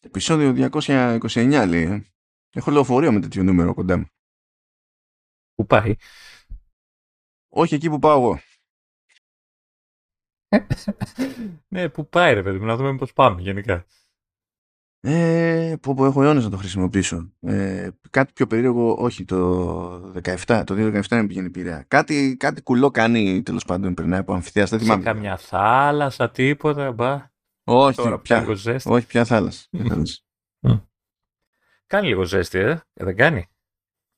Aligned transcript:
Επισόδιο 0.00 0.70
229 0.72 1.64
λέει. 1.68 1.82
ε. 1.84 2.02
Έχω 2.52 2.70
λεωφορείο 2.70 3.12
με 3.12 3.20
τέτοιο 3.20 3.42
νούμερο 3.42 3.74
κοντά 3.74 3.96
μου. 3.98 4.06
Πού 5.54 5.66
πάει; 5.66 5.94
Όχι 7.48 7.74
εκεί 7.74 7.88
που 7.90 7.98
πάω 7.98 8.20
εγώ. 8.20 8.40
ναι, 11.68 11.88
πού 11.88 12.08
πάει 12.08 12.34
ρε 12.34 12.42
παιδί 12.42 12.58
μου, 12.58 12.64
να 12.66 12.76
δούμε 12.76 12.96
πώς 12.96 13.12
πάμε 13.12 13.40
γενικά. 13.40 13.84
Ε, 15.00 15.74
πω, 15.80 15.94
πω, 15.94 16.06
έχω 16.06 16.22
αιώνες 16.22 16.44
να 16.44 16.50
το 16.50 16.56
χρησιμοποιήσω. 16.56 17.32
Ε, 17.40 17.88
κάτι 18.10 18.32
πιο 18.32 18.46
περίεργο, 18.46 18.92
όχι, 18.98 19.24
το 19.24 20.12
17, 20.46 20.62
το 20.66 20.74
2017 20.74 21.00
με 21.10 21.26
πήγαινε 21.26 21.50
πειραιά. 21.50 21.84
Κάτι, 21.88 22.36
κάτι 22.38 22.62
κουλό 22.62 22.90
κάνει, 22.90 23.42
τέλος 23.42 23.64
πάντων, 23.64 23.94
περνάει 23.94 24.20
από 24.20 24.32
αμφιθέας, 24.32 24.70
δεν 24.70 24.78
Σε 24.78 24.84
θυμάμαι. 24.84 25.02
καμιά 25.02 25.36
θάλασσα, 25.36 26.30
τίποτα, 26.30 26.92
μπα. 26.92 27.30
Όχι, 27.70 27.96
Τώρα 27.96 28.18
πια, 28.18 28.40
λίγο 28.40 28.54
ζέστη. 28.54 28.90
όχι, 28.90 29.06
πια 29.06 29.24
θάλασσα. 29.24 29.66
Πια 29.70 29.84
θάλασσα. 29.84 30.20
Κάνει 31.86 32.06
λίγο 32.06 32.24
ζέστη, 32.24 32.58
ε. 32.58 32.70
ε 32.92 33.04
δεν 33.04 33.16
κάνει. 33.16 33.46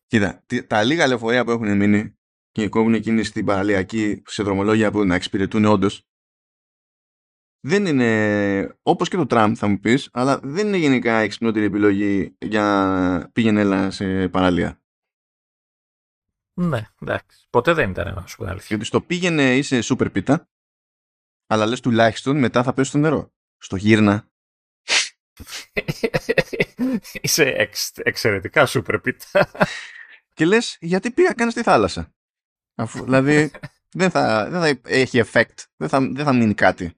Κοίτα, 0.06 0.42
τι- 0.46 0.66
τα 0.66 0.82
λίγα 0.82 1.06
λεωφορεία 1.06 1.44
που 1.44 1.50
έχουν 1.50 1.76
μείνει 1.76 2.18
και 2.50 2.68
κόβουν 2.68 2.94
εκείνη 2.94 3.24
στην 3.24 3.44
παραλιακή 3.44 4.22
σε 4.26 4.42
δρομολόγια 4.42 4.90
που 4.90 5.04
να 5.04 5.14
εξυπηρετούν 5.14 5.64
όντως. 5.64 6.04
Δεν 7.60 7.86
είναι 7.86 8.78
όπως 8.82 9.08
και 9.08 9.16
το 9.16 9.26
τραμ 9.26 9.54
θα 9.54 9.66
μου 9.66 9.78
πεις, 9.80 10.08
αλλά 10.12 10.40
δεν 10.42 10.66
είναι 10.66 10.76
γενικά 10.76 11.20
η 11.20 11.24
εξυπνότερη 11.24 11.64
επιλογή 11.64 12.36
για 12.38 13.30
πήγαινε 13.32 13.60
έλα 13.60 13.90
σε 13.90 14.28
παραλία. 14.28 14.82
Ναι, 16.60 16.86
εντάξει. 17.00 17.46
Ποτέ 17.50 17.72
δεν 17.72 17.90
ήταν, 17.90 18.14
να 18.14 18.26
σου 18.26 18.36
πω 18.36 18.42
την 18.42 18.50
αλήθεια. 18.52 18.66
Γιατί 18.68 18.84
στο 18.84 19.00
πήγαινε 19.00 19.56
είσαι 19.56 19.80
σούπερ 19.80 20.10
πίτα, 20.10 20.48
αλλά 21.46 21.66
λες 21.66 21.80
τουλάχιστον 21.80 22.38
μετά 22.38 22.62
θα 22.62 22.72
πέσει 22.72 22.88
στο 22.88 22.98
νερό. 22.98 23.32
Στο 23.62 23.76
γύρνα. 23.76 24.28
Είσαι 27.20 27.44
εξ, 27.44 27.92
εξαιρετικά 27.96 28.66
σούπερ 28.66 28.98
πίτα. 28.98 29.50
Και 30.34 30.44
λες 30.44 30.76
γιατί 30.80 31.10
πήγα 31.10 31.32
καν 31.32 31.50
στη 31.50 31.62
θάλασσα. 31.62 32.14
Αφού, 32.74 33.04
δηλαδή 33.04 33.50
δεν 33.92 34.10
θα, 34.10 34.50
δεν 34.50 34.60
θα 34.60 34.80
έχει 34.90 35.22
effect, 35.24 35.64
δεν 35.76 35.88
θα, 35.88 36.00
δεν 36.00 36.24
θα 36.24 36.32
μείνει 36.32 36.54
κάτι. 36.54 36.94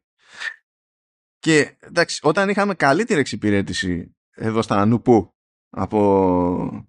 Και 1.39 1.77
εντάξει, 1.81 2.21
όταν 2.23 2.49
είχαμε 2.49 2.75
καλύτερη 2.75 3.21
εξυπηρέτηση 3.21 4.17
εδώ 4.31 4.63
στα 4.63 4.87
Νουπού 4.87 5.35
από, 5.71 6.89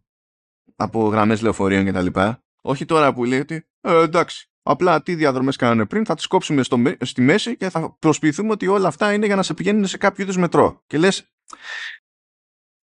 από 0.76 1.08
γραμμές 1.08 1.42
λεωφορείων 1.42 1.86
και 1.86 1.92
τα 1.92 2.02
λοιπά, 2.02 2.44
όχι 2.62 2.86
τώρα 2.86 3.14
που 3.14 3.24
λέει 3.24 3.40
ότι 3.40 3.68
ε, 3.82 4.02
εντάξει, 4.02 4.52
απλά 4.64 5.02
τι 5.02 5.16
διαδρομές 5.16 5.56
κάνανε 5.56 5.86
πριν, 5.86 6.06
θα 6.06 6.16
τις 6.16 6.28
κόψουμε 6.28 6.64
στο, 6.64 6.78
μέ- 6.78 7.06
στη 7.06 7.22
μέση 7.22 7.58
και 7.58 7.70
θα 7.70 7.98
προσποιηθούμε 8.00 8.52
ότι 8.52 8.68
όλα 8.68 8.88
αυτά 8.88 9.14
είναι 9.14 9.26
για 9.26 9.36
να 9.36 9.44
σε 9.44 9.54
πηγαίνουν 9.54 9.88
σε 9.88 9.98
κάποιο 9.98 10.24
είδους 10.24 10.38
μετρό. 10.38 10.84
Και 10.88 10.98
λες, 10.98 11.32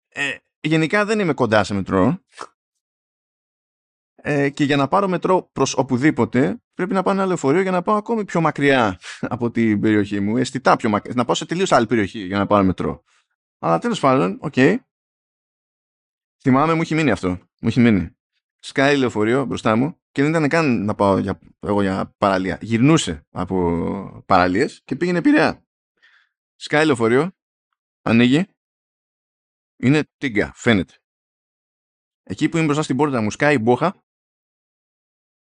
ε, 0.09 0.37
γενικά 0.61 1.05
δεν 1.05 1.19
είμαι 1.19 1.35
κοντά 1.35 1.65
σε 1.65 1.75
μετρό, 1.75 2.21
ε, 4.15 4.51
και 4.51 4.65
για 4.65 4.77
να 4.77 4.89
πάρω 4.89 5.09
μετρό 5.09 5.51
προς 5.53 5.75
οπουδήποτε 5.75 6.63
πρέπει 6.75 6.93
να 6.95 7.03
πάω 7.03 7.15
ένα 7.15 7.27
λεωφορείο 7.27 7.61
για 7.61 7.71
να 7.71 7.83
πάω 7.83 7.97
ακόμη 7.97 8.25
πιο 8.25 8.41
μακριά 8.41 8.99
από 9.21 9.51
την 9.51 9.81
περιοχή 9.81 10.21
μου, 10.21 10.37
αισθητά 10.37 10.77
πιο 10.77 10.89
μακριά, 10.89 11.15
να 11.17 11.25
πάω 11.25 11.35
σε 11.35 11.47
τελείως 11.47 11.73
άλλη 11.73 11.87
περιοχή 11.87 12.19
για 12.19 12.39
να 12.39 12.47
πάρω 12.47 12.65
μετρό. 12.65 13.05
Αλλά 13.59 13.79
τέλος 13.79 14.01
πάντων, 14.01 14.39
οκ. 14.41 14.55
Θυμάμαι, 16.43 16.75
μου 16.75 16.81
έχει 16.81 16.95
μείνει 16.95 17.11
αυτό. 17.11 17.29
Μου 17.29 17.69
έχει 17.69 17.81
μείνει. 17.81 18.17
Σκάει 18.61 18.97
λεωφορείο 18.97 19.45
μπροστά 19.45 19.77
μου 19.77 20.01
και 20.17 20.23
δεν 20.23 20.31
ήταν 20.31 20.49
καν 20.49 20.85
να 20.85 20.95
πάω 20.95 21.19
για, 21.19 21.39
εγώ 21.61 21.83
για 21.83 22.15
παραλία. 22.19 22.59
Γυρνούσε 22.61 23.27
από 23.31 24.23
παραλίες 24.27 24.83
και 24.85 24.97
πήγαινε 24.97 25.21
Πειραιά. 25.21 25.67
Σκάει 26.55 26.87
λεωφορείο, 26.87 27.33
ανοίγει, 28.03 28.47
είναι 29.77 30.05
τίγκα, 30.17 30.53
φαίνεται. 30.55 30.95
Εκεί 32.23 32.49
που 32.49 32.57
είμαι 32.57 32.65
μπροστά 32.65 32.83
στην 32.83 32.97
πόρτα 32.97 33.21
μου 33.21 33.31
σκάει 33.31 33.59
μπόχα. 33.59 34.05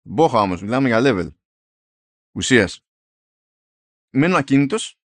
Μπόχα 0.02 0.42
όμως, 0.42 0.62
μιλάμε 0.62 0.88
για 0.88 1.00
level. 1.02 1.34
Ουσίας. 2.32 2.86
Μένω 4.10 4.38
ακίνητος. 4.38 5.00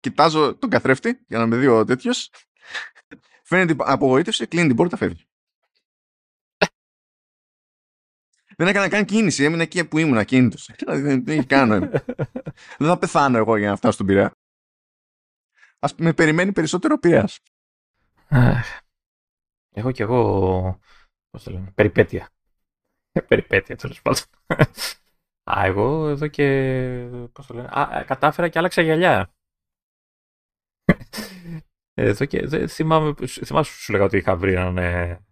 Κοιτάζω 0.00 0.56
τον 0.56 0.70
καθρέφτη 0.70 1.24
για 1.26 1.38
να 1.38 1.46
με 1.46 1.56
δει 1.56 1.66
ο 1.66 1.84
τέτοιος. 1.84 2.30
Φαίνεται 3.42 3.74
απογοήτευση, 3.78 4.46
κλείνει 4.46 4.66
την 4.66 4.76
πόρτα, 4.76 4.96
φεύγει. 4.96 5.28
Δεν 8.56 8.68
έκανα 8.68 8.88
καν 8.88 9.04
κίνηση, 9.04 9.44
έμεινα 9.44 9.62
εκεί 9.62 9.88
που 9.88 9.98
ήμουν 9.98 10.18
ακίνητος. 10.18 10.70
Δηλαδή, 10.76 11.00
δεν 11.00 11.24
δεν 11.24 11.38
έχει 11.38 11.46
καν 11.46 11.68
νόημα. 11.68 11.86
Δεν 12.78 12.88
θα 12.88 12.98
πεθάνω 12.98 13.38
εγώ 13.38 13.56
για 13.56 13.68
να 13.68 13.76
φτάσω 13.76 13.94
στον 13.94 14.06
Πειραιά. 14.06 14.30
Ας 15.78 15.94
με 15.94 16.12
περιμένει 16.12 16.52
περισσότερο 16.52 16.98
Πειραιάς. 16.98 17.38
Αχ. 18.28 18.80
Έχω 19.74 19.92
κι 19.92 20.02
εγώ. 20.02 20.80
Πώς 21.30 21.42
το 21.42 21.50
λένε, 21.50 21.70
περιπέτεια. 21.74 22.28
περιπέτεια, 23.28 23.76
τέλος 23.76 24.02
πάντων. 24.02 24.22
Α, 25.50 25.64
εγώ 25.64 26.08
εδώ 26.08 26.26
και. 26.26 27.08
Πώς 27.32 27.46
το 27.46 27.54
λένε. 27.54 27.68
Α, 27.78 28.04
κατάφερα 28.06 28.48
και 28.48 28.58
άλλαξα 28.58 28.82
γυαλιά. 28.82 29.34
εδώ 31.94 32.24
και. 32.24 32.46
Δεν 32.46 32.68
θυμάμαι, 32.68 33.14
θυμάσαι 33.26 33.70
που 33.72 33.78
σου 33.78 33.92
λέγα 33.92 34.04
ότι 34.04 34.16
είχα 34.16 34.36
βρει 34.36 34.52
έναν. 34.52 35.25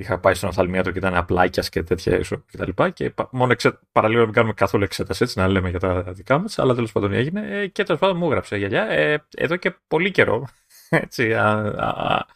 Ε, 0.00 0.04
Είχα 0.04 0.18
πάει 0.18 0.34
στον 0.34 0.48
οφθαλμίατρο 0.48 0.92
και 0.92 0.98
ήταν 0.98 1.14
απλάκιας 1.14 1.68
και 1.68 1.82
τέτοια 1.82 2.18
ίσο 2.18 2.36
και 2.50 2.56
τα 2.56 2.66
λοιπά. 2.66 2.90
Και 2.90 3.10
πα- 3.10 3.28
μόνο 3.32 3.52
εξε... 3.52 3.78
παραλίγο 3.92 4.18
να 4.20 4.24
μην 4.26 4.34
κάνουμε 4.34 4.52
καθόλου 4.54 4.84
εξέταση 4.84 5.22
έτσι, 5.22 5.38
να 5.38 5.48
λέμε 5.48 5.70
για 5.70 5.78
τα 5.78 6.02
δικά 6.02 6.38
μας. 6.38 6.58
Αλλά 6.58 6.74
τέλος 6.74 6.92
πάντων 6.92 7.12
έγινε. 7.12 7.46
Ε, 7.60 7.66
Και 7.66 7.82
τέλος 7.82 8.00
πάντων 8.00 8.16
μου 8.16 8.26
έγραψε 8.26 8.56
γυαλιά 8.56 8.84
ε, 8.90 9.24
εδώ 9.36 9.56
και 9.56 9.74
πολύ 9.88 10.10
καιρό. 10.10 10.48
Έτσι, 10.88 11.34
α, 11.34 11.74
α, 11.78 12.14
α, 12.14 12.26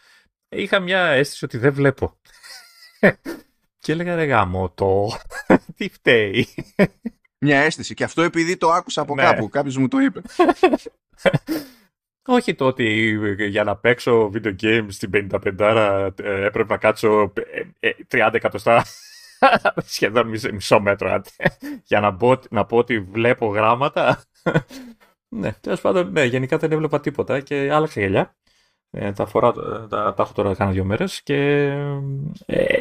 είχα 0.49 0.81
μια 0.81 1.01
αίσθηση 1.07 1.45
ότι 1.45 1.59
δεν 1.59 1.73
βλέπω. 1.73 2.19
και 3.79 3.93
έλεγα 3.93 4.15
ρε 4.15 4.25
γάμο 4.25 4.71
το. 4.71 5.09
Τι 5.77 5.89
φταίει. 5.89 6.49
Μια 7.39 7.59
αίσθηση. 7.61 7.95
Και 7.95 8.05
αυτό 8.05 8.23
επειδή 8.23 8.57
το 8.57 8.71
άκουσα 8.73 9.01
από 9.01 9.15
Ναι. 9.15 9.23
κάπου. 9.23 9.49
Κάποιος 9.49 9.77
μου 9.77 9.89
το 9.89 9.99
είπε. 9.99 10.21
Όχι 12.27 12.55
το 12.55 12.67
ότι 12.67 13.19
για 13.49 13.65
να 13.65 13.77
παίξω 13.77 14.31
video 14.35 14.55
games 14.63 14.87
στην 14.89 15.11
55 15.13 16.13
ε, 16.23 16.45
έπρεπε 16.45 16.73
να 16.73 16.77
κάτσω 16.77 17.33
ε, 17.81 17.89
ε, 17.89 17.93
30 18.11 18.31
εκατοστά 18.33 18.85
σχεδόν 19.95 20.29
μισό, 20.29 20.53
μισό 20.53 20.81
μέτρο 20.81 21.13
άντε, 21.13 21.31
για 21.85 22.01
να, 22.01 22.15
πω, 22.15 22.41
να 22.51 22.65
πω 22.65 22.77
ότι 22.77 23.01
βλέπω 23.01 23.47
γράμματα. 23.47 24.23
ναι, 25.29 25.53
τέλος 25.53 25.81
πάντων, 25.81 26.13
ναι, 26.13 26.25
γενικά 26.25 26.59
δεν 26.59 26.73
έβλεπα 26.73 27.01
τίποτα 27.01 27.41
και 27.41 27.71
άλλαξα 27.73 28.01
γυαλιά. 28.01 28.37
Ε, 28.91 29.13
τα, 29.13 29.27
φοράω, 29.27 29.51
ε, 29.51 29.87
τα, 29.89 30.15
τα 30.15 30.23
έχω 30.23 30.33
τώρα 30.33 30.55
κάνα 30.55 30.71
δύο 30.71 30.85
μέρες 30.85 31.23
και 31.23 31.37
ε, 32.47 32.81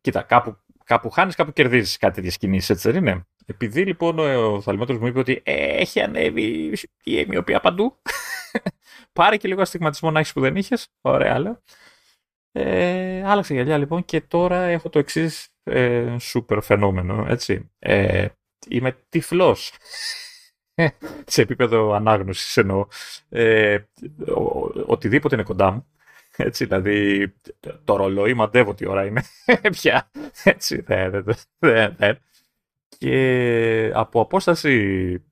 κοίτα, 0.00 0.22
κάπου, 0.22 0.56
κάπου 0.84 1.10
χάνεις, 1.10 1.34
κάπου 1.34 1.52
κερδίζεις 1.52 1.96
κάτι 1.96 2.14
τέτοιες 2.14 2.38
κινήσεις, 2.38 2.70
έτσι 2.70 2.90
δεν 2.90 3.06
είναι. 3.06 3.26
Επειδή 3.46 3.84
λοιπόν 3.84 4.18
ο, 4.18 4.54
ο 4.54 4.60
θαλμάτος 4.60 4.98
μου 4.98 5.06
είπε 5.06 5.18
ότι 5.18 5.40
ε, 5.44 5.80
έχει 5.80 6.00
ανέβει 6.00 6.72
η 7.04 7.26
μοιοπία 7.28 7.60
παντού, 7.60 7.96
πάρε 9.12 9.36
και 9.36 9.48
λίγο 9.48 9.60
αστιγματισμό 9.62 10.10
να 10.10 10.18
έχεις 10.20 10.32
που 10.32 10.40
δεν 10.40 10.56
είχες, 10.56 10.88
ωραία 11.00 11.38
λέω. 11.38 11.62
Ε, 12.52 13.22
άλλαξε 13.26 13.54
γυαλιά 13.54 13.78
λοιπόν 13.78 14.04
και 14.04 14.20
τώρα 14.20 14.56
έχω 14.62 14.88
το 14.88 14.98
εξής 14.98 15.48
ε, 15.62 16.16
σούπερ 16.18 16.60
φαινόμενο, 16.62 17.26
έτσι. 17.28 17.70
Ε, 17.78 18.26
είμαι 18.68 18.98
τυφλός. 19.08 19.72
σε 21.26 21.42
επίπεδο 21.42 21.92
ανάγνωσης 21.92 22.56
εννοώ. 22.56 22.86
Ε, 23.28 23.78
ο- 24.28 24.42
ο- 24.42 24.84
οτιδήποτε 24.86 25.34
είναι 25.34 25.44
κοντά 25.44 25.70
μου. 25.70 25.86
Έτσι, 26.36 26.64
δηλαδή 26.64 27.28
το 27.84 27.96
ρολόι 27.96 28.34
μαντεύω 28.34 28.74
τι 28.74 28.86
ώρα 28.86 29.04
είναι 29.06 29.22
πια. 29.70 30.10
Έτσι, 30.44 30.80
δεν, 30.80 31.10
δεν, 31.10 31.24
δεν, 31.58 31.94
δεν. 31.98 32.18
Και 32.98 33.90
από 33.94 34.20
απόσταση 34.20 35.24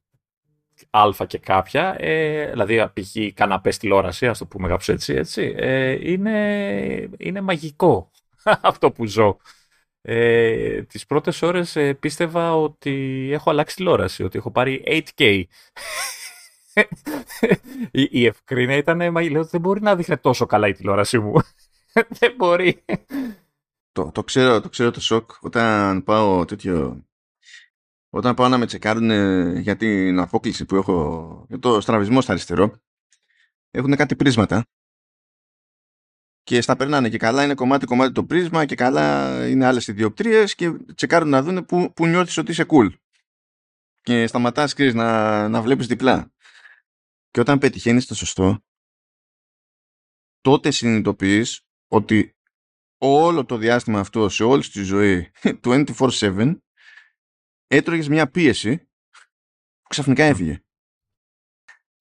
α 0.91 1.27
και 1.27 1.39
κάποια, 1.39 1.97
ε, 1.99 2.51
δηλαδή 2.51 2.91
π.χ. 2.93 3.35
καναπές 3.35 3.79
τηλεόραση, 3.79 4.27
ας 4.27 4.39
το 4.39 4.47
πούμε 4.47 4.69
κάπως 4.69 4.89
έτσι, 4.89 5.15
έτσι 5.15 5.55
ε, 5.57 6.11
είναι, 6.13 7.11
είναι 7.19 7.41
μαγικό 7.41 8.11
αυτό 8.71 8.91
που 8.91 9.07
ζω. 9.07 9.37
Ε, 10.09 10.83
τις 10.83 11.07
πρώτες 11.07 11.43
ώρες 11.43 11.77
ε, 11.77 11.95
πίστευα 11.95 12.57
ότι 12.57 13.29
έχω 13.33 13.51
αλλάξει 13.51 13.77
τηλεόραση, 13.77 14.23
ότι 14.23 14.39
έχω 14.39 14.51
πάρει 14.51 14.83
8K. 15.17 15.43
η, 17.91 18.09
η 18.11 18.27
ευκρίνεια 18.27 18.77
ήταν, 18.77 19.13
μα 19.13 19.23
λέω, 19.23 19.45
δεν 19.45 19.61
μπορεί 19.61 19.81
να 19.81 19.97
δείχνει 19.97 20.17
τόσο 20.17 20.47
καλά 20.47 20.69
η 20.69 20.73
τηλεόρασή 20.73 21.19
μου. 21.19 21.33
δεν 22.19 22.35
μπορεί. 22.37 22.85
Το, 23.93 24.11
το, 24.15 24.25
ξέρω, 24.25 24.61
το 24.61 24.69
ξέρω 24.69 24.91
το 24.91 25.01
σοκ 25.01 25.31
όταν 25.41 26.05
πάω 26.05 26.45
τέτοιο. 26.45 27.05
Όταν 28.11 28.35
πάω 28.35 28.49
να 28.49 28.59
με 28.59 28.67
τσεκάρουν 28.67 29.11
ε, 29.11 29.61
για 29.61 29.77
την 29.77 30.19
απόκληση 30.19 30.65
που 30.65 30.77
έχω 30.77 31.47
για 31.49 31.59
το 31.59 31.81
στραβισμό 31.81 32.21
στα 32.21 32.33
αριστερό 32.33 32.81
έχουν 33.71 33.97
κάτι 33.97 34.17
πρίσματα. 34.17 34.65
Και 36.43 36.61
στα 36.61 36.77
περνάνε 36.77 37.09
και 37.09 37.19
καλά 37.19 37.45
είναι 37.45 37.55
κομμάτι-κομμάτι 37.55 38.13
το 38.13 38.25
πρίσμα 38.25 38.65
και 38.65 38.75
καλά 38.75 39.49
είναι 39.49 39.67
άλλες 39.67 39.87
ιδιοκτρίες 39.87 40.55
και 40.55 40.73
τσεκάρουν 40.95 41.29
να 41.29 41.43
δουν 41.43 41.65
που, 41.65 41.93
που 41.93 42.07
νιώθεις 42.07 42.37
ότι 42.37 42.51
είσαι 42.51 42.67
cool. 42.69 42.89
Και 44.03 44.27
σταματάς 44.27 44.75
ξέρεις, 44.75 44.95
να, 44.95 45.49
να 45.49 45.63
βλέπεις 45.63 45.87
διπλά. 45.87 46.33
Και 47.31 47.41
όταν 47.41 47.59
πετυχαίνεις 47.59 48.07
το 48.07 48.15
σωστό 48.15 48.61
τότε 50.41 50.71
συνειδητοποιείς 50.71 51.61
ότι 51.89 52.37
όλο 52.99 53.45
το 53.45 53.57
διάστημα 53.57 54.01
αυτό 54.01 54.29
σε 54.29 54.45
όλη 54.45 54.63
τη 54.63 54.83
ζωή 54.83 55.31
24-7 55.63 56.57
έτρωγες 57.67 58.09
μια 58.09 58.31
πίεση 58.31 58.79
που 59.83 59.89
ξαφνικά 59.89 60.25
έφυγε. 60.25 60.61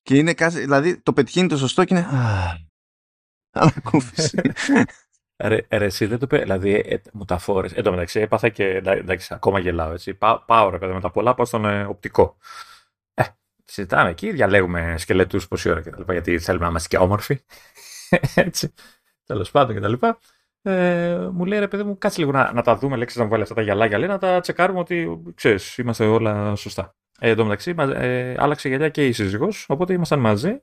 Και 0.01 0.15
είναι 0.17 0.33
κάτι, 0.33 0.59
δηλαδή 0.59 0.97
το 0.97 1.13
πετυχαίνει 1.13 1.47
το 1.47 1.57
σωστό 1.57 1.83
και 1.85 1.93
είναι 1.93 2.07
ανακούφιση. 3.51 4.41
Ρε, 5.37 5.65
ρε, 5.69 5.85
εσύ 5.85 6.05
δεν 6.05 6.19
το 6.19 6.27
πει. 6.27 6.37
Δηλαδή, 6.37 6.73
ε, 6.73 7.01
μου 7.13 7.25
τα 7.25 7.37
φόρες. 7.37 7.73
Εν 7.73 7.83
τω 7.83 7.91
μεταξύ, 7.91 8.19
έπαθα 8.19 8.49
και. 8.49 8.65
Εντάξει, 8.85 9.33
ακόμα 9.33 9.59
γελάω 9.59 9.91
έτσι. 9.91 10.13
Πά, 10.13 10.43
πάω 10.43 10.69
ρε 10.69 10.77
παιδί 10.77 10.93
με 10.93 11.01
τα 11.01 11.11
πολλά, 11.11 11.33
πάω 11.33 11.45
στον 11.45 11.65
ε, 11.65 11.83
οπτικό. 11.83 12.37
Ε, 13.13 13.23
συζητάμε 13.65 14.09
εκεί, 14.09 14.31
διαλέγουμε 14.31 14.97
σκελετούς 14.97 15.47
πόση 15.47 15.69
ώρα 15.69 15.81
κτλ. 15.81 16.11
Γιατί 16.11 16.39
θέλουμε 16.39 16.63
να 16.63 16.69
είμαστε 16.69 16.87
και 16.87 16.97
όμορφοι. 16.97 17.41
έτσι. 18.35 18.73
Τέλος 19.25 19.51
πάντων 19.51 19.75
κτλ. 19.75 20.07
Ε, 20.67 21.29
μου 21.31 21.45
λέει 21.45 21.59
ρε 21.59 21.67
παιδί 21.67 21.83
μου, 21.83 21.97
κάτσε 21.97 22.19
λίγο 22.19 22.31
να, 22.31 22.53
να 22.53 22.61
τα 22.61 22.75
δούμε, 22.75 22.95
λέξεις 22.95 23.17
να 23.17 23.23
μου 23.23 23.29
βάλει 23.29 23.41
αυτά 23.41 23.53
τα 23.53 23.61
γυαλάκια, 23.61 23.97
λέει, 23.97 24.07
να 24.07 24.17
τα 24.17 24.39
τσεκάρουμε 24.39 24.79
ότι 24.79 25.21
ξέρεις, 25.35 25.77
είμαστε 25.77 26.05
όλα 26.05 26.55
σωστά. 26.55 26.95
Ε, 27.19 27.29
εν 27.29 27.35
τω 27.35 27.43
μεταξύ, 27.43 27.75
ε, 27.77 28.35
άλλαξε 28.37 28.67
γυαλιά 28.67 28.89
και 28.89 29.07
η 29.07 29.11
σύζυγος, 29.11 29.65
οπότε 29.69 29.93
ήμασταν 29.93 30.19
μαζί 30.19 30.61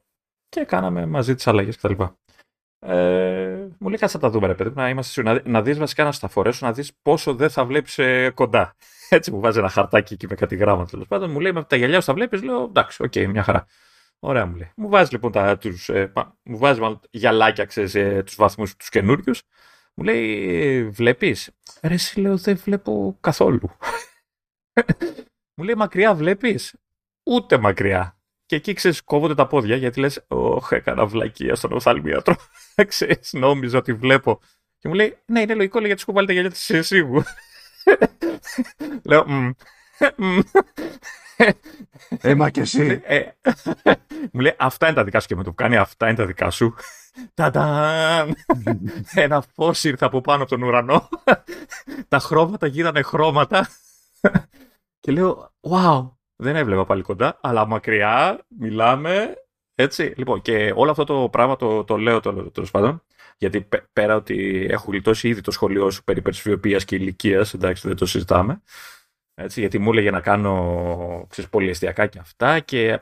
και 0.48 0.64
κάναμε 0.64 1.06
μαζί 1.06 1.34
τις 1.34 1.46
αλλαγές 1.46 1.76
κτλ. 1.76 2.02
Ε, 2.78 3.68
μου 3.78 3.88
λέει 3.88 3.98
κάτσε 3.98 4.16
να 4.16 4.22
τα 4.22 4.30
δούμε, 4.30 4.46
ρε 4.46 4.54
παιδί 4.54 4.68
μου, 4.68 4.74
να, 4.76 4.88
είμαστε, 4.88 5.22
να, 5.22 5.40
να 5.44 5.62
δεις 5.62 5.78
βασικά 5.78 6.04
να 6.04 6.12
στα 6.12 6.28
φορέσω, 6.28 6.66
να 6.66 6.72
δεις 6.72 6.92
πόσο 7.02 7.34
δεν 7.34 7.50
θα 7.50 7.64
βλέπεις 7.64 7.98
ε, 7.98 8.30
κοντά. 8.30 8.76
Έτσι 9.08 9.30
μου 9.30 9.40
βάζει 9.40 9.58
ένα 9.58 9.68
χαρτάκι 9.68 10.14
εκεί 10.14 10.26
με 10.26 10.34
κάτι 10.34 10.56
γράμμα 10.56 10.86
τέλος 10.86 11.06
πάντων. 11.06 11.30
Μου 11.30 11.40
λέει 11.40 11.52
με 11.52 11.64
τα 11.64 11.76
γυαλιά 11.76 12.00
σου 12.00 12.06
τα 12.06 12.14
βλέπεις, 12.14 12.42
λέω 12.42 12.62
εντάξει, 12.62 13.02
OK, 13.02 13.12
okay, 13.14 13.26
μια 13.26 13.42
χαρά. 13.42 13.66
Ωραία 14.18 14.46
μου 14.46 14.56
λέει. 14.56 14.70
Μου 14.76 14.88
βάζει 14.88 15.12
λοιπόν 15.12 15.32
τα, 15.32 15.58
τους, 15.58 15.88
ε, 15.88 16.12
μου 16.42 16.58
βάζει 16.58 16.80
μάλλον 16.80 17.00
γυαλάκια, 17.10 17.64
ξέρεις, 17.64 17.94
ε, 17.94 18.22
τους 18.26 18.34
βαθμούς 18.34 18.76
τους 18.76 18.88
καινούριους. 18.88 19.42
Μου 19.94 20.04
λέει, 20.04 20.84
βλέπεις; 20.84 21.50
Ρε, 21.82 21.94
εσύ 21.94 22.20
λέω, 22.20 22.36
δεν 22.36 22.56
βλέπω 22.56 23.16
καθόλου. 23.20 23.70
μου 25.56 25.64
λέει, 25.64 25.74
μακριά 25.74 26.14
βλέπεις; 26.14 26.74
Ούτε 27.22 27.58
μακριά. 27.58 28.16
Και 28.46 28.56
εκεί 28.56 28.72
ξέρεις, 28.72 29.02
κόβονται 29.02 29.34
τα 29.34 29.46
πόδια 29.46 29.76
γιατί 29.76 30.00
λες: 30.00 30.24
Όχι, 30.28 30.74
έκανα 30.74 31.06
βλακεία 31.06 31.54
στον 31.54 31.72
οφθαλμίατρο. 31.72 32.36
ξέρεις, 32.86 33.32
νόμιζα 33.32 33.78
ότι 33.78 33.92
βλέπω. 33.92 34.40
Και 34.78 34.88
μου 34.88 34.94
λέει: 34.94 35.18
Ναι, 35.26 35.40
είναι 35.40 35.54
λογικό, 35.54 35.78
λέει, 35.78 35.86
γιατί 35.86 36.02
σου 36.02 36.12
βάλει 36.12 36.26
τα 36.26 36.32
γυαλιά 36.32 36.50
της 36.50 36.70
εσύ 36.70 37.02
Λέω: 39.08 39.54
Ε, 39.98 40.08
μα 42.36 42.50
και 42.50 42.60
εσύ. 42.60 43.00
Ε, 43.04 43.22
μου 44.32 44.40
λέει: 44.40 44.54
Αυτά 44.58 44.86
είναι 44.86 44.96
τα 44.96 45.04
δικά 45.04 45.20
σου 45.20 45.26
και 45.26 45.36
με 45.36 45.42
το 45.42 45.48
που 45.48 45.54
κάνει 45.54 45.76
αυτά 45.76 46.06
είναι 46.06 46.16
τα 46.16 46.26
δικά 46.26 46.50
σου. 46.50 46.74
Ταντάν! 47.34 48.34
Ένα 49.14 49.44
φω 49.54 49.72
ήρθε 49.82 50.04
από 50.04 50.20
πάνω 50.20 50.42
από 50.42 50.50
τον 50.50 50.62
ουρανό. 50.62 51.08
Τα 52.08 52.18
χρώματα 52.18 52.66
γίνανε 52.66 53.02
χρώματα. 53.02 53.68
Και 55.00 55.12
λέω: 55.12 55.52
Wow, 55.60 56.10
δεν 56.36 56.56
έβλεπα 56.56 56.84
πάλι 56.84 57.02
κοντά, 57.02 57.38
αλλά 57.42 57.66
μακριά 57.66 58.44
μιλάμε. 58.58 59.34
Έτσι. 59.74 60.14
Λοιπόν, 60.16 60.42
και 60.42 60.72
όλο 60.76 60.90
αυτό 60.90 61.04
το 61.04 61.28
πράγμα 61.32 61.56
το, 61.56 61.84
το 61.84 61.96
λέω 61.96 62.20
τέλος 62.50 62.70
πάντων. 62.70 63.02
Γιατί 63.38 63.68
πέρα 63.92 64.14
ότι 64.14 64.66
έχω 64.70 64.90
γλιτώσει 64.90 65.28
ήδη 65.28 65.40
το 65.40 65.50
σχολείο 65.50 65.90
σου 65.90 66.04
περί 66.04 66.22
περισφυοποίηση 66.22 66.84
και 66.84 66.96
ηλικίας, 66.96 67.54
εντάξει, 67.54 67.88
δεν 67.88 67.96
το 67.96 68.06
συζητάμε. 68.06 68.62
Έτσι, 69.34 69.60
γιατί 69.60 69.78
μου 69.78 69.90
έλεγε 69.90 70.10
να 70.10 70.20
κάνω 70.20 71.26
ξέρεις, 71.28 71.50
πολυεστιακά 71.50 72.06
και 72.06 72.18
αυτά 72.18 72.60
και 72.60 72.88
ε, 72.88 73.00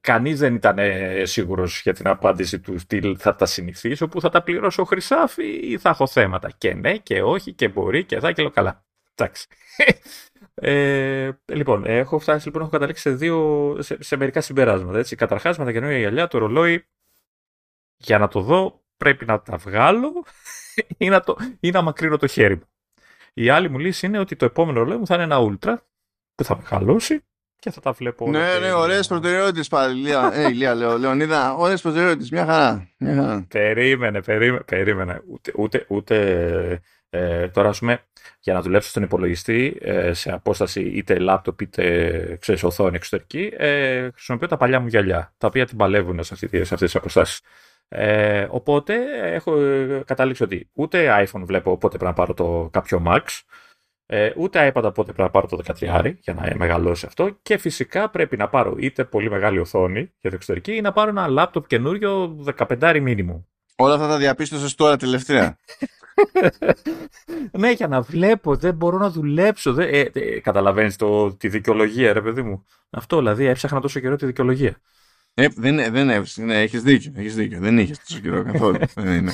κανείς 0.00 0.38
δεν 0.38 0.54
ήταν 0.54 0.78
ε, 0.78 1.24
σίγουρος 1.24 1.82
για 1.82 1.92
την 1.92 2.08
απάντηση 2.08 2.60
του 2.60 2.78
στυλ 2.78 3.16
θα 3.18 3.34
τα 3.34 3.46
συνηθίσω 3.46 4.08
που 4.08 4.20
θα 4.20 4.28
τα 4.28 4.42
πληρώσω 4.42 4.84
χρυσάφι 4.84 5.44
ή 5.44 5.78
θα 5.78 5.88
έχω 5.88 6.06
θέματα. 6.06 6.50
Και 6.58 6.74
ναι 6.74 6.96
και 6.96 7.22
όχι 7.22 7.52
και 7.52 7.68
μπορεί 7.68 8.04
και 8.04 8.20
θα 8.20 8.32
και 8.32 8.42
λέω 8.42 8.50
καλά. 8.50 8.84
Εντάξει. 9.14 9.46
Ε, 10.54 11.30
λοιπόν, 11.44 11.84
έχω 11.86 12.18
φτάσει, 12.18 12.46
λοιπόν, 12.46 12.62
έχω 12.62 12.70
καταλήξει 12.70 13.02
σε, 13.02 13.10
δύο, 13.10 13.76
σε, 13.78 14.02
σε 14.02 14.16
μερικά 14.16 14.40
συμπεράσματα. 14.40 14.98
Έτσι. 14.98 15.16
Καταρχάς, 15.16 15.58
με 15.58 15.64
τα 15.64 15.72
καινούργια 15.72 15.98
γυαλιά, 15.98 16.26
το 16.26 16.38
ρολόι, 16.38 16.86
για 17.96 18.18
να 18.18 18.28
το 18.28 18.40
δω, 18.40 18.84
πρέπει 18.96 19.24
να 19.24 19.42
τα 19.42 19.56
βγάλω 19.56 20.24
ή 20.96 21.08
να, 21.08 21.20
το, 21.20 21.36
ή 21.60 21.70
να 21.70 21.82
μακρύνω 21.82 22.16
το 22.16 22.26
χέρι 22.26 22.54
μου. 22.54 22.71
Η 23.32 23.48
άλλη 23.48 23.70
μου 23.70 23.78
λύση 23.78 24.06
είναι 24.06 24.18
ότι 24.18 24.36
το 24.36 24.44
επόμενο 24.44 24.78
ρολόι 24.78 24.96
μου 24.96 25.06
θα 25.06 25.14
είναι 25.14 25.22
ένα 25.22 25.38
ultra 25.40 25.74
που 26.34 26.44
θα 26.44 26.56
μεγαλώσει 26.56 27.24
και 27.58 27.70
θα 27.70 27.80
τα 27.80 27.92
βλέπω. 27.92 28.30
Ναι, 28.30 28.58
ναι, 28.58 28.72
ωραίες 28.72 29.06
προτεραιότητες 29.06 29.68
πάλι. 29.68 30.00
Λία, 30.00 30.30
ε, 30.34 30.48
Λία, 30.48 30.74
λέω, 30.74 30.98
Λεωνίδα, 30.98 31.54
ωραίες 31.54 31.80
προτεραιότητες. 31.80 32.30
Μια 32.30 32.44
χαρά. 32.44 32.88
Μια 32.98 33.14
χαρά. 33.14 33.46
Περίμενε, 33.48 34.22
περίμενε. 34.22 34.62
περίμενε. 34.66 35.22
Ούτε, 35.28 35.52
ούτε, 35.56 35.86
ούτε 35.88 36.82
ε, 37.10 37.48
τώρα, 37.48 37.68
ας 37.68 37.78
πούμε, 37.78 38.04
για 38.40 38.52
να 38.52 38.62
δουλέψω 38.62 38.88
στον 38.88 39.02
υπολογιστή 39.02 39.78
ε, 39.80 40.12
σε 40.12 40.32
απόσταση 40.32 40.80
είτε 40.80 41.18
λάπτοπ 41.18 41.60
είτε 41.60 42.36
ξέρεις, 42.40 42.62
οθόνη 42.62 42.96
εξωτερική, 42.96 43.52
ε, 43.56 44.10
χρησιμοποιώ 44.10 44.48
τα 44.48 44.56
παλιά 44.56 44.80
μου 44.80 44.86
γυαλιά, 44.86 45.34
τα 45.38 45.46
οποία 45.46 45.66
την 45.66 45.76
παλεύουν 45.76 46.24
σε, 46.24 46.34
αυτή, 46.34 46.48
σε 46.48 46.60
αυτές 46.60 46.78
τις 46.78 46.96
αποστάσεις. 46.96 47.40
Ε, 47.94 48.46
οπότε 48.50 48.94
έχω 49.34 49.56
καταλήξει 50.04 50.42
ότι 50.42 50.70
ούτε 50.72 51.26
iPhone 51.26 51.42
βλέπω 51.44 51.70
οπότε 51.70 51.96
πρέπει 51.98 52.04
να 52.04 52.12
πάρω 52.12 52.34
το 52.34 52.68
κάποιο 52.72 53.02
Max, 53.06 53.20
ε, 54.06 54.32
ούτε 54.36 54.72
iPad 54.74 54.82
οπότε 54.82 55.12
πρέπει 55.12 55.20
να 55.20 55.30
πάρω 55.30 55.46
το 55.46 55.58
13 55.80 56.12
για 56.20 56.34
να 56.34 56.52
μεγαλώσει 56.56 57.06
αυτό 57.06 57.38
και 57.42 57.56
φυσικά 57.56 58.10
πρέπει 58.10 58.36
να 58.36 58.48
πάρω 58.48 58.74
είτε 58.78 59.04
πολύ 59.04 59.30
μεγάλη 59.30 59.58
οθόνη 59.58 60.12
για 60.20 60.30
το 60.30 60.36
εξωτερική 60.36 60.72
ή 60.72 60.80
να 60.80 60.92
πάρω 60.92 61.10
ένα 61.10 61.26
λάπτοπ 61.28 61.66
καινούριο 61.66 62.38
15 62.56 62.98
μήνυμου. 63.02 63.46
Όλα 63.76 63.94
αυτά 63.94 64.08
τα 64.08 64.16
διαπίστωσες 64.16 64.74
τώρα 64.74 64.96
τελευταία. 64.96 65.56
ναι, 67.58 67.70
για 67.70 67.88
να 67.88 68.00
βλέπω, 68.00 68.56
δεν 68.56 68.74
μπορώ 68.74 68.98
να 68.98 69.10
δουλέψω. 69.10 69.72
Δεν, 69.72 69.88
ε, 69.94 70.00
ε, 70.12 70.40
καταλαβαίνεις 70.40 70.96
το, 70.96 71.34
τη 71.36 71.48
δικαιολογία, 71.48 72.12
ρε 72.12 72.22
παιδί 72.22 72.42
μου. 72.42 72.66
Αυτό 72.90 73.18
δηλαδή, 73.18 73.44
έψαχνα 73.44 73.80
τόσο 73.80 74.00
καιρό 74.00 74.16
τη 74.16 74.26
δικαιολογία. 74.26 74.76
Ε, 75.34 75.46
δεν, 75.56 75.92
δεν 75.92 76.06
ναι, 76.36 76.60
έχεις 76.60 76.82
δίκιο, 76.82 77.12
έχεις 77.16 77.34
δίκιο. 77.34 77.58
Δεν 77.60 77.78
είχες 77.78 77.98
τόσο 77.98 78.20
καιρό 78.20 78.42
καθόλου. 78.42 78.78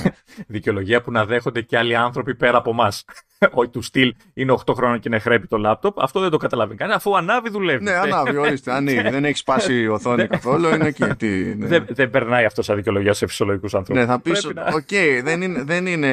Δικαιολογία 0.47 1.00
που 1.00 1.11
να 1.11 1.25
δέχονται 1.25 1.62
και 1.62 1.79
άλλοι 1.79 1.97
άνθρωποι 1.97 2.35
πέρα 2.35 2.59
από 2.59 2.71
εμά. 2.71 2.93
Όχι 3.59 3.71
του 3.71 3.83
στυλ 3.83 4.15
είναι 4.35 4.55
8 4.67 4.75
χρόνια 4.75 4.99
και 4.99 5.09
είναι 5.09 5.19
χρέπει 5.19 5.47
το 5.47 5.56
λάπτοπ. 5.56 6.00
Αυτό 6.00 6.21
δεν 6.21 6.31
το 6.31 6.37
καταλαβαίνει 6.37 6.79
κανένα, 6.79 6.97
αφού 6.97 7.17
ανάβει 7.17 7.50
δουλεύει. 7.50 7.83
Ναι, 7.83 7.93
ανάβει, 7.93 8.37
ορίστε. 8.37 8.73
Ανοίγει. 8.73 9.11
δεν 9.11 9.25
έχει 9.25 9.37
σπάσει 9.37 9.81
η 9.81 9.87
οθόνη 9.87 10.27
καθόλου. 10.27 10.69
Είναι 10.69 10.87
εκεί. 10.87 11.05
Τι, 11.05 11.27
ναι. 11.29 11.67
δεν, 11.67 11.87
δεν 11.89 12.11
περνάει 12.11 12.45
αυτό 12.45 12.62
σαν 12.62 12.77
δικαιολογία 12.77 13.12
σε 13.12 13.27
φυσιολογικούς 13.27 13.75
ανθρώπους. 13.75 14.05
Ναι, 14.05 14.11
θα 14.11 14.21
πεις. 14.21 14.45
Οκ, 14.75 15.23
δεν 15.23 15.43
είναι. 15.43 15.62
Δεν 15.62 15.87
είναι 15.87 16.09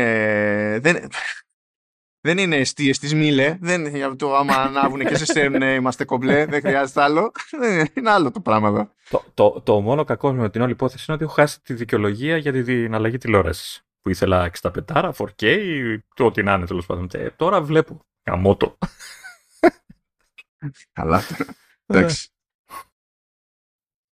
δεν, 0.81 0.97
δεν 2.25 2.37
είναι 2.37 2.55
αιστείες 2.55 2.99
της 2.99 3.13
Μήλε. 3.13 3.57
Δεν 3.61 3.85
είναι 3.85 3.97
για 3.97 4.15
το 4.15 4.35
άμα 4.35 4.53
ανάβουν 4.53 4.99
και 4.99 5.15
σε 5.15 5.25
σέρνουν 5.25 5.61
είμαστε 5.61 6.05
κομπλέ. 6.05 6.45
Δεν 6.45 6.61
χρειάζεται 6.61 7.01
άλλο. 7.01 7.31
Είναι 7.93 8.09
άλλο 8.09 8.31
το 8.31 8.39
πράγμα 8.39 8.67
εδώ. 8.67 8.89
Το, 9.09 9.23
το, 9.33 9.61
το 9.61 9.81
μόνο 9.81 10.03
κακό 10.03 10.33
με 10.33 10.49
την 10.49 10.61
όλη 10.61 10.71
υπόθεση 10.71 11.05
είναι 11.07 11.15
ότι 11.15 11.25
έχω 11.25 11.33
χάσει 11.33 11.61
τη 11.61 11.73
δικαιολογία 11.73 12.37
για 12.37 12.63
την 12.63 12.95
αλλαγή 12.95 13.17
τηλεόρασης. 13.17 13.85
Που 14.01 14.09
ήθελα 14.09 14.51
65, 14.61 14.71
4K, 14.87 15.97
το 16.13 16.25
ό,τι 16.25 16.43
να 16.43 16.53
είναι 16.53 16.65
τέλος 16.65 16.85
πάντων. 16.85 17.07
Ε, 17.13 17.29
τώρα 17.29 17.61
βλέπω. 17.61 17.99
Καμότο. 18.23 18.77
Καλά. 20.93 21.21
Εντάξει. 21.85 22.29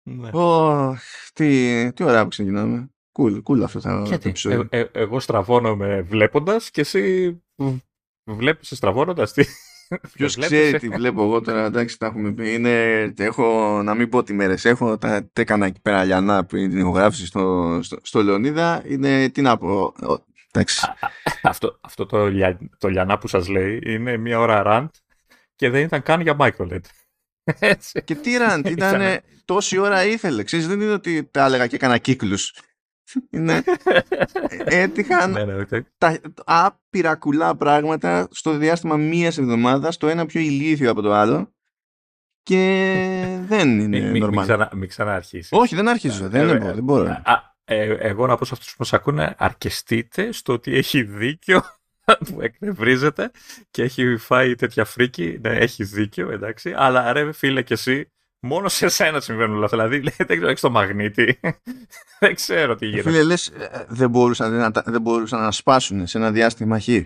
Ναι. 0.03 0.31
Oh, 0.33 0.95
τι, 1.33 1.93
τι 1.93 2.05
ωραία 2.05 2.23
που 2.23 2.29
ξεκινάμε. 2.29 2.91
Cool, 3.19 3.43
cool 3.43 3.61
αυτό 3.63 3.81
θα 3.81 4.03
Γιατί, 4.07 4.33
ε, 4.45 4.81
ε, 4.81 4.89
εγώ 4.93 5.21
στραβώνομαι 5.21 6.01
βλέποντας 6.01 6.71
και 6.71 6.81
εσύ 6.81 7.37
Βλέπεις 8.25 8.77
στραβώνοντας 8.77 9.33
τι; 9.33 9.45
Ποιος 10.15 10.37
ξέρει 10.37 10.79
τι 10.79 10.89
βλέπω 10.89 11.23
εγώ 11.23 11.41
τώρα, 11.41 11.65
εντάξει, 11.73 11.99
τα 11.99 12.07
έχουμε 12.07 12.33
πει. 12.33 12.53
Είναι, 12.53 13.03
έχω, 13.17 13.81
να 13.83 13.95
μην 13.95 14.09
πω 14.09 14.23
τι 14.23 14.33
μέρες 14.33 14.65
έχω, 14.65 14.99
τα 14.99 15.29
έκανα 15.33 15.67
εκεί 15.67 15.81
πέρα 15.81 16.05
λιανά 16.05 16.45
που 16.45 16.57
είναι 16.57 16.69
την 16.69 16.79
ηχογράφηση 16.79 17.27
στο, 17.27 17.79
στο, 17.83 17.99
στο 18.03 18.23
Λεωνίδα. 18.23 18.83
Είναι, 18.87 19.29
τι 19.29 19.43
να 19.43 19.57
πω, 19.59 19.95
εντάξει. 20.53 20.87
αυτό 21.43 21.79
αυτό 21.81 22.07
το, 22.07 22.29
το 22.79 22.89
λιανά 22.89 23.19
που 23.19 23.29
σας 23.29 23.49
λέει 23.49 23.81
είναι 23.87 24.17
μία 24.17 24.39
ώρα 24.39 24.63
ραντ 24.63 24.89
και 25.57 25.71
δεν 25.71 25.83
ήταν 25.83 26.03
καν 26.03 26.21
για 26.21 26.37
microLED. 26.39 26.81
και 28.05 28.15
τι 28.15 28.37
ραντ, 28.37 28.67
ήταν 28.67 29.21
τόση 29.45 29.79
ώρα 29.79 30.05
ήθελε. 30.05 30.43
Ξέρεις, 30.43 30.69
δεν 30.69 30.81
είναι 30.81 30.93
ότι 30.93 31.29
τα 31.31 31.45
έλεγα 31.45 31.67
και 31.67 31.75
έκανα 31.75 31.99
κύκλους 31.99 32.55
είναι, 33.31 33.63
έτυχαν 34.65 35.31
ναι, 35.31 35.45
ναι, 35.45 35.65
τα 35.99 36.21
άπειρα 36.45 37.15
κουλά 37.15 37.57
πράγματα 37.57 38.29
στο 38.31 38.57
διάστημα 38.57 38.97
μίας 38.97 39.39
εβδομάδας, 39.39 39.97
το 39.97 40.09
ένα 40.09 40.27
πιο 40.27 40.41
ηλίθιο 40.41 40.91
από 40.91 41.03
το 41.03 41.13
άλλο. 41.13 41.53
Και 42.43 43.39
δεν 43.47 43.81
είναι 43.81 44.01
μη, 44.01 44.19
νορμάλ. 44.19 44.69
Μην 44.73 44.89
ξαναρχίσεις. 44.89 45.49
Όχι, 45.53 45.75
δεν 45.75 45.89
αρχίζω. 45.89 46.29
Δεν, 46.29 46.49
ε, 46.49 46.59
μπορώ. 46.59 46.75
Δεν 46.75 46.85
μπορώ. 46.85 47.23
Ε, 47.65 47.97
εγώ 47.99 48.27
να 48.27 48.37
πω 48.37 48.45
σε 48.45 48.55
αυτούς 48.55 48.69
που 48.71 48.77
μας 48.79 48.93
ακούνε, 48.93 49.35
αρκεστείτε 49.39 50.33
στο 50.33 50.53
ότι 50.53 50.77
έχει 50.77 51.03
δίκιο 51.03 51.63
που 52.27 52.41
εκνευρίζεται 52.41 53.31
και 53.71 53.83
έχει 53.83 54.17
φάει 54.17 54.55
τέτοια 54.55 54.85
φρίκη. 54.85 55.39
Ναι, 55.43 55.51
έχει 55.51 55.85
δίκιο, 55.85 56.31
εντάξει. 56.31 56.75
Αλλά 56.77 57.13
ρε, 57.13 57.33
φίλε, 57.33 57.63
και 57.63 57.75
εσύ 57.75 58.13
Μόνο 58.47 58.69
σε 58.69 58.89
σένα 58.89 59.21
συμβαίνουν 59.21 59.57
όλα 59.57 59.65
αυτά. 59.65 59.89
Δηλαδή, 59.89 60.13
δεν 60.17 60.27
ξέρω, 60.27 60.47
έχεις 60.47 60.61
το 60.61 60.71
μαγνήτη. 60.71 61.41
δεν 62.21 62.35
ξέρω 62.35 62.75
τι 62.75 62.87
γίνεται. 62.87 63.11
Φίλε, 63.11 63.23
λες, 63.23 63.49
ε, 63.49 63.87
δεν, 63.89 64.11
μπορούσαν 64.11 64.53
να, 64.53 64.71
δεν 64.71 65.01
μπορούσαν 65.01 65.41
να 65.41 65.51
σπάσουν 65.51 66.07
σε 66.07 66.19
ένα 66.19 66.31
διάστημα 66.31 66.81
χ. 66.81 66.89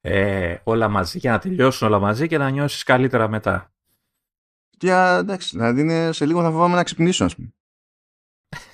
ε, 0.00 0.56
όλα 0.64 0.88
μαζί 0.88 1.18
για 1.18 1.30
να 1.30 1.38
τελειώσουν 1.38 1.86
όλα 1.86 1.98
μαζί 1.98 2.26
και 2.26 2.38
να 2.38 2.50
νιώσεις 2.50 2.82
καλύτερα 2.82 3.28
μετά. 3.28 3.72
Και 4.76 4.90
εντάξει, 4.90 5.56
δηλαδή 5.56 5.80
είναι, 5.80 6.12
σε 6.12 6.26
λίγο 6.26 6.42
θα 6.42 6.50
φοβάμαι 6.50 6.74
να 6.74 6.82
ξυπνήσω, 6.82 7.24
ας 7.24 7.34
πούμε. 7.34 7.54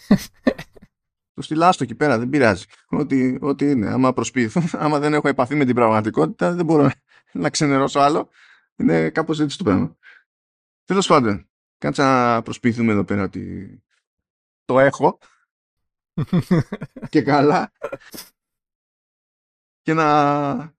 το 1.35 1.43
στυλάστο 1.43 1.85
εκεί 1.85 1.95
πέρα, 1.95 2.19
δεν 2.19 2.29
πειράζει. 2.29 2.65
Ό,τι, 2.89 3.37
ό,τι 3.41 3.71
είναι. 3.71 3.89
Άμα 3.89 4.13
προσποιηθώ, 4.13 4.63
άμα 4.73 4.99
δεν 4.99 5.15
έχω 5.15 5.29
επαφή 5.29 5.55
με 5.55 5.65
την 5.65 5.75
πραγματικότητα, 5.75 6.53
δεν 6.53 6.65
μπορώ 6.65 6.91
να 7.33 7.51
ξενερώσω 7.51 8.01
άλλο. 8.01 8.29
Είναι 8.77 9.11
κάπως 9.11 9.41
έτσι 9.41 9.59
το 9.59 9.65
πράγμα. 9.65 9.97
Τέλος 10.91 11.07
πάντων, 11.07 11.49
κάτσα 11.79 12.05
να 12.05 12.43
προσποιηθούμε 12.43 12.93
εδώ 12.93 13.05
πέρα 13.05 13.23
ότι 13.23 13.83
το 14.65 14.79
έχω 14.79 15.19
και 17.11 17.23
καλά 17.23 17.73
και 19.83 19.95
να 19.95 20.75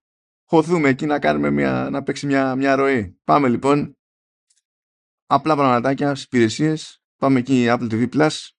χωθούμε 0.45 0.89
εκεί 0.89 1.05
να 1.05 1.19
κάνουμε 1.19 1.49
μια, 1.49 1.89
να 1.91 2.03
παίξει 2.03 2.25
μια, 2.25 2.55
μια 2.55 2.75
ροή. 2.75 3.19
Πάμε 3.23 3.49
λοιπόν. 3.49 3.97
Απλά 5.25 5.55
πραγματάκια 5.55 6.09
στις 6.09 6.23
υπηρεσίες. 6.23 7.03
Πάμε 7.17 7.39
εκεί 7.39 7.65
Apple 7.69 7.91
TV 7.91 8.09
Plus. 8.13 8.49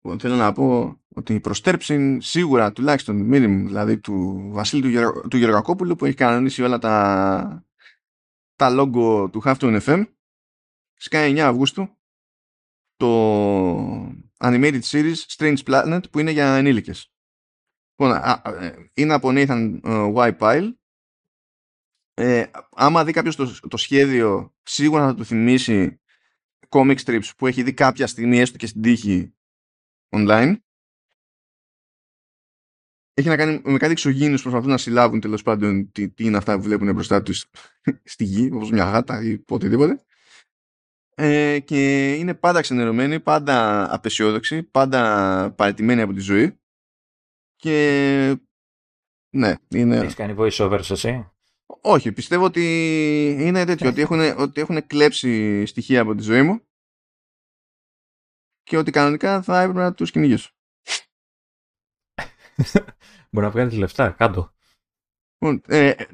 Λοιπόν, 0.00 0.20
θέλω 0.20 0.34
να 0.34 0.52
πω 0.52 0.98
ότι 1.08 1.34
η 1.34 1.40
προστέρψη 1.40 2.20
σίγουρα 2.20 2.72
τουλάχιστον 2.72 3.28
minimum 3.32 3.64
δηλαδή 3.66 3.98
του 3.98 4.48
Βασίλη 4.52 4.96
του, 4.96 5.28
του 5.28 5.36
Γεωργακόπουλου 5.36 5.96
που 5.96 6.04
έχει 6.04 6.16
κανονίσει 6.16 6.62
όλα 6.62 6.78
τα, 6.78 7.64
τα 8.56 8.68
logo 8.70 9.28
του 9.32 9.42
Halftone 9.44 9.80
FM 9.80 10.04
σκάει 10.94 11.32
9 11.32 11.38
Αυγούστου 11.38 11.98
το 12.96 14.06
animated 14.38 14.80
series 14.82 15.16
Strange 15.36 15.62
Planet 15.64 16.00
που 16.10 16.18
είναι 16.18 16.30
για 16.30 16.54
ενήλικες. 16.54 17.12
Λοιπόν, 17.96 18.16
ε, 18.44 18.90
είναι 18.94 19.12
από 19.14 19.28
Nathan 19.32 19.80
Y. 20.14 20.38
Pyle. 20.38 20.72
Ε, 22.14 22.44
άμα 22.70 23.04
δει 23.04 23.12
κάποιος 23.12 23.36
το, 23.36 23.58
το 23.68 23.76
σχέδιο 23.76 24.54
σίγουρα 24.62 25.06
θα 25.06 25.14
του 25.14 25.24
θυμίσει 25.24 26.00
comic 26.68 26.96
strips 27.04 27.30
που 27.36 27.46
έχει 27.46 27.62
δει 27.62 27.74
κάποια 27.74 28.06
στιγμή 28.06 28.38
έστω 28.38 28.56
και 28.56 28.66
στην 28.66 28.82
τύχη 28.82 29.34
online 30.08 30.56
έχει 33.14 33.28
να 33.28 33.36
κάνει 33.36 33.60
με 33.64 33.78
κάτι 33.78 33.92
εξωγήινους 33.92 34.42
που 34.42 34.42
προσπαθούν 34.42 34.70
να 34.70 34.78
συλλάβουν 34.78 35.20
τέλος 35.20 35.42
πάντων 35.42 35.92
τι, 35.92 36.08
τι, 36.08 36.24
είναι 36.24 36.36
αυτά 36.36 36.56
που 36.56 36.62
βλέπουν 36.62 36.92
μπροστά 36.92 37.22
τους 37.22 37.50
στη 38.04 38.24
γη, 38.24 38.50
όπως 38.52 38.70
μια 38.70 38.84
γάτα 38.84 39.22
ή 39.22 39.44
οτιδήποτε. 39.48 40.04
Ε, 41.16 41.58
και 41.58 42.12
είναι 42.14 42.34
πάντα 42.34 42.60
ξενερωμένοι, 42.60 43.20
πάντα 43.20 43.86
απεσιόδοξοι, 43.94 44.62
πάντα 44.62 45.50
παραιτημένοι 45.56 46.00
από 46.00 46.12
τη 46.12 46.20
ζωή. 46.20 46.58
Και 47.56 48.36
ναι, 49.30 49.54
είναι... 49.68 49.96
Έχεις 49.96 50.14
κάνει 50.14 50.34
voice 50.38 50.90
εσύ; 50.90 51.30
Όχι, 51.80 52.12
πιστεύω 52.12 52.44
ότι 52.44 52.64
είναι 53.40 53.64
τέτοιο, 53.64 53.88
ότι 53.88 54.00
έχουν, 54.00 54.20
ότι 54.20 54.60
έχουν 54.60 54.86
κλέψει 54.86 55.66
στοιχεία 55.66 56.00
από 56.00 56.14
τη 56.14 56.22
ζωή 56.22 56.42
μου 56.42 56.60
και 58.62 58.76
ότι 58.76 58.90
κανονικά 58.90 59.42
θα 59.42 59.60
έπρεπε 59.60 59.80
να 59.80 59.94
τους 59.94 60.10
κυνηγήσω. 60.10 60.53
Μπορεί 63.30 63.46
να 63.46 63.50
βγάλει 63.50 63.76
λεφτά 63.76 64.10
κάτω. 64.10 64.52
Λοιπόν, 65.38 65.62
ε, 65.66 65.88
ε, 65.88 66.06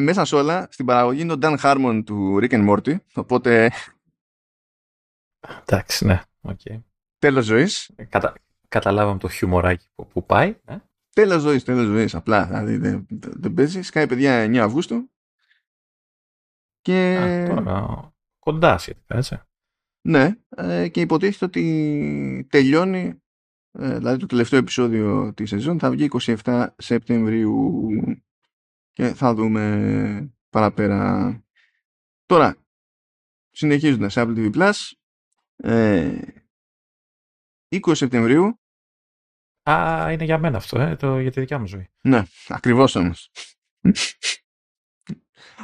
μέσα 0.00 0.24
σε 0.24 0.36
όλα, 0.36 0.68
στην 0.70 0.86
παραγωγή 0.86 1.20
είναι 1.20 1.32
ο 1.32 1.38
Dan 1.40 1.58
Harmon 1.58 2.02
του 2.06 2.38
Rick 2.40 2.50
and 2.50 2.68
Morty, 2.68 2.96
οπότε... 3.14 3.70
Εντάξει, 5.64 6.06
ναι, 6.06 6.22
Okay. 6.42 6.82
Τέλος 7.18 7.44
ζωής. 7.44 7.90
Ε, 7.96 8.04
κατα... 8.04 8.34
Καταλάβαμε 8.68 9.18
το 9.18 9.28
χιουμοράκι 9.28 9.86
που, 9.94 10.06
που 10.06 10.26
πάει. 10.26 10.56
Ε; 10.64 10.76
Τέλος 11.14 11.42
ζωής, 11.42 11.64
τέλος 11.64 11.86
ζωής, 11.86 12.14
απλά. 12.14 12.46
Δηλαδή 12.46 12.76
δεν, 12.76 13.06
δεν 13.10 13.54
παίζει. 13.54 13.82
Σκάει 13.82 14.06
παιδιά 14.06 14.46
9 14.46 14.56
Αυγούστου. 14.56 15.10
Και... 16.80 17.16
Α, 17.16 17.54
τώρα, 17.54 18.12
κοντά 18.38 18.78
σχετικά, 18.78 19.16
έτσι. 19.16 19.40
Ναι, 20.08 20.36
ε, 20.48 20.88
και 20.88 21.00
υποτίθεται 21.00 21.44
ότι 21.44 22.46
τελειώνει 22.50 23.21
ε, 23.72 23.96
δηλαδή 23.96 24.18
το 24.18 24.26
τελευταίο 24.26 24.58
επεισόδιο 24.58 25.32
της 25.34 25.48
σεζόν 25.48 25.78
θα 25.78 25.90
βγει 25.90 26.08
27 26.44 26.66
Σεπτεμβρίου 26.76 27.80
και 28.92 29.06
θα 29.06 29.34
δούμε 29.34 30.34
παραπέρα. 30.50 31.42
Τώρα, 32.26 32.56
συνεχίζοντας 33.50 34.12
σε 34.12 34.22
Apple 34.22 34.36
TV 34.36 34.54
Plus, 34.54 34.72
ε, 35.56 36.18
20 37.68 37.94
Σεπτεμβρίου 37.94 38.60
Α, 39.70 40.08
είναι 40.12 40.24
για 40.24 40.38
μένα 40.38 40.56
αυτό, 40.56 40.80
ε, 40.80 40.96
το, 40.96 41.20
για 41.20 41.30
τη 41.30 41.40
δικιά 41.40 41.58
μου 41.58 41.66
ζωή. 41.66 41.90
Ναι, 42.00 42.22
ακριβώς 42.48 42.94
όμως. 42.94 43.30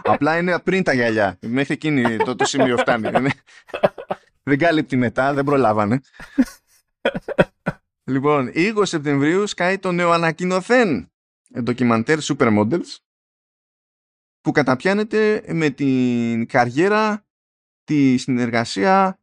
Απλά 0.02 0.38
είναι 0.38 0.58
πριν 0.58 0.82
τα 0.82 0.92
γυαλιά. 0.92 1.38
Μέχρι 1.40 1.74
εκείνη 1.74 2.16
το, 2.16 2.36
το 2.36 2.44
σημείο 2.44 2.76
φτάνει. 2.76 3.10
δεν 4.42 4.58
κάλυπτει 4.58 4.96
μετά, 4.96 5.34
δεν 5.34 5.44
προλάβανε. 5.44 6.00
Λοιπόν, 8.08 8.50
20 8.54 8.82
Σεπτεμβρίου 8.82 9.46
σκάει 9.46 9.78
το 9.78 9.92
νεοανακοινωθέν 9.92 11.12
ντοκιμαντέρ 11.62 12.18
Supermodels 12.22 12.96
που 14.40 14.52
καταπιάνεται 14.52 15.44
με 15.52 15.70
την 15.70 16.46
καριέρα, 16.46 17.26
τη 17.84 18.16
συνεργασία, 18.16 19.20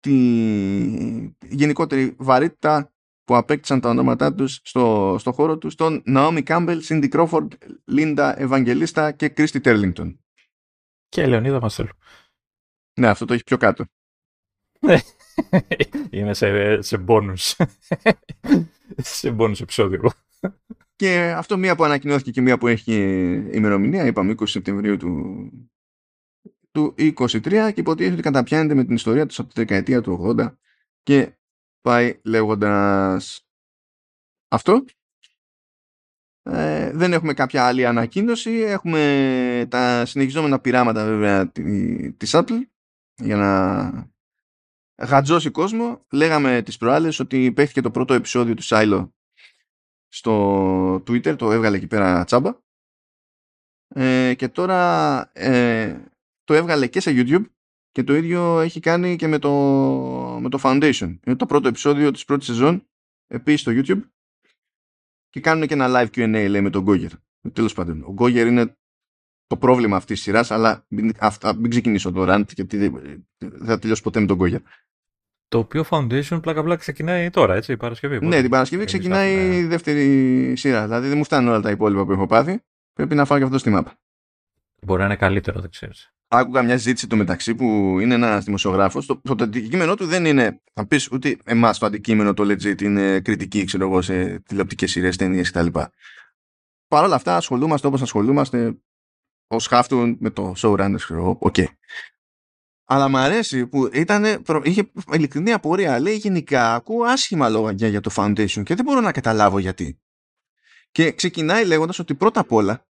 τη 0.00 0.14
γενικότερη 1.48 2.14
βαρύτητα 2.18 2.92
που 3.24 3.36
απέκτησαν 3.36 3.80
τα 3.80 3.88
ονόματά 3.88 4.34
τους 4.34 4.60
στο, 4.62 5.16
στο 5.18 5.32
χώρο 5.32 5.58
τους 5.58 5.74
τον 5.74 6.02
Naomi 6.06 6.42
Campbell, 6.44 6.80
Cindy 6.82 7.08
Crawford, 7.08 7.48
Linda 7.90 8.34
Ευαγγελίστα 8.36 9.12
και 9.12 9.32
Christy 9.36 9.60
Turlington. 9.62 10.16
Και 11.08 11.26
Λεωνίδα 11.26 11.60
Μασέλου. 11.60 11.92
Ναι, 13.00 13.08
αυτό 13.08 13.24
το 13.24 13.34
έχει 13.34 13.44
πιο 13.44 13.56
κάτω. 13.56 13.84
Ναι. 15.50 15.60
Είναι 16.20 16.34
σε, 16.34 16.82
σε 16.82 17.04
bonus. 17.08 17.36
σε 18.96 19.36
bonus 19.38 19.60
επεισόδιο. 19.60 20.10
Και 20.96 21.34
αυτό 21.36 21.56
μία 21.56 21.76
που 21.76 21.84
ανακοινώθηκε 21.84 22.30
και 22.30 22.40
μία 22.40 22.58
που 22.58 22.66
έχει 22.66 22.94
ημερομηνία, 23.52 24.06
είπαμε 24.06 24.34
20 24.38 24.42
Σεπτεμβρίου 24.44 24.96
του, 24.96 25.50
του 26.70 26.94
23 26.98 27.70
και 27.74 27.80
υποτίθεται 27.80 28.12
ότι 28.12 28.22
καταπιάνεται 28.22 28.74
με 28.74 28.84
την 28.84 28.94
ιστορία 28.94 29.26
τους 29.26 29.38
από 29.38 29.48
τη 29.48 29.60
δεκαετία 29.60 30.00
του 30.00 30.34
80 30.38 30.54
και 31.02 31.32
πάει 31.80 32.20
λέγοντας 32.24 33.46
αυτό. 34.48 34.84
Ε, 36.42 36.90
δεν 36.92 37.12
έχουμε 37.12 37.34
κάποια 37.34 37.66
άλλη 37.66 37.86
ανακοίνωση. 37.86 38.50
Έχουμε 38.50 39.66
τα 39.70 40.06
συνεχιζόμενα 40.06 40.60
πειράματα 40.60 41.04
βέβαια 41.04 41.48
της 42.16 42.30
Apple 42.34 42.60
για 43.14 43.36
να 43.36 44.09
γατζώσει 45.00 45.50
κόσμο. 45.50 46.06
Λέγαμε 46.12 46.62
τις 46.62 46.76
προάλλες 46.76 47.18
ότι 47.18 47.52
παίχθηκε 47.52 47.80
το 47.80 47.90
πρώτο 47.90 48.14
επεισόδιο 48.14 48.54
του 48.54 48.62
Σάιλο 48.62 49.14
στο 50.08 50.94
Twitter, 50.94 51.36
το 51.38 51.52
έβγαλε 51.52 51.76
εκεί 51.76 51.86
πέρα 51.86 52.24
τσάμπα. 52.24 52.58
Ε, 53.88 54.34
και 54.34 54.48
τώρα 54.48 55.20
ε, 55.34 56.04
το 56.44 56.54
έβγαλε 56.54 56.86
και 56.86 57.00
σε 57.00 57.10
YouTube 57.14 57.44
και 57.90 58.02
το 58.02 58.14
ίδιο 58.14 58.60
έχει 58.60 58.80
κάνει 58.80 59.16
και 59.16 59.26
με 59.26 59.38
το, 59.38 59.50
με 60.40 60.48
το 60.48 60.58
Foundation. 60.62 61.18
Είναι 61.26 61.36
το 61.36 61.46
πρώτο 61.46 61.68
επεισόδιο 61.68 62.10
της 62.10 62.24
πρώτης 62.24 62.46
σεζόν 62.46 62.86
επίσης 63.26 63.60
στο 63.60 63.72
YouTube 63.74 64.02
και 65.28 65.40
κάνουν 65.40 65.66
και 65.66 65.74
ένα 65.74 65.86
live 65.88 66.16
Q&A 66.16 66.46
λέει 66.48 66.60
με 66.60 66.70
τον 66.70 66.82
Γκόγερ. 66.82 67.10
Τέλος 67.52 67.72
πάντων, 67.72 68.02
ο 68.02 68.12
Γκόγερ 68.12 68.46
είναι 68.46 68.76
το 69.46 69.56
πρόβλημα 69.56 69.96
αυτής 69.96 70.16
της 70.16 70.24
σειράς 70.24 70.50
αλλά 70.50 70.84
μην, 70.88 71.12
μην 71.56 71.70
ξεκινήσω 71.70 72.12
το 72.12 72.24
rant 72.28 72.54
γιατί 72.54 72.76
δεν 72.76 73.26
θα 73.64 73.78
τελειώσει 73.78 74.02
ποτέ 74.02 74.20
με 74.20 74.26
τον 74.26 74.36
Γκόγερ. 74.36 74.60
Το 75.50 75.58
οποίο 75.58 75.84
Foundation 75.90 76.38
πλάκα 76.42 76.62
πλάκα 76.62 76.80
ξεκινάει 76.80 77.30
τώρα, 77.30 77.54
έτσι, 77.54 77.72
η 77.72 77.76
Παρασκευή. 77.76 78.26
Ναι, 78.26 78.40
την 78.40 78.50
Παρασκευή 78.50 78.84
ξεκινάει 78.84 79.56
η 79.56 79.64
δεύτερη 79.66 80.56
σειρά. 80.56 80.82
Δηλαδή 80.82 81.08
δεν 81.08 81.16
μου 81.16 81.24
φτάνουν 81.24 81.48
όλα 81.48 81.60
τα 81.60 81.70
υπόλοιπα 81.70 82.04
που 82.04 82.12
έχω 82.12 82.26
πάθει. 82.26 82.62
Πρέπει 82.92 83.14
να 83.14 83.24
φάω 83.24 83.38
και 83.38 83.44
αυτό 83.44 83.58
στη 83.58 83.70
μάπα. 83.70 83.98
Μπορεί 84.82 85.00
να 85.00 85.06
είναι 85.06 85.16
καλύτερο, 85.16 85.60
δεν 85.60 85.70
ξέρεις. 85.70 86.12
Άκουγα 86.28 86.62
μια 86.62 86.76
ζήτηση 86.76 87.06
του 87.06 87.16
μεταξύ 87.16 87.54
που 87.54 87.98
είναι 88.00 88.14
ένας 88.14 88.44
δημοσιογράφος. 88.44 89.06
Το, 89.06 89.20
το, 89.20 89.44
αντικείμενό 89.44 89.94
του 89.94 90.06
δεν 90.06 90.24
είναι. 90.24 90.60
Θα 90.72 90.86
πεις 90.86 91.10
ότι 91.10 91.38
εμάς 91.44 91.78
το 91.78 91.86
αντικείμενο 91.86 92.34
το 92.34 92.42
legit 92.42 92.82
είναι 92.82 93.20
κριτική, 93.20 93.64
ξέρω 93.64 93.86
εγώ, 93.86 94.02
σε 94.02 94.38
τηλεοπτικές 94.38 94.90
σειρές, 94.90 95.16
ταινίες 95.16 95.50
κτλ. 95.50 95.66
Παρ' 96.88 97.04
όλα 97.04 97.14
αυτά 97.14 97.36
ασχολούμαστε 97.36 97.86
όπως 97.86 98.02
ασχολούμαστε 98.02 98.78
ως 99.46 99.66
χάφτουν 99.66 100.16
με 100.20 100.30
το 100.30 100.54
showrunners, 100.56 100.94
ξέρω 100.96 101.20
εγώ. 101.20 101.36
Οκ. 101.40 101.54
Okay. 101.58 101.66
Αλλά 102.92 103.08
μου 103.08 103.16
αρέσει 103.16 103.66
που 103.66 103.88
ήταν, 103.92 104.44
είχε 104.62 104.90
ειλικρινή 105.12 105.52
απορία. 105.52 106.00
Λέει 106.00 106.14
γενικά 106.14 106.74
ακούω 106.74 107.04
άσχημα 107.04 107.48
λόγια 107.48 107.88
για 107.88 108.00
το 108.00 108.10
Foundation 108.16 108.62
και 108.62 108.74
δεν 108.74 108.84
μπορώ 108.84 109.00
να 109.00 109.12
καταλάβω 109.12 109.58
γιατί. 109.58 110.00
Και 110.90 111.12
ξεκινάει 111.12 111.64
λέγοντας 111.64 111.98
ότι 111.98 112.14
πρώτα 112.14 112.40
απ' 112.40 112.52
όλα 112.52 112.88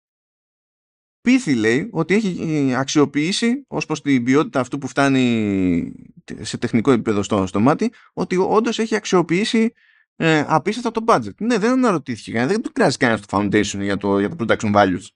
πείθει 1.21 1.55
λέει 1.55 1.89
ότι 1.93 2.15
έχει 2.15 2.75
αξιοποιήσει 2.75 3.65
ως 3.69 3.87
προς 3.87 4.03
την 4.03 4.25
ποιότητα 4.25 4.61
αυτού 4.61 4.79
που 4.79 4.87
φτάνει 4.87 5.93
σε 6.41 6.59
τεχνικό 6.59 6.91
επίπεδο 6.91 7.23
στο, 7.23 7.47
στο 7.47 7.61
μάτι 7.61 7.93
ότι 8.13 8.37
όντως 8.37 8.79
έχει 8.79 8.95
αξιοποιήσει 8.95 9.73
ε, 10.17 10.45
απίστευτα 10.47 10.91
το 10.91 11.05
budget. 11.07 11.35
Ναι, 11.41 11.59
δεν 11.59 11.71
αναρωτήθηκε 11.71 12.33
κανένα, 12.33 12.53
δεν 12.53 12.63
του 12.63 12.73
κράζει 12.73 12.97
κανένας 12.97 13.27
το 13.27 13.39
foundation 13.39 13.81
για 13.81 13.97
το, 13.97 14.19
για 14.19 14.29
το 14.29 14.37
production 14.39 14.75
values. 14.75 15.07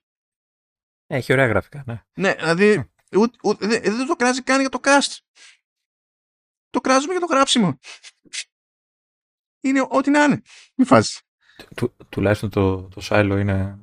Έχει 1.07 1.33
ωραία 1.33 1.47
γραφικά, 1.47 1.83
ναι. 1.85 2.03
Ναι, 2.13 2.33
δηλαδή 2.33 2.67
ούτε, 2.69 2.77
ούτε, 2.77 2.94
δεν, 3.09 3.97
δεν 3.97 4.07
το 4.07 4.15
κράζει 4.15 4.43
καν 4.43 4.59
για 4.59 4.69
το 4.69 4.79
cast. 4.83 5.17
Το 6.69 6.81
κράζουμε 6.81 7.11
για 7.11 7.21
το 7.21 7.33
γράψιμο. 7.33 7.79
Είναι 9.61 9.85
ό,τι 9.89 10.09
να 10.09 10.23
είναι. 10.23 10.41
Μη 10.75 10.85
φάση. 10.85 11.23
Του, 11.75 11.95
τουλάχιστον 12.09 12.49
το, 12.49 12.81
το 12.81 13.01
Silo 13.09 13.37
είναι 13.39 13.79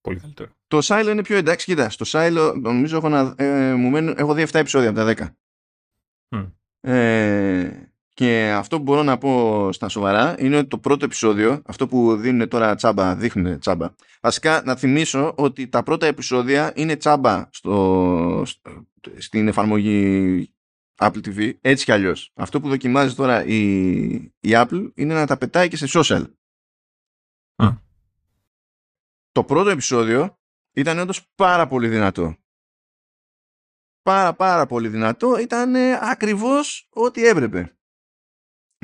πολύ 0.00 0.20
καλύτερο. 0.20 0.50
Το 0.66 0.78
Silo 0.82 1.08
είναι 1.10 1.22
πιο 1.22 1.36
εντάξει. 1.36 1.66
Κοίτα, 1.66 1.90
στο 1.90 2.04
Silo 2.08 2.54
νομίζω 2.60 2.96
έχω, 2.96 3.08
να, 3.08 3.34
ε, 3.38 3.74
μου 3.74 3.90
μένουν, 3.90 4.14
έχω 4.18 4.34
δει 4.34 4.42
7 4.42 4.54
επεισόδια 4.54 4.88
από 4.88 4.98
τα 4.98 5.34
10. 6.30 6.36
Mm. 6.36 6.52
Ε, 6.80 7.81
και 8.14 8.52
αυτό 8.56 8.76
που 8.76 8.82
μπορώ 8.82 9.02
να 9.02 9.18
πω 9.18 9.68
στα 9.72 9.88
σοβαρά 9.88 10.34
είναι 10.38 10.56
ότι 10.56 10.68
το 10.68 10.78
πρώτο 10.78 11.04
επεισόδιο, 11.04 11.62
αυτό 11.66 11.86
που 11.86 12.16
δίνουν 12.16 12.48
τώρα 12.48 12.74
τσάμπα, 12.74 13.14
δείχνουν 13.14 13.58
τσάμπα. 13.58 13.94
Βασικά 14.20 14.62
να 14.64 14.76
θυμίσω 14.76 15.34
ότι 15.36 15.68
τα 15.68 15.82
πρώτα 15.82 16.06
επεισόδια 16.06 16.72
είναι 16.74 16.96
τσάμπα 16.96 17.48
στο, 17.50 18.42
στην 19.18 19.48
εφαρμογή 19.48 20.54
Apple 20.96 21.26
TV, 21.26 21.52
έτσι 21.60 21.84
κι 21.84 21.92
αλλιώς. 21.92 22.30
Αυτό 22.34 22.60
που 22.60 22.68
δοκιμάζει 22.68 23.14
τώρα 23.14 23.44
η, 23.44 23.60
η 24.40 24.50
Apple 24.50 24.90
είναι 24.94 25.14
να 25.14 25.26
τα 25.26 25.36
πετάει 25.36 25.68
και 25.68 25.76
σε 25.76 25.86
social. 25.88 26.24
Το 29.32 29.44
πρώτο 29.44 29.70
επεισόδιο 29.70 30.38
ήταν 30.72 30.98
όντως 30.98 31.32
πάρα 31.34 31.66
πολύ 31.66 31.88
δυνατό. 31.88 32.36
Πάρα 34.02 34.34
πάρα 34.34 34.66
πολύ 34.66 34.88
δυνατό. 34.88 35.38
Ήταν 35.38 35.74
ακριβώς 36.00 36.88
ό,τι 36.90 37.26
έπρεπε. 37.26 37.76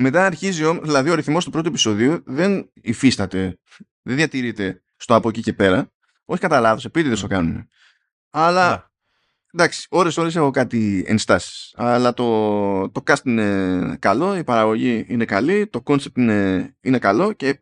Μετά 0.01 0.25
αρχίζει, 0.25 0.63
δηλαδή 0.81 1.09
ο 1.09 1.15
ρυθμός 1.15 1.45
του 1.45 1.51
πρώτου 1.51 1.67
επεισοδίου 1.67 2.23
δεν 2.25 2.71
υφίσταται, 2.73 3.59
δεν 4.01 4.15
διατηρείται 4.15 4.81
στο 4.95 5.15
από 5.15 5.29
εκεί 5.29 5.41
και 5.41 5.53
πέρα. 5.53 5.91
Όχι 6.25 6.41
κατά 6.41 6.59
λάθος, 6.59 6.85
επίτηδες 6.85 7.19
το 7.19 7.27
κάνουν. 7.27 7.69
Αλλά 8.29 8.69
ναι. 8.69 8.81
εντάξει, 9.53 9.87
ώρες 9.89 10.17
ώρες 10.17 10.35
έχω 10.35 10.51
κάτι 10.51 11.03
ενστάσεις. 11.07 11.73
Αλλά 11.77 12.13
το, 12.13 12.89
το 12.89 13.03
cast 13.05 13.25
είναι 13.25 13.97
καλό, 13.99 14.37
η 14.37 14.43
παραγωγή 14.43 15.05
είναι 15.07 15.25
καλή, 15.25 15.67
το 15.67 15.83
concept 15.85 16.17
είναι, 16.17 16.69
είναι 16.81 16.99
καλό 16.99 17.33
και... 17.33 17.61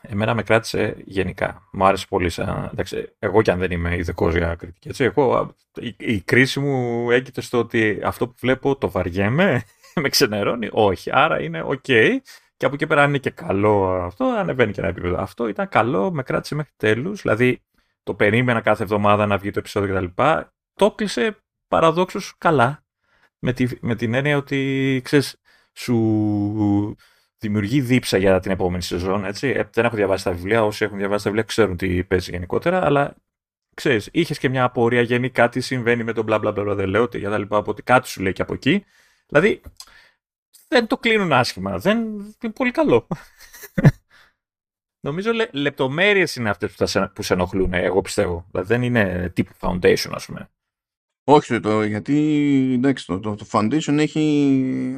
Εμένα 0.00 0.34
με 0.34 0.42
κράτησε 0.42 0.96
γενικά. 1.04 1.68
Μου 1.72 1.86
άρεσε 1.86 2.06
πολύ 2.08 2.30
σαν... 2.30 2.68
Εντάξει, 2.72 3.08
εγώ 3.18 3.42
κι 3.42 3.50
αν 3.50 3.58
δεν 3.58 3.70
είμαι 3.70 3.96
ειδικός 3.96 4.34
για 4.34 4.54
κριτική. 4.54 4.88
Έτσι, 4.88 5.04
εγώ, 5.04 5.54
η, 5.74 5.94
η 5.98 6.20
κρίση 6.20 6.60
μου 6.60 7.10
έγκυται 7.10 7.40
στο 7.40 7.58
ότι 7.58 8.00
αυτό 8.04 8.28
που 8.28 8.34
βλέπω 8.40 8.76
το 8.76 8.90
βαριέμαι 8.90 9.62
με 10.02 10.08
ξενερώνει. 10.08 10.68
Όχι. 10.72 11.10
Άρα 11.12 11.42
είναι 11.42 11.62
οκ. 11.62 11.84
Και 12.56 12.66
από 12.66 12.74
εκεί 12.74 12.86
πέρα 12.86 13.02
αν 13.02 13.08
είναι 13.08 13.18
και 13.18 13.30
καλό 13.30 13.84
αυτό, 13.90 14.24
ανεβαίνει 14.24 14.72
και 14.72 14.80
ένα 14.80 14.88
επίπεδο. 14.88 15.16
Αυτό 15.18 15.48
ήταν 15.48 15.68
καλό, 15.68 16.12
με 16.12 16.22
κράτησε 16.22 16.54
μέχρι 16.54 16.72
τέλους. 16.76 17.22
Δηλαδή 17.22 17.62
το 18.02 18.14
περίμενα 18.14 18.60
κάθε 18.60 18.82
εβδομάδα 18.82 19.26
να 19.26 19.38
βγει 19.38 19.50
το 19.50 19.58
επεισόδιο 19.58 19.94
κτλ. 19.94 20.22
Το 20.74 20.90
κλείσε 20.90 21.36
παραδόξως 21.68 22.34
καλά. 22.38 22.82
Με, 23.38 23.52
τη, 23.52 23.66
με 23.80 23.94
την 23.94 24.14
έννοια 24.14 24.36
ότι 24.36 25.00
ξέρεις, 25.04 25.40
σου 25.72 26.96
δημιουργεί 27.38 27.80
δίψα 27.80 28.16
για 28.18 28.40
την 28.40 28.50
επόμενη 28.50 28.82
σεζόν. 28.82 29.24
Έτσι. 29.24 29.48
Ε, 29.48 29.68
δεν 29.72 29.84
έχω 29.84 29.96
διαβάσει 29.96 30.24
τα 30.24 30.32
βιβλία. 30.32 30.64
Όσοι 30.64 30.84
έχουν 30.84 30.98
διαβάσει 30.98 31.24
τα 31.24 31.30
βιβλία 31.30 31.46
ξέρουν 31.46 31.76
τι 31.76 32.04
παίζει 32.04 32.30
γενικότερα. 32.30 32.84
Αλλά 32.84 33.14
ξέρεις, 33.74 34.08
είχες 34.12 34.38
και 34.38 34.48
μια 34.48 34.64
απορία 34.64 35.00
γενικά 35.00 35.48
τι 35.48 35.60
συμβαίνει 35.60 36.04
με 36.04 36.12
τον 36.12 36.24
μπλα 36.24 36.38
μπλα 36.38 36.52
μπλα. 36.52 36.74
Δεν 36.74 36.88
λέω 36.88 37.02
ότι 37.02 37.18
για 37.18 37.30
τα 37.30 37.38
λοιπά. 37.38 37.62
Ότι 37.66 37.82
κάτι 37.82 38.08
σου 38.08 38.22
λέει 38.22 38.32
και 38.32 38.42
από 38.42 38.54
εκεί. 38.54 38.84
Δηλαδή, 39.28 39.60
δεν 40.68 40.86
το 40.86 40.96
κλείνουν 40.96 41.32
άσχημα. 41.32 41.78
Δεν... 41.78 41.98
Είναι 42.42 42.52
πολύ 42.52 42.70
καλό. 42.70 43.06
Νομίζω 45.06 45.32
λε, 45.32 45.48
λεπτομέρειες 45.52 46.36
είναι 46.36 46.50
αυτές 46.50 46.74
που, 46.74 46.86
σε, 46.86 47.10
που 47.14 47.22
σε 47.22 47.32
ενοχλούν, 47.32 47.72
εγώ 47.72 48.00
πιστεύω. 48.00 48.46
Δηλαδή 48.50 48.68
δεν 48.68 48.82
είναι 48.82 49.30
τύπου 49.34 49.52
foundation, 49.60 50.10
ας 50.10 50.26
πούμε. 50.26 50.50
Όχι, 51.24 51.60
το, 51.60 51.82
γιατί 51.82 52.16
εντάξει, 52.74 53.06
το, 53.06 53.20
το, 53.20 53.34
το, 53.34 53.46
foundation 53.50 53.98
έχει, 53.98 54.24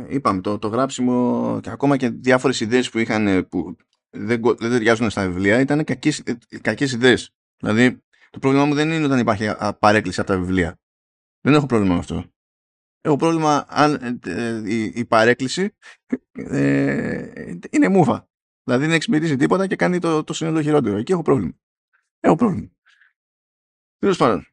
είπαμε, 0.09 0.41
το, 0.41 0.59
το 0.59 0.69
γράψιμο 0.69 1.59
και 1.63 1.71
ακόμα 1.71 1.97
και 1.97 2.09
διάφορες 2.09 2.61
ιδέες 2.61 2.91
που 2.91 2.99
είχαν 2.99 3.49
που 3.49 3.77
δεν, 4.11 4.41
δεν 4.43 4.71
ταιριάζουν 4.71 5.11
στα 5.11 5.27
βιβλία 5.27 5.61
ήταν 5.61 5.85
κακές, 5.85 6.23
κακές 6.61 6.93
ιδέες. 6.93 7.31
Δηλαδή, 7.57 8.03
το 8.31 8.39
πρόβλημά 8.39 8.65
μου 8.65 8.75
δεν 8.75 8.91
είναι 8.91 9.05
όταν 9.05 9.19
υπάρχει 9.19 9.45
παρέκκληση 9.79 10.21
από 10.21 10.31
τα 10.33 10.39
βιβλία. 10.39 10.81
Δεν 11.41 11.55
έχω 11.55 11.67
πρόβλημα 11.67 11.93
με 11.93 12.01
αυτό. 12.01 12.25
Έχω 13.01 13.17
πρόβλημα 13.17 13.65
αν 13.69 14.21
ε, 14.25 14.33
ε, 14.33 14.75
η, 14.75 14.83
η 14.95 15.05
παρέκκληση 15.05 15.77
ε, 16.33 17.55
είναι 17.71 17.89
μούφα. 17.89 18.29
Δηλαδή 18.65 18.85
δεν 18.85 18.95
εξυπηρετήσει 18.95 19.37
τίποτα 19.37 19.67
και 19.67 19.77
κάνει 19.77 19.99
το, 19.99 20.25
το 20.25 20.33
σύνολο 20.33 20.63
χειρότερο. 20.63 20.97
Εκεί 20.97 21.13
έχω 21.13 21.23
πρόβλημα. 21.23 21.53
Έχω 22.21 22.35
πρόβλημα. 22.35 22.71
Τέλος 23.99 24.17
πάντων. 24.17 24.47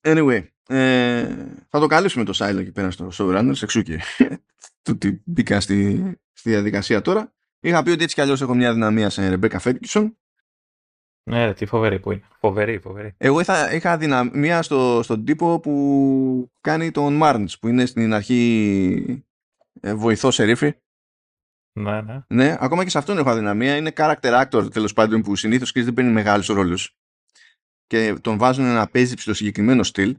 Anyway, 0.00 0.46
ε, 0.66 1.46
θα 1.68 1.80
το 1.80 1.86
καλύψουμε 1.86 2.24
το 2.24 2.32
Silo 2.36 2.58
εκεί 2.58 2.72
πέρα 2.72 2.90
στο 2.90 3.08
Showrunners, 3.12 3.62
εξού 3.62 3.82
και 3.82 4.00
ότι 4.90 5.22
μπήκα 5.24 5.60
στη, 5.60 6.02
στη 6.32 6.50
διαδικασία 6.50 7.00
τώρα. 7.00 7.34
Είχα 7.60 7.82
πει 7.82 7.90
ότι 7.90 8.02
έτσι 8.02 8.14
κι 8.14 8.20
αλλιώς 8.20 8.40
έχω 8.40 8.54
μια 8.54 8.72
δυναμία 8.72 9.10
σε 9.10 9.38
Rebecca 9.40 9.58
Ferguson 9.58 10.10
ναι, 11.30 11.54
τι 11.54 11.66
φοβερή 11.66 12.00
που 12.00 12.12
είναι. 12.12 12.22
Φοβερή, 12.38 12.78
φοβερή. 12.78 13.14
Εγώ 13.16 13.40
είχα, 13.40 13.74
είχα 13.74 13.96
δυναμία 13.96 14.62
στο, 14.62 15.00
στον 15.02 15.24
τύπο 15.24 15.60
που 15.60 16.50
κάνει 16.60 16.90
τον 16.90 17.14
Μάρντς, 17.14 17.58
που 17.58 17.68
είναι 17.68 17.86
στην 17.86 18.14
αρχή 18.14 19.24
ε, 19.80 19.94
βοηθός 19.94 20.34
σερίφη. 20.34 20.74
Ναι, 21.72 22.00
ναι. 22.00 22.24
Ναι, 22.28 22.56
ακόμα 22.60 22.84
και 22.84 22.90
σε 22.90 22.98
αυτόν 22.98 23.18
έχω 23.18 23.30
αδυναμία. 23.30 23.76
Είναι 23.76 23.92
character 23.96 24.44
actor 24.44 24.72
τέλος 24.72 24.92
πάντων 24.92 25.22
που 25.22 25.36
συνήθως 25.36 25.72
και 25.72 25.82
δεν 25.82 25.94
παίρνει 25.94 26.10
μεγάλους 26.10 26.46
ρόλους. 26.46 26.96
Και 27.86 28.16
τον 28.20 28.38
βάζουν 28.38 28.64
να 28.64 28.86
παίζει 28.86 29.14
στο 29.16 29.34
συγκεκριμένο 29.34 29.82
στυλ. 29.82 30.16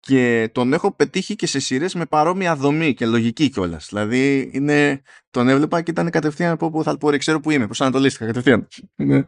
Και 0.00 0.50
τον 0.52 0.72
έχω 0.72 0.92
πετύχει 0.92 1.36
και 1.36 1.46
σε 1.46 1.60
σειρές 1.60 1.94
με 1.94 2.06
παρόμοια 2.06 2.56
δομή 2.56 2.94
και 2.94 3.06
λογική 3.06 3.50
κιόλας. 3.50 3.86
Δηλαδή 3.88 4.50
είναι, 4.52 5.02
τον 5.30 5.48
έβλεπα 5.48 5.82
και 5.82 5.90
ήταν 5.90 6.10
κατευθείαν 6.10 6.52
από 6.52 6.66
όπου 6.66 6.82
θα 6.82 6.98
πω, 6.98 7.16
ξέρω 7.16 7.40
που 7.40 7.50
είμαι. 7.50 7.64
Προσανατολίστηκα 7.64 8.26
κατευθείαν. 8.26 8.68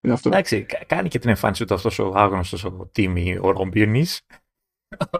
Ναι. 0.00 0.12
Αυτό. 0.12 0.28
Εντάξει, 0.28 0.66
κάνει 0.86 1.08
και 1.08 1.18
την 1.18 1.28
εμφάνιση 1.28 1.64
του 1.64 1.74
αυτός 1.74 1.98
ο 1.98 2.12
άγνωστος 2.14 2.64
ο 2.64 2.88
Τίμι 2.92 3.38
ο 3.40 3.50
Ρομπίνη. 3.50 4.06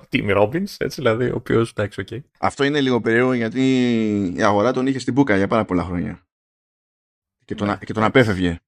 Tim 0.09 0.33
Robbins, 0.33 0.77
έτσι 0.77 1.01
δηλαδή, 1.01 1.31
ο 1.31 1.35
οποίος 1.35 1.71
εντάξει, 1.71 2.01
OK. 2.01 2.07
Okay. 2.11 2.21
Αυτό 2.39 2.65
είναι 2.65 2.81
λίγο 2.81 3.01
περίεργο 3.01 3.33
γιατί 3.33 3.62
η 4.37 4.43
αγορά 4.43 4.73
τον 4.73 4.87
είχε 4.87 4.99
στην 4.99 5.12
μπούκα 5.12 5.37
για 5.37 5.47
πάρα 5.47 5.65
πολλά 5.65 5.85
χρόνια. 5.85 6.27
Και 7.45 7.55
τον, 7.55 7.67
ναι. 7.67 7.79
και 7.85 7.93
τον 7.93 8.03
απέφευγε. 8.05 8.61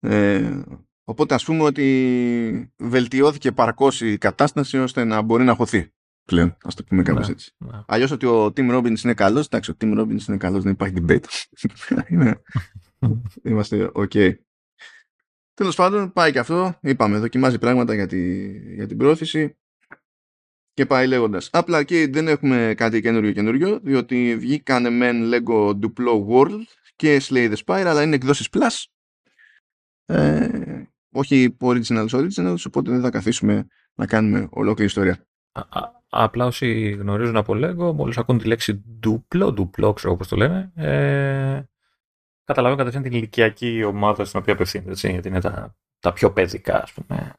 Ε, 0.00 0.62
οπότε 1.04 1.34
ας 1.34 1.44
πούμε 1.44 1.62
ότι 1.62 2.72
βελτιώθηκε 2.76 3.52
επαρκώς 3.52 4.00
η 4.00 4.18
κατάσταση 4.18 4.78
ώστε 4.78 5.04
να 5.04 5.22
μπορεί 5.22 5.44
να 5.44 5.54
χωθεί 5.54 5.92
πλέον, 6.24 6.56
ας 6.62 6.74
το 6.74 6.84
πούμε 6.84 7.02
κάπως 7.02 7.26
ναι, 7.26 7.32
έτσι. 7.32 7.54
Ναι. 7.58 7.82
Αλλιώς 7.86 8.10
ότι 8.10 8.26
ο 8.26 8.44
Tim 8.44 8.76
Robbins 8.76 8.98
είναι 9.04 9.14
καλός, 9.14 9.46
εντάξει 9.46 9.70
ο 9.70 9.74
Tim 9.80 10.00
Robbins 10.00 10.28
είναι 10.28 10.36
καλός, 10.36 10.62
δεν 10.62 10.72
υπάρχει 10.72 10.94
debate. 10.98 11.24
Είμαστε 13.42 13.90
ok. 13.94 14.34
Τέλος 15.54 15.76
πάντων, 15.76 16.12
πάει 16.12 16.32
και 16.32 16.38
αυτό. 16.38 16.78
Είπαμε, 16.80 17.18
δοκιμάζει 17.18 17.58
πράγματα 17.58 17.94
για, 17.94 18.06
τη, 18.06 18.50
για 18.74 18.86
την 18.86 18.96
πρόθεση 18.96 19.56
και 20.72 20.86
πάει 20.86 21.06
λέγοντας. 21.06 21.48
Απλά 21.52 21.78
εκεί 21.78 22.06
δεν 22.06 22.28
έχουμε 22.28 22.74
κάτι 22.76 23.00
καινούριο 23.00 23.32
καινούριο, 23.32 23.80
διότι 23.82 24.36
βγήκανε 24.36 24.90
μεν 24.90 25.30
Lego 25.32 25.68
Duplo 25.68 26.26
World 26.28 26.62
και 26.96 27.20
Slay 27.22 27.54
the 27.54 27.56
Spire, 27.64 27.84
αλλά 27.86 28.02
είναι 28.02 28.14
εκδόσεις 28.14 28.48
Plus. 28.52 28.84
Ε, 30.04 30.82
όχι 31.12 31.56
originals 31.60 32.08
originals, 32.08 32.62
οπότε 32.66 32.90
δεν 32.90 33.00
θα 33.00 33.10
καθίσουμε 33.10 33.66
να 33.94 34.06
κάνουμε 34.06 34.48
ολόκληρη 34.50 34.88
ιστορία. 34.88 35.26
απλά 36.08 36.46
όσοι 36.46 36.90
γνωρίζουν 36.90 37.36
από 37.36 37.54
Lego, 37.56 37.94
μόλις 37.94 38.18
ακούν 38.18 38.38
τη 38.38 38.46
λέξη 38.46 38.84
Duplo, 39.06 39.54
Duplo, 39.58 39.94
ξέρω 39.94 40.16
πώς 40.16 40.28
το 40.28 40.36
λένε, 40.36 40.72
ε, 40.74 41.62
καταλαβαίνω 42.52 42.76
κατευθείαν 42.76 43.02
την 43.02 43.12
ηλικιακή 43.18 43.82
ομάδα 43.84 44.24
στην 44.24 44.40
οποία 44.40 44.52
απευθύνεται, 44.52 44.90
έτσι, 44.90 45.10
γιατί 45.10 45.28
είναι 45.28 45.40
τα, 45.40 45.76
τα 45.98 46.12
πιο 46.12 46.32
παιδικά, 46.32 46.82
ας 46.82 46.92
πούμε, 46.92 47.32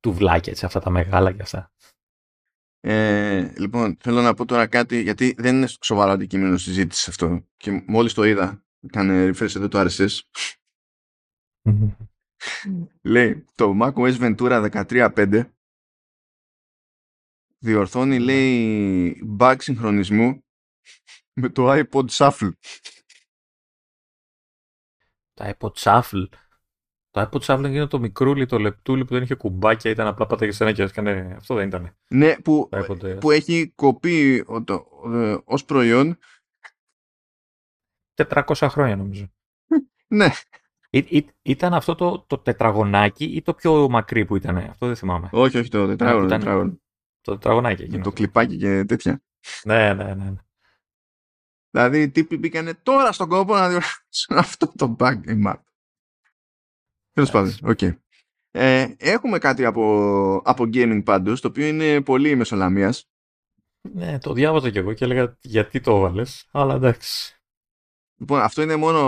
του 0.00 0.12
βλάκια, 0.12 0.52
έτσι, 0.52 0.64
αυτά 0.64 0.80
τα 0.80 0.90
μεγάλα 0.90 1.32
και 1.32 1.42
αυτά. 1.42 1.72
Ε, 2.80 3.52
λοιπόν, 3.58 3.96
θέλω 4.00 4.20
να 4.20 4.34
πω 4.34 4.44
τώρα 4.44 4.66
κάτι, 4.66 5.02
γιατί 5.02 5.34
δεν 5.38 5.56
είναι 5.56 5.68
σοβαρό 5.80 6.10
αντικείμενο 6.10 6.56
συζήτηση 6.56 7.10
αυτό. 7.10 7.46
Και 7.56 7.84
μόλις 7.86 8.14
το 8.14 8.24
είδα, 8.24 8.64
κάνε 8.88 9.28
refresh 9.28 9.56
εδώ 9.56 9.68
το 9.68 9.80
RSS. 9.80 10.18
λέει, 13.02 13.44
το 13.54 13.78
macOS 13.82 14.18
Ventura 14.18 14.70
13.5 14.70 15.44
διορθώνει, 17.58 18.18
λέει, 18.18 19.36
bug 19.38 19.56
συγχρονισμού 19.58 20.44
με 21.40 21.48
το 21.48 21.72
iPod 21.72 22.06
Shuffle 22.08 22.50
τα 25.40 25.56
iPod 25.58 25.72
Shuffle. 25.72 26.26
Το 27.10 27.28
iPod 27.32 27.40
Shuffle 27.40 27.64
είναι 27.68 27.86
το 27.86 27.98
μικρούλι, 27.98 28.46
το 28.46 28.58
λεπτούλι 28.58 29.04
που 29.04 29.14
δεν 29.14 29.22
είχε 29.22 29.34
κουμπάκια, 29.34 29.90
ήταν 29.90 30.06
απλά 30.06 30.26
πάταγες 30.26 30.60
ένα 30.60 30.72
και 30.72 30.82
έκανε. 30.82 31.34
Αυτό 31.36 31.54
δεν 31.54 31.68
ήταν. 31.68 31.96
Ναι, 32.08 32.36
που, 32.40 32.68
Το 32.70 32.78
iPod, 32.88 33.20
που 33.20 33.30
έχει 33.30 33.72
κοπεί 33.74 34.44
ο- 34.46 34.62
το- 34.64 34.86
ε, 35.14 35.36
ως 35.44 35.64
προϊόν. 35.64 36.18
400 38.14 38.68
χρόνια 38.68 38.96
νομίζω. 38.96 39.26
Ναι, 40.08 40.28
Ή- 40.90 41.06
ή- 41.08 41.28
ήταν 41.42 41.74
αυτό 41.74 41.94
το, 41.94 42.24
το 42.28 42.38
τετραγωνάκι 42.38 43.24
ή 43.24 43.42
το 43.42 43.54
πιο 43.54 43.88
μακρύ 43.88 44.24
που 44.24 44.36
ήταν. 44.36 44.56
Αυτό 44.56 44.86
δεν 44.86 44.96
θυμάμαι. 44.96 45.28
όχι, 45.32 45.58
όχι 45.58 45.68
το 45.68 45.86
τετράγωνο. 45.86 46.26
ήταν- 46.26 46.38
τετράγωνο. 46.38 46.80
Το 47.20 47.32
τετραγωνάκι 47.32 47.80
Με 47.80 47.86
εκείνο. 47.86 48.02
το 48.02 48.12
κλιπάκι 48.12 48.56
και 48.56 48.84
τέτοια. 48.84 49.22
Ναι, 49.64 49.94
ναι, 49.94 50.14
ναι. 50.14 50.32
Ναι. 51.70 51.80
Δηλαδή 51.88 52.02
οι 52.02 52.10
τύποι 52.10 52.36
μπήκανε 52.36 52.74
τώρα 52.74 53.12
στον 53.12 53.28
κόπο 53.28 53.54
να 53.54 53.68
διορθώσουν 53.68 54.36
αυτό 54.44 54.72
το 54.76 54.96
bug 54.98 55.20
η 55.26 55.42
map. 55.46 55.60
Τέλος 57.12 57.30
πάντων, 57.30 57.52
οκ. 57.62 57.80
Ε, 58.52 58.94
έχουμε 58.98 59.38
κάτι 59.38 59.64
από, 59.64 59.84
από 60.44 60.64
gaming 60.64 61.02
πάντως, 61.04 61.40
το 61.40 61.48
οποίο 61.48 61.66
είναι 61.66 62.00
πολύ 62.02 62.34
μεσολαμίας. 62.34 63.10
Ναι, 63.92 64.18
το 64.18 64.32
διάβαζα 64.32 64.70
κι 64.70 64.78
εγώ 64.78 64.92
και 64.92 65.04
έλεγα 65.04 65.36
γιατί 65.40 65.80
το 65.80 65.96
έβαλες. 65.96 66.48
Αλλά 66.52 66.74
εντάξει. 66.74 67.40
Λοιπόν, 68.20 68.40
αυτό 68.40 68.62
είναι 68.62 68.76
μόνο, 68.76 69.00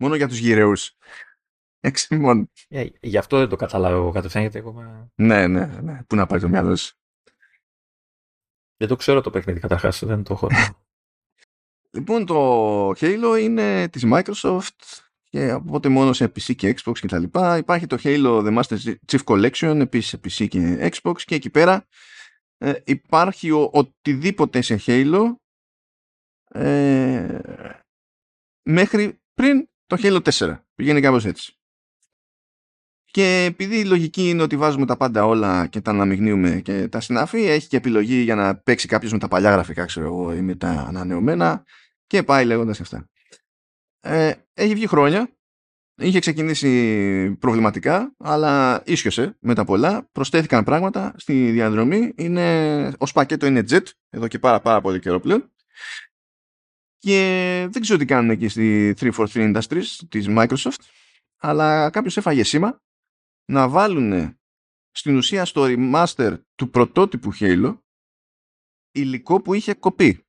μόνο 0.00 0.14
για 0.14 0.28
τους 0.28 0.38
γυρεούς. 0.38 0.96
Έξι 1.80 2.16
μόνο. 2.16 2.50
Ε, 2.68 2.86
γι' 3.00 3.16
αυτό 3.18 3.38
δεν 3.38 3.48
το 3.48 3.56
καταλάβω 3.56 4.10
κατευθείαν 4.10 4.42
γιατί 4.42 4.58
εγώ 4.58 4.70
είμαι- 4.70 5.10
Ναι, 5.14 5.46
ναι, 5.46 5.66
ναι. 5.66 6.02
Πού 6.06 6.16
να 6.16 6.26
πάει 6.26 6.40
το 6.40 6.48
μυαλό 6.48 6.76
σου. 6.76 6.94
Δεν 8.80 8.88
το 8.88 8.96
ξέρω 8.96 9.20
το 9.20 9.30
παιχνίδι 9.30 9.60
καταρχάς. 9.60 10.04
Δεν 10.04 10.22
το 10.22 10.32
έχω. 10.32 10.48
Λοιπόν, 11.92 12.26
το 12.26 12.90
Halo 12.90 13.38
είναι 13.40 13.88
της 13.88 14.04
Microsoft 14.06 15.00
και 15.22 15.52
οπότε 15.52 15.88
μόνο 15.88 16.12
σε 16.12 16.24
PC 16.24 16.54
και 16.56 16.74
Xbox 16.76 16.98
και 16.98 17.06
τα 17.06 17.18
λοιπά. 17.18 17.56
Υπάρχει 17.56 17.86
το 17.86 17.98
Halo 18.02 18.46
The 18.46 18.60
Master 18.60 18.94
Chief 19.06 19.24
Collection 19.24 19.80
επίσης 19.80 20.08
σε 20.08 20.16
PC 20.16 20.48
και 20.48 20.90
Xbox 20.92 21.22
και 21.22 21.34
εκεί 21.34 21.50
πέρα 21.50 21.86
ε, 22.58 22.72
υπάρχει 22.84 23.50
ο, 23.50 23.70
οτιδήποτε 23.72 24.60
σε 24.60 24.80
Halo 24.86 25.34
ε, 26.50 27.38
μέχρι 28.62 29.20
πριν 29.34 29.68
το 29.86 29.96
Halo 30.02 30.22
4. 30.22 30.58
Πηγαίνει 30.74 31.00
κάπως 31.00 31.24
έτσι. 31.24 31.59
Και 33.10 33.44
επειδή 33.48 33.78
η 33.78 33.84
λογική 33.84 34.28
είναι 34.28 34.42
ότι 34.42 34.56
βάζουμε 34.56 34.86
τα 34.86 34.96
πάντα 34.96 35.26
όλα 35.26 35.66
και 35.66 35.80
τα 35.80 35.90
αναμειγνύουμε 35.90 36.60
και 36.60 36.88
τα 36.88 37.00
συναφή, 37.00 37.44
έχει 37.44 37.68
και 37.68 37.76
επιλογή 37.76 38.20
για 38.20 38.34
να 38.34 38.56
παίξει 38.56 38.88
κάποιος 38.88 39.12
με 39.12 39.18
τα 39.18 39.28
παλιά 39.28 39.50
γραφικά, 39.50 39.84
ξέρω 39.84 40.06
εγώ, 40.06 40.34
ή 40.34 40.40
με 40.40 40.54
τα 40.54 40.68
ανανεωμένα 40.68 41.64
και 42.06 42.22
πάει 42.22 42.44
λέγοντας 42.44 42.80
αυτά. 42.80 43.08
Ε, 44.00 44.32
έχει 44.54 44.74
βγει 44.74 44.86
χρόνια, 44.86 45.30
είχε 45.96 46.18
ξεκινήσει 46.18 47.36
προβληματικά, 47.38 48.14
αλλά 48.18 48.82
ίσιοσε 48.86 49.36
με 49.40 49.54
τα 49.54 49.64
πολλά, 49.64 50.08
προσθέθηκαν 50.12 50.64
πράγματα 50.64 51.14
στη 51.16 51.50
διαδρομή, 51.50 52.12
είναι, 52.16 52.92
ως 52.98 53.12
πακέτο 53.12 53.46
είναι 53.46 53.64
jet, 53.70 53.84
εδώ 54.10 54.28
και 54.28 54.38
πάρα 54.38 54.60
πάρα 54.60 54.80
πολύ 54.80 54.98
καιρό 55.00 55.20
πλέον, 55.20 55.52
και 56.98 57.68
δεν 57.70 57.82
ξέρω 57.82 57.98
τι 57.98 58.04
κάνουν 58.04 58.30
εκεί 58.30 58.48
στη 58.48 58.94
343 59.00 59.26
Industries 59.26 59.86
της 60.08 60.26
Microsoft, 60.28 60.80
αλλά 61.36 61.90
κάποιος 61.90 62.16
έφαγε 62.16 62.44
σήμα 62.44 62.80
να 63.50 63.68
βάλουν 63.68 64.38
στην 64.90 65.16
ουσία 65.16 65.44
στο 65.44 65.64
remaster 65.66 66.42
του 66.54 66.70
πρωτότυπου 66.70 67.30
Halo 67.34 67.78
υλικό 68.90 69.42
που 69.42 69.54
είχε 69.54 69.74
κοπεί. 69.74 70.24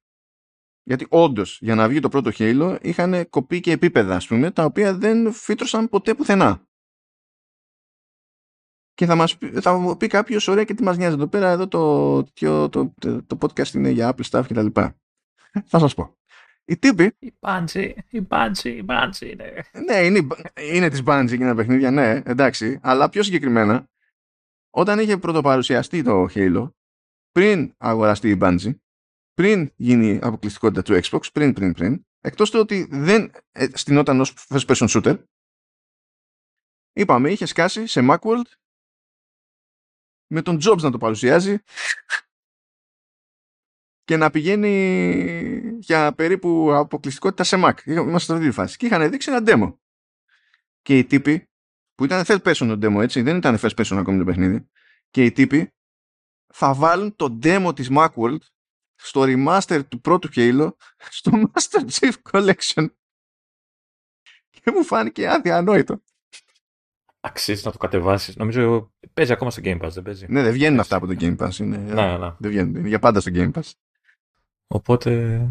Γιατί 0.84 1.06
όντως 1.10 1.60
για 1.62 1.76
να 1.76 1.88
βγει 1.88 2.00
το 2.00 2.10
πρώτο 2.10 2.30
Halo 2.34 2.78
είχαν 2.82 3.30
κοπεί 3.30 3.60
και 3.60 3.72
επίπεδα, 3.72 4.16
ας 4.16 4.28
πούμε, 4.28 4.52
τα 4.52 4.66
οποία 4.66 4.98
δεν 4.98 5.34
φύτρωσαν 5.34 5.90
ποτέ 5.90 6.16
πουθενά. 6.16 6.68
Και 8.94 9.06
θα, 9.06 9.16
μας, 9.16 9.38
πει- 9.38 9.60
θα 9.62 9.78
μου 9.78 9.98
πει 9.98 10.08
κάποιος, 10.08 10.48
ωραία 10.48 10.64
και 10.64 10.74
τι 10.74 10.84
μας 10.84 10.98
νοιάζει 10.98 11.16
εδώ 11.16 11.28
πέρα, 11.28 11.50
εδώ 11.50 11.68
το, 11.68 12.24
το, 12.24 12.70
το, 12.70 12.94
το, 13.00 13.24
το 13.24 13.38
podcast 13.42 13.74
είναι 13.74 13.90
για 13.90 14.16
Apple 14.16 14.30
stuff 14.30 14.44
κτλ. 14.48 14.68
θα 15.66 15.80
σας 15.80 15.94
πω. 15.94 16.21
Οι 16.72 16.78
τύποι, 16.78 17.16
Η 17.20 17.34
Bungie, 17.40 17.94
η 18.10 18.28
Bungie, 18.30 18.64
η 18.64 18.86
Bungie, 18.88 19.36
ναι. 19.36 19.82
ναι, 19.86 20.06
είναι, 20.06 20.28
είναι 20.62 20.90
της 20.90 21.02
Bungie 21.06 21.30
εκείνα 21.32 21.50
τα 21.50 21.56
παιχνίδια, 21.56 21.92
ναι, 21.92 22.22
εντάξει, 22.26 22.80
αλλά 22.84 23.10
πιο 23.10 23.24
συγκεκριμένα, 23.24 23.90
όταν 24.70 25.00
είχε 25.00 25.18
πρωτοπαρουσιαστεί 25.18 26.04
το 26.04 26.28
Halo, 26.34 26.72
πριν 27.32 27.74
αγοραστεί 27.78 28.30
η 28.30 28.38
Bungie, 28.42 28.76
πριν 29.34 29.72
γίνει 29.76 30.20
αποκλειστικότητα 30.22 30.82
του 30.82 31.00
Xbox, 31.04 31.32
πριν, 31.34 31.54
πριν, 31.54 31.74
πριν, 31.74 32.06
εκτός 32.22 32.52
του 32.52 32.60
ότι 32.60 32.88
δεν 32.92 33.32
ε, 33.52 33.68
στηνόταν 33.74 34.20
ως 34.20 34.34
first 34.50 34.66
person 34.66 34.88
shooter, 34.88 35.24
είπαμε, 36.94 37.32
είχε 37.32 37.46
σκάσει 37.46 37.88
σε 37.88 38.02
Macworld 38.10 38.52
με 40.28 40.42
τον 40.42 40.60
Jobs 40.64 40.82
να 40.82 40.92
το 40.92 40.98
παρουσιάζει 40.98 41.58
και 44.04 44.18
να 44.18 44.30
πηγαίνει 44.30 45.78
για 45.80 46.14
περίπου 46.14 46.74
αποκλειστικότητα 46.74 47.44
σε 47.44 47.58
Mac. 47.60 47.74
Είμαστε 47.86 48.20
σε 48.20 48.34
αυτή 48.34 48.46
τη 48.46 48.52
φάση. 48.52 48.78
Και 48.78 48.86
είχαν 48.86 49.10
δείξει 49.10 49.32
ένα 49.32 49.44
demo. 49.46 49.76
Και 50.82 50.98
οι 50.98 51.06
τύποι, 51.06 51.50
που 51.96 52.06
ήταν 52.06 52.24
third 52.26 52.42
person 52.42 52.78
το 52.78 52.78
demo, 52.82 53.02
έτσι, 53.02 53.22
δεν 53.22 53.38
ήταν 53.38 53.58
first 53.62 53.76
person 53.76 53.98
ακόμη 53.98 54.18
το 54.18 54.24
παιχνίδι, 54.24 54.70
και 55.10 55.26
οι 55.26 55.32
τύποι 55.32 55.74
θα 56.54 56.74
βάλουν 56.74 57.16
το 57.16 57.40
demo 57.44 57.72
της 57.76 57.88
Macworld 57.92 58.40
στο 58.96 59.24
remaster 59.26 59.82
του 59.88 60.02
πρώτου 60.02 60.30
Halo 60.36 60.70
στο 61.10 61.32
Master 61.54 61.90
Chief 61.90 62.14
Collection. 62.32 62.88
Και 64.50 64.72
μου 64.72 64.84
φάνηκε 64.84 65.30
αδιανόητο. 65.30 66.04
Αξίζει 67.20 67.66
να 67.66 67.72
το 67.72 67.78
κατεβάσεις. 67.78 68.36
Νομίζω 68.36 68.94
παίζει 69.14 69.32
ακόμα 69.32 69.52
στο 69.52 69.62
Game 69.66 69.82
Pass, 69.82 69.90
δεν 69.90 70.04
παίζει; 70.04 70.26
Ναι, 70.30 70.42
δεν 70.42 70.52
βγαίνουν 70.52 70.80
αυτά 70.80 70.96
από 70.96 71.08
το 71.08 71.16
Game 71.20 71.38
Pass. 71.38 71.56
Είναι, 71.56 71.78
Ναι, 71.78 72.18
ναι. 72.18 72.36
Δεν 72.40 72.52
βγαίνουν. 72.52 72.76
Είναι 72.76 72.88
για 72.88 73.00
πάντα 73.00 73.20
στο 73.20 73.32
Game 73.34 73.52
Pass. 73.52 73.72
Οπότε. 74.72 75.42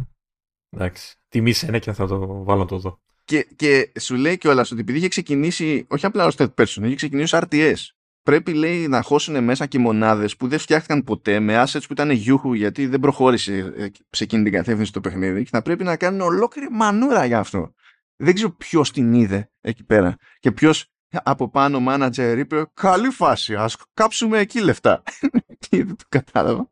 Εντάξει. 0.70 1.14
Τιμή 1.28 1.52
ένα 1.62 1.78
και 1.78 1.92
θα 1.92 2.06
το 2.06 2.44
βάλω 2.44 2.60
να 2.60 2.66
το 2.66 2.78
δω. 2.78 3.00
Και, 3.24 3.48
και 3.56 3.92
σου 4.00 4.14
λέει 4.14 4.38
κιόλας 4.38 4.70
ότι 4.70 4.80
επειδή 4.80 4.98
είχε 4.98 5.08
ξεκινήσει, 5.08 5.86
όχι 5.88 6.06
απλά 6.06 6.26
ως 6.26 6.34
third 6.38 6.54
person, 6.54 6.82
είχε 6.82 6.94
ξεκινήσει 6.94 7.36
ως 7.36 7.42
RTS. 7.42 7.76
Πρέπει, 8.22 8.52
λέει, 8.52 8.88
να 8.88 9.02
χώσουν 9.02 9.44
μέσα 9.44 9.66
και 9.66 9.78
μονάδες 9.78 10.36
που 10.36 10.48
δεν 10.48 10.58
φτιάχτηκαν 10.58 11.04
ποτέ 11.04 11.40
με 11.40 11.62
assets 11.62 11.82
που 11.86 11.92
ήταν 11.92 12.10
γιούχου 12.10 12.52
γιατί 12.52 12.86
δεν 12.86 13.00
προχώρησε 13.00 13.72
ε, 13.76 13.86
σε 14.10 14.24
εκείνη 14.24 14.42
την 14.42 14.52
κατεύθυνση 14.52 14.92
το 14.92 15.00
παιχνίδι 15.00 15.42
και 15.42 15.48
θα 15.52 15.62
πρέπει 15.62 15.84
να 15.84 15.96
κάνουν 15.96 16.20
ολόκληρη 16.20 16.68
μανούρα 16.70 17.24
για 17.24 17.38
αυτό. 17.38 17.74
Δεν 18.16 18.34
ξέρω 18.34 18.50
ποιος 18.50 18.92
την 18.92 19.12
είδε 19.12 19.50
εκεί 19.60 19.84
πέρα 19.84 20.16
και 20.38 20.52
ποιος 20.52 20.90
από 21.10 21.50
πάνω 21.50 21.84
manager 21.88 22.34
είπε 22.38 22.70
Καλή 22.74 23.10
φάση, 23.10 23.54
ας 23.54 23.76
κάψουμε 23.94 24.38
εκεί 24.38 24.60
λεφτά. 24.60 25.02
και 25.68 25.84
δεν 25.84 25.96
το 25.96 26.04
κατάλαβα. 26.08 26.70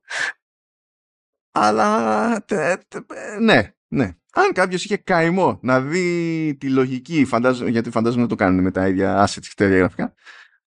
Αλλά 1.61 2.45
τε- 2.45 2.83
τε- 2.89 3.05
ναι, 3.41 3.73
ναι. 3.89 4.17
Αν 4.33 4.53
κάποιος 4.53 4.85
είχε 4.85 4.97
καημό 4.97 5.59
να 5.63 5.81
δει 5.81 6.57
τη 6.61 6.71
λογική, 6.71 7.25
φαντάζομαι, 7.25 7.71
γιατί 7.71 7.91
φαντάζομαι 7.91 8.23
να 8.23 8.29
το 8.29 8.35
κάνουν 8.35 8.63
με 8.63 8.71
τα 8.71 8.89
ίδια 8.89 9.25
assets 9.25 9.41
και 9.41 9.55
τα 9.57 9.65
ίδια 9.65 9.79
γραφικά, 9.79 10.15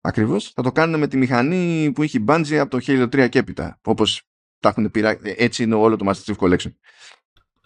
ακριβώς, 0.01 0.51
θα 0.51 0.61
το 0.61 0.71
κάνουν 0.71 0.99
με 0.99 1.07
τη 1.07 1.17
μηχανή 1.17 1.91
που 1.95 2.03
έχει 2.03 2.17
η 2.17 2.25
Bungie 2.27 2.55
από 2.55 2.69
το 2.69 2.85
Halo 2.87 3.03
3 3.03 3.29
και 3.29 3.39
έπειτα. 3.39 3.79
Όπως 3.83 4.21
τα 4.59 4.69
έχουν 4.69 4.91
πειρά... 4.91 5.17
Έτσι 5.23 5.63
είναι 5.63 5.75
όλο 5.75 5.95
το 5.95 6.09
Master 6.09 6.33
Chief 6.33 6.47
Collection. 6.47 6.73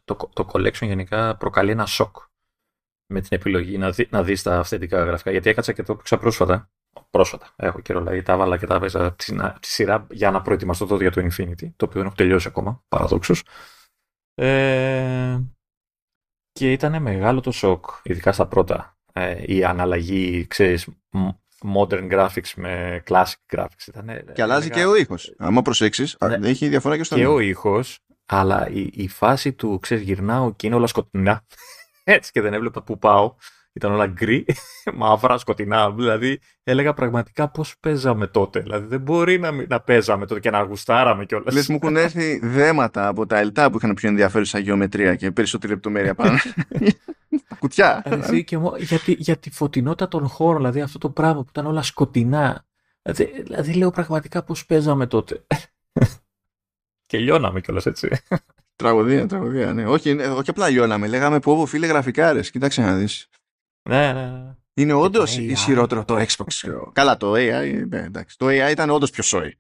Το, 0.04 0.30
το 0.34 0.50
collection 0.54 0.82
γενικά 0.82 1.38
προκαλεί 1.38 1.72
ένα 1.72 1.86
σοκ 1.86 2.16
με 3.06 3.22
την 3.22 3.30
επιλογή 3.32 3.78
να, 3.78 3.92
δει, 3.92 4.08
να 4.12 4.24
δεις 4.24 4.42
τα 4.42 4.60
αυθεντικά 4.60 5.04
γραφικά. 5.04 5.32
Γιατί 5.32 5.50
έκατσα 5.50 5.74
και 5.74 5.84
το 5.84 5.94
έπαιξα 5.94 6.18
πρόσφατα. 6.18 6.70
Πρόσφατα. 7.10 7.54
Έχω 7.56 7.80
καιρό, 7.80 8.00
δηλαδή 8.00 8.22
τα 8.22 8.34
έβαλα 8.34 8.58
και 8.58 8.66
τα 8.68 8.76
έπαιζα 8.76 9.06
από 9.06 9.18
τη, 9.18 9.36
τη 9.60 9.68
σειρά 9.68 10.08
για 10.12 10.32
να 10.32 10.42
προετοιμαστώ 10.42 10.86
τότε 10.86 11.04
για 11.04 11.12
το 11.12 11.22
Infinity, 11.22 11.70
το 11.76 11.86
οποίο 11.86 11.92
δεν 12.00 12.06
έχω 12.06 12.16
τελειώσει 12.16 12.48
ακόμα, 12.48 12.84
παραδόξως. 12.88 13.44
Ε, 14.36 15.40
και 16.52 16.72
ήταν 16.72 17.02
μεγάλο 17.02 17.40
το 17.42 17.52
σοκ, 17.52 17.86
ειδικά 18.04 18.32
στα 18.32 18.48
πρώτα. 18.48 18.98
Ε, 19.14 19.36
η 19.46 19.64
αναλλαγή, 19.64 20.48
ξέρεις, 20.48 20.88
modern 21.76 22.12
graphics 22.12 22.52
με 22.56 23.04
classic 23.08 23.34
graphics. 23.56 23.88
Ήτανε, 23.88 24.24
Και 24.34 24.42
αλλάζει 24.42 24.66
έλεγα- 24.68 24.82
και 24.82 24.88
ο 24.90 24.96
ήχος. 24.96 25.34
Αν 25.38 25.62
προσέξεις, 25.62 26.18
Ναι. 26.40 26.48
έχει 26.50 26.68
διαφορά 26.68 26.98
και 26.98 27.04
στο 27.04 27.16
και 27.16 27.22
ήχο. 27.22 27.34
ο 27.34 27.40
ήχος, 27.40 28.00
αλλά 28.26 28.70
η, 28.70 28.90
η 28.94 29.08
φάση 29.08 29.54
του, 29.54 29.80
ξέρεις, 29.80 30.04
γυρνάω 30.04 30.54
και 30.54 30.68
είναι 30.68 30.76
όλα 30.76 30.88
σκοτεινά. 30.88 31.46
Έτσι 32.04 32.32
και 32.32 32.42
δεν 32.42 32.54
έβλεπα 32.54 32.84
που 32.84 32.98
πάω. 32.98 33.36
Ήταν 33.78 33.92
όλα 33.92 34.08
γκρι, 34.08 34.46
μαύρα, 34.96 35.38
σκοτεινά. 35.38 35.92
Δηλαδή 35.92 36.40
έλεγα 36.64 36.94
πραγματικά 36.94 37.50
πώς 37.50 37.76
παίζαμε 37.80 38.28
τότε. 38.28 38.60
Δηλαδή 38.60 38.88
δεν 38.88 39.02
μπορεί 39.02 39.40
να, 39.40 39.52
μην- 39.52 39.66
να 39.70 39.80
παίζαμε 39.82 40.26
τότε 40.26 40.40
και 40.40 40.50
να 40.50 40.62
γουστάραμε 40.62 41.26
κιόλας. 41.26 41.54
Λες 41.54 41.68
μου 41.68 41.80
έχουν 41.82 41.96
έρθει 41.98 42.40
δέματα 42.44 43.08
από 43.08 43.26
τα 43.26 43.38
ελτά 43.38 43.72
που 43.72 43.78
είχαν 43.78 43.94
πιο 43.94 44.10
ενδιαφέρουσα 44.10 44.60
γεωμετρία 44.60 45.16
και 45.16 45.32
περισσότερη 45.32 45.74
λεπτομέρεια 45.74 46.16
πάνω. 46.16 46.38
τα 47.48 47.56
κουτιά. 47.60 48.02
Δηλαδή, 48.06 48.44
και 48.44 48.58
μου- 48.58 48.76
για, 48.78 49.00
τη, 49.00 49.12
για 49.12 49.38
τη 49.38 49.52
φωτεινότητα 49.52 50.08
των 50.08 50.28
χώρων, 50.28 50.58
δηλαδή 50.58 50.82
αυτό 50.82 50.98
το 50.98 51.10
πράγμα 51.10 51.42
που 51.42 51.48
ήταν 51.50 51.66
όλα 51.66 51.82
σκοτεινά. 51.82 52.66
Δηλαδή, 53.02 53.42
δηλαδή 53.42 53.74
λέω 53.74 53.92
πραγματικά 53.92 54.44
πώς 54.44 54.66
παίζαμε 54.66 55.08
τότε. 55.08 55.44
και 57.08 57.18
λιώναμε 57.18 57.62
κιόλας 57.62 57.86
έτσι. 57.86 58.10
Τραγωδία, 58.76 59.28
τραγωδία. 59.28 59.74
Ναι. 59.74 59.86
Όχι, 59.88 60.14
ναι, 60.14 60.28
όχι 60.28 60.50
απλά 60.50 60.70
λιώναμε. 60.70 61.08
Λέγαμε 61.08 61.40
πω, 61.40 61.56
πω 61.56 61.66
φίλε 61.66 61.88
γραφικάρες. 61.88 62.52
Κοίταξε 62.52 62.82
να 62.82 62.96
δεις. 62.96 63.30
Ναι, 63.90 64.14
ναι, 64.14 64.30
ναι. 64.30 64.56
Είναι 64.74 64.94
όντως 64.94 65.38
AI. 65.38 65.42
ισχυρότερο 65.42 66.06
το 66.06 66.26
Xbox. 66.28 66.70
Καλά, 66.94 67.18
το 67.18 67.34
AI, 67.36 67.86
ναι, 67.88 68.00
εντάξει. 68.00 68.38
Το 68.38 68.46
AI 68.48 68.72
ήταν 68.72 68.90
όντως 68.90 69.10
πιο 69.10 69.24
σόι. 69.24 69.58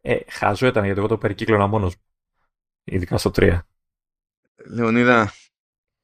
Ε, 0.00 0.18
χάζο 0.28 0.66
ήταν 0.66 0.84
γιατί 0.84 0.98
εγώ 0.98 1.08
το 1.08 1.18
περικύκλωνα 1.18 1.66
μόνος 1.66 1.94
μου. 1.94 2.02
Ειδικά 2.84 3.18
στο 3.18 3.30
3. 3.34 3.58
Λεωνίδα, 4.70 5.32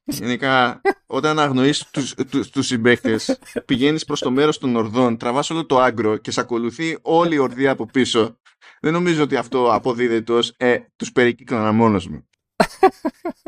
γενικά 0.05 0.81
όταν 1.07 1.39
αγνοείς 1.39 1.91
τους, 1.91 2.15
τους, 2.15 2.51
τους 2.51 2.67
συμπαίκτες 2.67 3.39
πηγαίνεις 3.65 4.05
προς 4.05 4.21
το 4.21 4.31
μέρος 4.31 4.59
των 4.59 4.77
ορδών 4.77 5.17
τραβάς 5.17 5.51
όλο 5.51 5.67
το 5.67 5.81
άγκρο 5.81 6.17
και 6.17 6.31
σε 6.31 6.41
ακολουθεί 6.41 6.99
όλη 7.03 7.35
η 7.35 7.39
ορδία 7.39 7.71
από 7.71 7.87
πίσω 7.87 8.37
δεν 8.81 8.93
νομίζω 8.93 9.23
ότι 9.23 9.37
αυτό 9.37 9.73
αποδίδεται 9.73 10.33
ως 10.33 10.55
ε, 10.57 10.79
τους 10.97 11.13
περικύκλωνα 11.13 11.73
μόνος 11.73 12.07
μου. 12.07 12.29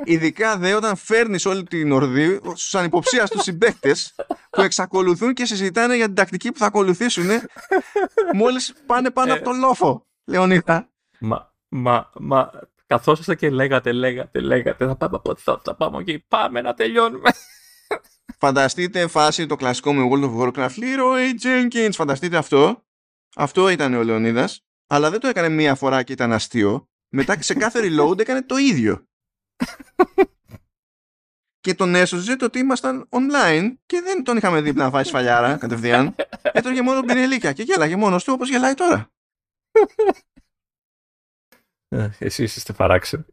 Ειδικά 0.05 0.57
δε 0.59 0.75
όταν 0.75 0.97
φέρνεις 0.97 1.47
όλη 1.47 1.63
την 1.65 1.93
ορδή 1.93 2.41
στους 2.45 2.75
ανυποψίαστους 2.75 3.43
συμπαίκτες 3.43 4.15
που 4.51 4.61
εξακολουθούν 4.61 5.33
και 5.35 5.45
συζητάνε 5.45 5.97
για 5.97 6.07
την 6.07 6.15
τακτική 6.15 6.53
που 6.53 6.59
θα 6.59 6.67
ακολουθήσουν 6.67 7.27
μόλις 8.35 8.75
πάνε 8.87 9.11
πάνω 9.11 9.33
Ε. 9.33 9.35
από 9.37 9.45
τον 9.45 9.59
λόφο. 9.59 10.07
Λεωνίδα. 10.25 10.89
Μα, 11.21 11.53
μα, 11.69 12.11
μα, 12.15 12.51
καθόσαστε 12.87 13.35
και 13.35 13.51
λέγατε, 13.51 13.93
λέγατε, 13.93 14.41
λέγατε, 14.41 14.87
θα 14.87 14.97
πάμε 14.97 15.17
από 15.17 15.31
εδώ, 15.39 15.61
θα 15.65 15.75
πάμε 15.75 15.99
εκεί, 15.99 16.25
πάμε 16.29 16.61
να 16.61 16.75
τελειώνουμε. 16.75 17.31
Φανταστείτε 18.39 19.07
φάση 19.07 19.47
το 19.47 19.57
κλασικό 19.57 19.93
με 19.93 20.09
World 20.13 20.25
of 20.25 20.39
Warcraft 20.41 20.69
Leroy 20.79 21.43
Jenkins. 21.45 21.91
Φανταστείτε 21.93 22.37
αυτό. 22.37 22.85
Αυτό 23.37 23.69
ήταν 23.69 23.95
ο 23.95 24.03
Λεωνίδας. 24.03 24.65
Αλλά 24.87 25.11
δεν 25.11 25.21
το 25.21 25.29
έκανε 25.29 25.49
μία 25.49 25.75
φορά 25.75 26.03
και 26.03 26.13
ήταν 26.13 26.33
αστείο. 26.33 26.89
Μετά 27.15 27.43
σε 27.43 27.55
κάθε 27.55 27.81
reload 27.83 28.19
έκανε 28.19 28.43
το 28.43 28.57
ίδιο. 28.57 29.07
και 31.61 31.75
τον 31.75 31.95
έσωζε 31.95 32.37
το 32.37 32.45
ότι 32.45 32.59
ήμασταν 32.59 33.09
online 33.11 33.75
και 33.87 34.01
δεν 34.01 34.25
τον 34.25 34.37
είχαμε 34.37 34.61
δίπλα 34.61 34.85
να 34.85 34.91
φάει 34.91 35.05
σφαλιάρα 35.05 35.57
κατευθείαν. 35.57 36.15
Έτρωγε 36.43 36.83
μόνο 36.83 37.01
πινελίκια 37.01 37.53
και 37.53 37.63
γέλαγε 37.63 37.97
μόνος 37.97 38.25
του 38.25 38.33
όπως 38.33 38.49
γελάει 38.49 38.75
τώρα. 38.75 39.11
Ε, 41.89 42.09
Εσείς 42.19 42.57
είστε 42.57 42.73
παράξενοι. 42.73 43.25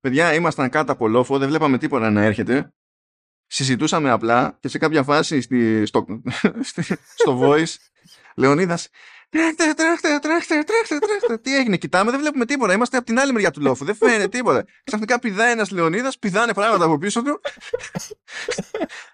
Παιδιά, 0.00 0.34
ήμασταν 0.34 0.70
κάτω 0.70 0.92
από 0.92 1.08
λόφο, 1.08 1.38
δεν 1.38 1.48
βλέπαμε 1.48 1.78
τίποτα 1.78 2.10
να 2.10 2.22
έρχεται. 2.22 2.74
Συζητούσαμε 3.46 4.10
απλά 4.10 4.56
και 4.60 4.68
σε 4.68 4.78
κάποια 4.78 5.02
φάση 5.02 5.40
στη, 5.40 5.86
στο, 5.86 6.06
στη- 6.70 6.82
στο 7.14 7.38
voice, 7.42 7.74
Λεωνίδας, 8.36 8.88
τρέχτε, 9.32 9.72
τρέχτε, 9.74 10.18
τρέχτε, 10.18 10.62
τρέχτε, 10.62 10.98
τρέχτε. 10.98 11.38
Τι 11.38 11.56
έγινε, 11.56 11.76
κοιτάμε, 11.76 12.10
δεν 12.10 12.20
βλέπουμε 12.20 12.44
τίποτα. 12.44 12.72
Είμαστε 12.72 12.96
από 12.96 13.06
την 13.06 13.18
άλλη 13.18 13.32
μεριά 13.32 13.50
του 13.50 13.60
λόφου, 13.60 13.84
δεν 13.84 13.94
φαίνεται 13.94 14.28
τίποτα. 14.28 14.64
Ξαφνικά 14.84 15.18
πηδάει 15.18 15.50
ένας 15.52 15.70
Λεωνίδας, 15.70 16.18
πηδάνε 16.18 16.54
πράγματα 16.54 16.84
από 16.84 16.98
πίσω 16.98 17.22
του 17.22 17.40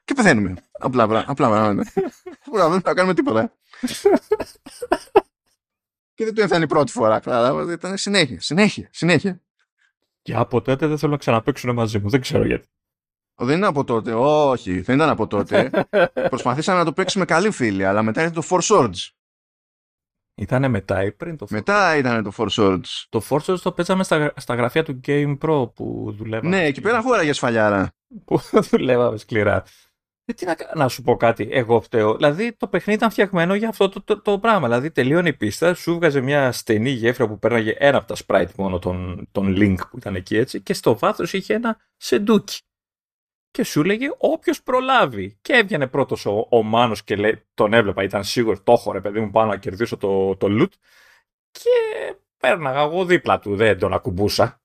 και 0.04 0.14
πεθαίνουμε. 0.14 0.54
Απλά, 0.78 1.09
πρα- 1.09 1.24
απλά 1.26 1.48
πράγματα. 1.48 1.90
Πουρα, 2.44 2.68
δεν 2.68 2.81
θα 2.81 2.94
κάνουμε 2.94 3.14
τίποτα. 3.14 3.52
και 6.14 6.24
δεν 6.24 6.35
του 6.35 6.40
έφτανε 6.40 6.64
η 6.64 6.66
πρώτη 6.66 6.92
φορά, 6.92 7.20
κατάλαβα. 7.20 7.72
Ήταν 7.72 7.96
συνέχεια, 7.96 8.40
συνέχεια, 8.40 8.88
συνέχεια. 8.92 9.40
Και 10.22 10.35
από 10.35 10.62
τότε 10.62 10.87
δεν 10.87 10.98
θέλω 10.98 11.12
να 11.12 11.18
ξαναπαίξουν 11.18 11.74
μαζί 11.74 11.98
μου, 11.98 12.09
δεν 12.11 12.20
ξέρω 12.20 12.44
γιατί. 12.46 12.66
Δεν 13.40 13.57
είναι 13.57 13.66
από 13.66 13.85
τότε. 13.85 14.12
Όχι, 14.14 14.81
δεν 14.81 14.96
ήταν 14.96 15.09
από 15.09 15.26
τότε. 15.26 15.70
Προσπαθήσαμε 16.31 16.78
να 16.78 16.85
το 16.85 16.92
παίξουμε 16.92 17.24
καλοί 17.24 17.50
φίλοι, 17.50 17.85
αλλά 17.85 18.02
μετά 18.02 18.20
ήταν 18.22 18.33
το 18.33 18.42
Four 18.50 18.61
Swords. 18.61 19.17
Ήτανε 20.38 20.68
μετά 20.68 21.05
ή 21.05 21.12
πριν 21.12 21.37
το 21.37 21.46
Force. 21.48 21.53
Μετά 21.53 21.96
ήταν 21.96 22.22
το 22.22 22.33
Four 22.37 22.48
Swords. 22.51 23.07
Το 23.09 23.22
Force 23.29 23.59
το 23.62 23.72
παίζαμε 23.72 24.05
στα, 24.05 24.33
στα 24.37 24.55
γραφεία 24.55 24.83
του 24.83 25.01
Game 25.07 25.38
Pro 25.38 25.74
που 25.74 26.14
δουλεύαμε. 26.16 26.57
Ναι, 26.57 26.64
εκεί 26.64 26.81
πέρα 26.81 27.03
χώραγε 27.03 27.33
σφαλιάρα. 27.33 27.92
Που 28.24 28.40
δουλεύαμε 28.70 29.16
σκληρά. 29.16 29.62
Ε, 30.24 30.33
τι 30.33 30.44
να, 30.44 30.55
κα- 30.55 30.72
να 30.74 30.88
σου 30.88 31.03
πω 31.03 31.16
κάτι, 31.16 31.48
εγώ 31.51 31.81
φταίω. 31.81 32.16
Δηλαδή 32.16 32.53
το 32.57 32.66
παιχνίδι 32.68 32.98
ήταν 32.98 33.11
φτιαγμένο 33.11 33.55
για 33.55 33.68
αυτό 33.68 33.88
το, 33.88 34.03
το, 34.03 34.20
το 34.22 34.38
πράγμα. 34.38 34.66
Δηλαδή 34.66 34.90
τελείωνε 34.90 35.29
η 35.29 35.33
πίστα, 35.33 35.74
σου 35.74 35.94
βγάζε 35.94 36.20
μια 36.20 36.53
στενή 36.53 36.90
γέφυρα 36.90 37.29
που 37.29 37.38
πέρναγε 37.38 37.74
ένα 37.79 37.98
από 37.98 38.07
τα 38.07 38.16
sprite 38.27 38.55
μόνο, 38.57 38.79
τον, 38.79 39.29
τον 39.33 39.55
Link 39.59 39.77
που 39.90 39.98
ήταν 39.98 40.14
εκεί 40.14 40.37
έτσι, 40.37 40.61
και 40.62 40.74
στο 40.74 40.98
βάθος 40.98 41.33
είχε 41.33 41.55
ένα 41.55 41.77
σεντούκι. 41.96 42.61
Και 43.58 43.64
σου 43.64 43.80
έλεγε 43.80 44.08
όποιος 44.18 44.62
προλάβει. 44.62 45.38
Και 45.40 45.52
έβγαινε 45.52 45.86
πρώτος 45.86 46.26
ο, 46.26 46.46
ο 46.50 46.62
Μάνος 46.62 47.04
και 47.04 47.16
λέει, 47.16 47.42
τον 47.54 47.72
έβλεπα, 47.72 48.02
ήταν 48.02 48.24
σίγουρος, 48.24 48.62
το 48.62 48.72
έχω 48.72 48.92
ρε 48.92 49.00
παιδί 49.00 49.20
μου, 49.20 49.30
πάω 49.30 49.46
να 49.46 49.56
κερδίσω 49.56 49.96
το, 49.96 50.36
το 50.36 50.46
loot. 50.50 50.72
Και 51.50 51.70
πέρναγα 52.38 52.80
εγώ 52.80 53.04
δίπλα 53.04 53.38
του, 53.38 53.56
δεν 53.56 53.78
τον 53.78 53.92
ακουμπούσα. 53.92 54.60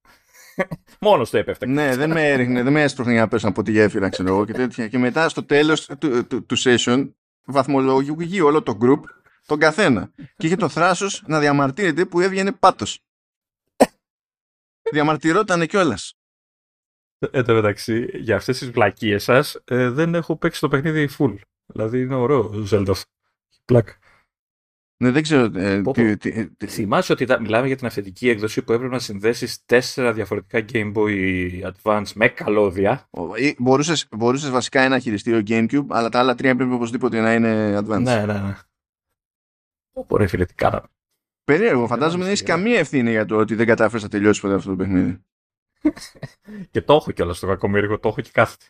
Μόνος 0.99 1.29
του 1.29 1.37
έπεφτε. 1.37 1.65
ναι, 1.65 1.95
δεν 1.95 2.11
με 2.11 2.29
έριχνε, 2.29 2.63
δεν 2.63 2.73
με 2.73 2.81
έσπρωχνε 2.81 3.11
για 3.13 3.21
να 3.21 3.27
πέσω 3.27 3.47
από 3.47 3.63
τη 3.63 3.71
γέφυρα, 3.71 4.09
ξέρω 4.09 4.29
εγώ 4.29 4.45
και 4.45 4.53
τέτοια. 4.53 4.87
Και 4.87 4.97
μετά 4.97 5.29
στο 5.29 5.43
τέλος 5.43 5.89
του, 5.99 6.27
του, 6.27 6.45
του 6.45 6.57
session 6.57 7.11
βαθμολογεί 7.45 8.41
όλο 8.41 8.61
το 8.61 8.77
group 8.81 8.99
τον 9.45 9.59
καθένα. 9.59 10.11
Και 10.15 10.45
είχε 10.45 10.55
το 10.55 10.69
θράσος 10.69 11.23
να 11.27 11.39
διαμαρτύρεται 11.39 12.05
που 12.05 12.19
έβγαινε 12.19 12.51
πάτος. 12.51 13.03
Διαμαρτυρότανε 14.93 15.65
κιόλας. 15.65 16.17
Εν 17.31 17.45
τω 17.45 17.53
μεταξύ, 17.53 18.07
για 18.13 18.35
αυτές 18.35 18.57
τις 18.57 18.71
βλακίες 18.71 19.23
σας, 19.23 19.61
ε, 19.65 19.89
δεν 19.89 20.15
έχω 20.15 20.35
παίξει 20.37 20.59
το 20.59 20.67
παιχνίδι 20.67 21.09
full. 21.17 21.35
Δηλαδή 21.65 22.01
είναι 22.01 22.15
ωραίο 22.15 22.51
Zelda. 22.71 22.85
αυτό. 22.89 23.09
Πλάκα. 23.65 23.93
Ναι, 25.03 25.11
δεν 25.11 25.23
ξέρω. 25.23 25.59
Ε, 25.59 25.81
Πω, 25.81 25.91
τι, 25.91 26.11
πω. 26.11 26.17
τι, 26.17 26.49
τι- 26.49 26.67
Θυμάσαι 26.67 27.11
ότι 27.13 27.23
ήταν- 27.23 27.41
μιλάμε 27.41 27.67
για 27.67 27.75
την 27.75 27.85
αυθεντική 27.85 28.29
έκδοση 28.29 28.61
που 28.61 28.71
έπρεπε 28.73 28.93
να 28.93 28.99
συνδέσεις 28.99 29.65
τέσσερα 29.65 30.13
διαφορετικά 30.13 30.65
Game 30.71 30.93
Boy 30.93 31.71
Advance 31.71 32.11
με 32.15 32.27
καλώδια; 32.27 33.07
Ο- 33.09 33.35
ή 33.35 33.55
Μπορούσες, 33.59 34.07
μπορούσες 34.17 34.49
βασικά 34.49 34.81
ένα 34.81 34.99
χειριστήριο 34.99 35.41
GameCube, 35.47 35.85
αλλά 35.89 36.09
τα 36.09 36.19
άλλα 36.19 36.35
τρία 36.35 36.55
πρέπει 36.55 36.71
οπωσδήποτε 36.73 37.21
να 37.21 37.33
είναι 37.33 37.77
advanced. 37.77 38.01
Ναι, 38.01 38.25
ναι, 38.25 38.39
ναι. 38.39 38.55
Πω 40.07 40.17
ρε 40.17 40.27
φίλε, 40.27 40.45
τι 40.45 40.53
κάναμε. 40.53 40.87
Περίεργο, 41.43 41.87
φαντάζομαι 41.87 42.17
δεν 42.23 42.27
έχεις 42.27 42.39
σιγά. 42.39 42.55
καμία 42.55 42.79
ευθύνη 42.79 43.09
για 43.09 43.25
το 43.25 43.37
ότι 43.37 43.55
δεν 43.55 43.67
κατάφερες 43.67 44.03
να 44.03 44.09
τελειώσεις 44.09 44.41
ποτέ 44.41 44.53
αυτό 44.53 44.69
το 44.69 44.75
παιχνίδι. 44.75 45.23
Και 46.71 46.81
το 46.81 46.93
έχω 46.93 47.11
κιόλας 47.11 47.37
στο 47.37 47.47
κακομίρικο, 47.47 47.99
το 47.99 48.07
έχω 48.07 48.21
και 48.21 48.31
κάθεται. 48.33 48.65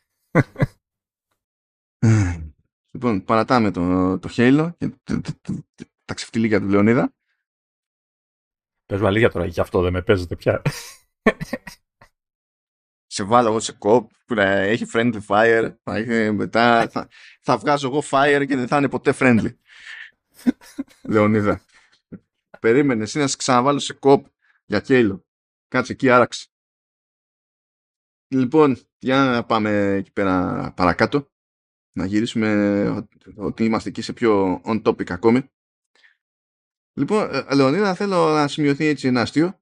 λοιπόν, 2.91 3.23
παρατάμε 3.23 3.71
το, 3.71 4.19
το 4.19 4.29
Halo 4.31 4.71
και 4.77 4.87
т- 4.87 4.99
т- 5.03 5.41
τ- 5.41 5.65
τ- 5.75 5.87
τα 6.05 6.13
ξεφτιλίκια 6.13 6.59
του 6.59 6.67
Λεωνίδα. 6.67 7.13
Πες 8.85 8.99
μου 9.01 9.07
αλήθεια 9.07 9.29
τώρα, 9.29 9.45
γι' 9.45 9.59
αυτό 9.59 9.81
δεν 9.81 9.93
με 9.93 10.01
παίζετε 10.01 10.35
πια. 10.35 10.61
Σε 13.05 13.23
βάλω 13.23 13.47
εγώ 13.47 13.59
σε 13.59 13.73
κοπ 13.73 14.11
που 14.25 14.33
να 14.33 14.43
έχει 14.43 14.85
friendly 14.93 15.19
fire. 15.27 15.75
Θα 15.83 15.95
έχει 15.95 16.31
μετά 16.31 16.89
θα, 16.89 17.07
θα 17.41 17.57
βγάζω 17.57 17.87
εγώ 17.87 18.03
fire 18.11 18.45
και 18.47 18.55
δεν 18.55 18.67
θα 18.67 18.77
είναι 18.77 18.89
ποτέ 18.89 19.13
friendly. 19.19 19.55
Λεωνίδα. 21.03 21.61
Περίμενε 22.59 23.03
εσύ 23.03 23.19
να 23.19 23.27
σε 23.27 23.37
ξαναβάλω 23.37 23.79
σε 23.79 23.93
κοπ 23.93 24.25
για 24.65 24.83
Halo. 24.87 25.19
Κάτσε 25.67 25.91
εκεί 25.91 26.09
άραξε. 26.09 26.47
Λοιπόν, 28.33 28.77
για 28.99 29.15
να 29.23 29.43
πάμε 29.45 29.93
εκεί 29.93 30.11
πέρα 30.11 30.71
παρακάτω. 30.75 31.31
Να 31.95 32.05
γυρίσουμε 32.05 32.87
ο- 32.89 33.07
ότι 33.35 33.63
είμαστε 33.65 33.89
εκεί 33.89 34.01
σε 34.01 34.13
πιο 34.13 34.61
on 34.65 34.81
topic 34.81 35.11
ακόμη. 35.11 35.41
Λοιπόν, 36.97 37.29
ε, 37.33 37.55
Λεωνίδα, 37.55 37.93
θέλω 37.95 38.29
να 38.29 38.47
σημειωθεί 38.47 38.85
έτσι 38.85 39.07
ένα 39.07 39.21
αστείο. 39.21 39.59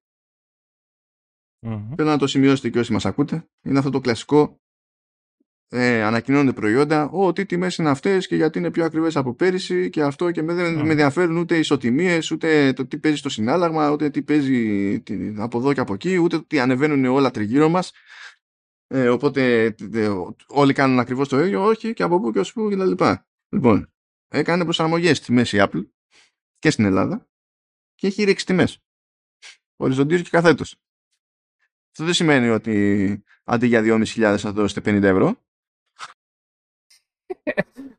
Μμμ. 1.66 1.96
Θέλω 1.96 2.10
να 2.10 2.18
το 2.18 2.28
σημειώσετε 2.28 2.70
και 2.70 2.80
όσοι 2.80 2.92
μας 2.94 3.06
ακούτε. 3.06 3.50
Είναι 3.64 3.78
αυτό 3.78 3.90
το 3.90 4.00
κλασικό. 4.00 4.60
Ε, 5.74 6.04
ανακοινώνονται 6.04 6.54
προϊόντα. 6.54 7.10
Ω, 7.10 7.34
τι 7.34 7.46
τιμές 7.46 7.76
είναι 7.76 7.90
αυτές 7.90 8.28
και 8.28 8.36
γιατί 8.36 8.58
είναι 8.60 8.72
πιο 8.72 8.86
ακριβές 8.86 9.16
από 9.16 9.34
πέρυσι 9.34 9.90
και 9.90 10.04
αυτό 10.04 10.32
και 10.32 10.42
με, 10.42 10.54
δεν 10.54 10.80
Mm. 10.80 10.84
με 10.84 10.90
ενδιαφέρουν 10.92 11.38
ούτε 11.38 11.56
οι 11.56 11.60
ισοτιμίες, 11.60 12.32
ούτε 12.32 12.74
το 12.74 12.86
τι 12.88 12.98
παίζει 12.98 13.18
στο 13.18 13.30
συνάλλαγμα, 13.30 13.90
ούτε 13.92 14.10
τι 14.10 14.22
παίζει 14.22 15.00
τι- 15.02 15.34
από 15.38 15.58
εδώ 15.58 15.74
και 15.74 15.80
από 15.80 15.94
εκεί, 15.94 16.18
ούτε 16.18 16.38
το 16.38 16.44
τι 16.46 16.60
ανεβαίνουν 16.60 17.06
όλα 17.06 17.32
τριγύρω 17.32 17.70
μας. 17.70 17.92
Ε, 18.94 19.10
οπότε 19.10 19.64
ε, 19.94 20.10
όλοι 20.48 20.74
κάνουν 20.74 21.00
ακριβώς 21.00 21.28
το 21.28 21.40
ίδιο, 21.40 21.66
όχι 21.66 21.94
και 21.94 22.04
από 22.04 22.20
πού 22.20 22.32
και 22.32 22.40
ως 22.40 22.54
πού 22.54 22.70
και 22.70 22.76
τα 22.76 22.86
λοιπά. 22.86 23.28
Λοιπόν, 23.50 23.94
έκανε 24.28 24.64
προσαρμογές 24.64 25.18
στη 25.18 25.32
μέση 25.32 25.58
Apple 25.62 25.90
και 26.60 26.70
στην 26.70 26.86
Ελλάδα 26.86 27.30
και 27.96 28.08
έχει 28.08 28.24
ρίξει 28.24 28.46
τιμές. 28.46 28.84
Οριζοντίως 29.76 30.22
και 30.22 30.30
καθέτως. 30.30 30.76
Αυτό 31.92 32.04
δεν 32.04 32.14
σημαίνει 32.14 32.50
ότι 32.50 33.24
αντί 33.44 33.68
για 33.68 33.82
2.500 33.84 34.36
θα 34.38 34.52
δώσετε 34.52 34.98
50 34.98 35.04
ευρώ. 35.04 35.36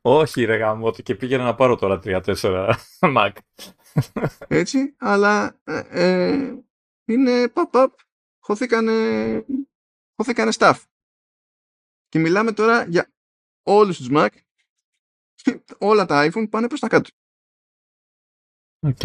Όχι 0.01 0.43
ρε 0.43 0.55
γάμο, 0.57 0.87
ότι 0.87 1.03
και 1.03 1.15
πήγαινα 1.15 1.43
να 1.43 1.55
πάρω 1.55 1.75
τώρα 1.75 1.99
3-4 2.03 2.73
Mac. 3.17 3.31
Έτσι, 4.47 4.95
αλλά 4.97 5.61
ε, 5.63 5.83
ε, 5.89 6.63
είναι 7.05 7.53
pop-up. 7.53 7.87
Χωθήκανε, 8.39 8.91
χωθήκανε 10.15 10.51
staff. 10.57 10.75
Και 12.09 12.19
μιλάμε 12.19 12.51
τώρα 12.51 12.85
για 12.85 13.11
όλους 13.63 13.97
τους 13.97 14.07
Mac. 14.11 14.29
και 15.35 15.63
Όλα 15.77 16.05
τα 16.05 16.29
iPhone 16.31 16.49
πάνε 16.49 16.67
προς 16.67 16.79
τα 16.79 16.87
κάτω. 16.87 17.09
Οκ. 18.79 19.01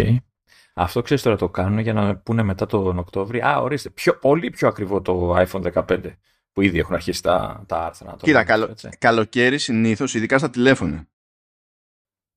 Αυτό 0.74 1.02
ξέρεις 1.02 1.22
τώρα 1.22 1.36
το 1.36 1.48
κάνουν 1.48 1.78
για 1.78 1.92
να 1.92 2.16
πούνε 2.16 2.42
μετά 2.42 2.66
τον 2.66 2.98
Οκτώβρη. 2.98 3.40
Α, 3.40 3.56
ορίστε, 3.56 3.90
πιο, 3.90 4.18
πολύ 4.18 4.50
πιο 4.50 4.68
ακριβό 4.68 5.02
το 5.02 5.36
iPhone 5.36 5.72
15. 5.72 6.14
που 6.52 6.60
ήδη 6.60 6.78
έχουν 6.78 6.94
αρχίσει 6.94 7.22
τα, 7.22 7.64
τα 7.68 7.84
άρθρα. 7.84 8.16
Κοίτα, 8.22 8.44
καλο, 8.44 8.76
καλοκαίρι 8.98 9.58
συνήθως, 9.58 10.14
ειδικά 10.14 10.38
στα 10.38 10.50
τηλέφωνα. 10.50 11.08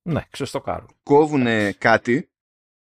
Ναι, 0.09 0.21
ξεστοκάρουν. 0.29 0.95
Κόβουν 1.03 1.45
κάτι 1.77 2.31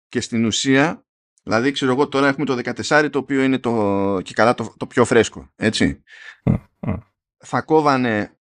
και 0.07 0.21
στην 0.21 0.45
ουσία, 0.45 1.06
δηλαδή 1.47 1.71
ξέρω 1.71 1.91
εγώ 1.91 2.07
τώρα 2.07 2.27
έχουμε 2.27 2.45
το 2.45 2.59
14 2.89 3.07
το 3.11 3.19
οποίο 3.19 3.43
είναι 3.43 3.57
το, 3.57 4.19
και 4.23 4.33
καλά 4.33 4.53
το, 4.53 4.73
το 4.77 4.87
πιο 4.87 5.05
φρέσκο, 5.05 5.51
έτσι. 5.55 6.03
Θα 7.37 7.61
κόβανε, 7.61 8.37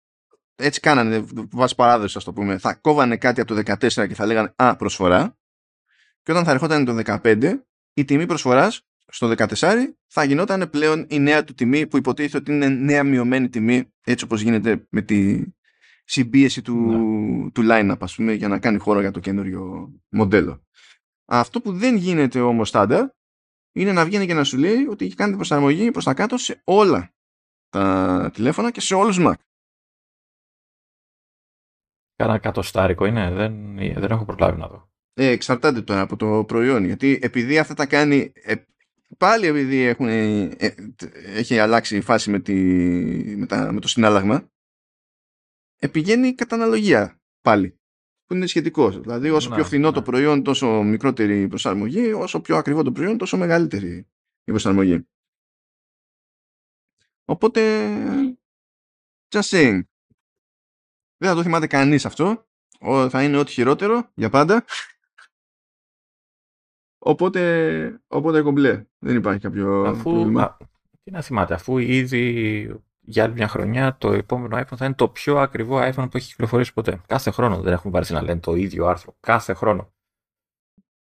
έτσι 0.56 0.80
κάνανε 0.80 1.26
βάσει 1.52 1.76
παράδοση 1.76 2.18
ας 2.18 2.24
το 2.24 2.34
πούμε, 2.34 2.58
θα 2.58 2.74
κόβανε 2.74 3.18
κάτι 3.18 3.42
από 3.42 3.56
το 3.56 3.62
14 3.66 4.08
και 4.08 4.16
θα 4.16 4.26
λέγανε 4.26 4.54
α 4.56 4.76
προσφορά 4.76 5.38
και 6.24 6.32
όταν 6.32 6.44
θα 6.44 6.52
ερχόταν 6.52 6.86
το 6.86 7.02
15 7.06 7.54
η 7.94 8.06
τιμή 8.06 8.26
προσφοράς 8.26 8.82
στο 9.08 9.34
14 9.38 9.46
θα 10.08 10.24
γινόταν 10.24 10.70
πλέον 10.70 11.06
η 11.10 11.20
νέα 11.20 11.44
του 11.44 11.54
τιμή 11.54 11.88
που 11.88 11.98
υποτίθεται 11.98 12.38
ότι 12.38 12.52
είναι 12.52 12.68
νέα 12.68 13.04
μειωμένη 13.04 13.50
τιμή 13.50 13.94
έτσι 14.04 14.26
όπως 14.26 14.42
γίνεται 14.42 14.88
με 14.90 15.02
τη 15.02 15.44
συμπίεση 16.06 16.62
του, 16.62 16.76
ναι. 16.76 17.52
του 17.52 17.64
line-up 17.70 17.98
ας 18.00 18.16
πούμε 18.16 18.34
για 18.34 18.48
να 18.48 18.60
κάνει 18.60 18.78
χώρο 18.78 19.00
για 19.00 19.12
το 19.12 19.20
καινούριο 19.20 19.92
μοντέλο. 20.10 20.64
Αυτό 21.26 21.62
που 21.62 21.72
δεν 21.72 21.96
γίνεται 21.96 22.42
όμως 22.42 22.70
στάνταρ 22.70 23.10
είναι 23.76 23.92
να 23.92 24.06
βγαίνει 24.06 24.26
και 24.26 24.34
να 24.34 24.44
σου 24.44 24.58
λέει 24.58 24.86
ότι 24.86 25.06
έχει 25.06 25.16
κάνει 25.16 25.36
προσαρμογή 25.36 25.92
προς 25.92 26.04
τα 26.04 26.14
κάτω 26.14 26.38
σε 26.38 26.62
όλα 26.64 27.14
τα 27.70 28.30
τηλέφωνα 28.34 28.72
και 28.72 28.82
σε 28.82 28.96
όλους 28.96 29.18
Mac. 29.20 29.34
Κάνα 32.16 32.40
κατοστάρικο 32.40 33.06
είναι, 33.06 33.32
δεν, 33.32 33.76
δεν 33.76 34.12
έχω 34.12 34.26
προλάβει 34.26 34.60
να 34.60 34.68
δω. 34.68 34.90
Ε, 35.14 35.28
εξαρτάται 35.28 35.82
τώρα 35.82 36.02
από 36.02 36.16
το 36.16 36.44
προϊόν. 36.48 36.84
Γιατί 36.84 37.20
επειδή 37.22 37.60
αυτά 37.60 37.74
τα 37.74 37.86
κάνει. 37.86 38.32
Ε, 38.36 38.56
πάλι 39.18 39.48
επειδή 39.48 39.82
έχουν, 39.82 40.08
ε, 40.08 40.56
έχει 41.26 41.60
αλλάξει 41.60 41.98
η 41.98 42.02
φάση 42.02 42.30
με, 42.30 42.40
τη, 42.40 42.54
με, 43.38 43.46
τα, 43.46 43.72
με 43.72 43.80
το 43.80 43.88
συνάλλαγμα, 43.88 44.50
ε, 45.80 45.88
πηγαίνει 45.88 46.36
κατά 46.36 46.56
αναλογία 46.56 47.22
πάλι. 47.42 47.80
Που 48.26 48.34
είναι 48.34 48.48
σχετικό. 48.48 48.90
Δηλαδή, 48.90 49.30
όσο 49.30 49.50
πιο 49.50 49.64
φθηνό 49.64 49.92
το 49.92 50.02
προϊόν, 50.02 50.44
τόσο 50.44 50.82
μικρότερη 50.82 51.48
προσαρμογή, 51.48 52.12
όσο 52.12 52.42
πιο 52.42 52.58
ακριβό 52.58 52.84
το 52.84 52.92
προϊόν, 52.92 53.18
τόσο 53.18 53.38
μεγαλύτερη 53.38 54.08
η 54.44 54.52
προσαρμογή. 54.52 55.08
Οπότε, 57.26 57.62
just 59.30 59.42
saying. 59.42 59.82
Δεν 61.18 61.30
θα 61.30 61.36
το 61.36 61.44
θυμάται 61.44 61.68
κανείς 61.68 62.06
αυτό. 62.06 62.48
Θα 63.10 63.24
είναι 63.24 63.38
ό,τι 63.38 63.52
χειρότερο 63.52 64.12
για 64.16 64.30
πάντα. 64.30 64.66
Οπότε, 66.98 68.02
οπότε 68.08 68.42
κομπλέ. 68.42 68.86
Δεν 69.00 69.16
υπάρχει 69.16 69.40
κάποιο 69.40 69.84
αφού, 69.84 70.12
πρόβλημα. 70.12 70.44
Α, 70.44 70.58
τι 71.04 71.12
να 71.12 71.22
θυμάται, 71.22 71.54
αφού 71.54 71.78
ήδη 71.78 72.85
για 73.06 73.24
άλλη 73.24 73.34
μια 73.34 73.48
χρονιά 73.48 73.98
το 73.98 74.12
επόμενο 74.12 74.58
iPhone 74.58 74.78
θα 74.78 74.86
είναι 74.86 74.94
το 74.94 75.10
πιο 75.10 75.38
ακριβό 75.38 75.80
iPhone 75.82 76.08
που 76.12 76.18
έχει 76.18 76.28
κυκλοφορήσει 76.28 76.74
ποτέ. 76.74 77.02
Κάθε 77.08 77.32
χρόνο 77.32 77.62
δεν 77.62 77.74
έχουν 77.74 77.92
πάρει 77.92 78.06
να 78.10 78.22
λένε 78.22 78.40
το 78.40 78.56
ίδιο 78.56 78.86
άρθρο. 78.86 79.16
Κάθε 79.20 79.54
χρόνο. 79.54 79.94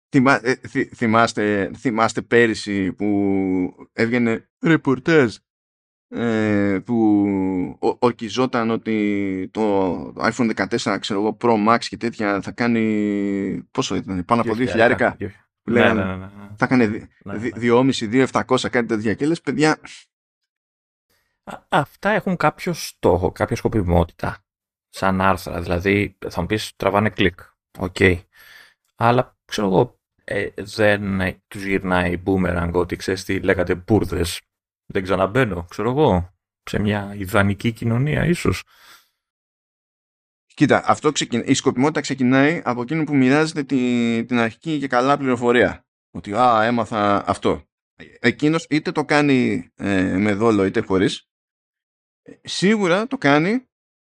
Θυμά, 0.09 0.39
ε, 0.43 0.55
θυ, 0.55 0.85
θυμάστε, 0.85 1.71
θυμάστε 1.77 2.21
πέρυσι 2.21 2.93
που 2.93 3.07
έβγαινε 3.93 4.49
ρεπορτάζ 4.61 5.35
ε, 6.07 6.79
που 6.85 7.27
ορκιζόταν 7.99 8.69
ότι 8.69 9.49
το 9.51 9.97
iPhone 10.17 10.51
14 10.55 10.97
ξέρω 10.99 11.19
εγώ 11.19 11.37
Pro 11.41 11.67
Max 11.67 11.79
και 11.79 11.97
τέτοια 11.97 12.41
θα 12.41 12.51
κάνει 12.51 13.67
πόσο 13.71 13.95
ήταν 13.95 14.25
πάνω 14.25 14.41
από 14.41 14.53
2.000 14.57 15.13
που 15.63 15.71
ναι, 15.71 15.93
ναι, 15.93 16.03
ναι, 16.03 16.15
ναι, 16.15 16.29
θα 16.55 16.65
έκανε 16.65 17.09
2.500-2.700 17.25 18.55
κάτι 18.71 18.85
τέτοια 18.85 19.13
και 19.13 19.25
λες 19.25 19.41
παιδιά 19.41 19.79
αυτά 21.69 22.09
έχουν 22.09 22.37
κάποιο 22.37 22.73
στόχο, 22.73 23.31
κάποια 23.31 23.55
σκοπιμότητα. 23.55 24.45
Σαν 24.89 25.21
άρθρα, 25.21 25.61
δηλαδή 25.61 26.17
θα 26.29 26.41
μου 26.41 26.47
πεις 26.47 26.75
τραβάνε 26.75 27.09
κλικ, 27.09 27.39
οκ. 27.79 27.95
Αλλά 28.95 29.37
ξέρω 29.45 29.67
εγώ 29.67 29.99
ε, 30.23 30.49
δεν 30.55 31.41
τους 31.47 31.63
γυρνάει 31.63 32.21
boomerang 32.25 32.71
ότι 32.73 32.95
ξέρεις 32.95 33.23
τι 33.23 33.39
λέγατε 33.39 33.75
μπουρδες. 33.75 34.41
Δεν 34.85 35.03
ξαναμπαίνω, 35.03 35.65
ξέρω 35.69 35.89
εγώ. 35.89 36.33
Σε 36.63 36.79
μια 36.79 37.13
ιδανική 37.17 37.71
κοινωνία 37.71 38.25
ίσως. 38.25 38.63
Κοίτα, 40.53 40.83
αυτό 40.85 41.11
ξεκινά, 41.11 41.43
η 41.43 41.53
σκοπιμότητα 41.53 42.01
ξεκινάει 42.01 42.61
από 42.63 42.81
εκείνο 42.81 43.03
που 43.03 43.15
μοιράζεται 43.15 43.63
τη, 43.63 44.25
την 44.25 44.37
αρχική 44.37 44.79
και 44.79 44.87
καλά 44.87 45.17
πληροφορία. 45.17 45.85
Ότι 46.11 46.33
α, 46.33 46.63
έμαθα 46.63 47.27
αυτό. 47.27 47.63
Εκείνος 48.19 48.65
είτε 48.69 48.91
το 48.91 49.05
κάνει 49.05 49.69
ε, 49.75 50.17
με 50.17 50.33
δόλο 50.33 50.65
είτε 50.65 50.81
χωρίς, 50.81 51.30
σίγουρα 52.41 53.07
το 53.07 53.17
κάνει 53.17 53.65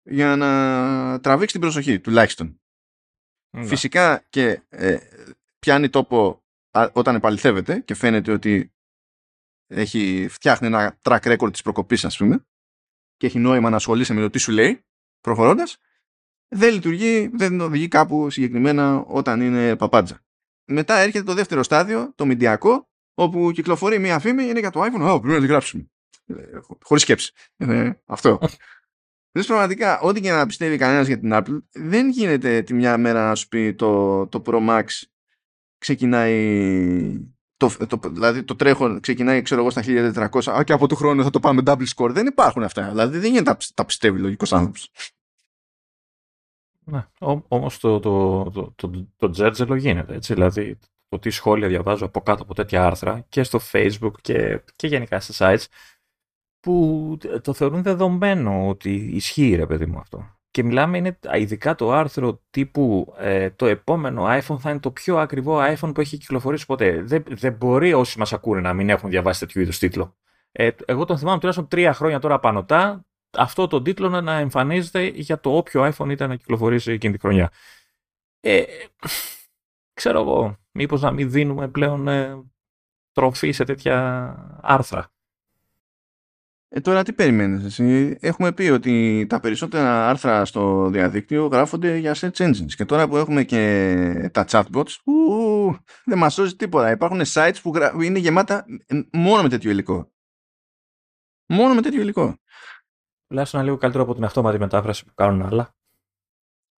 για 0.03 0.35
να 0.35 1.19
τραβήξει 1.19 1.51
την 1.51 1.61
προσοχή, 1.61 1.99
τουλάχιστον. 1.99 2.61
Ναι. 3.57 3.65
Φυσικά 3.65 4.25
και 4.29 4.61
ε, 4.69 4.97
πιάνει 5.59 5.89
τόπο 5.89 6.43
όταν 6.71 7.15
επαληθεύεται 7.15 7.79
και 7.79 7.93
φαίνεται 7.93 8.31
ότι 8.31 8.73
έχει 9.67 10.27
φτιάχνει 10.29 10.67
ένα 10.67 10.99
track 11.01 11.19
record 11.21 11.51
της 11.51 11.61
προκοπής, 11.61 12.05
ας 12.05 12.17
πούμε, 12.17 12.45
και 13.17 13.25
έχει 13.27 13.39
νόημα 13.39 13.69
να 13.69 13.75
ασχολείσαι 13.75 14.13
με 14.13 14.21
το 14.21 14.29
τι 14.29 14.37
σου 14.37 14.51
λέει, 14.51 14.85
προχωρώντας, 15.21 15.77
δεν 16.47 16.73
λειτουργεί, 16.73 17.27
δεν 17.33 17.61
οδηγεί 17.61 17.87
κάπου 17.87 18.29
συγκεκριμένα 18.29 18.97
όταν 18.97 19.41
είναι 19.41 19.75
παπάντζα. 19.75 20.25
Μετά 20.65 20.97
έρχεται 20.97 21.23
το 21.23 21.33
δεύτερο 21.33 21.63
στάδιο, 21.63 22.13
το 22.15 22.25
μηντιακό, 22.25 22.89
όπου 23.13 23.51
κυκλοφορεί 23.51 23.99
μια 23.99 24.19
φήμη, 24.19 24.43
είναι 24.43 24.59
για 24.59 24.71
το 24.71 24.81
iPhone, 24.81 25.15
oh, 25.15 25.21
πρέπει 25.21 25.35
να 25.35 25.39
τη 25.39 25.47
γράψουμε. 25.47 25.91
Ε, 26.37 26.59
Χωρίς 26.83 27.03
σκέψη. 27.03 27.31
Ε, 27.57 27.91
αυτό. 28.05 28.39
Δηλαδή 29.31 29.47
πραγματικά, 29.47 29.99
ό,τι 29.99 30.21
και 30.21 30.31
να 30.31 30.45
πιστεύει 30.45 30.77
κανένας 30.77 31.07
για 31.07 31.19
την 31.19 31.31
Apple, 31.33 31.61
δεν 31.71 32.09
γίνεται 32.09 32.61
τη 32.61 32.73
μια 32.73 32.97
μέρα 32.97 33.27
να 33.27 33.35
σου 33.35 33.47
πει 33.47 33.73
το, 33.73 34.27
το 34.27 34.41
Pro 34.45 34.69
Max 34.69 34.83
ξεκινάει. 35.77 37.29
Το, 37.57 37.87
το, 37.87 37.99
δηλαδή 38.09 38.43
το 38.43 38.55
τρέχον 38.55 38.99
ξεκινάει 38.99 39.41
ξέρω 39.41 39.61
εγώ 39.61 39.69
στα 39.69 39.81
1400 39.85 40.51
α, 40.51 40.63
και 40.63 40.73
από 40.73 40.87
του 40.87 40.95
χρόνου 40.95 41.23
θα 41.23 41.29
το 41.29 41.39
πάμε 41.39 41.61
double 41.65 41.85
score 41.95 42.09
δεν 42.09 42.27
υπάρχουν 42.27 42.63
αυτά 42.63 42.89
δηλαδή 42.89 43.17
δεν 43.17 43.31
γίνεται 43.31 43.51
τα, 43.51 43.57
τα 43.73 43.85
πιστεύει 43.85 44.19
λογικός 44.19 44.53
άνθρωπος 44.53 44.89
ναι, 46.83 47.07
όμως 47.47 47.79
το, 47.79 47.99
το, 47.99 48.43
το, 48.43 48.73
το, 48.75 49.07
το 49.17 49.29
τζέρτζελο 49.29 49.75
γίνεται, 49.75 50.15
έτσι, 50.15 50.33
δηλαδή 50.33 50.77
το 51.09 51.19
τι 51.19 51.29
σχόλια 51.29 51.67
διαβάζω 51.67 52.05
από 52.05 52.21
κάτω 52.21 52.43
από 52.43 52.53
τέτοια 52.53 52.85
άρθρα 52.85 53.25
και 53.29 53.43
στο 53.43 53.59
facebook 53.71 54.11
και, 54.21 54.63
και 54.75 54.87
γενικά 54.87 55.19
στα 55.19 55.55
sites 55.55 55.65
που 56.61 57.17
το 57.41 57.53
θεωρούν 57.53 57.83
δεδομένο 57.83 58.67
ότι 58.67 58.93
ισχύει 58.93 59.55
ρε 59.55 59.65
παιδί 59.65 59.85
μου 59.85 59.99
αυτό. 59.99 60.35
Και 60.51 60.63
μιλάμε 60.63 60.97
είναι 60.97 61.19
ειδικά 61.37 61.75
το 61.75 61.91
άρθρο 61.91 62.41
τύπου 62.49 63.13
ε, 63.17 63.49
το 63.49 63.65
επόμενο 63.65 64.25
iPhone 64.25 64.59
θα 64.59 64.69
είναι 64.69 64.79
το 64.79 64.91
πιο 64.91 65.17
ακριβό 65.17 65.59
iPhone 65.61 65.91
που 65.93 66.01
έχει 66.01 66.17
κυκλοφορήσει 66.17 66.65
ποτέ. 66.65 67.01
Δεν, 67.03 67.23
δεν 67.27 67.53
μπορεί 67.53 67.93
όσοι 67.93 68.19
μας 68.19 68.33
ακούνε 68.33 68.61
να 68.61 68.73
μην 68.73 68.89
έχουν 68.89 69.09
διαβάσει 69.09 69.39
τέτοιου 69.39 69.61
είδους 69.61 69.77
τίτλο. 69.77 70.15
Ε, 70.51 70.69
εγώ 70.85 71.05
τον 71.05 71.17
θυμάμαι 71.17 71.37
τουλάχιστον 71.37 71.67
τρία 71.67 71.93
χρόνια 71.93 72.19
τώρα 72.19 72.39
πανωτά 72.39 73.05
αυτό 73.37 73.67
το 73.67 73.81
τίτλο 73.81 74.21
να 74.21 74.37
εμφανίζεται 74.37 75.03
για 75.03 75.39
το 75.39 75.55
όποιο 75.55 75.91
iPhone 75.93 76.09
ήταν 76.09 76.29
να 76.29 76.35
κυκλοφορήσει 76.35 76.91
εκείνη 76.91 77.13
τη 77.13 77.19
χρονιά. 77.19 77.51
Ε, 78.39 78.63
ξέρω 79.93 80.19
εγώ, 80.19 80.57
μήπως 80.71 81.01
να 81.01 81.11
μην 81.11 81.31
δίνουμε 81.31 81.67
πλέον 81.67 82.07
ε, 82.07 82.43
τροφή 83.11 83.51
σε 83.51 83.63
τέτοια 83.63 84.59
άρθρα. 84.61 85.11
Ε, 86.73 86.79
τώρα 86.79 87.03
τι 87.03 87.13
περιμένεις 87.13 87.63
εσύ; 87.63 88.17
Έχουμε 88.21 88.51
πει 88.51 88.69
ότι 88.69 89.25
τα 89.29 89.39
περισσότερα 89.39 90.09
άρθρα 90.09 90.45
στο 90.45 90.89
διαδίκτυο 90.89 91.45
γράφονται 91.45 91.97
για 91.97 92.15
search 92.15 92.31
engines 92.31 92.73
και 92.75 92.85
τώρα 92.85 93.07
που 93.07 93.17
έχουμε 93.17 93.43
και 93.43 94.29
τα 94.33 94.45
chatbots 94.49 94.95
ου, 95.03 95.13
δεν 96.05 96.17
μας 96.17 96.33
σώζει 96.33 96.55
τίποτα. 96.55 96.91
Υπάρχουν 96.91 97.21
sites 97.25 97.55
που 97.61 98.01
είναι 98.01 98.19
γεμάτα 98.19 98.65
μόνο 99.11 99.41
με 99.41 99.49
τέτοιο 99.49 99.71
υλικό. 99.71 100.11
Μόνο 101.45 101.73
με 101.73 101.81
τέτοιο 101.81 102.01
υλικό. 102.01 102.35
Τουλάχιστον 103.27 103.59
είναι 103.59 103.69
λίγο 103.69 103.81
καλύτερο 103.81 104.03
από 104.03 104.13
την 104.13 104.23
αυτόματη 104.23 104.59
μετάφραση 104.59 105.05
που 105.05 105.13
κάνουν 105.15 105.41
άλλα. 105.41 105.75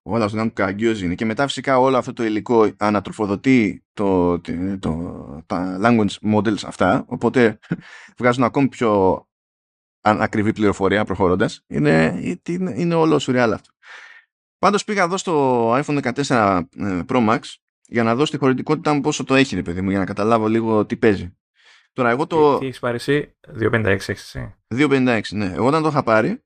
Όλα 0.06 0.26
αυτό 0.26 0.38
κάνουν 0.38 0.54
καγκιόζι 0.54 1.06
είναι. 1.06 1.16
Και 1.16 1.26
μετά 1.26 1.48
φυσικά 1.48 1.80
όλο 1.80 1.98
αυτό 1.98 2.14
το 2.14 2.24
υλικό 2.24 2.72
ανατροφοδοτεί 2.78 3.86
το, 3.94 4.40
το, 4.40 4.80
το, 4.80 5.44
τα 5.46 5.80
language 5.84 6.34
models 6.34 6.64
αυτά. 6.66 7.06
Οπότε 7.08 7.60
βγάζουν 8.18 8.44
ακόμη 8.44 8.68
πιο 8.68 9.24
ακριβή 10.04 10.54
πληροφορία 10.54 11.06
προχωρώντας. 11.06 11.64
Είναι, 11.68 12.20
είναι, 12.48 12.74
είναι 12.76 12.96
όλο 12.96 13.20
σουρεάλ 13.20 13.54
αυτό. 13.54 13.72
Πάντως 14.60 14.84
πήγα 14.84 15.04
εδώ 15.04 15.18
στο 15.18 15.72
iPhone 15.74 16.14
14 16.26 16.62
ε, 16.78 17.02
Pro 17.08 17.30
Max 17.30 17.40
για 17.88 18.04
να 18.04 18.16
δω 18.16 18.26
στη 18.26 18.38
χωρητικότητά 18.38 18.94
μου 18.94 19.02
πόσο 19.02 19.24
το 19.24 19.36
έχει, 19.36 19.56
ρε 19.56 19.62
παιδί 19.62 19.82
μου, 19.82 19.90
για 19.90 20.00
να 20.00 20.06
καταλάβω 20.06 20.48
λίγο 20.48 20.86
τι 20.86 20.98
παίζει. 20.98 21.38
Τώρα, 21.94 22.10
εγώ 22.10 22.28
το... 22.28 22.58
Τι, 22.58 22.66
έχεις 22.66 22.80
πάρει 22.80 22.96
εσύ, 22.96 23.36
256 23.60 23.86
έχεις 23.86 24.10
εσύ. 24.10 24.56
256, 24.68 25.22
ναι. 25.32 25.46
Εγώ 25.54 25.68
όταν 25.68 25.82
το 25.82 25.88
είχα 25.88 26.04
πάρει, 26.04 26.44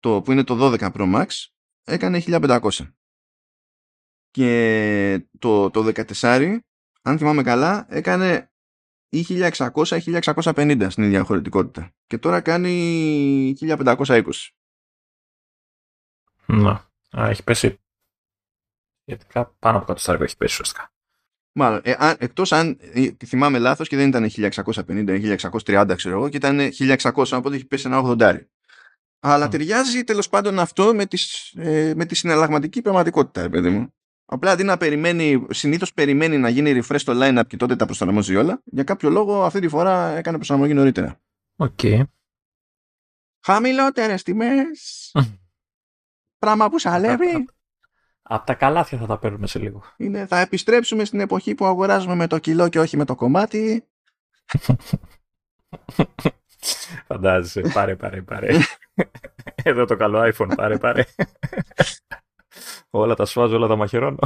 το, 0.00 0.22
που 0.22 0.32
είναι 0.32 0.44
το 0.44 0.72
12 0.80 0.90
Pro 0.92 1.14
Max, 1.14 1.26
έκανε 1.84 2.22
1500. 2.26 2.60
Και 4.30 5.26
το, 5.38 5.70
το 5.70 5.92
14, 6.20 6.58
αν 7.02 7.18
θυμάμαι 7.18 7.42
καλά, 7.42 7.86
έκανε 7.88 8.49
ή 9.10 9.26
1600 9.28 9.98
ή 10.04 10.18
1650 10.22 10.86
στην 10.90 11.02
ίδια 11.02 11.22
χωρητικότητα. 11.22 11.92
Και 12.06 12.18
τώρα 12.18 12.40
κάνει 12.40 13.54
1520. 13.60 14.22
Να. 16.46 16.90
Α, 17.10 17.28
έχει 17.28 17.44
πέσει. 17.44 17.80
Γιατί 19.04 19.26
πάνω 19.58 19.78
από 19.78 19.86
κάτω 19.86 20.24
έχει 20.24 20.36
πέσει 20.36 20.52
ουσιαστικά. 20.52 20.92
Μάλλον, 21.52 21.80
ε, 21.84 21.94
αν, 21.98 22.16
εκτός 22.18 22.52
αν 22.52 22.78
ε, 22.80 23.08
θυμάμαι 23.26 23.58
λάθος 23.58 23.88
και 23.88 23.96
δεν 23.96 24.08
ήταν 24.08 24.30
1650 24.30 25.20
ή 25.20 25.36
1630 25.64 25.92
ξέρω 25.96 26.16
εγώ 26.16 26.28
και 26.28 26.36
ήταν 26.36 26.58
1600 26.78 27.24
οπότε 27.32 27.54
έχει 27.54 27.64
πέσει 27.64 27.86
ένα 27.86 28.02
80. 28.04 28.40
Αλλά 29.20 29.46
mm. 29.46 29.50
ταιριάζει 29.50 30.04
τέλος 30.04 30.28
πάντων 30.28 30.58
αυτό 30.58 30.94
με, 30.94 31.06
τις, 31.06 31.52
ε, 31.56 31.92
με 31.96 32.04
τη 32.04 32.14
συναλλαγματική 32.14 32.82
πραγματικότητα, 32.82 33.42
ρε 33.42 33.48
παιδί 33.48 33.70
μου. 33.70 33.94
Απλά 34.32 34.50
αντί 34.50 34.64
να 34.64 34.76
περιμένει, 34.76 35.46
συνήθως 35.50 35.94
περιμένει 35.94 36.38
να 36.38 36.48
γίνει 36.48 36.80
refresh 36.82 37.00
το 37.04 37.12
line-up 37.14 37.42
και 37.46 37.56
τότε 37.56 37.76
τα 37.76 37.84
προσαρμόζει 37.84 38.36
όλα, 38.36 38.62
για 38.64 38.84
κάποιο 38.84 39.10
λόγο 39.10 39.44
αυτή 39.44 39.60
τη 39.60 39.68
φορά 39.68 40.16
έκανε 40.16 40.36
προσαρμογή 40.36 40.74
νωρίτερα. 40.74 41.20
OK. 41.56 41.78
Okay. 41.82 42.02
Χαμηλότερες 43.44 44.22
τιμές. 44.22 45.12
Πράγμα 46.38 46.70
που 46.70 46.78
σαλεύει. 46.78 47.44
Από 48.22 48.46
τα 48.46 48.54
καλάθια 48.54 48.98
θα 48.98 49.06
τα 49.06 49.18
παίρνουμε 49.18 49.46
σε 49.46 49.58
λίγο. 49.58 49.82
Είναι, 49.96 50.26
θα 50.26 50.38
επιστρέψουμε 50.38 51.04
στην 51.04 51.20
εποχή 51.20 51.54
που 51.54 51.64
αγοράζουμε 51.64 52.14
με 52.14 52.26
το 52.26 52.38
κιλό 52.38 52.68
και 52.68 52.80
όχι 52.80 52.96
με 52.96 53.04
το 53.04 53.14
κομμάτι. 53.14 53.84
Φαντάζεσαι. 57.06 57.60
Πάρε, 57.60 57.96
πάρε, 57.96 58.22
πάρε. 58.22 58.48
Εδώ 59.62 59.84
το 59.84 59.96
καλό 59.96 60.32
iPhone. 60.34 60.52
Πάρε, 60.56 60.78
πάρε. 60.78 61.04
όλα 62.90 63.14
τα 63.14 63.24
σφάζω, 63.24 63.56
όλα 63.56 63.66
τα 63.66 63.76
μαχαιρώνω. 63.76 64.18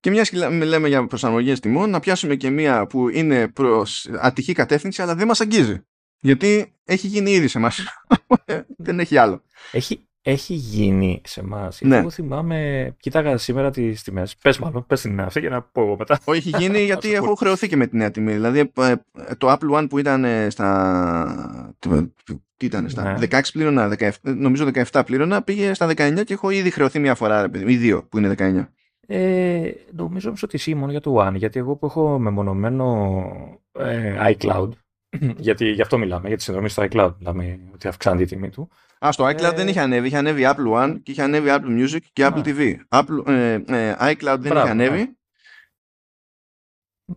Και 0.00 0.10
μιας 0.10 0.30
και 0.30 0.48
λέμε 0.48 0.88
για 0.88 1.06
προσαρμογές 1.06 1.60
τιμών, 1.60 1.90
να 1.90 2.00
πιάσουμε 2.00 2.36
και 2.36 2.50
μια 2.50 2.86
που 2.86 3.08
είναι 3.08 3.48
προς 3.48 4.08
ατυχή 4.20 4.52
κατεύθυνση, 4.52 5.02
αλλά 5.02 5.14
δεν 5.14 5.26
μας 5.26 5.40
αγγίζει. 5.40 5.86
Γιατί 6.20 6.74
έχει 6.84 7.06
γίνει 7.06 7.30
ήδη 7.30 7.48
σε 7.48 7.58
εμάς. 7.58 7.80
δεν 8.86 9.00
έχει 9.00 9.16
άλλο. 9.16 9.42
Έχει, 9.72 10.08
έχει 10.22 10.54
γίνει 10.54 11.20
σε 11.24 11.40
εμάς; 11.40 11.80
Ναι. 11.80 11.96
Εγώ 11.96 12.10
θυμάμαι, 12.10 12.90
κοίταγα 13.00 13.36
σήμερα 13.36 13.70
τις 13.70 14.02
τιμές. 14.02 14.36
Πες 14.36 14.58
μάλλον, 14.58 14.86
πες 14.86 15.00
την 15.00 15.20
αυτή 15.20 15.40
για 15.40 15.50
να 15.50 15.62
πω 15.62 15.82
εγώ 15.82 15.96
μετά. 15.98 16.18
Όχι, 16.24 16.48
έχει 16.48 16.62
γίνει 16.62 16.80
γιατί 16.90 17.14
έχω 17.14 17.34
χρεωθεί 17.34 17.68
και 17.68 17.76
με 17.76 17.86
τη 17.86 17.96
νέα 17.96 18.10
τιμή. 18.10 18.32
Δηλαδή 18.32 18.58
ε, 18.58 18.94
το 19.38 19.52
Apple 19.52 19.78
One 19.78 19.86
που 19.88 19.98
ήταν 19.98 20.24
ε, 20.24 20.50
στα. 20.50 21.74
Τι 22.56 22.66
ήταν, 22.66 22.88
στα 22.88 23.02
ναι. 23.02 23.26
16 23.30 23.40
πλήρωνα, 23.52 23.96
17, 23.98 24.10
νομίζω 24.22 24.68
17 24.90 25.02
πλήρωνα, 25.06 25.42
πήγε 25.42 25.74
στα 25.74 25.86
19 25.86 26.22
και 26.24 26.32
έχω 26.32 26.50
ήδη 26.50 26.70
χρεωθεί 26.70 26.98
μια 26.98 27.14
φορά, 27.14 27.50
ή 27.66 27.76
δύο 27.76 28.06
που 28.08 28.18
είναι 28.18 28.34
19. 28.38 28.66
Ε, 29.06 29.70
νομίζω 29.92 30.28
όμως 30.28 30.42
ότι 30.42 30.56
εσύ 30.56 30.74
μόνο 30.74 30.90
για 30.90 31.00
το 31.00 31.26
One, 31.26 31.34
γιατί 31.34 31.58
εγώ 31.58 31.76
που 31.76 31.86
έχω 31.86 32.18
μεμονωμένο 32.18 33.18
ε, 33.72 34.34
iCloud, 34.34 34.68
γιατί 35.36 35.70
γι' 35.70 35.82
αυτό 35.82 35.98
μιλάμε, 35.98 36.28
για 36.28 36.36
τη 36.36 36.42
συνδρομή 36.42 36.68
στο 36.68 36.86
iCloud, 36.90 37.14
μιλάμε 37.18 37.60
ότι 37.74 37.88
αυξάνει 37.88 38.18
τη 38.18 38.34
τιμή 38.34 38.48
του. 38.50 38.68
Α, 39.06 39.12
στο 39.12 39.26
iCloud 39.26 39.42
ε... 39.42 39.50
δεν 39.50 39.68
είχε 39.68 39.80
ανέβει. 39.80 40.06
Είχε 40.06 40.16
ανέβει 40.16 40.42
Apple 40.46 40.72
One 40.72 40.96
και 41.02 41.10
είχε 41.10 41.22
ανέβει 41.22 41.48
Apple 41.50 41.78
Music 41.78 42.00
και 42.12 42.28
Apple 42.30 42.42
TV. 42.44 42.74
Apple, 42.88 43.26
ε, 43.26 43.52
ε, 43.52 43.96
iCloud 44.00 44.38
δεν 44.38 44.38
Μπράβο, 44.38 44.60
είχε 44.60 44.70
ανέβει. 44.70 45.16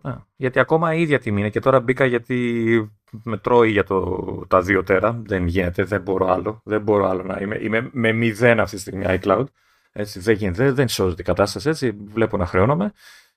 Ναι. 0.02 0.14
Γιατί 0.36 0.58
ακόμα 0.58 0.94
η 0.94 1.00
ίδια 1.00 1.18
τιμή 1.18 1.40
είναι 1.40 1.50
και 1.50 1.60
τώρα 1.60 1.80
μπήκα 1.80 2.04
γιατί 2.04 2.90
με 3.24 3.36
τρώει 3.36 3.70
για 3.70 3.84
το, 3.84 4.24
τα 4.48 4.60
δύο 4.60 4.82
τέρα. 4.82 5.22
Δεν 5.24 5.46
γίνεται, 5.46 5.84
δεν 5.84 6.00
μπορώ 6.00 6.26
άλλο. 6.26 6.60
Δεν 6.64 6.82
μπορώ 6.82 7.08
άλλο 7.08 7.22
να 7.22 7.38
είμαι. 7.40 7.58
Είμαι 7.60 7.88
με 7.92 8.12
μηδέn 8.12 8.58
αυτή 8.58 8.76
τη 8.76 8.82
στιγμή 8.82 9.04
iCloud. 9.08 9.44
Έτσι, 9.92 10.20
δεν 10.20 10.34
γίνεται, 10.34 10.72
δεν 10.72 10.88
σώζεται 10.88 11.22
η 11.22 11.24
κατάσταση 11.24 11.68
έτσι. 11.68 11.90
Βλέπω 11.90 12.36
να 12.36 12.46
χρεώνομαι. 12.46 12.92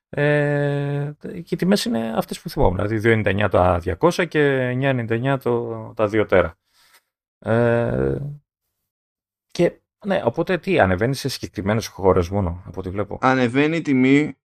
Ε, 0.09 1.11
και 1.21 1.53
οι 1.53 1.55
τιμές 1.55 1.85
είναι 1.85 2.13
αυτές 2.15 2.41
που 2.41 2.49
θυμόμουν. 2.49 2.87
Δηλαδή 2.87 3.23
2,99 3.23 3.47
τα 3.51 3.81
200 3.99 4.27
και 4.27 4.71
9,99 4.81 5.37
το, 5.41 5.93
τα 5.95 6.05
2 6.05 6.25
τέρα. 6.27 6.57
Ε, 7.39 8.17
και 9.47 9.81
ναι, 10.05 10.21
οπότε 10.23 10.57
τι, 10.57 10.79
ανεβαίνει 10.79 11.15
σε 11.15 11.29
συγκεκριμένες 11.29 11.87
χώρες 11.87 12.29
μόνο, 12.29 12.63
από 12.65 12.79
ό,τι 12.79 12.89
βλέπω. 12.89 13.17
Ανεβαίνει 13.21 13.77
η 13.77 13.81
τιμή 13.81 14.37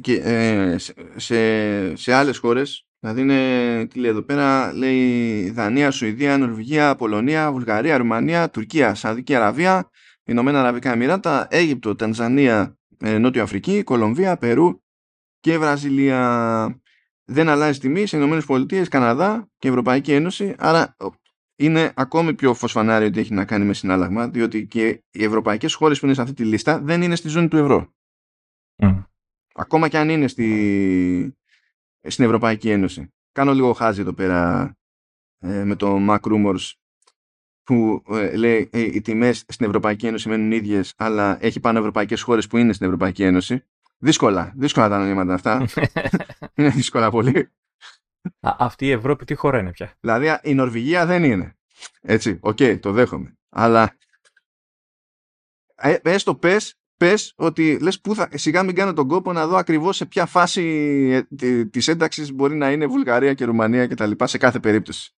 και, 0.00 0.14
ε, 0.14 0.76
σε, 1.16 1.96
σε 1.96 2.12
άλλες 2.12 2.38
χώρες. 2.38 2.84
Δηλαδή 3.00 3.20
είναι, 3.20 3.86
τι 3.86 3.98
λέει 3.98 4.10
εδώ 4.10 4.22
πέρα, 4.22 4.72
λέει 4.72 5.50
Δανία, 5.50 5.90
Σουηδία, 5.90 6.38
Νορβηγία, 6.38 6.94
Πολωνία, 6.94 7.52
Βουλγαρία, 7.52 7.96
Ρουμανία, 7.96 8.50
Τουρκία, 8.50 8.94
Σαουδική 8.94 9.34
Αραβία, 9.34 9.90
Ηνωμένα 10.24 10.60
Αραβικά 10.60 10.92
Εμμυράτα, 10.92 11.46
Αίγυπτο, 11.50 11.94
Τανζανία, 11.94 12.78
ε, 12.98 13.18
Νότιο 13.18 13.42
Αφρική, 13.42 13.82
Κολομβία, 13.82 14.36
Περού 14.36 14.82
και 15.40 15.58
Βραζιλία. 15.58 16.80
Δεν 17.24 17.48
αλλάζει 17.48 17.78
τιμή 17.78 18.06
σε 18.06 18.16
Ηνωμένες 18.16 18.44
Πολιτείες, 18.44 18.88
Καναδά 18.88 19.50
και 19.58 19.68
Ευρωπαϊκή 19.68 20.12
Ένωση. 20.12 20.54
Άρα 20.58 20.96
είναι 21.60 21.92
ακόμη 21.96 22.34
πιο 22.34 22.54
φωσφανάρι 22.54 23.04
ότι 23.04 23.20
έχει 23.20 23.34
να 23.34 23.44
κάνει 23.44 23.64
με 23.64 23.74
συνάλλαγμα, 23.74 24.28
διότι 24.28 24.66
και 24.66 25.02
οι 25.10 25.24
ευρωπαϊκές 25.24 25.74
χώρες 25.74 25.98
που 25.98 26.04
είναι 26.04 26.14
σε 26.14 26.22
αυτή 26.22 26.34
τη 26.34 26.44
λίστα 26.44 26.80
δεν 26.80 27.02
είναι 27.02 27.14
στη 27.14 27.28
ζώνη 27.28 27.48
του 27.48 27.56
ευρώ. 27.56 27.94
Ακόμα 29.54 29.88
και 29.88 29.98
αν 29.98 30.08
είναι 30.08 30.28
στη, 30.28 31.36
στην 32.02 32.24
Ευρωπαϊκή 32.24 32.70
Ένωση. 32.70 33.12
Κάνω 33.32 33.54
λίγο 33.54 33.72
χάζι 33.72 34.00
εδώ 34.00 34.12
πέρα 34.12 34.72
ε, 35.38 35.64
με 35.64 35.76
το 35.76 35.96
Mac 36.08 36.20
Rumors 36.20 36.72
που 37.62 38.02
ε, 38.08 38.36
λέει 38.36 38.68
ε, 38.72 38.80
οι 38.80 39.00
τιμές 39.00 39.44
στην 39.48 39.66
Ευρωπαϊκή 39.66 40.06
Ένωση 40.06 40.28
μένουν 40.28 40.52
ίδιες 40.52 40.94
αλλά 40.96 41.44
έχει 41.44 41.60
πάνω 41.60 41.78
ευρωπαϊκές 41.78 42.22
χώρες 42.22 42.46
που 42.46 42.56
είναι 42.56 42.72
στην 42.72 42.86
Ευρωπαϊκή 42.86 43.22
Ένωση. 43.22 43.64
Δύσκολα, 43.98 44.52
δύσκολα 44.56 44.88
τα 44.88 44.98
νοήματα 44.98 45.34
αυτά. 45.34 45.66
είναι 46.56 46.68
δύσκολα 46.68 47.10
πολύ. 47.10 47.50
Α, 48.40 48.56
αυτή 48.58 48.86
η 48.86 48.90
Ευρώπη 48.90 49.24
τι 49.24 49.34
χώρα 49.34 49.58
είναι 49.58 49.70
πια; 49.70 49.94
Δηλαδή 50.00 50.38
η 50.42 50.54
Νορβηγία 50.54 51.06
δεν 51.06 51.24
είναι. 51.24 51.56
Έτσι, 52.00 52.38
OK, 52.40 52.56
okay, 52.60 52.80
το 52.80 52.92
δέχομαι. 52.92 53.38
Αλλά 53.48 53.96
ε, 55.74 55.96
έστω 56.02 56.34
πες, 56.34 56.74
πες 56.96 57.32
ότι 57.36 57.78
λες 57.78 58.00
που 58.00 58.14
θα, 58.14 58.28
σιγά 58.34 58.62
μην 58.62 58.74
κάνω 58.74 58.92
τον 58.92 59.08
κόπο 59.08 59.32
να 59.32 59.46
δω 59.46 59.56
ακριβώς 59.56 59.96
σε 59.96 60.06
ποια 60.06 60.26
φάση 60.26 60.64
ε, 61.40 61.64
της 61.64 61.88
ένταξης 61.88 62.32
μπορεί 62.32 62.56
να 62.56 62.72
είναι 62.72 62.86
Βουλγαρία 62.86 63.34
και 63.34 63.44
Ρουμανία 63.44 63.86
και 63.86 63.94
τα 63.94 64.06
λοιπά 64.06 64.26
σε 64.26 64.38
κάθε 64.38 64.60
περίπτωση. 64.60 65.14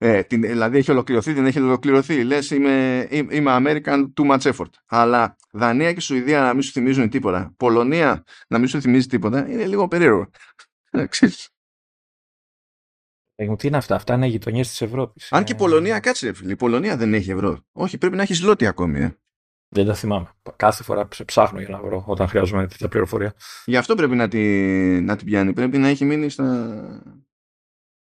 Ε, 0.00 0.22
την, 0.22 0.40
δηλαδή 0.40 0.78
έχει 0.78 0.90
ολοκληρωθεί, 0.90 1.32
δεν 1.32 1.46
έχει 1.46 1.60
ολοκληρωθεί. 1.60 2.24
Λες 2.24 2.50
είμαι, 2.50 3.06
είμαι 3.10 3.56
American 3.58 4.12
too 4.20 4.30
much 4.30 4.52
effort. 4.52 4.70
Αλλά 4.86 5.36
Δανία 5.52 5.92
και 5.92 6.00
Σουηδία 6.00 6.40
να 6.40 6.52
μην 6.52 6.62
σου 6.62 6.72
θυμίζουν 6.72 7.08
τίποτα. 7.08 7.54
Πολωνία 7.56 8.24
να 8.48 8.58
μην 8.58 8.68
σου 8.68 8.80
θυμίζει 8.80 9.06
τίποτα. 9.06 9.48
Είναι 9.50 9.66
λίγο 9.66 9.88
περίεργο. 9.88 10.30
Ε, 13.40 13.44
ε, 13.44 13.56
τι 13.56 13.66
είναι 13.66 13.76
αυτά, 13.76 13.94
αυτά 13.94 14.14
είναι 14.14 14.26
γειτονιές 14.26 14.68
της 14.68 14.80
Ευρώπης. 14.80 15.32
Αν 15.32 15.44
και 15.44 15.52
η 15.52 15.54
ε, 15.54 15.58
Πολωνία, 15.58 16.00
κάτσε 16.00 16.32
φίλε. 16.32 16.52
Η 16.52 16.56
Πολωνία 16.56 16.96
δεν 16.96 17.14
έχει 17.14 17.30
ευρώ. 17.30 17.58
Όχι, 17.72 17.98
πρέπει 17.98 18.16
να 18.16 18.22
έχεις 18.22 18.36
ζλότη 18.36 18.66
ακόμη. 18.66 19.00
Ε. 19.00 19.16
Δεν 19.68 19.86
τα 19.86 19.94
θυμάμαι. 19.94 20.30
Κάθε 20.56 20.82
φορά 20.82 21.08
ψάχνω 21.24 21.60
για 21.60 21.68
να 21.68 21.80
βρω 21.80 22.04
όταν 22.06 22.28
χρειάζομαι 22.28 22.66
τέτοια 22.66 22.88
πληροφορία. 22.88 23.34
Γι' 23.64 23.76
αυτό 23.76 23.94
πρέπει 23.94 24.14
να, 24.14 24.28
τη, 24.28 24.40
να 25.00 25.16
την 25.16 25.26
πιάνει. 25.26 25.52
Πρέπει 25.52 25.78
να 25.78 25.88
έχει 25.88 26.04
μείνει 26.04 26.28
στα, 26.28 27.22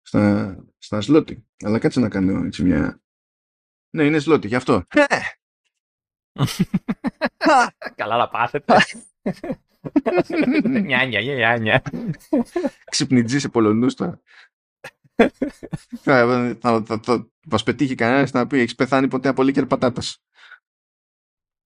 στα, 0.02 0.56
στα 0.78 1.00
σλότη. 1.00 1.46
Αλλά 1.64 1.78
κάτσε 1.78 2.00
να 2.00 2.08
κάνω 2.08 2.44
έτσι 2.44 2.62
μια. 2.62 3.00
Ναι, 3.90 4.04
είναι 4.04 4.18
σλότη, 4.18 4.46
γι' 4.46 4.56
αυτό. 4.56 4.82
Καλά 7.94 8.16
να 8.16 8.28
πάθετε. 8.28 8.74
Νιάνια, 10.64 11.20
νιάνια. 11.34 11.82
Ξυπνητζή 12.84 13.38
σε 13.38 13.48
Πολωνούς 13.48 13.94
τώρα 13.94 14.20
θα, 16.02 16.56
θα, 16.60 16.82
θα, 16.86 17.00
θα 17.02 17.28
μας 17.50 17.62
πετύχει 17.62 17.94
κανένας 17.94 18.32
να 18.32 18.46
πει 18.46 18.58
έχεις 18.58 18.74
πεθάνει 18.74 19.08
ποτέ 19.08 19.28
από 19.28 19.42
λίκερ 19.42 19.66
πατάτας. 19.66 20.22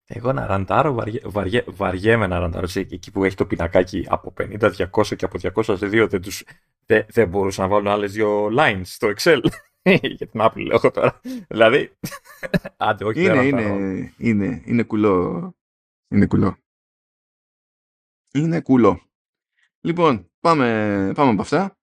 Εγώ 0.06 0.32
να 0.32 0.46
ραντάρω, 0.46 0.92
βαριέ, 0.92 1.20
βαριέ, 1.24 1.64
βαριέμαι 1.66 2.26
να 2.26 2.38
ραντάρω 2.38 2.66
εκεί 2.74 3.10
που 3.10 3.24
έχει 3.24 3.36
το 3.36 3.46
πινακάκι 3.46 4.06
από 4.08 4.32
50, 4.40 4.70
200 4.90 5.16
και 5.16 5.24
από 5.24 5.38
200 5.40 5.62
σε 5.64 5.86
2 5.86 6.06
δεν, 6.10 6.22
τους, 6.22 6.44
δεν, 6.86 7.06
δεν 7.08 7.28
μπορούσαν 7.28 7.64
να 7.64 7.70
βάλουν 7.70 7.88
άλλες 7.88 8.12
δύο 8.12 8.46
lines 8.58 8.80
στο 8.84 9.12
Excel. 9.16 9.40
Για 10.16 10.26
την 10.26 10.40
Apple 10.42 10.64
λέω 10.66 10.90
τώρα. 10.90 11.20
δηλαδή, 11.48 11.98
άντε 12.76 13.04
όχι 13.04 13.24
είναι, 13.24 13.44
είναι, 13.44 14.14
είναι, 14.18 14.62
είναι 14.64 14.82
κουλό. 14.82 15.54
Είναι 16.08 16.26
κουλό. 16.26 16.56
Είναι 18.32 18.60
κουλό. 18.60 19.02
Λοιπόν, 19.80 20.30
πάμε, 20.40 21.12
πάμε 21.14 21.30
από 21.30 21.42
αυτά. 21.42 21.78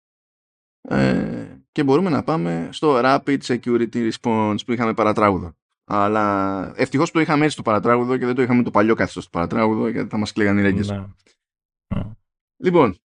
Ε, 0.81 1.45
και 1.71 1.83
μπορούμε 1.83 2.09
να 2.09 2.23
πάμε 2.23 2.69
στο 2.71 2.99
Rapid 3.03 3.37
Security 3.37 4.11
Response 4.11 4.57
που 4.65 4.71
είχαμε 4.71 4.93
παρατράγουδο. 4.93 5.55
Αλλά 5.83 6.73
ευτυχώς 6.75 7.11
που 7.11 7.13
το 7.13 7.19
είχαμε 7.19 7.45
έτσι 7.45 7.55
το 7.55 7.61
παρατράγουδο 7.61 8.17
και 8.17 8.25
δεν 8.25 8.35
το 8.35 8.41
είχαμε 8.41 8.63
το 8.63 8.71
παλιό 8.71 8.95
καθεστώς 8.95 9.23
στο 9.23 9.31
παρατράγουδο 9.31 9.87
γιατί 9.87 10.09
θα 10.09 10.17
μας 10.17 10.31
κλαίγαν 10.31 10.57
οι 10.57 10.61
ρέγγες. 10.61 10.89
Ναι. 10.89 11.05
Λοιπόν, 12.57 12.97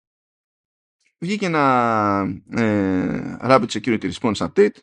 βγήκε 1.17 1.45
ένα 1.45 2.41
ε, 2.49 3.38
Rapid 3.41 3.67
Security 3.67 4.11
Response 4.11 4.47
Update 4.47 4.76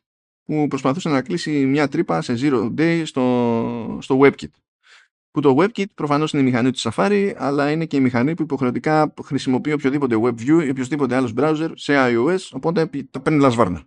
που 0.45 0.67
προσπαθούσε 0.69 1.09
να 1.09 1.23
κλείσει 1.23 1.67
μια 1.67 1.89
τρύπα 1.89 2.23
σε 2.23 2.35
zero 2.39 2.75
day 2.79 3.03
στο, 3.05 3.99
στο 4.01 4.19
WebKit. 4.23 4.51
Που 5.33 5.41
το 5.41 5.57
WebKit 5.59 5.95
προφανώς 5.95 6.33
είναι 6.33 6.43
η 6.43 6.45
μηχανή 6.45 6.71
του 6.71 6.79
Safari, 6.79 7.35
αλλά 7.37 7.71
είναι 7.71 7.87
και 7.87 7.97
η 7.97 8.01
μηχανή 8.01 8.35
που 8.35 8.43
υποχρεωτικά 8.43 9.15
χρησιμοποιεί 9.25 9.73
οποιοδήποτε 9.73 10.17
WebView 10.23 10.65
ή 10.65 10.71
οποιοδήποτε 10.71 11.17
άλλος 11.17 11.33
browser 11.37 11.71
σε 11.75 11.93
iOS, 11.97 12.39
οπότε 12.53 12.91
το 13.11 13.21
παίρνει 13.21 13.41
λασβάρνα. 13.41 13.83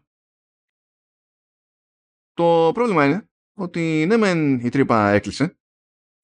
Το 2.34 2.72
πρόβλημα 2.74 3.06
είναι 3.06 3.30
ότι 3.54 4.06
ναι 4.08 4.18
μεν 4.18 4.60
η 4.60 4.70
τρύπα 4.70 5.10
έκλεισε, 5.10 5.58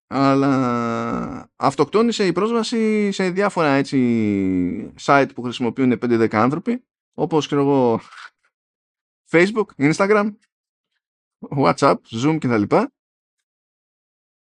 αλλά 0.08 1.52
αυτοκτόνησε 1.56 2.26
η 2.26 2.32
πρόσβαση 2.32 3.12
σε 3.12 3.30
διάφορα 3.30 3.68
έτσι 3.68 4.94
site 5.02 5.30
που 5.36 5.42
χρησιμοποιούν 5.42 5.92
5-10 6.02 6.36
άνθρωποι, 6.36 6.84
όπως 7.14 7.46
ξέρω 7.46 7.62
εγώ 7.62 8.00
Facebook, 9.30 9.66
Instagram, 9.78 10.30
WhatsApp, 11.50 11.96
Zoom 12.24 12.38
κτλ. 12.40 12.76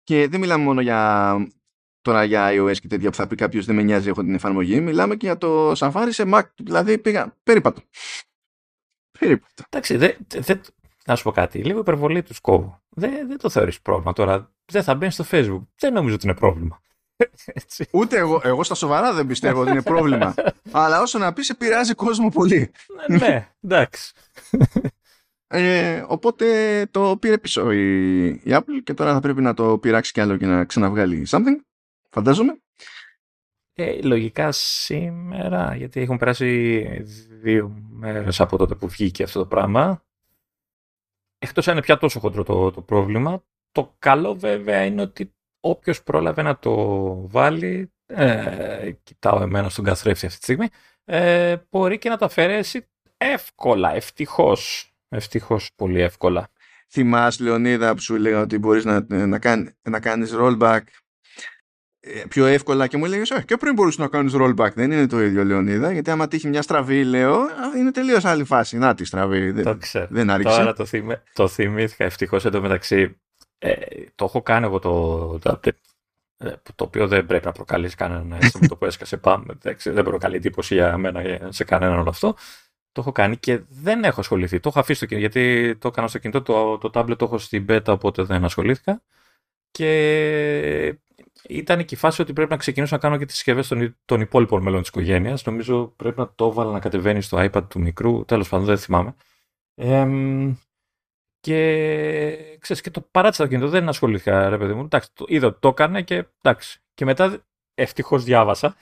Και 0.03 0.29
δεν 0.29 0.41
μιλάμε 0.41 0.65
μόνο 0.65 0.81
για 0.81 1.37
τώρα 2.03 2.25
για 2.25 2.49
iOS 2.53 2.77
και 2.81 2.89
τέτοια 2.89 3.11
που 3.11 3.17
θα 3.17 3.27
πει 3.27 3.37
κάποιος 3.37 3.67
δεν 3.67 3.75
με 3.75 3.83
νοιάζει, 3.83 4.09
έχω 4.09 4.23
την 4.23 4.35
εφαρμογή. 4.35 4.81
Μιλάμε 4.81 5.17
και 5.17 5.27
για 5.27 5.39
το 5.39 5.73
Safari 5.73 6.09
σε 6.09 6.25
Mac. 6.27 6.43
Δηλαδή 6.57 6.99
πήγα 6.99 7.37
περίπατο. 7.43 7.81
Περίπατο. 9.19 9.63
Εντάξει, 9.69 9.97
δε, 9.97 10.13
δε, 10.29 10.55
να 11.07 11.17
σου 11.17 11.23
πω 11.23 11.31
κάτι. 11.31 11.59
Λίγο 11.65 11.79
υπερβολή 11.79 12.23
τους 12.23 12.41
κόβου. 12.41 12.81
Δεν, 12.89 13.29
δεν 13.29 13.39
το 13.39 13.51
θεωρείς 13.51 13.81
πρόβλημα 13.81 14.13
τώρα. 14.13 14.53
Δεν 14.73 14.83
θα 14.83 14.95
μπαίνεις 14.95 15.15
στο 15.15 15.25
Facebook. 15.31 15.67
Δεν 15.79 15.93
νομίζω 15.93 16.15
ότι 16.15 16.27
είναι 16.27 16.35
πρόβλημα. 16.35 16.81
Έτσι. 17.47 17.89
Ούτε 17.93 18.19
εγώ, 18.19 18.41
εγώ 18.45 18.65
στα 18.65 18.75
σοβαρά 18.75 19.13
δεν 19.13 19.27
πιστεύω 19.27 19.61
ότι 19.61 19.71
είναι 19.71 19.83
πρόβλημα. 19.83 20.35
Αλλά 20.71 21.01
όσο 21.01 21.19
να 21.19 21.33
πεις, 21.33 21.51
επηρεάζει 21.51 21.95
κόσμο 21.95 22.29
πολύ. 22.29 22.71
ναι, 23.09 23.17
ναι 23.17 23.49
εντάξει. 23.61 24.13
Ε, 25.55 26.05
οπότε 26.09 26.47
το 26.91 27.17
πήρε 27.21 27.39
πίσω 27.39 27.73
η, 27.73 28.27
η 28.27 28.43
Apple 28.45 28.83
και 28.85 28.95
τώρα 28.95 29.13
θα 29.13 29.21
πρέπει 29.21 29.41
να 29.41 29.55
το 29.55 29.79
πειράξει 29.79 30.13
κι 30.13 30.21
άλλο 30.21 30.37
και 30.37 30.47
να 30.47 30.65
ξαναβγάλει 30.65 31.27
something. 31.31 31.57
Φαντάζομαι. 32.11 32.57
Ε, 33.75 34.03
λογικά 34.03 34.53
σήμερα, 34.53 35.75
γιατί 35.75 36.01
έχουν 36.01 36.19
περάσει 36.19 36.83
δύο 37.43 37.69
μέρες 37.91 38.41
από 38.41 38.57
τότε 38.57 38.75
που 38.75 38.89
βγήκε 38.89 39.23
αυτό 39.23 39.39
το 39.39 39.47
πράγμα. 39.47 40.05
Εκτός 41.39 41.69
αν 41.69 41.73
είναι 41.73 41.83
πια 41.83 41.99
τόσο 41.99 42.21
χοντρό 42.21 42.43
το, 42.43 42.71
το 42.71 42.83
πρόβλημα, 42.83 43.45
το 43.73 43.95
καλό 43.99 44.35
βέβαια 44.35 44.85
είναι 44.85 45.03
ότι 45.03 45.35
όποιος 45.61 46.03
πρόλαβε 46.03 46.43
να 46.43 46.59
το 46.59 46.75
βάλει, 47.29 47.93
ε, 48.07 48.93
κοιτάω 49.03 49.43
εμένα 49.43 49.69
στον 49.69 49.85
καθρέφτη 49.85 50.27
αυτή 50.27 50.39
τη 50.39 50.45
στιγμή, 50.45 50.69
ε, 51.05 51.57
μπορεί 51.71 51.99
και 51.99 52.09
να 52.09 52.17
το 52.17 52.25
αφαιρέσει 52.25 52.87
εύκολα, 53.17 53.95
ευτυχώς. 53.95 54.92
Ευτυχώς 55.15 55.71
πολύ 55.77 56.01
εύκολα. 56.01 56.49
Θυμάσαι, 56.89 57.43
Λεωνίδα, 57.43 57.95
που 57.95 58.01
σου 58.01 58.15
έλεγα 58.15 58.41
ότι 58.41 58.59
μπορείς 58.59 58.85
να, 58.85 59.07
να, 59.09 59.39
κάνει, 59.39 59.71
να 59.83 60.01
κάνεις 60.01 60.35
rollback; 60.39 60.81
Ε, 62.01 62.23
πιο 62.29 62.47
εύκολα 62.47 62.87
και 62.87 62.97
μου 62.97 63.05
έλεγες 63.05 63.31
Όχι, 63.31 63.45
και 63.45 63.57
πριν 63.57 63.75
μπορούσες 63.75 63.99
να 63.99 64.09
κάνεις 64.09 64.33
rollback. 64.37 64.73
Δεν 64.75 64.91
είναι 64.91 65.07
το 65.07 65.23
ίδιο, 65.23 65.45
Λεωνίδα, 65.45 65.93
γιατί 65.93 66.11
άμα 66.11 66.29
τύχει 66.29 66.49
μια 66.49 66.63
στραβή, 66.63 67.05
λέω, 67.05 67.41
είναι 67.77 67.91
τελείως 67.91 68.25
άλλη 68.25 68.45
φάση. 68.45 68.79
Να 68.79 68.95
τη 68.95 69.05
στραβή. 69.05 69.63
Το 69.63 69.77
ξέρω. 69.77 70.07
Δεν 70.11 70.31
άρχισε. 70.31 70.57
Τώρα 70.57 70.73
το, 70.73 70.85
θυμ, 70.85 71.09
το 71.33 71.49
θυμήθηκα 71.49 72.05
ευτυχώς 72.05 72.45
εντωμεταξύ. 72.45 73.21
Ε, 73.59 73.75
το 74.15 74.25
έχω 74.25 74.43
κάνει 74.43 74.67
εγώ 74.67 74.79
το, 74.79 75.39
το 75.39 75.61
update 75.63 75.79
ε, 76.37 76.53
το 76.75 76.85
οποίο 76.85 77.09
δεν 77.09 77.27
πρέπει 77.27 77.47
να 77.47 77.53
προκαλείς 77.53 77.95
κανένα 77.95 78.39
με 78.61 78.67
το 78.69 78.77
που 78.77 78.85
έσκασε 78.85 79.17
πάμε. 79.17 79.59
Δεν 79.85 80.05
προκαλεί 80.05 80.37
εντύπωση 80.37 80.75
για 80.75 80.97
μένα 80.97 81.23
σε 81.49 81.65
κανέναν 81.65 81.99
όλο 81.99 82.09
αυτό 82.09 82.37
το 82.93 83.01
έχω 83.01 83.13
κάνει 83.13 83.37
και 83.37 83.63
δεν 83.69 84.05
έχω 84.05 84.21
ασχοληθεί. 84.21 84.61
Το 84.61 84.69
έχω 84.69 84.79
αφήσει 84.81 85.01
το 85.01 85.07
κινητό, 85.07 85.29
γιατί 85.29 85.77
το 85.77 85.89
έκανα 85.89 86.09
στο 86.09 86.19
κινητό, 86.19 86.43
το, 86.43 86.79
το 86.79 87.01
tablet 87.01 87.19
το 87.19 87.25
έχω 87.25 87.39
στην 87.39 87.67
beta, 87.69 87.89
οπότε 87.89 88.23
δεν 88.23 88.45
ασχολήθηκα. 88.45 89.03
Και 89.71 90.99
ήταν 91.49 91.85
και 91.85 91.95
η 91.95 91.99
φάση 91.99 92.23
ότι 92.23 92.33
πρέπει 92.33 92.51
να 92.51 92.57
ξεκινήσω 92.57 92.95
να 92.95 93.01
κάνω 93.01 93.17
και 93.17 93.25
τις 93.25 93.35
συσκευές 93.35 93.69
των, 93.69 93.97
των 94.05 94.21
υπόλοιπων 94.21 94.63
μελών 94.63 94.81
της 94.81 94.89
οικογένειας. 94.89 95.45
Νομίζω 95.45 95.87
πρέπει 95.97 96.19
να 96.19 96.35
το 96.35 96.47
έβαλα 96.47 96.73
να 96.73 96.81
κατεβαίνει 96.81 97.23
στο 97.23 97.39
iPad 97.41 97.69
του 97.69 97.81
μικρού. 97.81 98.25
Τέλος 98.25 98.49
πάντων, 98.49 98.67
δεν 98.67 98.79
θυμάμαι. 98.79 99.15
Ε, 99.75 100.07
και 101.41 102.59
ξέρεις, 102.59 102.83
και 102.83 102.91
το 102.91 103.01
παράτησα 103.01 103.43
το 103.43 103.49
κινητό, 103.49 103.69
δεν 103.69 103.89
ασχολήθηκα, 103.89 104.49
ρε 104.49 104.59
παιδί 104.59 104.73
μου. 104.73 104.85
Εντάξει, 104.85 105.11
το, 105.15 105.25
είδα 105.29 105.47
ότι 105.47 105.61
το 105.61 105.69
έκανε 105.69 106.03
και 106.03 106.27
εντάξει. 106.43 106.81
Και 106.95 107.05
μετά 107.05 107.47
ευτυχώς 107.75 108.25
διάβασα, 108.25 108.77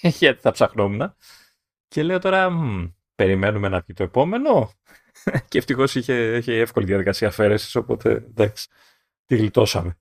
γιατί 0.18 0.40
θα 0.40 0.50
ψαχνόμουν. 0.50 1.14
Και 1.88 2.02
λέω 2.02 2.18
τώρα, 2.18 2.50
περιμένουμε 3.22 3.68
να 3.68 3.82
πει 3.82 3.92
το 3.92 4.02
επόμενο. 4.02 4.70
και 5.48 5.58
ευτυχώς 5.58 5.94
είχε, 5.94 6.36
είχε 6.36 6.52
εύκολη 6.52 6.86
διαδικασία 6.86 7.28
αφαίρεσης, 7.28 7.74
οπότε 7.74 8.10
εντάξει, 8.10 8.68
τη 9.26 9.36
γλιτώσαμε. 9.36 9.96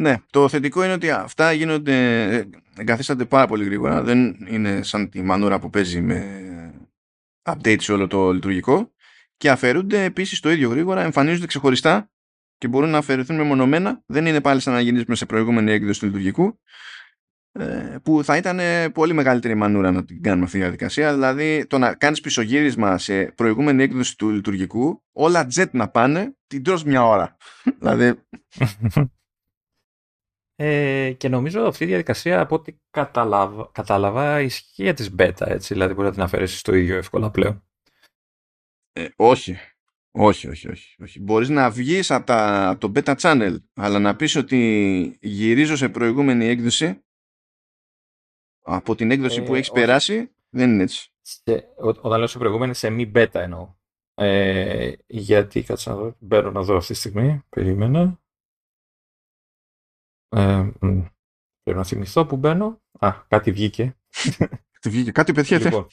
Ναι, 0.00 0.16
το 0.30 0.48
θετικό 0.48 0.84
είναι 0.84 0.92
ότι 0.92 1.10
αυτά 1.10 1.52
γίνονται, 1.52 2.48
εγκαθίστανται 2.76 3.24
πάρα 3.24 3.46
πολύ 3.46 3.64
γρήγορα. 3.64 4.02
Δεν 4.02 4.36
είναι 4.48 4.82
σαν 4.82 5.08
τη 5.08 5.22
μανούρα 5.22 5.58
που 5.58 5.70
παίζει 5.70 6.00
με 6.00 6.90
update 7.42 7.80
σε 7.80 7.92
όλο 7.92 8.06
το 8.06 8.32
λειτουργικό. 8.32 8.92
Και 9.36 9.50
αφαιρούνται 9.50 10.04
επίσης 10.04 10.40
το 10.40 10.50
ίδιο 10.50 10.68
γρήγορα, 10.68 11.02
εμφανίζονται 11.02 11.46
ξεχωριστά 11.46 12.10
και 12.58 12.68
μπορούν 12.68 12.90
να 12.90 12.98
αφαιρεθούν 12.98 13.36
μεμονωμένα. 13.36 14.02
Δεν 14.06 14.26
είναι 14.26 14.40
πάλι 14.40 14.60
σαν 14.60 14.72
να 14.72 14.80
γυρίσουμε 14.80 15.14
σε 15.14 15.26
προηγούμενη 15.26 15.72
έκδοση 15.72 16.00
του 16.00 16.06
λειτουργικού. 16.06 16.58
Ε, 17.58 17.96
που 18.02 18.24
θα 18.24 18.36
ήταν 18.36 18.60
πολύ 18.92 19.12
μεγαλύτερη 19.12 19.54
μανούρα 19.54 19.90
να 19.90 20.04
την 20.04 20.22
κάνουμε 20.22 20.44
αυτή 20.44 20.56
τη 20.56 20.62
διαδικασία. 20.62 21.12
Δηλαδή 21.12 21.66
το 21.66 21.78
να 21.78 21.94
κάνεις 21.94 22.20
πισωγύρισμα 22.20 22.98
σε 22.98 23.24
προηγούμενη 23.24 23.82
έκδοση 23.82 24.16
του 24.16 24.30
λειτουργικού, 24.30 25.02
όλα 25.12 25.46
jet 25.54 25.70
να 25.70 25.88
πάνε, 25.88 26.36
την 26.46 26.62
τρως 26.62 26.84
μια 26.84 27.04
ώρα. 27.06 27.36
δηλαδή... 27.78 28.14
Ε, 30.56 31.12
και 31.12 31.28
νομίζω 31.28 31.62
αυτή 31.62 31.84
η 31.84 31.86
διαδικασία 31.86 32.40
από 32.40 32.54
ό,τι 32.54 32.76
κατάλαβα, 32.90 33.70
κατάλαβα 33.72 34.40
ισχύει 34.40 34.82
για 34.82 34.94
τις 34.94 35.14
beta, 35.18 35.46
έτσι, 35.46 35.74
δηλαδή 35.74 35.94
μπορεί 35.94 36.06
να 36.06 36.12
την 36.12 36.22
αφαιρέσεις 36.22 36.62
το 36.62 36.74
ίδιο 36.74 36.96
εύκολα 36.96 37.30
πλέον. 37.30 37.64
Ε, 38.92 39.08
όχι. 39.16 39.58
Όχι, 40.16 40.48
όχι, 40.48 40.68
όχι, 40.68 41.02
όχι. 41.02 41.20
Μπορείς 41.20 41.48
να 41.48 41.70
βγεις 41.70 42.10
από, 42.10 42.32
το 42.78 42.92
beta 42.94 43.14
channel, 43.16 43.56
αλλά 43.74 43.98
να 43.98 44.16
πεις 44.16 44.36
ότι 44.36 45.18
γυρίζω 45.20 45.76
σε 45.76 45.88
προηγούμενη 45.88 46.46
έκδοση 46.46 47.03
από 48.64 48.94
την 48.94 49.10
έκδοση 49.10 49.42
που 49.42 49.54
ε, 49.54 49.58
έχεις 49.58 49.70
περάσει, 49.70 50.34
δεν 50.48 50.70
είναι 50.70 50.82
έτσι. 50.82 51.12
Σε, 51.20 51.74
όταν 51.76 52.18
λέω 52.18 52.26
σε 52.26 52.38
προηγούμενη, 52.38 52.74
σε 52.74 52.90
μη 52.90 53.12
beta 53.14 53.34
εννοώ. 53.34 53.74
Ε, 54.14 54.92
γιατί, 55.06 55.62
κάτσε 55.62 55.90
να 55.90 55.96
δω, 55.96 56.16
μπαίνω 56.18 56.50
να 56.50 56.62
δω 56.62 56.76
αυτή 56.76 56.92
τη 56.92 56.98
στιγμή, 56.98 57.42
περίμενα. 57.48 58.20
Ε, 60.28 60.70
πρέπει 61.62 61.78
να 61.78 61.84
θυμηθώ 61.84 62.26
που 62.26 62.36
μπαίνω. 62.36 62.82
Α, 62.98 63.24
κάτι 63.28 63.52
βγήκε. 63.52 63.96
Κάτι 64.84 64.96
βγήκε, 64.96 65.12
κάτι 65.12 65.32
πετιέται. 65.32 65.64
Λοιπόν, 65.64 65.86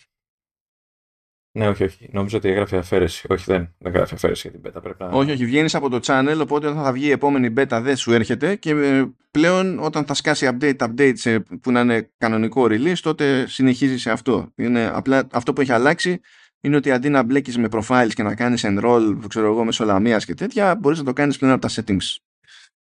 ναι, 1.53 1.67
όχι, 1.67 1.83
όχι. 1.83 2.09
Νόμιζα 2.11 2.37
ότι 2.37 2.49
έγραφε 2.49 2.77
αφαίρεση. 2.77 3.25
Όχι, 3.29 3.43
δεν, 3.47 3.73
δεν 3.77 3.93
γράφει 3.93 4.13
αφαίρεση 4.13 4.49
για 4.49 4.59
την 4.59 4.69
beta. 4.69 4.81
Πρέπει 4.81 5.03
να... 5.03 5.07
Όχι, 5.07 5.31
όχι. 5.31 5.45
Βγαίνεις 5.45 5.75
από 5.75 5.89
το 5.89 5.99
channel, 6.03 6.37
οπότε 6.41 6.67
όταν 6.67 6.83
θα 6.83 6.91
βγει 6.91 7.05
η 7.05 7.11
επόμενη 7.11 7.53
beta 7.57 7.79
δεν 7.81 7.95
σου 7.95 8.13
έρχεται 8.13 8.55
και 8.55 8.71
ε, 8.71 9.05
πλέον 9.31 9.79
όταν 9.79 10.05
θα 10.05 10.13
σκάσει 10.13 10.49
update, 10.51 10.77
update 10.77 11.13
σε, 11.15 11.39
που 11.39 11.71
να 11.71 11.79
είναι 11.79 12.11
κανονικό 12.17 12.63
release, 12.63 12.97
τότε 13.01 13.47
συνεχίζει 13.47 13.97
σε 13.97 14.11
αυτό. 14.11 14.51
Είναι, 14.55 14.91
απλά 14.93 15.27
αυτό 15.31 15.53
που 15.53 15.61
έχει 15.61 15.71
αλλάξει 15.71 16.21
είναι 16.61 16.75
ότι 16.75 16.91
αντί 16.91 17.09
να 17.09 17.23
μπλέκεις 17.23 17.57
με 17.57 17.67
profiles 17.71 18.09
και 18.13 18.23
να 18.23 18.35
κάνεις 18.35 18.65
enroll, 18.65 19.17
ξέρω 19.27 19.47
εγώ, 19.47 19.63
μεσολαμία 19.63 20.17
και 20.17 20.33
τέτοια, 20.33 20.75
μπορείς 20.75 20.97
να 20.97 21.03
το 21.03 21.13
κάνεις 21.13 21.37
πλέον 21.37 21.53
από 21.53 21.67
τα 21.67 21.73
settings. 21.73 22.15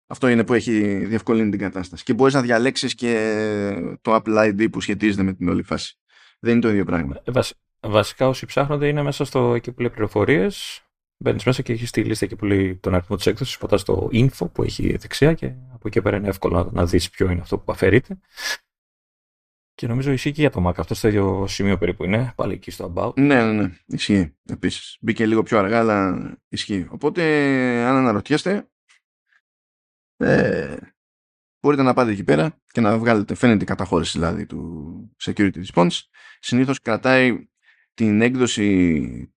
Αυτό 0.07 0.29
είναι 0.29 0.45
που 0.45 0.55
έχει 0.55 1.05
διευκολύνει 1.05 1.51
την 1.51 1.59
κατάσταση. 1.59 2.05
Και 2.05 2.15
μπορείς 2.15 2.35
να 2.35 2.41
διαλέξεις 2.41 2.95
και 2.95 3.99
το 4.01 4.15
Apple 4.15 4.49
ID 4.49 4.71
που 4.73 4.81
σχετίζεται 4.81 5.23
με 5.23 5.33
την 5.33 5.49
όλη 5.49 5.63
φάση. 5.63 5.99
Δεν 6.41 6.53
είναι 6.53 6.61
το 6.61 6.69
ίδιο 6.69 6.85
πράγμα. 6.85 7.17
Ε, 7.25 7.31
Βασικά 7.81 8.29
όσοι 8.29 8.47
ψάχνονται 8.47 8.89
είναι 8.89 9.03
μέσα 9.03 9.25
στο 9.25 9.55
εκεί 9.55 9.73
που 9.73 9.81
λέει 9.81 9.91
πληροφορίες. 9.91 10.83
Μπαίνεις 11.21 11.45
μέσα 11.45 11.63
και 11.63 11.73
έχεις 11.73 11.91
τη 11.91 12.05
λίστα 12.05 12.25
εκεί 12.25 12.37
που 12.37 12.45
λέει 12.45 12.77
τον 12.77 12.95
αριθμό 12.95 13.17
της 13.17 13.27
έκδοσης. 13.27 13.59
Ποτά 13.59 13.77
στο 13.77 14.09
info 14.13 14.53
που 14.53 14.63
έχει 14.63 14.97
δεξιά 14.97 15.35
και 15.35 15.47
από 15.47 15.89
εκεί 15.89 16.03
πέρα 16.03 16.17
είναι 16.17 16.29
εύκολο 16.29 16.71
να 16.73 16.87
δεις 16.87 17.11
ποιο 17.11 17.31
είναι 17.31 17.41
αυτό 17.41 17.59
που 17.59 17.73
αφαιρείται. 17.73 18.19
Και 19.75 19.87
νομίζω 19.87 20.13
ισχύει 20.13 20.33
και 20.33 20.41
για 20.41 20.51
το 20.51 20.69
Mac. 20.69 20.73
Αυτό 20.77 20.95
στο 20.95 21.09
ίδιο 21.09 21.47
σημείο 21.47 21.79
περίπου 21.79 22.05
είναι. 22.05 22.33
Πάλι 22.37 22.53
εκεί 22.53 22.71
στο 22.71 22.93
About. 22.95 23.15
Ναι, 23.17 23.45
ναι, 23.45 23.53
ναι. 23.53 23.75
Ισχύει. 23.87 24.37
Επίσης. 24.49 24.97
Μπήκε 25.01 25.27
λίγο 25.27 25.43
πιο 25.43 25.59
αργά, 25.59 25.79
αλλά 25.79 26.19
ισχύει. 26.49 26.87
Οπότε, 26.91 27.23
αν 27.85 27.97
αναρωτιέστε, 27.97 28.69
ε, 30.17 30.77
μπορείτε 31.61 31.83
να 31.83 31.95
πάτε 31.95 32.11
εκεί 32.11 32.25
πέρα 32.25 32.61
και 32.67 32.81
να 32.81 32.99
βγάλετε. 32.99 33.35
Φαίνεται 33.35 33.63
η 33.63 33.67
καταχώρηση 33.67 34.19
δηλαδή 34.19 34.47
του 34.47 35.17
security 35.25 35.65
response. 35.65 36.01
Συνήθως 36.41 36.81
κρατάει 36.81 37.49
την 37.99 38.21
έκδοση 38.21 39.33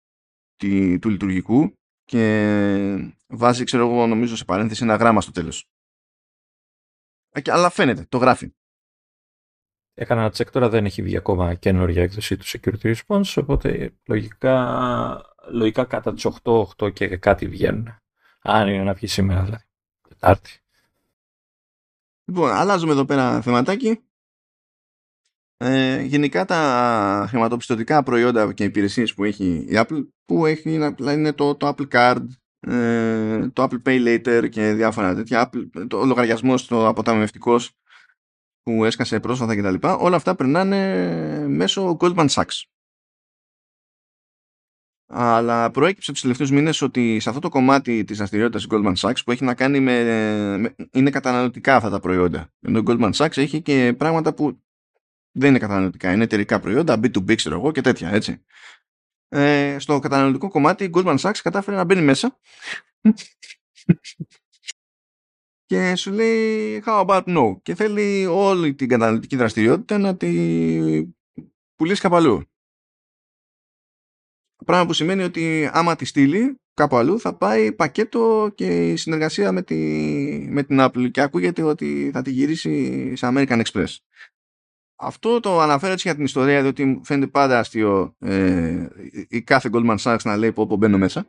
του 1.01 1.09
λειτουργικού 1.09 1.73
και 2.05 3.15
βάζει, 3.27 3.65
ξέρω 3.65 3.89
εγώ, 3.89 4.07
νομίζω 4.07 4.37
σε 4.37 4.45
παρένθεση 4.45 4.83
ένα 4.83 4.95
γράμμα 4.95 5.21
στο 5.21 5.31
τέλος. 5.31 5.69
Ε, 7.31 7.41
αλλά 7.47 7.71
φαίνεται, 7.71 8.07
το 8.09 8.19
γράφει. 8.19 8.55
Έκανα 9.95 10.21
ένα 10.21 10.31
check 10.31 10.47
τώρα, 10.51 10.69
δεν 10.69 10.85
έχει 10.85 11.03
βγει 11.03 11.17
ακόμα 11.17 11.55
καινούργια 11.55 12.03
έκδοση 12.03 12.37
του 12.37 12.45
Security 12.47 12.95
Response, 12.95 13.35
οπότε 13.37 13.95
λογικά, 14.07 14.57
λογικά 15.51 15.85
κατά 15.85 16.15
τις 16.15 16.27
8, 16.43 16.67
8 16.77 16.93
και 16.93 17.17
κάτι 17.17 17.49
βγαίνουν. 17.49 17.99
Αν 18.41 18.69
είναι 18.69 18.83
να 18.83 18.93
βγει 18.93 19.07
σήμερα 19.07 19.43
δηλαδή. 19.43 19.65
Τετάρτη. 20.09 20.61
Λοιπόν, 22.25 22.51
αλλάζουμε 22.51 22.93
εδώ 22.93 23.05
πέρα 23.05 23.43
θεματάκι. 23.43 24.08
Ε, 25.61 26.03
γενικά 26.03 26.45
τα 26.45 27.27
χρηματοπιστωτικά 27.29 28.03
προϊόντα 28.03 28.53
και 28.53 28.65
υπηρεσίες 28.65 29.15
που 29.15 29.25
έχει 29.25 29.45
η 29.69 29.73
Apple 29.73 30.09
που 30.25 30.47
έχει 30.47 30.73
είναι 31.01 31.33
το, 31.33 31.55
το 31.55 31.75
Apple 31.77 31.89
Card 31.89 32.27
ε, 32.61 33.49
το 33.49 33.63
Apple 33.63 33.83
Pay 33.87 34.07
Later 34.07 34.49
και 34.49 34.73
διάφορα 34.73 35.15
τέτοια 35.15 35.51
Apple, 35.51 35.87
το 35.89 36.05
λογαριασμός 36.05 36.67
το 36.67 36.87
αποταμιευτικός 36.87 37.73
που 38.63 38.85
έσκασε 38.85 39.21
πρόσφατα 39.21 39.57
κτλ. 39.57 39.87
Όλα 39.99 40.17
αυτά 40.17 40.35
περνάνε 40.35 41.49
μέσω 41.49 41.97
Goldman 42.01 42.29
Sachs. 42.29 42.63
Αλλά 45.11 45.71
προέκυψε 45.71 46.13
τους 46.13 46.21
τελευταίους 46.21 46.51
μήνες 46.51 46.83
ότι 46.83 47.21
σε 47.21 47.29
αυτό 47.29 47.41
το 47.41 47.49
κομμάτι 47.49 48.05
της 48.05 48.17
δραστηριότητας 48.17 48.67
Goldman 48.71 48.95
Sachs 48.95 49.21
που 49.25 49.31
έχει 49.31 49.45
να 49.45 49.55
κάνει 49.55 49.81
με, 49.81 50.03
με, 50.59 50.75
είναι 50.93 51.11
καταναλωτικά 51.11 51.77
αυτά 51.77 51.91
τα 51.91 52.01
προϊόντα. 52.01 52.53
Ενώ 52.61 52.83
Goldman 52.87 53.13
Sachs 53.13 53.37
έχει 53.37 53.63
και 53.63 53.95
πράγματα 53.99 54.35
που 54.35 54.63
δεν 55.39 55.51
είναι 55.51 55.59
καταναλωτικά, 55.59 56.13
είναι 56.13 56.25
εταιρικά 56.25 56.61
προϊόντα, 56.61 56.95
B2B 56.95 57.35
ξέρω 57.35 57.55
εγώ 57.55 57.73
και 57.73 57.81
τέτοια 57.81 58.11
έτσι. 58.11 58.45
Ε, 59.29 59.77
στο 59.79 59.99
καταναλωτικό 59.99 60.49
κομμάτι 60.49 60.85
η 60.85 60.91
Goldman 60.95 61.19
Sachs 61.19 61.39
κατάφερε 61.43 61.77
να 61.77 61.85
μπαίνει 61.85 62.03
μέσα 62.03 62.39
και 65.67 65.95
σου 65.97 66.13
λέει 66.13 66.83
how 66.87 67.07
about 67.07 67.25
no; 67.25 67.63
Και 67.63 67.75
θέλει 67.75 68.27
όλη 68.27 68.75
την 68.75 68.89
καταναλωτική 68.89 69.37
δραστηριότητα 69.37 69.99
να 69.99 70.17
τη 70.17 70.33
πουλήσει 71.77 72.01
κάπου 72.01 72.17
αλλού. 72.17 72.43
Πράγμα 74.65 74.87
που 74.87 74.93
σημαίνει 74.93 75.23
ότι 75.23 75.71
άμα 75.73 75.97
τη 75.97 76.05
στείλει 76.05 76.61
κάπου 76.75 76.97
αλλού 76.97 77.21
θα 77.21 77.37
πάει 77.37 77.73
πακέτο 77.73 78.53
και 78.55 78.97
συνεργασία 78.97 79.53
με, 79.53 79.63
τη, 79.63 79.77
με 80.49 80.63
την 80.63 80.79
Apple 80.81 81.11
και 81.11 81.21
ακούγεται 81.21 81.63
ότι 81.63 82.11
θα 82.13 82.23
τη 82.23 82.31
γυρίσει 82.31 83.13
σε 83.17 83.29
American 83.33 83.63
Express. 83.63 83.97
Αυτό 85.01 85.41
το 85.41 85.61
αναφέρω 85.61 85.93
έτσι 85.93 86.07
για 86.07 86.17
την 86.17 86.25
ιστορία 86.25 86.63
διότι 86.63 87.01
φαίνεται 87.05 87.31
πάντα 87.31 87.59
αστείο 87.59 88.17
ε, 88.19 88.89
η 89.29 89.43
κάθε 89.43 89.71
Goldman 89.73 89.97
Sachs 89.99 90.21
να 90.25 90.37
λέει 90.37 90.53
πω, 90.53 90.67
πω 90.67 90.77
μπαίνω 90.77 90.99
μέσα 90.99 91.27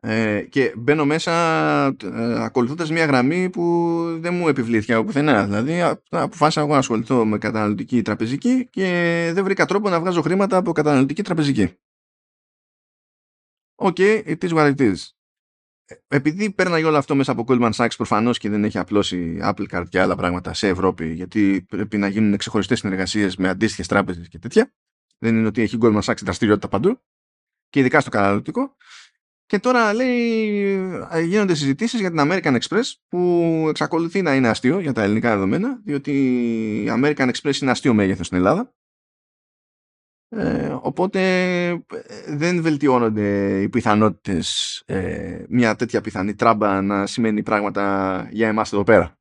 ε, 0.00 0.42
και 0.42 0.72
μπαίνω 0.76 1.04
μέσα 1.04 1.32
ε, 1.86 2.42
ακολουθώντας 2.44 2.90
μια 2.90 3.04
γραμμή 3.04 3.50
που 3.50 3.62
δεν 4.20 4.34
μου 4.34 4.48
επιβλήθηκε 4.48 4.92
από 4.92 5.04
πουθενά. 5.04 5.44
Δηλαδή 5.44 5.98
αποφάσισα 6.08 6.60
εγώ 6.60 6.72
να 6.72 6.78
ασχοληθώ 6.78 7.24
με 7.24 7.38
καταναλωτική 7.38 8.02
τραπεζική 8.02 8.68
και 8.70 9.30
δεν 9.34 9.44
βρήκα 9.44 9.66
τρόπο 9.66 9.88
να 9.88 10.00
βγάζω 10.00 10.22
χρήματα 10.22 10.56
από 10.56 10.72
καταναλωτική 10.72 11.22
τραπεζική. 11.22 11.74
OK, 13.74 13.96
okay, 13.98 14.22
it 14.26 14.48
is 14.48 14.52
what 14.52 14.74
it 14.74 14.80
is. 14.80 15.15
Επειδή 16.08 16.50
πέρναγε 16.50 16.84
όλο 16.84 16.96
αυτό 16.96 17.14
μέσα 17.14 17.32
από 17.32 17.44
Goldman 17.48 17.72
Sachs 17.72 17.94
προφανώς 17.96 18.38
και 18.38 18.48
δεν 18.48 18.64
έχει 18.64 18.78
απλώσει 18.78 19.38
Apple 19.42 19.66
Card 19.70 19.84
και 19.88 20.00
άλλα 20.00 20.16
πράγματα 20.16 20.54
σε 20.54 20.68
Ευρώπη, 20.68 21.12
γιατί 21.12 21.66
πρέπει 21.68 21.98
να 21.98 22.08
γίνουν 22.08 22.36
ξεχωριστές 22.36 22.78
συνεργασίες 22.78 23.36
με 23.36 23.48
αντίστοιχες 23.48 23.86
τράπεζες 23.86 24.28
και 24.28 24.38
τέτοια. 24.38 24.74
Δεν 25.18 25.36
είναι 25.36 25.46
ότι 25.46 25.62
έχει 25.62 25.78
Goldman 25.80 26.02
Sachs 26.02 26.22
δραστηριότητα 26.22 26.68
παντού, 26.68 27.00
και 27.68 27.80
ειδικά 27.80 28.00
στο 28.00 28.10
καταναλωτικό. 28.10 28.76
Και 29.46 29.58
τώρα 29.58 29.94
λέει, 29.94 30.78
γίνονται 31.24 31.54
συζητήσεις 31.54 32.00
για 32.00 32.10
την 32.10 32.20
American 32.22 32.58
Express 32.60 32.92
που 33.08 33.64
εξακολουθεί 33.68 34.22
να 34.22 34.34
είναι 34.34 34.48
αστείο 34.48 34.78
για 34.80 34.92
τα 34.92 35.02
ελληνικά 35.02 35.30
δεδομένα 35.30 35.80
διότι 35.84 36.12
η 36.84 36.90
American 36.90 37.30
Express 37.30 37.60
είναι 37.60 37.70
αστείο 37.70 37.94
μέγεθος 37.94 38.26
στην 38.26 38.38
Ελλάδα 38.38 38.74
ε, 40.36 40.76
οπότε 40.82 41.20
ε, 41.66 41.76
δεν 42.28 42.62
βελτιώνονται 42.62 43.60
οι 43.60 43.68
πιθανότητες 43.68 44.82
ε, 44.86 45.44
μια 45.48 45.76
τέτοια 45.76 46.00
πιθανή 46.00 46.34
τράμπα 46.34 46.82
να 46.82 47.06
σημαίνει 47.06 47.42
πράγματα 47.42 48.28
για 48.30 48.48
εμάς 48.48 48.72
εδώ 48.72 48.82
πέρα. 48.82 49.18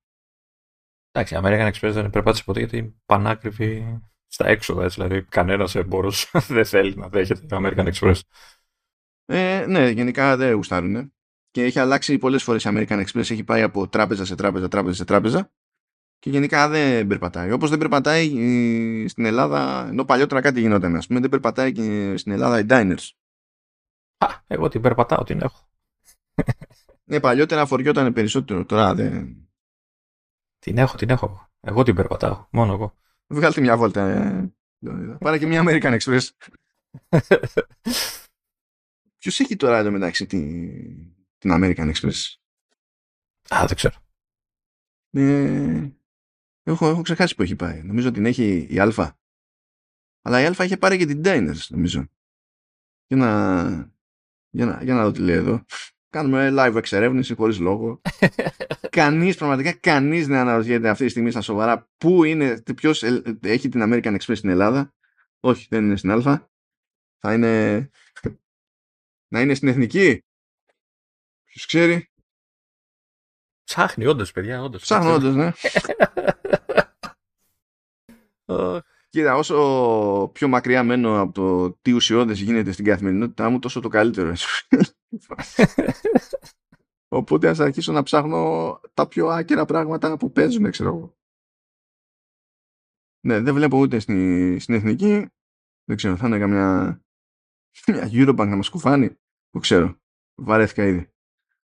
Εντάξει, 1.12 1.36
η 1.36 1.40
American 1.42 1.72
Express 1.72 1.92
δεν 1.92 2.10
περπάτησε 2.10 2.44
ποτέ 2.44 2.60
γιατί 2.60 2.78
είναι 2.78 2.94
πανάκριβη 3.06 4.02
στα 4.28 4.48
έξοδα, 4.48 4.84
έτσι, 4.84 5.02
δηλαδή 5.02 5.24
κανένας 5.24 5.76
εμπόρος 5.76 6.32
δεν 6.48 6.66
θέλει 6.66 6.96
να 6.96 7.08
δέχεται 7.08 7.46
το 7.46 7.58
American 7.62 7.94
Express. 7.94 8.20
Ε, 9.26 9.66
ναι, 9.68 9.90
γενικά 9.90 10.38
δεν 10.38 10.54
γουστάρουν. 10.54 11.14
Και 11.52 11.64
έχει 11.64 11.80
αλλάξει 11.80 12.18
πολλές 12.18 12.44
φορές 12.44 12.64
η 12.64 12.70
American 12.72 13.06
Express. 13.06 13.32
Έχει 13.32 13.44
πάει 13.44 13.62
από 13.62 13.88
τράπεζα 13.88 14.26
σε 14.26 14.36
τράπεζα, 14.36 14.68
τράπεζα 14.68 14.96
σε 14.96 15.06
τράπεζα. 15.06 15.52
Και 16.20 16.30
γενικά 16.30 16.70
δεν 16.70 17.08
περπατάει. 17.08 17.52
Όπως 17.52 17.70
δεν 17.70 17.80
περπατάει 17.80 18.28
στην 19.08 19.26
Ελλάδα, 19.26 19.88
ενώ 19.88 20.06
παλιότερα 20.06 20.42
κάτι 20.42 20.60
γινόταν, 20.60 20.96
ας 20.96 21.08
πούμε, 21.08 21.20
δεν 21.20 21.30
περπατάει 21.30 21.72
και 21.72 22.18
στην 22.18 22.32
Ελλάδα 22.32 22.60
οι 22.60 22.66
diners. 22.70 23.10
Α, 24.18 24.28
εγώ 24.48 24.68
την 24.68 24.82
περπατάω, 24.82 25.24
την 25.24 25.42
έχω. 25.42 25.70
Ναι, 27.04 27.20
παλιότερα 27.20 27.66
φοριόταν 27.66 28.14
περισσότερο. 28.14 28.66
Τώρα 28.66 28.96
δεν. 28.96 29.48
Την 30.60 30.78
έχω, 30.78 30.98
την 30.98 31.10
έχω. 31.10 31.50
Εγώ 31.60 31.84
την 31.84 31.96
περπατάω. 31.96 32.48
Μόνο 32.52 32.74
εγώ. 32.74 32.98
Βγάλτε 33.28 33.62
μια 33.62 33.78
βόλτα. 33.78 34.10
Ε. 34.10 34.54
Πάρε 35.20 35.38
και 35.38 35.46
μια 35.48 35.64
American 35.66 36.00
Express. 36.00 36.30
Ποιος 39.18 39.40
έχει 39.40 39.56
τώρα 39.56 39.78
εδώ 39.78 39.92
μεταξύ 39.92 40.26
την, 40.26 40.72
την 41.38 41.52
American 41.54 41.94
Express; 41.94 42.36
Α, 43.50 43.66
δεν 43.66 43.76
ξέρω. 43.76 43.96
Ε, 45.12 45.90
έχω, 46.66 46.88
έχω 46.88 47.02
ξεχάσει 47.02 47.36
που 47.36 47.42
έχει 47.42 47.56
πάει. 47.56 47.82
Νομίζω 47.84 48.12
την 48.12 48.26
έχει 48.26 48.68
η 48.70 48.80
Α. 48.80 49.18
Αλλά 50.22 50.42
η 50.42 50.46
Α 50.46 50.64
είχε 50.64 50.78
πάρει 50.78 50.98
και 50.98 51.06
την 51.06 51.22
Diners, 51.26 51.68
νομίζω. 51.70 52.08
Για 53.08 53.18
να, 53.18 53.64
για 54.50 54.66
να, 54.66 54.84
για 54.84 54.94
να 54.94 55.04
δω 55.04 55.12
τι 55.12 55.20
λέει 55.20 55.36
εδώ. 55.36 55.66
Κάνουμε 56.10 56.50
live 56.52 56.76
εξερεύνηση 56.76 57.36
χωρίς 57.36 57.60
λόγο. 57.60 58.02
κανείς, 58.90 59.36
πραγματικά 59.36 59.74
κανείς 59.74 60.28
δεν 60.28 60.38
αναρωτιέται 60.38 60.90
αυτή 60.90 61.04
τη 61.04 61.10
στιγμή 61.10 61.32
στα 61.32 61.42
σοβαρά 61.42 61.90
πού 61.98 62.24
είναι, 62.24 62.62
ποιος 62.76 63.04
έχει 63.42 63.70
την 63.70 63.82
American 63.84 64.18
Express 64.18 64.38
στην 64.38 64.50
Ελλάδα. 64.50 64.94
Όχι, 65.40 65.68
δεν 65.70 65.84
είναι 65.84 65.96
στην 65.96 66.12
Α. 66.12 66.50
Θα 67.20 67.34
είναι 67.34 67.90
να 69.28 69.42
είναι 69.42 69.54
στην 69.54 69.68
εθνική. 69.68 70.24
Ποιος 71.44 71.66
ξέρει. 71.66 72.10
Ψάχνει, 73.66 74.06
όντως, 74.06 74.32
παιδιά, 74.32 74.62
όντως. 74.62 74.82
Ψάχνει, 74.82 75.12
όντως, 75.12 75.36
ναι. 75.36 75.52
Κοίτα, 79.10 79.36
όσο 79.36 80.30
πιο 80.34 80.48
μακριά 80.48 80.84
μένω 80.84 81.22
από 81.22 81.32
το 81.34 81.72
τι 81.82 81.92
ουσιώδες 81.92 82.40
γίνεται 82.40 82.72
στην 82.72 82.86
καθημερινότητά 82.86 83.50
μου, 83.50 83.60
τόσο 83.60 83.80
το 83.80 83.88
καλύτερο. 83.88 84.34
Οπότε 87.20 87.50
ας 87.50 87.60
αρχίσω 87.60 87.92
να 87.92 88.04
ψάχνω 88.04 88.80
τα 88.94 89.08
πιο 89.08 89.28
άκυρα 89.28 89.66
πράγματα 89.66 90.18
που 90.18 90.32
παίζουν, 90.32 90.72
ξέρω 90.72 90.90
εγώ. 90.90 91.18
Ναι, 93.26 93.40
δεν 93.40 93.54
βλέπω 93.54 93.78
ούτε 93.78 94.00
στην, 94.00 94.60
στην 94.60 94.76
εθνική. 94.76 95.28
Δεν 95.84 95.96
ξέρω, 95.96 96.16
θα 96.16 96.28
είναι 96.28 96.40
καμιά 96.40 97.02
μια 97.88 98.10
Eurobank 98.12 98.48
να 98.48 98.56
μας 98.56 98.70
κουφάνει. 98.70 99.16
Που 99.50 99.60
ξέρω. 99.60 100.00
Βαρέθηκα 100.42 100.86
ήδη. 100.86 101.15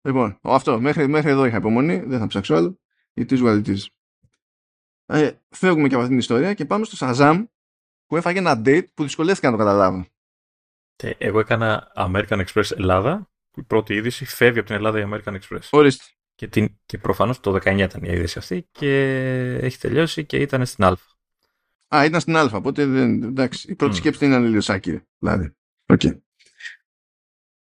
Λοιπόν, 0.06 0.38
αυτό. 0.42 0.80
Μέχρι, 0.80 1.08
μέχρι 1.08 1.30
εδώ 1.30 1.44
είχα 1.44 1.56
υπομονή. 1.56 1.98
Δεν 1.98 2.18
θα 2.18 2.26
ψάξω 2.26 2.54
άλλο. 2.54 2.80
It 3.14 3.30
is 3.30 3.42
what 3.42 3.64
it 3.64 3.68
is. 3.68 3.86
Ε, 5.06 5.30
φεύγουμε 5.48 5.88
και 5.88 5.94
από 5.94 6.02
αυτήν 6.02 6.08
την 6.08 6.18
ιστορία 6.18 6.54
και 6.54 6.64
πάμε 6.64 6.84
στο 6.84 6.96
Shazam 7.06 7.44
που 8.06 8.16
έφαγε 8.16 8.38
ένα 8.38 8.62
date 8.64 8.86
που 8.94 9.02
δυσκολεύτηκα 9.02 9.50
να 9.50 9.56
το 9.56 9.64
καταλάβω. 9.64 10.06
Ε, 10.96 11.10
εγώ 11.18 11.38
έκανα 11.38 11.92
American 11.96 12.44
Express 12.46 12.76
Ελλάδα. 12.76 13.30
Η 13.56 13.62
πρώτη 13.62 13.94
είδηση 13.94 14.24
φεύγει 14.24 14.58
από 14.58 14.66
την 14.66 14.76
Ελλάδα 14.76 15.00
η 15.00 15.08
American 15.10 15.38
Express. 15.40 15.68
Ορίστε. 15.70 16.04
Και, 16.34 16.48
την, 16.48 16.78
και 16.86 16.98
προφανώς 16.98 17.40
το 17.40 17.54
19 17.54 17.78
ήταν 17.78 18.02
η 18.02 18.08
είδηση 18.10 18.38
αυτή 18.38 18.68
και 18.72 19.00
έχει 19.60 19.78
τελειώσει 19.78 20.24
και 20.24 20.36
ήταν 20.36 20.66
στην 20.66 20.84
Α. 20.84 20.96
Α, 21.96 22.04
ήταν 22.04 22.20
στην 22.20 22.36
Α, 22.36 22.50
οπότε 22.52 22.86
δεν, 22.86 23.22
εντάξει, 23.22 23.70
η 23.70 23.74
πρώτη 23.74 23.94
mm. 23.94 23.98
σκέψη 23.98 24.24
είναι 24.24 24.38
λίγο 24.38 24.60
σάκυρη. 24.60 25.02
Δηλαδή. 25.18 25.54
Okay. 25.86 26.20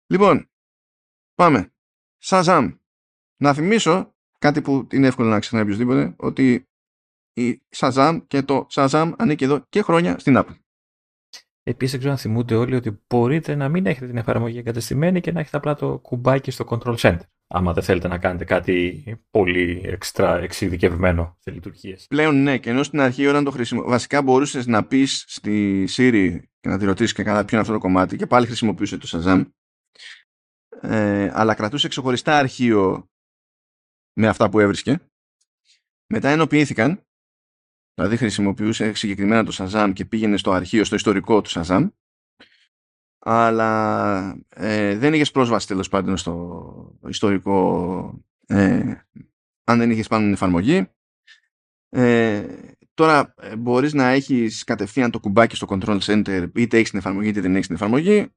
Λοιπόν, 0.07 0.51
πάμε. 1.34 1.72
Σαζάμ. 2.19 2.73
Να 3.37 3.55
θυμίσω 3.55 4.14
κάτι 4.39 4.62
που 4.62 4.87
είναι 4.93 5.07
εύκολο 5.07 5.29
να 5.29 5.39
ξεχνάει 5.39 5.62
οποιοδήποτε, 5.62 6.14
ότι 6.16 6.69
η 7.33 7.62
Shazam 7.77 8.21
και 8.27 8.43
το 8.43 8.66
Shazam 8.71 9.12
ανήκει 9.16 9.45
εδώ 9.45 9.64
και 9.69 9.83
χρόνια 9.83 10.19
στην 10.19 10.35
Apple. 10.39 10.57
Επίσης, 11.62 11.91
δεν 11.91 12.01
ξέρω 12.01 12.14
αν 12.14 12.21
θυμούνται 12.21 12.55
όλοι 12.55 12.75
ότι 12.75 13.03
μπορείτε 13.09 13.55
να 13.55 13.69
μην 13.69 13.87
έχετε 13.87 14.07
την 14.07 14.16
εφαρμογή 14.16 14.59
εγκατεστημένη 14.59 15.21
και 15.21 15.33
να 15.33 15.41
έχετε 15.41 15.57
απλά 15.57 15.75
το 15.75 15.99
κουμπάκι 15.99 16.51
στο 16.51 16.64
Control 16.69 16.97
Center. 16.97 17.21
Άμα 17.47 17.73
δεν 17.73 17.83
θέλετε 17.83 18.09
να 18.09 18.19
κάνετε 18.19 18.45
κάτι 18.45 19.05
πολύ 19.31 19.81
εξτρά 19.85 20.39
εξειδικευμένο 20.39 21.37
σε 21.41 21.51
λειτουργίες. 21.51 22.07
Πλέον 22.09 22.43
ναι, 22.43 22.59
και 22.59 22.71
ενώ 22.71 22.83
στην 22.83 23.01
αρχή 23.01 23.27
όταν 23.27 23.45
το 23.45 23.51
χρησιμοποιεί. 23.51 23.89
Βασικά 23.89 24.23
μπορούσες 24.23 24.66
να 24.66 24.85
πεις 24.85 25.25
στη 25.27 25.87
Siri 25.91 26.39
και 26.61 26.69
να 26.69 26.79
τη 26.79 26.85
ρωτήσεις 26.85 27.12
και 27.12 27.23
καλά 27.23 27.39
ποιο 27.39 27.49
είναι 27.53 27.61
αυτό 27.61 27.73
το 27.73 27.79
κομμάτι 27.79 28.16
και 28.16 28.27
πάλι 28.27 28.47
χρησιμοποιούσε 28.47 28.99
το 28.99 29.09
Shazam. 29.12 29.45
Ε, 30.81 31.31
αλλά 31.33 31.55
κρατούσε 31.55 31.89
ξεχωριστά 31.89 32.39
αρχείο 32.39 33.11
με 34.12 34.29
αυτά 34.29 34.49
που 34.49 34.61
έβρισκε. 34.61 35.01
Μετά 36.07 36.29
ενοποιήθηκαν 36.29 37.03
Δηλαδή 37.99 38.16
χρησιμοποιούσε 38.16 38.95
συγκεκριμένα 38.95 39.45
το 39.45 39.53
Shazam 39.59 39.93
και 39.95 40.05
πήγαινε 40.05 40.37
στο 40.37 40.51
αρχείο, 40.51 40.85
στο 40.85 40.95
ιστορικό 40.95 41.41
του 41.41 41.51
Shazam. 41.51 41.91
Αλλά 43.18 44.43
ε, 44.49 44.97
δεν 44.97 45.14
είχες 45.14 45.31
πρόσβαση 45.31 45.66
τέλος 45.66 45.89
πάντων 45.89 46.16
στο 46.16 46.99
ιστορικό 47.09 48.24
ε, 48.47 48.95
αν 49.64 49.79
δεν 49.79 49.91
είχες 49.91 50.09
πάνω 50.09 50.24
την 50.24 50.33
εφαρμογή. 50.33 50.91
Ε, 51.89 52.47
τώρα 52.95 53.35
ε, 53.37 53.57
μπορείς 53.57 53.93
να 53.93 54.09
έχεις 54.09 54.64
κατευθείαν 54.64 55.11
το 55.11 55.20
κουμπάκι 55.20 55.57
στο 55.57 55.66
Control 55.70 55.99
Center 56.01 56.51
είτε 56.55 56.76
έχεις 56.76 56.91
την 56.91 56.99
εφαρμογή 56.99 57.29
είτε 57.29 57.41
δεν 57.41 57.55
έχεις 57.55 57.66
την 57.66 57.76
εφαρμογή. 57.76 58.29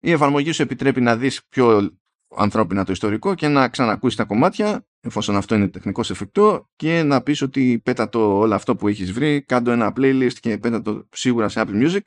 Η 0.00 0.10
εφαρμογή 0.10 0.52
σου 0.52 0.62
επιτρέπει 0.62 1.00
να 1.00 1.16
δεις 1.16 1.44
πιο 1.48 1.96
ανθρώπινα 2.36 2.84
το 2.84 2.92
ιστορικό 2.92 3.34
και 3.34 3.48
να 3.48 3.68
ξανακούσεις 3.68 4.16
τα 4.16 4.24
κομμάτια 4.24 4.86
εφόσον 5.00 5.36
αυτό 5.36 5.54
είναι 5.54 5.68
τεχνικός 5.68 6.10
εφικτό 6.10 6.70
και 6.76 7.02
να 7.02 7.22
πεις 7.22 7.42
ότι 7.42 7.80
πέτα 7.84 8.08
το 8.08 8.38
όλο 8.38 8.54
αυτό 8.54 8.76
που 8.76 8.88
έχεις 8.88 9.12
βρει, 9.12 9.42
κάντο 9.42 9.70
ένα 9.70 9.92
playlist 9.96 10.32
και 10.40 10.58
πέτα 10.58 10.82
το 10.82 11.08
σίγουρα 11.12 11.48
σε 11.48 11.62
Apple 11.66 11.84
Music. 11.84 12.00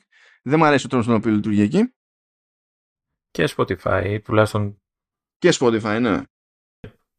Δεν 0.44 0.60
μου 0.60 0.66
αρέσει 0.66 0.86
ο 0.86 0.90
τρόπος 0.90 1.06
στον 1.06 1.18
οποίο 1.18 1.32
λειτουργεί 1.32 1.62
εκεί. 1.62 1.94
Και 3.32 3.50
Spotify, 3.58 4.20
τουλάχιστον. 4.24 4.82
Και 5.38 5.54
Spotify, 5.60 5.98
ναι. 6.02 6.22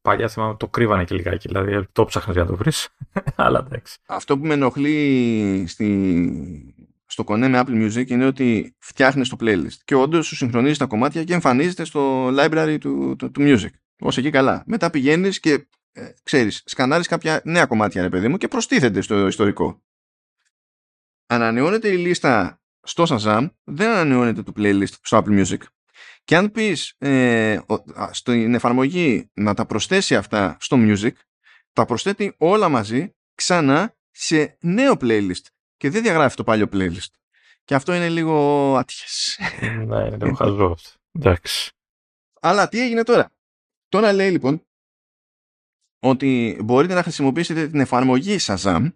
Παλιά 0.01 0.29
θυμάμαι 0.29 0.57
το 0.57 0.69
κρύβανε 0.69 1.05
και 1.05 1.15
λιγάκι, 1.15 1.49
δηλαδή 1.49 1.87
το 1.93 2.05
ψάχνεις 2.05 2.35
για 2.35 2.45
να 2.45 2.51
το 2.51 2.57
βρεις. 2.57 2.89
Αλλά 3.37 3.59
εντάξει. 3.67 3.99
Αυτό 4.07 4.39
που 4.39 4.47
με 4.47 4.55
ενοχλεί 4.55 5.65
στη... 5.69 6.82
στο 7.13 7.25
κονέ 7.25 7.49
με 7.49 7.63
Apple 7.65 7.87
Music 7.87 8.11
είναι 8.11 8.27
ότι 8.27 8.77
φτιάχνεις 8.79 9.29
το 9.29 9.37
playlist 9.41 9.77
και 9.85 9.95
όντως 9.95 10.27
σου 10.27 10.37
συγχρονίζει 10.37 10.79
τα 10.79 10.87
κομμάτια 10.87 11.25
και 11.25 11.33
εμφανίζεται 11.33 11.85
στο 11.85 12.29
library 12.29 12.77
του, 12.81 13.17
του, 13.19 13.31
του 13.31 13.41
music. 13.45 13.71
Ω 14.01 14.09
εκεί 14.09 14.31
καλά. 14.31 14.63
Μετά 14.67 14.91
πηγαίνεις 14.91 15.41
και 15.41 15.69
ε, 15.93 16.09
ξέρεις, 16.23 16.63
σκανάρεις 16.67 17.07
κάποια 17.07 17.41
νέα 17.45 17.67
κομμάτια, 17.67 18.03
ρε 18.03 18.09
παιδί 18.09 18.29
μου, 18.29 18.37
και 18.37 18.49
προστίθεται 18.49 19.01
στο 19.01 19.27
ιστορικό. 19.27 19.83
Ανανεώνεται 21.27 21.89
η 21.89 21.97
λίστα 21.97 22.63
στο 22.83 23.05
Shazam, 23.09 23.49
δεν 23.65 23.91
ανανεώνεται 23.91 24.43
το 24.43 24.53
playlist 24.57 24.93
στο 25.03 25.23
Apple 25.25 25.45
Music. 25.45 25.61
Και 26.25 26.37
αν 26.37 26.51
πεις 26.51 26.95
ε, 26.99 27.59
στην 28.11 28.55
εφαρμογή 28.55 29.31
να 29.35 29.55
τα 29.55 29.67
προσθέσει 29.67 30.17
αυτά 30.17 30.57
στο 30.61 30.77
Music, 30.81 31.13
τα 31.73 31.85
προσθέτει 31.85 32.35
όλα 32.39 32.69
μαζί 32.69 33.15
ξανά 33.35 33.97
σε 34.11 34.57
νέο 34.61 34.97
playlist 35.01 35.43
και 35.83 35.91
δεν 35.91 36.03
διαγράφει 36.03 36.37
το 36.37 36.45
παλιό 36.45 36.67
playlist. 36.73 37.13
Και 37.65 37.75
αυτό 37.75 37.95
είναι 37.95 38.09
λίγο 38.09 38.37
άτυχες. 38.77 39.39
ναι, 39.61 40.07
είναι 40.07 40.17
λίγο 40.17 40.35
χαζό 40.35 40.77
Εντάξει. 41.13 41.71
Αλλά 42.41 42.69
τι 42.69 42.81
έγινε 42.81 43.03
τώρα; 43.03 43.33
Τώρα 43.89 44.13
λέει 44.13 44.31
λοιπόν 44.31 44.67
ότι 45.99 46.59
μπορείτε 46.65 46.95
να 46.95 47.03
χρησιμοποιήσετε 47.03 47.69
την 47.69 47.81
εφαρμογή 47.81 48.37
Shazam 48.41 48.93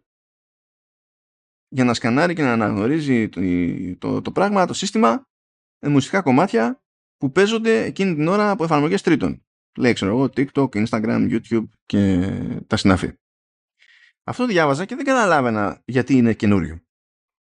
για 1.68 1.84
να 1.84 1.94
σκανάρει 1.94 2.34
και 2.34 2.42
να 2.42 2.52
αναγνωρίζει 2.52 3.28
το, 3.28 3.40
το, 3.98 4.22
το 4.22 4.32
πράγμα, 4.32 4.66
το 4.66 4.74
σύστημα, 4.74 5.28
ε, 5.78 5.88
μουσικά 5.88 6.22
κομμάτια 6.22 6.82
που 7.16 7.32
παίζονται 7.32 7.84
εκείνη 7.84 8.14
την 8.14 8.28
ώρα 8.28 8.50
από 8.50 8.64
εφαρμογές 8.64 9.02
τρίτων. 9.02 9.44
Λέει, 9.78 9.92
ξέρω 9.92 10.10
εγώ, 10.10 10.24
TikTok, 10.24 10.86
Instagram, 10.86 11.30
YouTube 11.30 11.68
και 11.86 12.30
τα 12.66 12.76
συναφή. 12.76 13.12
Αυτό 14.28 14.46
διάβαζα 14.46 14.84
και 14.84 14.94
δεν 14.94 15.04
καταλάβαινα 15.04 15.82
γιατί 15.84 16.14
είναι 16.14 16.34
καινούριο. 16.34 16.80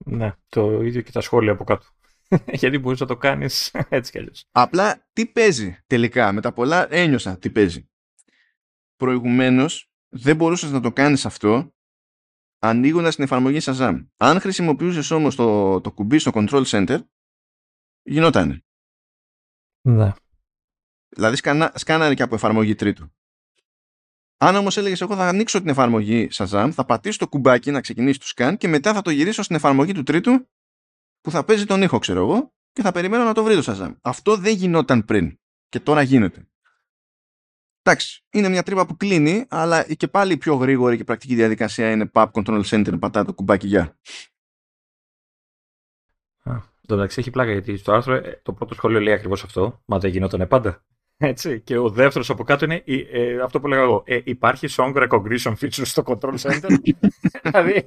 Ναι, 0.05 0.33
το 0.49 0.83
ίδιο 0.83 1.01
και 1.01 1.12
τα 1.12 1.20
σχόλια 1.20 1.53
από 1.53 1.64
κάτω. 1.64 1.87
γιατί 2.61 2.78
μπορείς 2.78 3.01
να 3.01 3.07
το 3.07 3.16
κάνεις 3.16 3.74
έτσι 3.89 4.11
κι 4.12 4.18
αλλιώς. 4.18 4.45
Απλά 4.51 5.09
τι 5.12 5.26
παίζει 5.26 5.78
τελικά. 5.87 6.33
Με 6.33 6.41
τα 6.41 6.53
πολλά 6.53 6.95
ένιωσα 6.95 7.39
τι 7.39 7.51
παίζει. 7.51 7.91
Προηγουμένως 8.97 9.91
δεν 10.09 10.37
μπορούσες 10.37 10.70
να 10.70 10.81
το 10.81 10.93
κάνεις 10.93 11.26
αυτό 11.26 11.74
ανοίγοντας 12.59 13.14
την 13.14 13.24
εφαρμογή 13.24 13.59
Shazam. 13.61 14.07
Αν 14.16 14.41
χρησιμοποιούσες 14.41 15.11
όμως 15.11 15.35
το, 15.35 15.81
το 15.81 15.93
κουμπί 15.93 16.18
στο 16.18 16.31
Control 16.35 16.64
Center 16.64 16.99
γινότανε. 18.03 18.64
Ναι. 19.81 20.12
Δηλαδή 21.09 21.37
σκανα, 21.37 21.72
σκάναρε 21.74 22.14
και 22.14 22.22
από 22.22 22.35
εφαρμογή 22.35 22.74
τρίτου. 22.74 23.12
Αν 24.43 24.57
όμως 24.57 24.76
έλεγες, 24.76 25.01
Εγώ 25.01 25.16
θα 25.16 25.28
ανοίξω 25.28 25.59
την 25.59 25.68
εφαρμογή 25.68 26.28
Shazam, 26.32 26.70
θα 26.72 26.84
πατήσω 26.84 27.18
το 27.18 27.28
κουμπάκι 27.28 27.70
να 27.70 27.80
ξεκινήσει 27.80 28.18
το 28.18 28.26
scan 28.34 28.55
και 28.59 28.68
μετά 28.68 28.95
θα 28.95 29.03
το 29.03 29.11
γυρίσω 29.11 29.43
στην 29.43 29.57
εφαρμογή 29.57 29.93
του 29.93 30.03
τρίτου 30.03 30.49
που 31.20 31.30
θα 31.30 31.45
παίζει 31.45 31.64
τον 31.64 31.82
ήχο, 31.82 31.99
ξέρω 31.99 32.20
εγώ, 32.20 32.53
και 32.72 32.82
θα 32.82 32.93
περιμένω 32.93 33.24
να 33.24 33.34
το 33.34 33.43
βρει 33.43 33.62
το 33.62 33.62
Shazam. 33.66 33.97
Αυτό 34.03 34.36
δεν 34.36 34.55
γινόταν 34.55 35.05
πριν. 35.05 35.38
Και 35.68 35.80
τώρα 35.80 36.03
γίνεται. 36.03 36.49
Εντάξει, 37.82 38.24
είναι 38.30 38.49
μια 38.49 38.62
τρύπα 38.62 38.86
που 38.86 38.97
κλείνει, 38.97 39.47
αλλά 39.49 39.95
και 39.95 40.09
πάλι 40.09 40.32
η 40.32 40.36
πιο 40.36 40.55
γρήγορη 40.55 40.97
και 40.97 41.05
πρακτική 41.05 41.34
διαδικασία 41.34 41.91
είναι 41.91 42.11
pub 42.12 42.30
control 42.30 42.62
center, 42.64 42.99
πατά 42.99 43.24
το 43.24 43.34
κουμπάκι 43.34 43.66
για. 43.66 43.99
Το 46.86 46.97
μεταξύ 46.97 47.20
έχει 47.20 47.30
πλάκα 47.30 47.53
γιατί 47.53 47.76
στο 47.76 47.93
άρθρο 47.93 48.14
ε, 48.14 48.41
το 48.43 48.53
πρώτο 48.53 48.74
σχόλιο 48.74 49.01
λέει 49.01 49.14
ακριβώς 49.14 49.45
αυτό. 49.45 49.82
Μα 49.84 49.99
δεν 49.99 50.11
γινόταν 50.11 50.49
πάντα. 50.49 50.84
Έτσι. 51.23 51.61
Και 51.61 51.79
ο 51.79 51.89
δεύτερος 51.89 52.31
από 52.31 52.45
κάτω 52.45 52.64
είναι 52.64 52.83
ε, 53.12 53.41
αυτό 53.41 53.61
που 53.61 53.66
λέγα 53.66 53.83
εγώ. 53.83 54.03
Ε, 54.07 54.21
υπάρχει 54.25 54.66
song 54.71 55.09
recognition 55.09 55.55
feature 55.61 55.83
στο 55.85 56.03
control 56.07 56.35
center. 56.41 56.77
δηλαδή. 57.43 57.87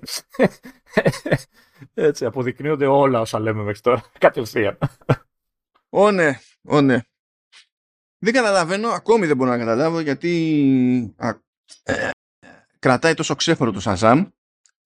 έτσι, 1.94 2.26
αποδεικνύονται 2.26 2.86
όλα 2.86 3.20
όσα 3.20 3.40
λέμε 3.40 3.64
μέχρι 3.64 3.82
τώρα. 3.82 4.04
Κατευθείαν. 4.18 4.78
Ω 5.90 6.12
ναι, 6.12 6.40
ω 6.62 6.82
ναι. 6.82 7.00
Δεν 8.18 8.34
καταλαβαίνω, 8.34 8.90
ακόμη 8.90 9.26
δεν 9.26 9.38
μπορώ 9.38 9.50
να 9.50 9.58
καταλάβω 9.58 10.00
γιατί 10.00 11.16
ε, 11.84 12.10
κρατάει 12.80 13.14
τόσο 13.14 13.36
ξέχωρο 13.36 13.72
το 13.72 13.82
Shazam 13.84 14.26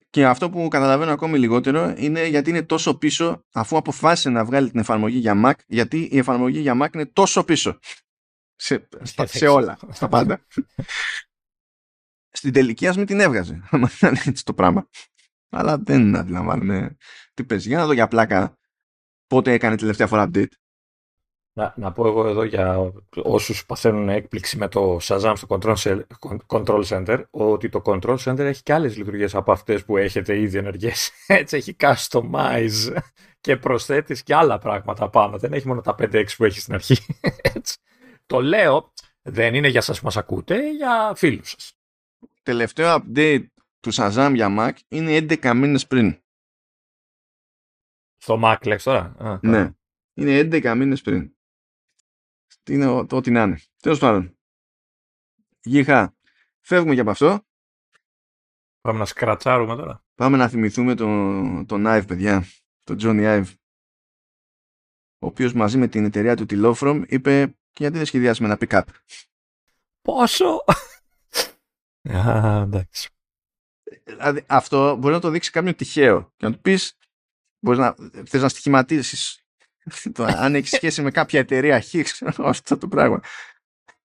και 0.10 0.26
αυτό 0.26 0.50
που 0.50 0.68
καταλαβαίνω 0.68 1.12
ακόμη 1.12 1.38
λιγότερο 1.38 1.93
είναι 1.98 2.26
γιατί 2.26 2.50
είναι 2.50 2.64
τόσο 2.64 2.98
πίσω 2.98 3.43
αφού 3.52 3.78
αποφάσισε 3.78 4.30
να 4.30 4.45
βγάλει 4.45 4.70
την 4.70 4.80
εφαρμογή 4.80 5.18
για 5.18 5.41
Mac 5.45 5.54
γιατί 5.68 6.10
η 6.12 6.18
εφαρμογή 6.18 6.60
για 6.60 6.78
Mac 6.84 6.93
είναι 6.93 7.06
τόσο 7.06 7.43
πίσω 7.43 7.80
σε, 8.58 8.88
σε 9.24 9.47
όλα, 9.47 9.78
στα 9.89 10.08
πάντα. 10.14 10.45
Στην 12.30 12.53
τελική 12.53 12.88
ας 12.88 12.97
μην 12.97 13.05
την 13.05 13.20
έβγαζε 13.20 13.62
αν 13.72 13.89
ήταν 13.97 14.18
έτσι 14.26 14.43
το 14.43 14.53
πράγμα. 14.53 14.88
Αλλά 15.49 15.78
δεν 15.78 16.16
αντιλαμβάνομαι 16.16 16.97
τι 17.34 17.43
παίζει. 17.43 17.68
Για 17.68 17.78
να 17.78 17.86
δω 17.86 17.91
για 17.91 18.08
πλάκα 18.08 18.58
πότε 19.28 19.51
έκανε 19.51 19.78
τελευταία 19.78 20.08
φορά 20.08 20.30
update. 20.30 20.51
Να, 21.53 21.74
να 21.78 21.91
πω 21.91 22.08
εγώ 22.08 22.28
εδώ 22.28 22.43
για 22.43 22.91
όσους 23.24 23.66
παθαίνουν 23.66 24.10
έκπληξη 24.10 24.58
με 24.58 24.68
το 24.68 24.97
Shazam 25.01 25.34
στο 25.36 25.47
Control, 25.49 26.01
control 26.47 26.84
Center 26.84 27.24
ότι 27.30 27.70
το 27.70 27.82
Control 27.86 28.18
Center 28.18 28.39
έχει 28.39 28.64
και 28.64 28.74
άλλες 28.74 28.97
λειτουργίες 28.97 29.36
από 29.36 29.51
αυτές 29.51 29.86
που 29.86 29.97
έχετε 29.97 30.39
ήδη 30.39 30.58
ενεργές. 30.58 31.12
Έτσι 31.28 31.58
έχει 31.58 31.76
customize 31.80 32.95
και 33.39 33.58
προσθέτεις 33.58 34.24
και 34.24 34.36
άλλα 34.36 34.58
πράγματα 34.58 35.10
πάνω. 35.10 35.38
Δεν 35.38 35.53
έχει 35.53 35.68
μόνο 35.68 35.82
τα 35.82 35.95
5-6 35.99 36.26
που 36.38 36.45
έχει 36.45 36.60
στην 36.60 36.74
αρχή. 36.74 36.97
Έτσι. 37.41 37.78
Το 38.28 38.41
λέω 38.41 38.93
δεν 39.21 39.53
είναι 39.55 39.67
για 39.67 39.82
σας 39.82 39.99
που 39.99 40.05
μας 40.05 40.17
ακούτε, 40.17 40.71
για 40.71 41.13
φίλους 41.15 41.49
σας. 41.49 41.73
Τελευταίο 42.43 42.95
update 42.95 43.45
του 43.80 43.93
Shazam 43.93 44.32
για 44.36 44.55
Mac 44.59 44.80
είναι 44.88 45.17
11 45.17 45.53
μήνες 45.55 45.88
πριν. 45.88 46.21
Στο 48.17 48.39
Mac 48.43 48.57
λέξ 48.65 48.84
τώρα. 48.84 49.39
ναι. 49.41 49.71
Είναι 50.13 50.39
11 50.39 50.75
μήνες 50.75 51.01
πριν. 51.01 51.36
Τι 52.63 52.73
είναι 52.73 53.05
το 53.05 53.15
ό,τι 53.15 53.32
να 53.32 53.41
είναι. 53.41 53.59
Τέλος 53.82 53.99
πάντων. 53.99 54.38
Γεια. 55.61 56.15
Φεύγουμε 56.59 56.93
και 56.95 57.01
από 57.01 57.09
αυτό. 57.09 57.45
Πάμε 58.82 58.99
να 58.99 59.05
σκρατσάρουμε 59.05 59.75
τώρα. 59.75 60.05
Πάμε 60.15 60.38
να 60.38 60.49
θυμηθούμε 60.49 60.95
τον, 60.95 61.65
τον 61.65 61.84
Ive, 61.86 62.03
παιδιά. 62.07 62.43
Τον 62.84 62.97
Johnny 63.01 63.41
Ive. 63.41 63.53
Ο 65.19 65.28
οποίος 65.28 65.53
μαζί 65.53 65.78
με 65.78 65.88
την 65.88 66.05
εταιρεία 66.05 66.36
του 66.36 66.45
τη 66.45 66.55
Lawfrom 66.59 67.03
είπε 67.07 67.57
και 67.78 67.84
γιατί 67.84 67.97
δεν 67.97 68.05
σχεδιάσουμε 68.05 68.47
ένα 68.47 68.57
pick-up; 68.61 68.82
Πόσο! 70.01 70.63
Α, 72.09 72.61
εντάξει. 72.61 73.09
Δηλαδή, 74.03 74.43
αυτό 74.47 74.95
μπορεί 74.95 75.13
να 75.13 75.19
το 75.19 75.30
δείξει 75.30 75.51
κάποιον 75.51 75.75
τυχαίο. 75.75 76.34
Και 76.36 76.45
να 76.45 76.51
του 76.51 76.61
πεις, 76.61 76.97
μπορείς 77.59 77.80
να, 77.80 77.95
θες 78.25 78.41
να 78.41 78.49
στοιχηματίσεις 78.49 79.43
αν 80.17 80.55
έχεις 80.55 80.69
σχέση 80.69 81.01
με 81.01 81.11
κάποια 81.11 81.39
εταιρεία 81.39 81.82
χ, 81.82 82.23
αυτό 82.38 82.78
το 82.78 82.88
πράγμα. 82.88 83.21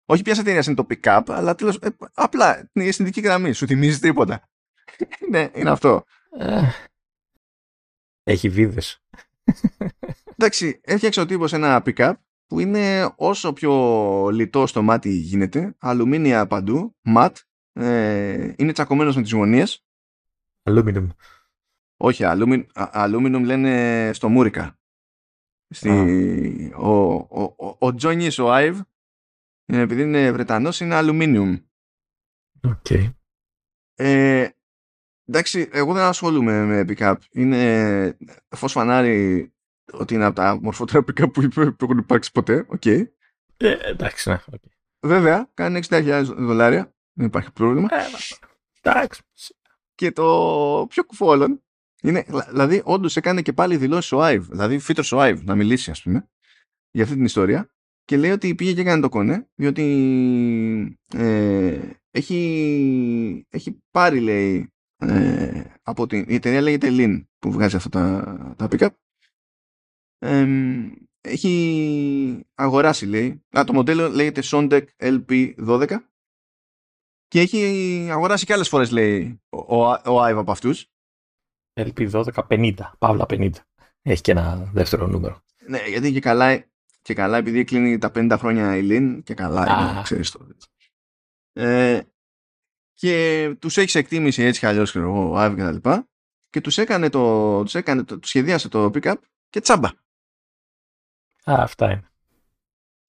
Όχι 0.04 0.22
ποιας 0.22 0.38
εταιρείας 0.38 0.66
είναι 0.66 0.74
το 0.74 0.86
pick-up, 0.90 1.22
αλλά 1.26 1.54
τέλος, 1.54 1.76
ε, 1.76 1.88
απλά 2.14 2.68
την 2.72 2.92
συνδική 2.92 3.20
γραμμή. 3.20 3.52
Σου 3.52 3.66
θυμίζει 3.66 3.98
τίποτα. 3.98 4.48
ναι, 5.30 5.50
είναι 5.54 5.70
αυτό. 5.70 6.04
Έχει 8.22 8.48
βίδες. 8.48 9.02
Εντάξει, 10.36 10.80
έφτιαξε 10.84 11.20
ο 11.20 11.26
τύπος 11.26 11.52
ένα 11.52 11.82
pick-up 11.84 12.14
που 12.48 12.60
είναι 12.60 13.12
όσο 13.16 13.52
πιο 13.52 14.28
λιτό 14.32 14.66
στο 14.66 14.82
μάτι 14.82 15.10
γίνεται, 15.10 15.74
αλουμίνια 15.78 16.46
παντού, 16.46 16.96
ματ, 17.02 17.36
ε, 17.72 18.52
είναι 18.56 18.72
τσακωμένος 18.72 19.16
με 19.16 19.22
τις 19.22 19.32
γωνίες. 19.32 19.86
Aluminum. 20.62 21.06
Όχι, 21.96 22.22
aluminum 22.74 23.42
λένε 23.44 24.10
στο 24.14 24.28
'Murica. 24.28 24.78
Στη, 25.68 26.72
ο, 26.76 27.14
ο, 27.14 27.42
ο, 27.56 27.76
ο 27.78 27.94
Τζόνις, 27.94 28.38
ο 28.38 28.52
Άιβ, 28.52 28.80
επειδή 29.66 30.02
είναι 30.02 30.32
Βρετανός, 30.32 30.80
είναι 30.80 30.94
aluminium. 30.94 31.56
OK. 32.62 32.90
Ε, 33.94 34.48
εντάξει, 35.24 35.68
εγώ 35.72 35.92
δεν 35.92 36.02
ασχολούμαι 36.02 36.64
με 36.64 36.84
pick-up. 36.88 37.16
Είναι 37.32 38.16
φως 38.48 38.72
φανάρι 38.72 39.52
ότι 39.92 40.14
είναι 40.14 40.24
από 40.24 40.34
τα 40.34 40.58
ομορφότερα 40.62 41.04
pick-up 41.06 41.32
που, 41.32 41.48
που 41.48 41.84
έχουν 41.84 41.98
υπάρξει 41.98 42.32
ποτέ. 42.32 42.66
OK. 42.68 42.80
Okay. 42.84 43.02
Ε, 43.56 43.76
εντάξει, 43.84 44.28
ναι. 44.28 44.38
Okay. 44.50 44.68
Βέβαια, 45.00 45.50
κάνει 45.54 45.80
60.000 45.88 46.24
δολάρια 46.36 46.94
Δεν 47.12 47.26
υπάρχει 47.26 47.52
πρόβλημα. 47.52 47.88
Ε, 47.90 48.04
Εντάξει. 48.82 49.22
Και 49.94 50.12
το 50.12 50.86
πιο 50.88 51.04
κουφό 51.04 51.39
όλων 51.39 51.62
είναι, 52.02 52.24
δηλαδή, 52.48 52.82
όντως 52.84 53.16
έκανε 53.16 53.42
και 53.42 53.52
πάλι 53.52 53.76
δηλώσεις 53.76 54.12
ο 54.12 54.22
Άιβ, 54.22 54.48
δηλαδή 54.48 54.78
φύτρο 54.78 55.18
ο 55.18 55.20
Άιβ 55.20 55.42
να 55.42 55.54
μιλήσει, 55.54 55.90
ας 55.90 56.02
πούμε, 56.02 56.28
για 56.90 57.02
αυτή 57.02 57.14
την 57.14 57.24
ιστορία. 57.24 57.70
Και 58.04 58.16
λέει 58.16 58.30
ότι 58.30 58.54
πήγε 58.54 58.72
και 58.72 58.80
έκανε 58.80 59.00
το 59.00 59.08
κονέ, 59.08 59.48
διότι 59.54 60.98
ε, 61.14 61.80
έχει, 62.10 63.46
έχει 63.50 63.82
πάρει, 63.90 64.20
λέει, 64.20 64.72
ε, 64.96 65.62
από 65.82 66.06
την. 66.06 66.24
Η 66.28 66.34
εταιρεία 66.34 66.60
λέγεται 66.60 66.88
Linn 66.90 67.24
που 67.38 67.52
βγάζει 67.52 67.76
αυτά 67.76 67.88
τα, 67.88 68.54
τα 68.56 68.68
pick-up. 68.70 68.88
Έχει 71.20 72.46
αγοράσει, 72.54 73.06
λέει. 73.06 73.44
Α, 73.58 73.64
το 73.66 73.72
μοντέλο 73.72 74.08
λέγεται 74.08 74.42
Sondek 74.44 74.84
LP12 74.96 75.96
και 77.28 77.40
έχει 77.40 78.08
αγοράσει 78.10 78.46
και 78.46 78.52
άλλες 78.52 78.68
φορές, 78.68 78.90
λέει, 78.90 79.40
ο, 79.48 79.76
ο, 79.76 80.00
ο 80.06 80.22
Άιβ 80.22 80.38
από 80.38 80.50
αυτούς. 80.50 80.86
LP12 81.80 82.24
50, 82.48 82.74
παύλα 82.98 83.26
50. 83.28 83.50
Έχει 84.02 84.20
και 84.20 84.30
ένα 84.30 84.70
δεύτερο 84.72 85.06
νούμερο. 85.06 85.42
Ναι, 85.66 85.78
γιατί 85.88 86.12
και 86.12 86.20
καλά, 86.20 86.64
και 87.02 87.14
καλά 87.14 87.36
επειδή 87.36 87.64
κλείνει 87.64 87.98
τα 87.98 88.10
50 88.14 88.36
χρόνια 88.38 88.76
η 88.76 88.86
Lean 88.90 89.20
και 89.24 89.34
καλά 89.34 89.90
είναι, 89.90 90.02
ξέρεις 90.02 90.30
το. 90.30 90.46
Ε, 91.52 92.00
και 92.92 93.56
τους 93.58 93.76
έχεις 93.76 93.90
σε 93.90 93.98
εκτίμηση 93.98 94.42
έτσι 94.42 94.60
κι 94.60 94.66
αλλιώς 94.66 94.90
ξέρω 94.90 95.08
εγώ, 95.08 95.30
ο 95.30 95.36
Άιβ 95.36 95.54
και 95.54 95.62
τα 95.62 95.72
λοιπά 95.72 96.08
και 96.50 96.60
τους 96.60 96.78
έκανε 96.78 97.08
το, 97.08 97.62
τους 97.62 97.74
έκανε 97.74 98.04
το, 98.04 98.18
τους 98.18 98.28
σχεδίασε 98.28 98.68
το 98.68 98.90
pick-up 98.94 99.14
και 99.48 99.60
τσάμπα. 99.60 99.88
Α, 101.50 101.62
αυτά 101.62 101.90
είναι. 101.90 102.08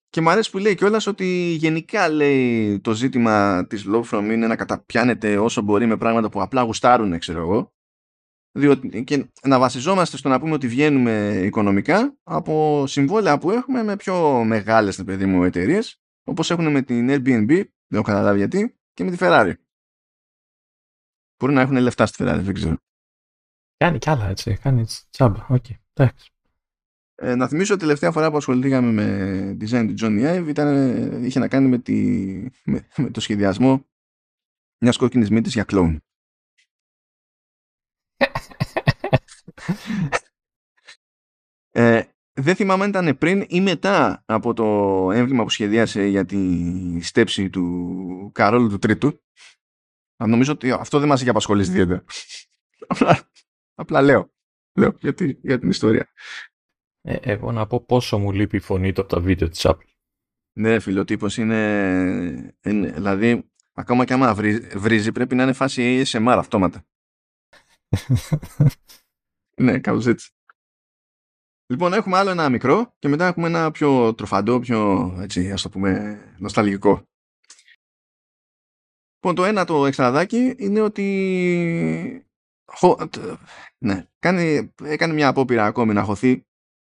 Και 0.09 0.21
μου 0.21 0.29
αρέσει 0.29 0.51
που 0.51 0.57
λέει 0.57 0.75
κιόλας 0.75 1.07
ότι 1.07 1.55
γενικά 1.59 2.09
λέει 2.09 2.79
το 2.79 2.93
ζήτημα 2.93 3.67
της 3.67 3.85
Love 3.87 4.03
From 4.03 4.23
είναι 4.23 4.47
να 4.47 4.55
καταπιάνεται 4.55 5.37
όσο 5.37 5.61
μπορεί 5.61 5.85
με 5.85 5.97
πράγματα 5.97 6.29
που 6.29 6.41
απλά 6.41 6.61
γουστάρουν, 6.61 7.19
ξέρω 7.19 7.39
εγώ. 7.39 7.73
Διότι, 8.51 9.03
και 9.03 9.29
να 9.43 9.59
βασιζόμαστε 9.59 10.17
στο 10.17 10.29
να 10.29 10.39
πούμε 10.39 10.53
ότι 10.53 10.67
βγαίνουμε 10.67 11.41
οικονομικά 11.43 12.17
από 12.23 12.83
συμβόλαια 12.87 13.37
που 13.37 13.51
έχουμε 13.51 13.83
με 13.83 13.95
πιο 13.95 14.43
μεγάλες 14.43 15.03
παιδί 15.03 15.25
μου 15.25 15.43
εταιρείες, 15.43 16.01
όπως 16.23 16.51
έχουν 16.51 16.71
με 16.71 16.81
την 16.81 17.07
Airbnb, 17.09 17.47
δεν 17.47 17.99
έχω 17.99 18.03
καταλάβει 18.03 18.37
γιατί, 18.37 18.77
και 18.93 19.03
με 19.03 19.11
τη 19.11 19.17
Ferrari. 19.19 19.53
Μπορεί 21.39 21.53
να 21.53 21.61
έχουν 21.61 21.77
λεφτά 21.77 22.05
στη 22.05 22.23
Ferrari, 22.23 22.41
δεν 22.41 22.53
ξέρω. 22.53 22.75
Κάνει 23.77 23.97
κι 23.97 24.09
άλλα 24.09 24.25
έτσι, 24.27 24.57
κάνει 24.57 24.85
τσάμπα, 25.09 25.45
OK, 25.49 25.65
okay. 25.67 25.75
εντάξει. 25.93 26.31
Ε, 27.21 27.35
να 27.35 27.47
θυμίσω 27.47 27.73
ότι 27.73 27.83
η 27.83 27.85
τελευταία 27.85 28.11
φορά 28.11 28.31
που 28.31 28.37
ασχοληθήκαμε 28.37 28.91
με 28.91 29.57
design 29.61 29.85
του 29.87 29.93
Jony 30.01 30.37
Ive 30.37 30.47
ήταν, 30.47 31.23
είχε 31.23 31.39
να 31.39 31.47
κάνει 31.47 31.67
με, 31.67 31.77
τη, 31.77 31.95
με, 32.63 32.87
με 32.97 33.09
το 33.11 33.19
σχεδιασμό 33.19 33.87
μιας 34.81 34.97
κόκκινης 34.97 35.29
μύτης 35.29 35.53
για 35.53 35.63
κλόουν. 35.63 36.03
ε, 41.71 42.03
δεν 42.33 42.55
θυμάμαι 42.55 42.83
αν 42.83 42.89
ήταν 42.89 43.17
πριν 43.17 43.45
ή 43.47 43.61
μετά 43.61 44.23
από 44.25 44.53
το 44.53 44.65
έμβλημα 45.11 45.43
που 45.43 45.49
σχεδίασε 45.49 46.05
για 46.05 46.25
τη 46.25 47.01
στέψη 47.01 47.49
του 47.49 48.31
Καρόλου 48.33 48.69
του 48.69 48.79
Τρίτου. 48.79 49.23
Αν 50.15 50.29
νομίζω 50.29 50.51
ότι 50.51 50.71
αυτό 50.71 50.99
δεν 50.99 51.07
μας 51.07 51.21
έχει 51.21 51.29
απασχολήσει 51.29 51.69
ιδιαίτερα. 51.69 52.03
απλά, 52.87 53.29
απλά 53.73 54.01
λέω. 54.01 54.33
Λέω 54.77 54.97
για, 54.99 55.13
για 55.41 55.59
την 55.59 55.69
ιστορία. 55.69 56.09
Ε, 57.01 57.17
εγώ 57.21 57.51
να 57.51 57.67
πω 57.67 57.79
πόσο 57.85 58.17
μου 58.17 58.31
λείπει 58.31 58.55
η 58.55 58.59
φωνή 58.59 58.93
του 58.93 59.01
από 59.01 59.09
τα 59.09 59.19
βίντεο 59.19 59.49
της 59.49 59.61
Apple. 59.63 59.87
Ναι, 60.59 60.79
φιλοτύπος 60.79 61.37
είναι, 61.37 62.55
είναι 62.63 62.91
δηλαδή 62.91 63.49
ακόμα 63.73 64.05
και 64.05 64.13
άμα 64.13 64.33
βρίζει 64.75 65.11
πρέπει 65.11 65.35
να 65.35 65.43
είναι 65.43 65.53
φάση 65.53 66.03
ASMR 66.05 66.35
αυτόματα. 66.37 66.85
ναι, 69.63 69.79
κάπως 69.79 70.07
έτσι. 70.07 70.31
Λοιπόν, 71.71 71.93
έχουμε 71.93 72.17
άλλο 72.17 72.29
ένα 72.29 72.49
μικρό 72.49 72.95
και 72.99 73.07
μετά 73.07 73.27
έχουμε 73.27 73.47
ένα 73.47 73.71
πιο 73.71 74.13
τροφαντό, 74.13 74.59
πιο 74.59 75.11
έτσι, 75.21 75.51
ας 75.51 75.61
το 75.61 75.69
πούμε, 75.69 76.19
νοσταλγικό. 76.37 77.03
Λοιπόν, 79.15 79.35
το 79.35 79.45
ένα 79.45 79.65
το 79.65 79.85
εξτραδάκι 79.85 80.55
είναι 80.57 80.81
ότι 80.81 82.25
ναι, 83.77 84.07
κάνει, 84.19 84.73
έκανε 84.83 85.13
μια 85.13 85.27
απόπειρα 85.27 85.65
ακόμη 85.65 85.93
να 85.93 86.03
χωθεί 86.03 86.47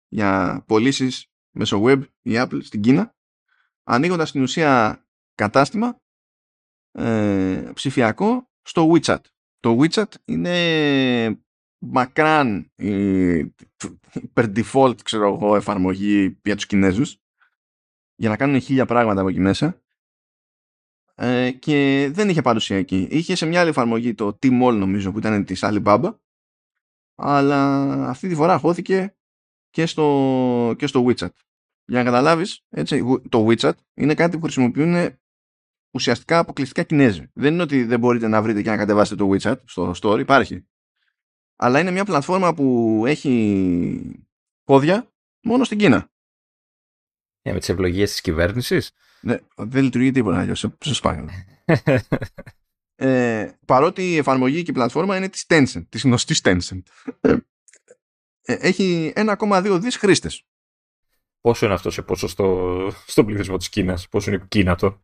για 0.09 0.63
πωλήσεις 0.67 1.27
μέσω 1.51 1.81
web 1.83 2.01
η 2.21 2.31
Apple 2.35 2.63
στην 2.63 2.81
Κίνα 2.81 3.15
ανοίγοντας 3.83 4.29
στην 4.29 4.41
ουσία 4.41 5.03
κατάστημα 5.35 6.01
ε, 6.91 7.71
ψηφιακό 7.73 8.49
στο 8.61 8.91
WeChat. 8.91 9.21
Το 9.59 9.79
WeChat 9.81 10.13
είναι 10.25 11.43
μακράν 11.77 12.71
η 12.75 13.55
per 14.33 14.55
default 14.55 15.01
ξέρω 15.03 15.33
εγώ 15.33 15.55
εφαρμογή 15.55 16.39
για 16.43 16.55
τους 16.55 16.65
Κινέζους 16.65 17.17
για 18.15 18.29
να 18.29 18.37
κάνουν 18.37 18.61
χίλια 18.61 18.85
πράγματα 18.85 19.19
από 19.19 19.29
εκεί 19.29 19.39
μέσα 19.39 19.81
ε, 21.15 21.51
και 21.51 22.09
δεν 22.11 22.29
είχε 22.29 22.41
παρουσία 22.41 22.77
εκεί. 22.77 23.07
Είχε 23.11 23.35
σε 23.35 23.45
μια 23.45 23.59
άλλη 23.59 23.69
εφαρμογή 23.69 24.13
το 24.13 24.37
T-Mall 24.41 24.75
νομίζω 24.77 25.11
που 25.11 25.17
ήταν 25.17 25.45
της 25.45 25.59
Alibaba 25.63 26.15
αλλά 27.15 27.83
αυτή 28.09 28.27
τη 28.27 28.35
φορά 28.35 28.57
χώθηκε 28.57 29.18
και 29.69 29.85
στο, 29.85 30.75
και 30.77 30.87
στο 30.87 31.05
WeChat. 31.07 31.29
Για 31.85 31.97
να 31.97 32.03
καταλάβεις, 32.03 32.65
έτσι, 32.69 33.03
το 33.29 33.47
WeChat 33.49 33.73
είναι 33.93 34.13
κάτι 34.13 34.37
που 34.37 34.43
χρησιμοποιούν 34.43 35.17
ουσιαστικά 35.91 36.39
αποκλειστικά 36.39 36.83
Κινέζοι. 36.83 37.31
Δεν 37.33 37.53
είναι 37.53 37.61
ότι 37.61 37.83
δεν 37.83 37.99
μπορείτε 37.99 38.27
να 38.27 38.41
βρείτε 38.41 38.61
και 38.61 38.69
να 38.69 38.77
κατεβάσετε 38.77 39.23
το 39.23 39.29
WeChat 39.33 39.55
στο 39.65 39.93
store, 40.01 40.19
υπάρχει. 40.19 40.67
Αλλά 41.55 41.79
είναι 41.79 41.91
μια 41.91 42.05
πλατφόρμα 42.05 42.53
που 42.53 43.03
έχει 43.05 44.25
πόδια 44.63 45.11
μόνο 45.43 45.63
στην 45.63 45.77
Κίνα. 45.77 46.11
Για 47.41 47.53
με 47.53 47.59
τις 47.59 47.69
ευλογίες 47.69 48.11
της 48.11 48.21
κυβέρνησης; 48.21 48.91
Ναι, 49.21 49.37
δεν 49.55 49.83
λειτουργεί 49.83 50.11
τίποτα 50.11 50.39
αλλιώς, 50.39 50.59
σε 50.59 51.21
ε, 52.95 53.51
παρότι 53.65 54.11
η 54.11 54.17
εφαρμογή 54.17 54.63
και 54.63 54.71
η 54.71 54.73
πλατφόρμα 54.73 55.17
είναι 55.17 55.29
της 55.29 55.45
Tencent, 55.47 55.85
της 55.89 56.03
γνωστής 56.03 56.41
Tencent. 56.43 56.81
Ε, 58.49 58.57
έχει 58.59 59.13
1,2 59.15 59.77
δις 59.81 59.97
χρήστες. 59.97 60.45
Πόσο 61.41 61.65
είναι 61.65 61.73
αυτό 61.73 61.91
σε 61.91 62.01
ποσοστό 62.01 62.91
στον 63.05 63.25
πληθυσμό 63.25 63.57
της 63.57 63.69
Κίνας, 63.69 64.09
πόσο 64.09 64.31
είναι 64.31 64.45
Κίνα 64.47 64.75
το. 64.75 65.01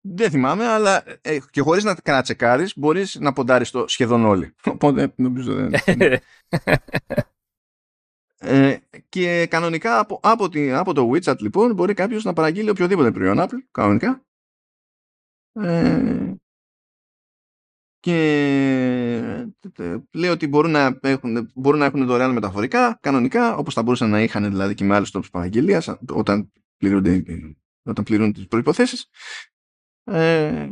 Δεν 0.00 0.30
θυμάμαι, 0.30 0.66
αλλά 0.66 1.04
ε, 1.20 1.38
και 1.50 1.60
χωρίς 1.60 1.84
να 1.84 1.94
κανατσεκάρεις 1.94 2.78
μπορείς 2.78 3.14
να 3.14 3.32
ποντάρεις 3.32 3.70
το 3.70 3.88
σχεδόν 3.88 4.24
όλοι. 4.24 4.54
Οπότε 4.74 5.12
νομίζω 5.16 5.54
δεν... 5.60 5.72
ε, 8.38 8.76
και 9.08 9.46
κανονικά 9.46 9.98
από, 9.98 10.20
από, 10.22 10.48
τη, 10.48 10.72
από 10.72 10.92
το 10.92 11.10
WeChat 11.10 11.38
λοιπόν 11.38 11.74
μπορεί 11.74 11.94
κάποιος 11.94 12.24
να 12.24 12.32
παραγγείλει 12.32 12.70
οποιοδήποτε 12.70 13.10
προϊόν 13.10 13.38
Apple, 13.40 13.62
κανονικά. 13.70 14.22
Ε, 15.52 16.34
και 18.00 18.14
λέει 20.12 20.30
ότι 20.30 20.46
μπορούν 20.46 20.70
να 20.70 20.98
έχουν, 21.02 21.50
μπορούν 21.54 21.78
να 21.78 21.84
έχουν 21.84 22.06
δωρεάν 22.06 22.32
μεταφορικά 22.32 22.98
κανονικά 23.02 23.56
όπως 23.56 23.74
θα 23.74 23.82
μπορούσαν 23.82 24.10
να 24.10 24.22
είχαν 24.22 24.50
δηλαδή 24.50 24.74
και 24.74 24.84
με 24.84 24.94
άλλους 24.94 25.10
τρόπους 25.10 25.30
παραγγελίας 25.30 25.88
όταν, 26.12 26.52
πληρούνται, 26.76 27.22
όταν 27.82 28.04
πληρούν 28.04 28.32
τις 28.32 28.46
προϋποθέσεις 28.46 29.10
ε, 30.04 30.68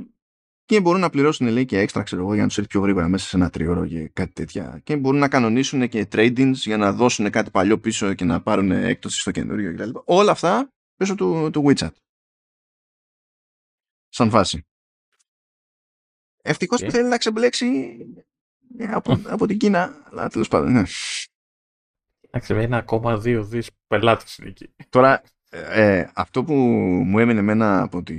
και 0.65 0.81
μπορούν 0.81 1.01
να 1.01 1.11
πληρώσουν 1.11 1.49
λέει 1.49 1.65
και 1.65 1.79
έξτρα 1.79 2.03
ξέρω 2.03 2.23
εγώ 2.23 2.33
για 2.33 2.43
να 2.43 2.49
τους 2.49 2.59
έρθει 2.59 2.71
πιο 2.71 2.81
γρήγορα 2.81 3.09
μέσα 3.09 3.27
σε 3.27 3.37
ένα 3.37 3.51
τριώρο 3.51 3.87
και 3.87 4.09
κάτι 4.09 4.33
τέτοια 4.33 4.81
και 4.85 4.97
μπορούν 4.97 5.21
να 5.21 5.29
κανονίσουν 5.29 5.89
και 5.89 6.09
trade 6.13 6.53
για 6.53 6.77
να 6.77 6.93
δώσουν 6.93 7.31
κάτι 7.31 7.51
παλιό 7.51 7.79
πίσω 7.79 8.15
και 8.15 8.25
να 8.25 8.43
πάρουν 8.43 8.71
έκπτωση 8.71 9.21
στο 9.21 9.31
καινούριο 9.31 9.75
κτλ. 9.75 9.91
Όλα 10.05 10.31
αυτά 10.31 10.73
μέσω 10.97 11.15
του, 11.15 11.51
του 11.53 11.65
WeChat. 11.67 11.91
Σαν 14.09 14.31
φάση. 14.31 14.67
Ευτυχώς 16.49 16.85
που 16.85 16.91
θέλει 16.91 17.09
να 17.09 17.19
ξεμπλέξει 17.19 17.97
από, 18.91 19.21
από 19.27 19.47
την 19.47 19.59
Κίνα. 19.59 20.03
Αλλά 20.11 20.29
τέλος 20.29 20.49
πάντων, 20.49 20.73
ναι. 20.73 20.83
Εντάξει, 22.31 22.69
1,2 22.93 23.43
δις 23.45 23.71
πελάτες 23.87 24.37
είναι 24.37 24.49
εκεί. 24.49 24.75
Τώρα, 24.89 25.23
ε, 25.51 25.97
ε, 25.99 26.11
αυτό 26.15 26.45
που 26.45 26.55
μου 27.07 27.19
έμεινε 27.19 27.39
εμένα 27.39 27.83
από, 27.83 28.03
τη, 28.03 28.15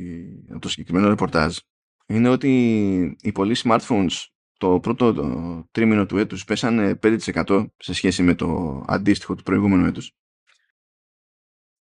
από 0.49 0.59
το 0.59 0.69
συγκεκριμένο 0.69 1.07
ρεπορτάζ 1.07 1.57
είναι 2.05 2.29
ότι 2.29 3.17
οι 3.21 3.31
πολλοί 3.31 3.55
smartphones 3.63 4.25
το 4.57 4.79
πρώτο 4.79 5.13
το 5.13 5.63
τρίμηνο 5.71 6.05
του 6.05 6.17
έτους 6.17 6.43
πέσανε 6.43 6.99
5% 7.03 7.67
σε 7.77 7.93
σχέση 7.93 8.23
με 8.23 8.35
το 8.35 8.83
αντίστοιχο 8.87 9.35
του 9.35 9.43
προηγούμενου 9.43 9.85
έτους 9.85 10.11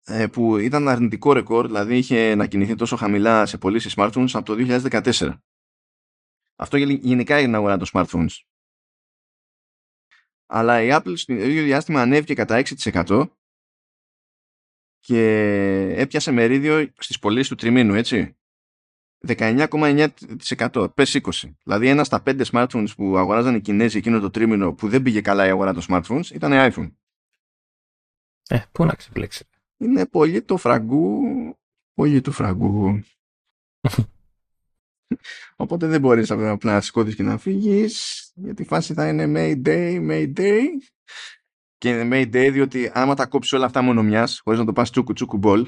ε, 0.04 0.28
που 0.28 0.58
ήταν 0.58 0.88
αρνητικό 0.88 1.34
ρεκόρ, 1.34 1.66
δηλαδή 1.66 1.98
είχε 1.98 2.36
να 2.36 2.46
κινηθεί 2.48 2.76
τόσο 2.76 2.96
χαμηλά 2.96 3.46
σε 3.46 3.58
πωλήσεις 3.58 3.94
smartphones 3.98 4.30
από 4.34 4.56
το 4.56 4.80
2014. 4.92 5.34
Αυτό 6.62 6.78
γενικά 6.78 7.40
είναι 7.40 7.58
αγορά 7.58 7.78
των 7.78 7.88
smartphones. 7.92 8.40
Αλλά 10.46 10.82
η 10.82 10.90
Apple 10.92 11.14
στο 11.16 11.34
ίδιο 11.34 11.64
διάστημα 11.64 12.02
ανέβηκε 12.02 12.34
κατά 12.34 12.64
6% 12.84 13.30
και 15.00 15.24
έπιασε 15.98 16.32
μερίδιο 16.32 16.94
στις 16.98 17.20
πωλήσεις 17.20 17.50
του 17.50 17.56
τριμήνου, 17.56 17.94
έτσι. 17.94 18.36
19,9%. 19.28 20.94
Πες 20.94 21.20
20. 21.22 21.30
Δηλαδή 21.64 21.88
ένα 21.88 22.04
στα 22.04 22.22
πέντε 22.22 22.46
smartphones 22.52 22.90
που 22.96 23.18
αγοράζαν 23.18 23.56
οι 23.56 23.62
Κινέζοι 23.62 23.98
εκείνο 23.98 24.20
το 24.20 24.30
τρίμηνο 24.30 24.74
που 24.74 24.90
δεν 24.90 25.02
πήγε 25.02 25.22
καλά 25.22 25.46
η 25.46 25.50
αγορά 25.50 25.74
των 25.74 25.84
smartphones 25.88 26.26
ήταν 26.34 26.52
iPhone. 26.54 26.92
Ε, 28.50 28.62
πού 28.72 28.86
να 28.86 28.94
ξεπλέξει. 28.94 29.48
Είναι 29.78 30.06
πολύ 30.06 30.42
το 30.42 30.58
φραγκού. 30.58 31.22
Πολύ 31.94 32.22
του 32.22 32.32
φραγκού. 32.32 33.04
Οπότε 35.56 35.88
δεν 35.88 36.00
μπορείς 36.00 36.32
απλά 36.32 36.74
να 36.74 36.82
σηκώθεις 36.82 37.16
και 37.16 37.24
να 37.24 37.38
φύγεις 37.38 38.32
γιατί 38.36 38.62
η 38.62 38.66
φάση 38.66 38.94
θα 38.94 39.08
είναι 39.08 39.26
Mayday, 39.36 40.10
Mayday. 40.10 40.62
Και 41.78 41.90
είναι 41.90 42.18
Mayday 42.18 42.50
διότι 42.52 42.92
άμα 42.94 43.16
τα 43.16 43.26
κόψεις 43.26 43.54
όλα 43.54 43.66
αυτά 43.66 43.82
μόνο 43.82 44.04
μιας 44.04 44.40
χωρίς 44.44 44.60
να 44.60 44.66
το 44.66 44.74
πας 44.74 44.92
τσούκου 44.92 45.14
τσούκου 45.14 45.38
μπολ 45.38 45.68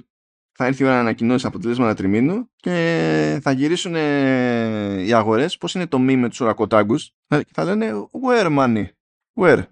θα 0.56 0.66
έρθει 0.66 0.84
η 0.84 0.86
ώρα 0.86 0.96
να 0.96 1.00
ανακοινώσεις 1.00 1.46
αποτελέσματα 1.46 1.94
τριμήνου 1.94 2.52
και 2.56 3.40
θα 3.42 3.52
γυρίσουν 3.52 3.96
οι 5.06 5.14
αγορές. 5.14 5.58
Πώς 5.58 5.74
είναι 5.76 5.88
το 5.88 6.00
μη 6.00 6.16
με 6.18 6.30
τους 6.30 6.40
ορακοτάγκους; 6.40 7.12
Και 7.28 7.52
θα 7.54 7.64
λένε 7.64 7.92
where 8.26 8.58
money, 8.58 8.86
where; 9.40 9.64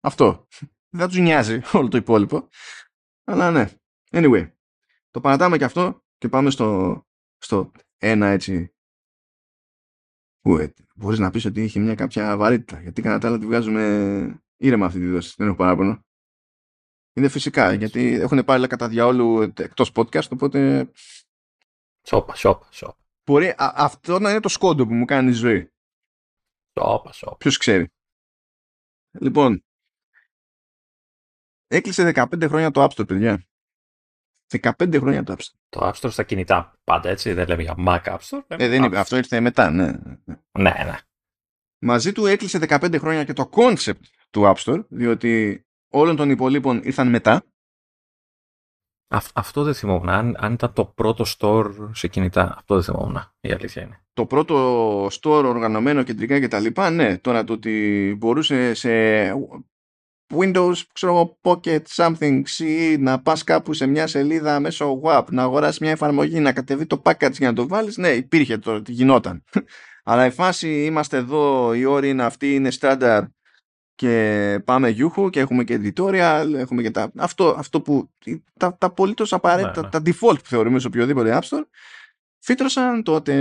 Αυτό. 0.00 0.46
Δεν 0.88 1.00
θα 1.00 1.08
τους 1.08 1.18
νοιάζει 1.18 1.60
όλο 1.72 1.88
το 1.88 1.96
υπόλοιπο. 1.96 2.48
Αλλά 3.24 3.50
ναι, 3.50 3.70
anyway 4.10 4.50
το 5.10 5.20
παρατάμε 5.20 5.58
και 5.58 5.64
αυτό 5.64 6.04
και 6.18 6.28
πάμε 6.28 6.50
στο, 6.50 7.00
στο 7.38 7.72
ένα 8.08 8.26
έτσι 8.26 8.74
που 10.40 10.56
ε, 10.56 10.74
μπορείς 10.94 11.18
να 11.18 11.30
πεις 11.30 11.44
ότι 11.44 11.62
είχε 11.62 11.80
μια 11.80 11.94
κάποια 11.94 12.36
βαρύτητα 12.36 12.80
γιατί 12.80 13.02
κατά 13.02 13.18
τα 13.18 13.28
άλλα 13.28 13.38
τη 13.38 13.46
βγάζουμε 13.46 14.42
ήρεμα 14.56 14.86
αυτή 14.86 14.98
τη 14.98 15.06
δόση 15.06 15.34
δεν 15.36 15.46
έχω 15.46 15.56
παράπονο 15.56 16.04
είναι 17.16 17.28
φυσικά 17.28 17.72
γιατί 17.72 18.12
έχουν 18.14 18.44
πάρει 18.44 18.66
κατά 18.66 18.88
διαόλου 18.88 19.40
εκτός 19.42 19.92
podcast 19.94 20.28
οπότε 20.30 20.90
Σόπα, 22.06 22.34
σόπα, 22.34 22.72
σόπα. 22.72 22.96
Μπορεί 23.24 23.48
α, 23.48 23.72
αυτό 23.76 24.18
να 24.18 24.30
είναι 24.30 24.40
το 24.40 24.48
σκόντο 24.48 24.86
που 24.86 24.94
μου 24.94 25.04
κάνει 25.04 25.30
η 25.30 25.32
ζωή. 25.32 25.72
Σόπα, 26.78 27.12
σόπα. 27.12 27.36
Ποιος 27.36 27.56
ξέρει. 27.56 27.88
Λοιπόν, 29.20 29.64
έκλεισε 31.66 32.12
15 32.14 32.46
χρόνια 32.48 32.70
το 32.70 32.84
App 32.84 32.88
Store, 32.88 33.06
παιδιά. 33.06 33.46
15 34.62 34.96
χρόνια 34.98 35.22
το 35.22 35.32
App 35.32 35.40
Store. 35.40 35.54
Το 35.68 35.88
App 35.88 35.92
Store 35.92 36.10
στα 36.12 36.22
κινητά 36.22 36.78
πάντα 36.84 37.08
έτσι, 37.08 37.32
δεν 37.32 37.48
λέμε 37.48 37.62
για 37.62 37.74
Mac 37.86 38.02
App 38.02 38.18
Store. 38.18 38.42
Ε, 38.46 38.68
δεν 38.68 38.82
είναι, 38.82 38.98
αυτό 38.98 39.16
ήρθε 39.16 39.40
μετά, 39.40 39.70
ναι. 39.70 39.92
Ναι, 40.58 40.74
ναι. 40.84 40.96
Μαζί 41.78 42.12
του 42.12 42.26
έκλεισε 42.26 42.58
15 42.68 42.98
χρόνια 42.98 43.24
και 43.24 43.32
το 43.32 43.50
concept 43.52 44.00
του 44.30 44.42
App 44.42 44.54
Store, 44.54 44.84
διότι 44.88 45.64
όλων 45.88 46.16
των 46.16 46.30
υπολείπων 46.30 46.80
ήρθαν 46.84 47.08
μετά. 47.08 47.44
Αυ- 49.08 49.38
αυτό 49.38 49.62
δεν 49.62 49.74
θυμόμουν. 49.74 50.08
Αν, 50.08 50.34
αν 50.38 50.52
ήταν 50.52 50.72
το 50.72 50.84
πρώτο 50.84 51.24
store 51.38 51.90
σε 51.92 52.08
κινητά, 52.08 52.54
αυτό 52.56 52.74
δεν 52.74 52.84
θυμόμουν. 52.84 53.18
Η 53.40 53.52
αλήθεια 53.52 53.82
είναι. 53.82 54.04
Το 54.12 54.26
πρώτο 54.26 55.06
store 55.06 55.44
οργανωμένο 55.46 56.02
κεντρικά 56.02 56.40
και 56.40 56.48
τα 56.48 56.58
λοιπά, 56.60 56.90
ναι. 56.90 57.18
Τώρα 57.18 57.44
το 57.44 57.52
ότι 57.52 58.14
μπορούσε 58.18 58.74
σε 58.74 58.90
Windows, 60.38 60.74
ξέρω 60.92 61.12
εγώ, 61.12 61.38
Pocket, 61.42 61.82
something, 61.88 62.42
CE, 62.58 62.96
να 62.98 63.20
πας 63.20 63.44
κάπου 63.44 63.72
σε 63.72 63.86
μια 63.86 64.06
σελίδα 64.06 64.60
μέσω 64.60 65.00
WAP, 65.04 65.24
να 65.30 65.42
αγοράσεις 65.42 65.78
μια 65.78 65.90
εφαρμογή, 65.90 66.40
να 66.40 66.52
κατεβεί 66.52 66.86
το 66.86 67.02
package 67.04 67.32
για 67.32 67.48
να 67.48 67.54
το 67.54 67.68
βάλεις, 67.68 67.96
ναι, 67.96 68.08
υπήρχε 68.08 68.58
το, 68.58 68.82
γινόταν. 68.86 69.44
Αλλά 70.04 70.26
η 70.26 70.30
φάση, 70.30 70.84
είμαστε 70.84 71.16
εδώ, 71.16 71.74
οι 71.74 71.84
όροι 71.84 72.08
είναι 72.08 72.24
αυτοί, 72.24 72.54
είναι 72.54 72.70
standard 72.80 73.24
και 73.94 74.60
πάμε 74.64 74.88
γιούχου 74.88 75.30
και 75.30 75.40
έχουμε 75.40 75.64
και 75.64 75.80
editorial, 75.82 76.52
έχουμε 76.54 76.82
και 76.82 76.90
τα, 76.90 77.12
αυτό, 77.16 77.54
αυτό 77.58 77.80
που, 77.80 78.10
τα, 78.58 78.76
τα 78.78 78.86
απολύτως 78.86 79.32
απαραίτητα, 79.32 79.80
Ναι, 79.80 79.86
ναι. 79.86 79.88
τα 79.88 80.02
default 80.04 80.38
που 80.42 80.48
θεωρούμε 80.48 80.78
σε 80.78 80.86
οποιοδήποτε 80.86 81.38
App 81.40 81.48
Store, 81.48 81.64
φύτρωσαν 82.38 83.02
τότε 83.02 83.32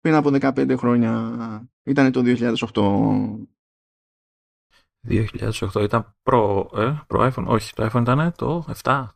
πριν 0.00 0.14
από 0.14 0.30
15 0.40 0.76
χρόνια, 0.76 1.32
ήταν 1.82 2.12
το 2.12 2.22
2008. 2.24 3.61
2008 5.08 5.82
ήταν 5.82 6.16
προ, 6.22 6.70
ε, 6.76 6.92
προ 7.06 7.32
iPhone. 7.32 7.44
Όχι, 7.46 7.72
το 7.74 7.88
iPhone 7.92 8.00
ήταν 8.00 8.32
το 8.36 8.64
7. 8.82 9.06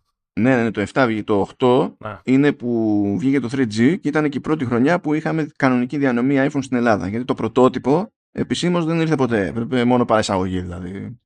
Ναι, 0.40 0.56
ναι, 0.56 0.62
ναι, 0.62 0.70
το 0.70 0.86
7 0.92 1.04
βγήκε. 1.06 1.22
Το 1.24 1.48
8 1.58 1.94
Ναι. 1.98 2.18
είναι 2.24 2.52
που 2.52 3.16
βγήκε 3.18 3.40
το 3.40 3.48
3G 3.52 4.00
και 4.00 4.08
ήταν 4.08 4.28
και 4.28 4.38
η 4.38 4.40
πρώτη 4.40 4.64
χρονιά 4.64 5.00
που 5.00 5.14
είχαμε 5.14 5.46
κανονική 5.56 5.98
διανομή 5.98 6.36
iPhone 6.38 6.62
στην 6.62 6.76
Ελλάδα. 6.76 7.08
Γιατί 7.08 7.24
το 7.24 7.34
πρωτότυπο 7.34 8.12
επισήμως 8.32 8.84
δεν 8.84 9.00
ήρθε 9.00 9.14
ποτέ. 9.14 9.46
Έπρεπε 9.46 9.84
μόνο 9.84 10.04
παραεισαγωγή 10.04 10.60
δηλαδή. 10.60 11.20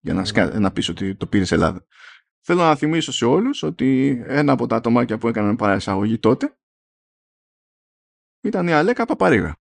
Για 0.00 0.14
να, 0.14 0.24
σκα... 0.24 0.58
να 0.58 0.72
πεις 0.72 0.88
ότι 0.88 1.14
το 1.16 1.26
πήρες 1.26 1.52
Ελλάδα. 1.52 1.86
Θέλω 2.40 2.60
να 2.62 2.74
θυμίσω 2.74 3.12
σε 3.12 3.24
όλους 3.24 3.62
ότι 3.62 4.20
ένα 4.26 4.52
από 4.52 4.66
τα 4.66 4.76
ατομάκια 4.76 5.18
που 5.18 5.28
έκαναν 5.28 5.56
παραεισαγωγή 5.56 6.18
τότε 6.18 6.56
ήταν 8.40 8.68
η 8.68 8.72
Αλέκα 8.72 9.04
Παπαρίγα. 9.04 9.56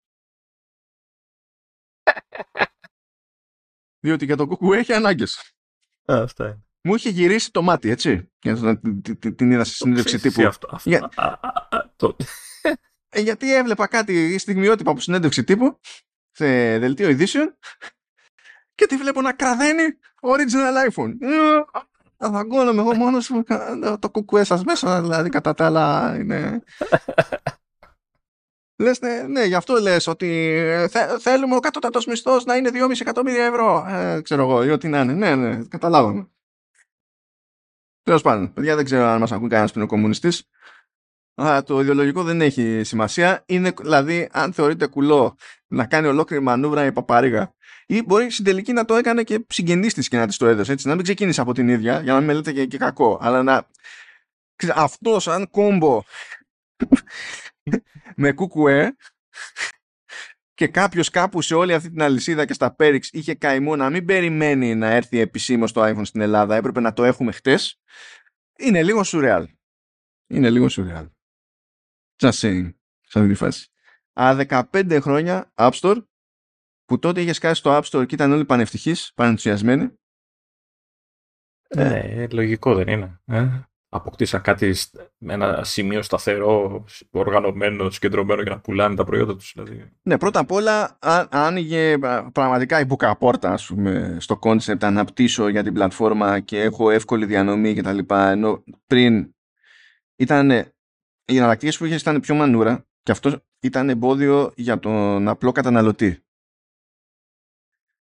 Διότι 4.03 4.25
για 4.25 4.35
το 4.37 4.47
κουκού 4.47 4.73
έχει 4.73 4.93
ανάγκες. 4.93 5.53
αυτά 6.05 6.45
είναι. 6.45 6.59
Μου 6.83 6.95
είχε 6.95 7.09
γυρίσει 7.09 7.51
το 7.51 7.61
μάτι, 7.61 7.89
έτσι. 7.89 8.31
Για 8.41 8.53
να 8.53 8.77
την, 8.79 9.01
την, 9.19 9.35
την 9.35 9.51
είδα 9.51 9.63
στη 9.63 9.75
συνέντευξη 9.75 10.19
τύπου. 10.19 10.47
Αυτό, 10.47 10.67
αυτό, 10.71 10.89
Για- 10.89 11.09
α, 11.15 11.25
α, 11.41 11.67
α, 11.69 11.89
το- 11.95 12.15
Ε, 13.13 13.19
γιατί 13.21 13.53
έβλεπα 13.55 13.87
κάτι 13.87 14.37
στιγμιότυπα 14.37 14.91
από 14.91 14.99
συνέντευξη 14.99 15.43
τύπου 15.43 15.79
σε 16.31 16.45
δελτίο 16.79 17.09
ειδήσεων 17.09 17.57
και 18.75 18.85
τη 18.85 18.97
βλέπω 18.97 19.21
να 19.21 19.33
κραδένει 19.33 19.83
original 20.21 20.89
iPhone. 20.91 21.11
Ε, 21.19 21.29
Θα 22.17 22.29
δαγκώνομαι 22.29 22.81
εγώ 22.81 22.95
μόνος 22.95 23.29
μου 23.29 23.43
κα- 23.43 23.97
το 23.99 24.09
κουκουέ 24.09 24.43
σας 24.43 24.63
μέσα, 24.63 25.01
δηλαδή 25.01 25.29
κατά 25.29 25.53
τα 25.53 25.65
άλλα 25.65 26.15
είναι... 26.19 26.63
Λες, 28.81 28.99
ναι, 28.99 29.21
ναι, 29.27 29.43
γι' 29.43 29.55
αυτό 29.55 29.73
λες 29.73 30.07
ότι 30.07 30.27
ε, 30.55 30.87
θε- 30.87 31.19
θέλουμε 31.19 31.55
ο 31.55 31.59
κατώτατος 31.59 32.05
μισθός 32.05 32.45
να 32.45 32.55
είναι 32.55 32.69
2,5 32.73 33.01
εκατομμύρια 33.01 33.45
ευρώ. 33.45 33.85
Ε, 33.87 34.21
ξέρω 34.21 34.41
εγώ, 34.41 34.63
ή 34.63 34.69
ό,τι 34.69 34.87
να 34.87 34.99
είναι. 35.01 35.13
Ναι, 35.13 35.35
ναι, 35.35 35.63
καταλάβαμε. 35.67 36.29
Τέλος 38.03 38.21
πάντων, 38.21 38.53
παιδιά, 38.53 38.75
δεν 38.75 38.85
ξέρω 38.85 39.05
αν 39.05 39.19
μας 39.19 39.31
ακούει 39.31 39.49
κανένας 39.49 39.71
που 39.71 39.79
είναι 39.79 39.87
κομμουνιστής. 39.87 40.43
Α, 41.41 41.63
το 41.63 41.79
ιδεολογικό 41.79 42.23
δεν 42.23 42.41
έχει 42.41 42.83
σημασία. 42.83 43.43
Είναι, 43.45 43.73
δηλαδή, 43.81 44.29
αν 44.31 44.53
θεωρείται 44.53 44.87
κουλό 44.87 45.35
να 45.67 45.85
κάνει 45.85 46.07
ολόκληρη 46.07 46.43
μανούβρα 46.43 46.85
η 46.85 46.91
παπαρίγα, 46.91 47.53
ή 47.85 48.03
μπορεί 48.03 48.31
στην 48.31 48.45
τελική 48.45 48.73
να 48.73 48.85
το 48.85 48.95
έκανε 48.95 49.23
και 49.23 49.45
συγγενής 49.49 49.93
της 49.93 50.07
και 50.07 50.17
να 50.17 50.27
της 50.27 50.37
το 50.37 50.45
έδωσε. 50.45 50.71
Έτσι, 50.71 50.87
να 50.87 50.95
μην 50.95 51.03
ξεκίνησε 51.03 51.41
από 51.41 51.53
την 51.53 51.67
ίδια, 51.67 52.01
για 52.01 52.13
να 52.13 52.17
μην 52.17 52.27
με 52.27 52.33
λέτε 52.33 52.51
και, 52.51 52.65
και 52.65 52.77
κακό. 52.77 53.17
Αλλά 53.21 53.43
να. 53.43 53.67
Αυτός 54.75 55.23
σαν 55.23 55.49
κόμπο 55.49 56.03
με 58.21 58.31
κουκουέ 58.31 58.95
και 60.53 60.67
κάποιος 60.67 61.09
κάπου 61.09 61.41
σε 61.41 61.55
όλη 61.55 61.73
αυτή 61.73 61.89
την 61.89 62.01
αλυσίδα 62.01 62.45
και 62.45 62.53
στα 62.53 62.75
Πέριξ 62.75 63.09
είχε 63.11 63.35
καημό 63.35 63.75
να 63.75 63.89
μην 63.89 64.05
περιμένει 64.05 64.75
να 64.75 64.87
έρθει 64.87 65.19
επισήμως 65.19 65.71
το 65.71 65.83
iPhone 65.83 66.05
στην 66.05 66.21
Ελλάδα, 66.21 66.55
έπρεπε 66.55 66.79
να 66.79 66.93
το 66.93 67.03
έχουμε 67.03 67.31
χτες, 67.31 67.81
είναι 68.57 68.83
λίγο 68.83 69.03
σουρεάλ. 69.03 69.47
Είναι 70.27 70.49
λίγο 70.49 70.69
σουρεάλ. 70.69 71.09
Just 72.17 72.31
saying. 72.31 72.73
Σε 73.01 73.19
αυτή 73.19 73.27
τη 73.27 73.33
φάση. 73.33 73.67
Α, 74.13 74.35
15 74.71 74.99
χρόνια 75.01 75.51
App 75.55 75.71
Store, 75.71 76.05
που 76.85 76.99
τότε 76.99 77.21
είχες 77.21 77.35
σκάσει 77.35 77.61
το 77.61 77.77
App 77.77 77.83
Store 77.83 78.07
και 78.07 78.15
ήταν 78.15 78.31
όλοι 78.31 78.45
πανευτυχείς, 78.45 79.11
πανενθουσιασμένοι. 79.13 79.93
Ε. 81.67 81.89
Ναι, 81.89 82.27
λογικό 82.27 82.75
δεν 82.75 82.87
είναι. 82.87 83.21
Ε; 83.25 83.61
Αποκτήσαν 83.93 84.41
κάτι 84.41 84.73
σ- 84.73 84.95
με 85.17 85.33
ένα 85.33 85.63
σημείο 85.63 86.01
σταθερό, 86.01 86.85
οργανωμένο, 87.11 87.89
συγκεντρωμένο 87.89 88.41
για 88.41 88.51
να 88.51 88.59
πουλάνε 88.59 88.95
τα 88.95 89.03
προϊόντα 89.03 89.35
τους. 89.35 89.51
Δηλαδή. 89.55 89.91
Ναι, 90.01 90.17
πρώτα 90.17 90.39
απ' 90.39 90.51
όλα 90.51 90.97
α- 90.99 91.27
άνοιγε 91.31 91.97
α, 92.01 92.31
πραγματικά 92.31 92.79
η 92.79 92.85
μπουκαπόρτα 92.85 93.51
ας 93.53 93.65
πούμε, 93.65 94.17
στο 94.19 94.39
concept 94.41 94.83
αναπτύσσω 94.83 95.47
για 95.47 95.63
την 95.63 95.73
πλατφόρμα 95.73 96.39
και 96.39 96.61
έχω 96.61 96.89
εύκολη 96.89 97.25
διανομή 97.25 97.73
και 97.73 97.81
τα 97.81 97.93
λοιπά 97.93 98.29
ενώ 98.29 98.63
πριν 98.87 99.35
ήταν 100.15 100.49
οι 101.25 101.37
εναλλακτικές 101.37 101.77
που 101.77 101.85
είχες 101.85 102.01
ήταν 102.01 102.19
πιο 102.19 102.35
μανούρα 102.35 102.85
και 103.03 103.11
αυτός 103.11 103.37
ήταν 103.59 103.89
εμπόδιο 103.89 104.51
για 104.55 104.79
τον 104.79 105.27
απλό 105.27 105.51
καταναλωτή. 105.51 106.23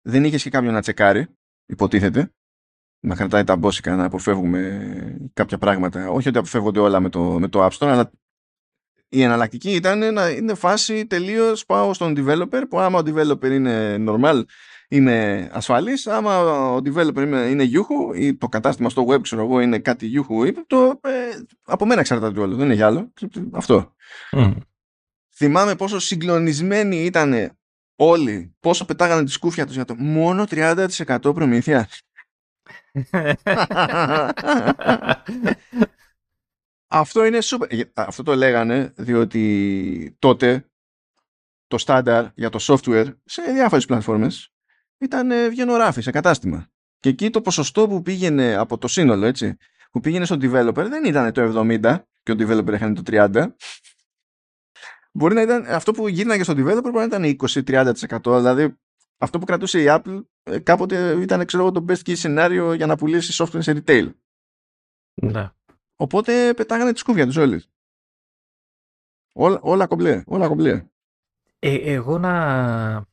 Δεν 0.01 0.23
είχες 0.23 0.43
και 0.43 0.49
κάποιον 0.49 0.73
να 0.73 0.81
τσεκάρει, 0.81 1.27
υποτίθεται, 1.65 2.33
να 3.05 3.15
κρατάει 3.15 3.43
τα 3.43 3.55
μπόσικα, 3.55 3.95
να 3.95 4.05
αποφεύγουμε 4.05 4.87
κάποια 5.33 5.57
πράγματα. 5.57 6.09
Όχι 6.09 6.27
ότι 6.27 6.37
αποφεύγονται 6.37 6.79
όλα 6.79 6.99
με 6.99 7.09
το, 7.09 7.19
με 7.21 7.47
το 7.47 7.65
App 7.65 7.69
Store, 7.69 7.87
αλλά 7.87 8.11
η 9.09 9.21
εναλλακτική 9.21 9.71
ήταν 9.71 10.13
να 10.13 10.29
είναι 10.29 10.53
φάση 10.53 11.05
τελείως 11.05 11.65
πάω 11.65 11.93
στον 11.93 12.15
developer 12.17 12.61
που 12.69 12.79
άμα 12.79 12.99
ο 12.99 13.01
developer 13.05 13.51
είναι 13.51 13.95
normal 14.07 14.43
είναι 14.87 15.49
ασφαλής 15.51 16.07
άμα 16.07 16.39
ο 16.71 16.77
developer 16.77 17.21
είναι, 17.21 17.39
είναι 17.39 17.63
Yahoo 17.63 18.17
ή 18.19 18.35
το 18.35 18.47
κατάστημα 18.47 18.89
στο 18.89 19.05
web 19.09 19.21
ξέρω 19.21 19.41
εγώ 19.41 19.59
είναι 19.59 19.79
κάτι 19.79 20.11
Yahoo 20.15 20.47
ή 20.47 20.53
το, 20.67 20.99
ε, 21.03 21.09
από 21.63 21.85
μένα 21.85 21.99
εξαρτάται 21.99 22.39
όλο 22.39 22.55
δεν 22.55 22.65
είναι 22.65 22.73
για 22.73 22.85
άλλο 22.85 23.13
αυτό 23.51 23.93
Μμ. 24.31 24.51
θυμάμαι 25.35 25.75
πόσο 25.75 25.99
συγκλονισμένοι 25.99 26.95
ήταν 26.95 27.57
όλοι 27.95 28.55
πόσο 28.59 28.85
πετάγανε 28.85 29.23
τη 29.23 29.31
σκούφια 29.31 29.65
τους 29.65 29.75
για 29.75 29.85
το 29.85 29.95
μόνο 29.95 30.45
30% 30.49 30.87
προμήθεια 31.21 31.87
Αυτό 36.88 37.26
είναι 37.26 37.38
super. 37.41 37.84
Αυτό 37.93 38.24
το 38.24 38.36
λέγανε 38.36 38.93
διότι 38.95 40.16
τότε 40.20 40.70
το 41.68 41.78
στάνταρ 41.78 42.26
για 42.36 42.49
το 42.49 42.59
software 42.61 43.16
σε 43.26 43.41
διάφορες 43.41 43.86
πλατφόρμες 43.86 44.53
ήταν 44.97 45.32
ε, 45.32 45.49
βγαινοράφη 45.49 46.01
σε 46.01 46.11
κατάστημα. 46.11 46.68
Και 46.99 47.09
εκεί 47.09 47.30
το 47.30 47.41
ποσοστό 47.41 47.88
που 47.88 48.01
πήγαινε 48.01 48.55
από 48.55 48.78
το 48.78 48.88
σύνολο, 48.88 49.26
έτσι, 49.26 49.57
που 49.91 49.99
πήγαινε 49.99 50.26
στον 50.26 50.39
developer 50.41 50.86
δεν 50.89 51.05
ήταν 51.05 51.34
το 51.34 51.68
70 51.82 51.97
και 52.24 52.32
ο 52.32 52.36
developer 52.39 52.74
έκανε 52.74 52.93
το 52.93 53.01
30. 53.05 53.45
Μπορεί 55.11 55.34
να 55.34 55.41
ήταν, 55.41 55.66
αυτό 55.68 55.91
που 55.91 56.07
γύρναγε 56.07 56.43
στον 56.43 56.55
developer 56.57 56.91
μπορεί 56.91 57.07
να 57.07 57.26
ήταν 57.26 57.38
20-30%. 57.66 58.38
Δηλαδή 58.38 58.78
αυτό 59.18 59.39
που 59.39 59.45
κρατούσε 59.45 59.82
η 59.82 59.86
Apple 59.88 60.24
ε, 60.43 60.59
κάποτε 60.59 61.22
ήταν 61.22 61.45
ξέρω, 61.45 61.72
το 61.72 61.86
best 61.88 62.09
case 62.09 62.18
σενάριο 62.18 62.74
για 62.74 62.86
να 62.86 62.95
πουλήσει 62.95 63.43
software 63.43 63.63
σε 63.63 63.84
retail. 63.86 64.11
Ναι. 65.22 65.49
Οπότε 65.95 66.53
πετάγανε 66.53 66.93
τη 66.93 66.99
σκούφια 66.99 67.26
τους 67.26 67.36
όλοι. 67.36 67.63
Όλα, 69.34 69.59
όλα 69.61 69.88
κομπλέ, 69.88 70.24
όλα 70.26 70.47
κομπλέ. 70.47 70.86
Ε, 71.59 71.93
εγώ 71.93 72.18
να... 72.18 73.05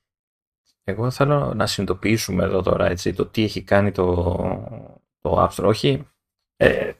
Εγώ 0.85 1.11
θέλω 1.11 1.55
να 1.55 1.67
συνειδητοποιήσουμε 1.67 2.45
εδώ 2.45 2.63
τώρα 2.63 2.87
έτσι, 2.87 3.13
το 3.13 3.27
τι 3.27 3.43
έχει 3.43 3.63
κάνει 3.63 3.93
το, 3.93 4.15
το 5.21 5.45
App 5.45 5.51
Store. 5.51 5.65
Όχι 5.65 6.07
ε, 6.57 6.93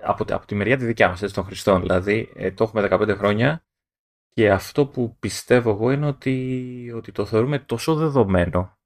από, 0.00 0.24
από 0.34 0.46
τη 0.46 0.54
μεριά 0.54 0.76
τη 0.76 0.84
δικιά 0.84 1.08
μας, 1.08 1.22
έτσι, 1.22 1.34
των 1.34 1.44
χρηστών. 1.44 1.80
Δηλαδή, 1.80 2.32
ε, 2.34 2.50
το 2.50 2.64
έχουμε 2.64 2.88
15 2.90 3.14
χρόνια 3.16 3.63
και 4.34 4.50
αυτό 4.50 4.86
που 4.86 5.16
πιστεύω 5.18 5.70
εγώ 5.70 5.90
είναι 5.90 6.06
ότι, 6.06 6.92
ότι 6.94 7.12
το 7.12 7.26
θεωρούμε 7.26 7.58
τόσο 7.58 7.94
δεδομένο, 7.94 8.78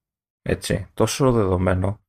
έτσι, 0.42 0.86
τόσο 0.94 1.32
δεδομένο, 1.32 2.00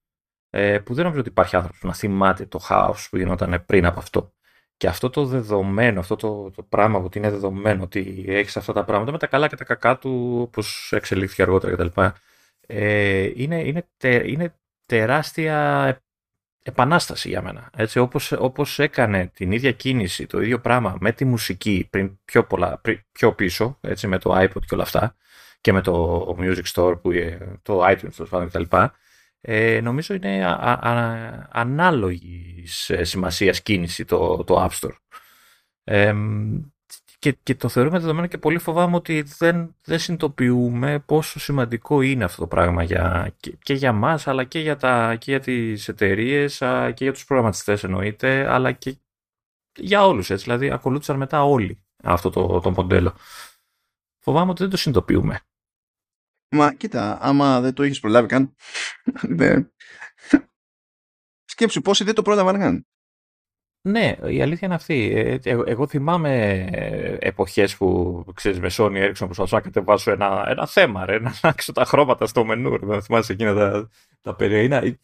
ε, 0.50 0.80
που 0.80 0.94
δεν 0.94 1.04
νομίζω 1.04 1.20
ότι 1.20 1.30
υπάρχει 1.30 1.56
άνθρωπος 1.56 1.80
που 1.80 1.88
να 1.88 1.94
θυμάται 1.94 2.46
το 2.46 2.58
χάος 2.58 3.10
που 3.10 3.18
γινόταν 3.18 3.66
πριν 3.66 3.86
από 3.86 4.00
αυτό. 4.00 4.34
Και 4.78 4.88
αυτό 4.88 5.10
το 5.10 5.26
δεδομένο, 5.26 6.00
αυτό 6.00 6.16
το, 6.16 6.52
το 6.52 6.64
πράγμα 6.64 7.02
που 7.02 7.10
είναι 7.14 7.30
δεδομένο, 7.30 7.84
ότι 7.84 8.26
έχεις 8.28 8.58
αυτά 8.58 8.74
τα 8.74 8.84
πράγματα 8.84 9.12
με 9.12 9.18
τα 9.18 9.28
καλά 9.28 9.48
και 9.48 9.56
τα 9.56 9.64
κακά 9.64 9.98
του, 9.98 10.38
όπως 10.42 10.92
εξελίχθηκε 10.92 11.42
αργότερα 11.42 11.76
κτλ. 11.76 12.02
Ε, 12.68 13.32
είναι, 13.36 13.64
είναι, 13.64 13.88
είναι 14.26 14.60
τεράστια 14.86 16.02
επανάσταση 16.62 17.30
για 17.30 17.42
μένα. 17.42 17.70
Έτσι, 17.76 18.00
όπως, 18.00 18.32
όπως 18.32 18.80
έκανε 18.80 19.28
την 19.34 19.52
ίδια 19.52 19.72
κίνηση, 19.72 20.26
το 20.26 20.42
ίδιο 20.42 20.60
πράγμα 20.60 20.98
με 21.00 21.12
τη 21.12 21.26
μουσική 21.26 21.88
πριν 21.90 22.20
πιο, 22.26 22.44
πολλά, 22.44 22.82
πιο 23.12 23.34
πίσω, 23.34 23.78
έτσι, 23.82 24.08
με 24.08 24.18
το 24.18 24.38
iPod 24.38 24.62
και 24.66 24.74
όλα 24.74 24.84
αυτά, 24.84 25.16
και 25.62 25.74
με 25.74 25.82
το 25.82 26.36
Music 26.40 26.64
Store, 26.74 27.02
που, 27.02 27.12
το 27.62 27.86
iTunes, 27.86 28.14
το 28.18 28.26
πάντων 28.26 28.48
κτλ. 28.48 28.76
Ε, 29.42 29.82
νομίζω 29.82 30.14
είναι 30.14 30.46
α, 30.46 30.80
α, 30.82 31.48
ανάλογης 31.52 32.92
σημασίας 33.02 33.62
κίνηση 33.62 34.06
το, 34.06 34.44
το 34.44 34.66
App 34.66 34.80
Store. 34.80 34.96
Ε, 35.84 36.16
και, 37.20 37.32
και 37.32 37.56
το 37.56 37.70
θεωρούμε 37.70 38.00
δεδομένο 38.00 38.28
και 38.28 38.38
πολύ 38.38 38.60
φοβάμαι 38.60 38.96
ότι 38.96 39.22
δεν, 39.22 39.76
δεν 39.84 40.00
συνειδητοποιούμε 40.00 41.00
πόσο 41.00 41.40
σημαντικό 41.40 42.02
είναι 42.02 42.24
αυτό 42.24 42.42
το 42.42 42.48
πράγμα 42.48 42.84
για, 42.84 43.36
και, 43.60 43.74
για 43.74 43.94
μας 43.94 44.28
αλλά 44.28 44.44
και 44.44 44.60
για, 44.60 44.76
τα, 44.76 45.16
και 45.16 45.32
για 45.32 45.40
τις 45.40 45.88
εταιρείες 45.88 46.58
και 46.94 47.04
για 47.04 47.14
τους 47.14 47.26
προγραμματιστές 47.26 47.84
εννοείται 47.84 48.54
αλλά 48.54 48.72
και 48.72 48.98
για 49.80 50.06
όλους 50.06 50.30
έτσι 50.30 50.44
δηλαδή 50.44 50.70
ακολούθησαν 50.70 51.18
μετά 51.18 51.44
όλοι 51.44 51.84
αυτό 52.04 52.30
το, 52.30 52.60
το 52.60 52.72
μοντέλο. 52.72 53.16
Φοβάμαι 54.24 54.52
ότι 54.52 54.62
δεν 54.62 54.70
το 54.72 54.78
συνειδητοποιούμε. 54.78 55.42
Μα 56.56 56.74
κοίτα, 56.74 57.18
άμα 57.22 57.62
δεν 57.62 57.74
το 57.74 57.84
έχεις 57.84 58.00
προλάβει 58.00 58.28
καν, 58.28 58.56
σκέψου 61.52 61.82
πόσοι 61.82 62.04
δεν 62.04 62.16
το 62.16 62.22
πρόλαβαν 62.22 62.60
καν. 62.60 62.88
Ναι, 63.82 64.16
η 64.28 64.42
αλήθεια 64.42 64.68
είναι 64.68 64.76
αυτή. 64.76 65.14
Ε, 65.16 65.50
εγώ 65.66 65.88
θυμάμαι 65.88 66.66
εποχές 67.20 67.78
που, 67.78 68.24
ξέρεις, 68.34 68.60
με 68.60 68.70
Sony 68.72 69.08
Ericsson 69.08 69.26
προσπαθούσα 69.26 69.56
να 69.56 69.62
κατεβάσω 69.62 70.12
ένα, 70.12 70.46
ένα 70.48 70.68
θέμα, 70.68 71.06
ρε, 71.06 71.20
να 71.24 71.34
αλλάξω 71.42 71.72
τα 71.72 71.86
χρώματα 71.86 72.26
στο 72.26 72.46
μενού, 72.46 72.78
να 72.86 73.02
θυμάσαι 73.02 73.34
εκείνα 73.34 73.54
τα, 73.54 73.90
τα 74.22 74.36
περίεργα. 74.36 74.98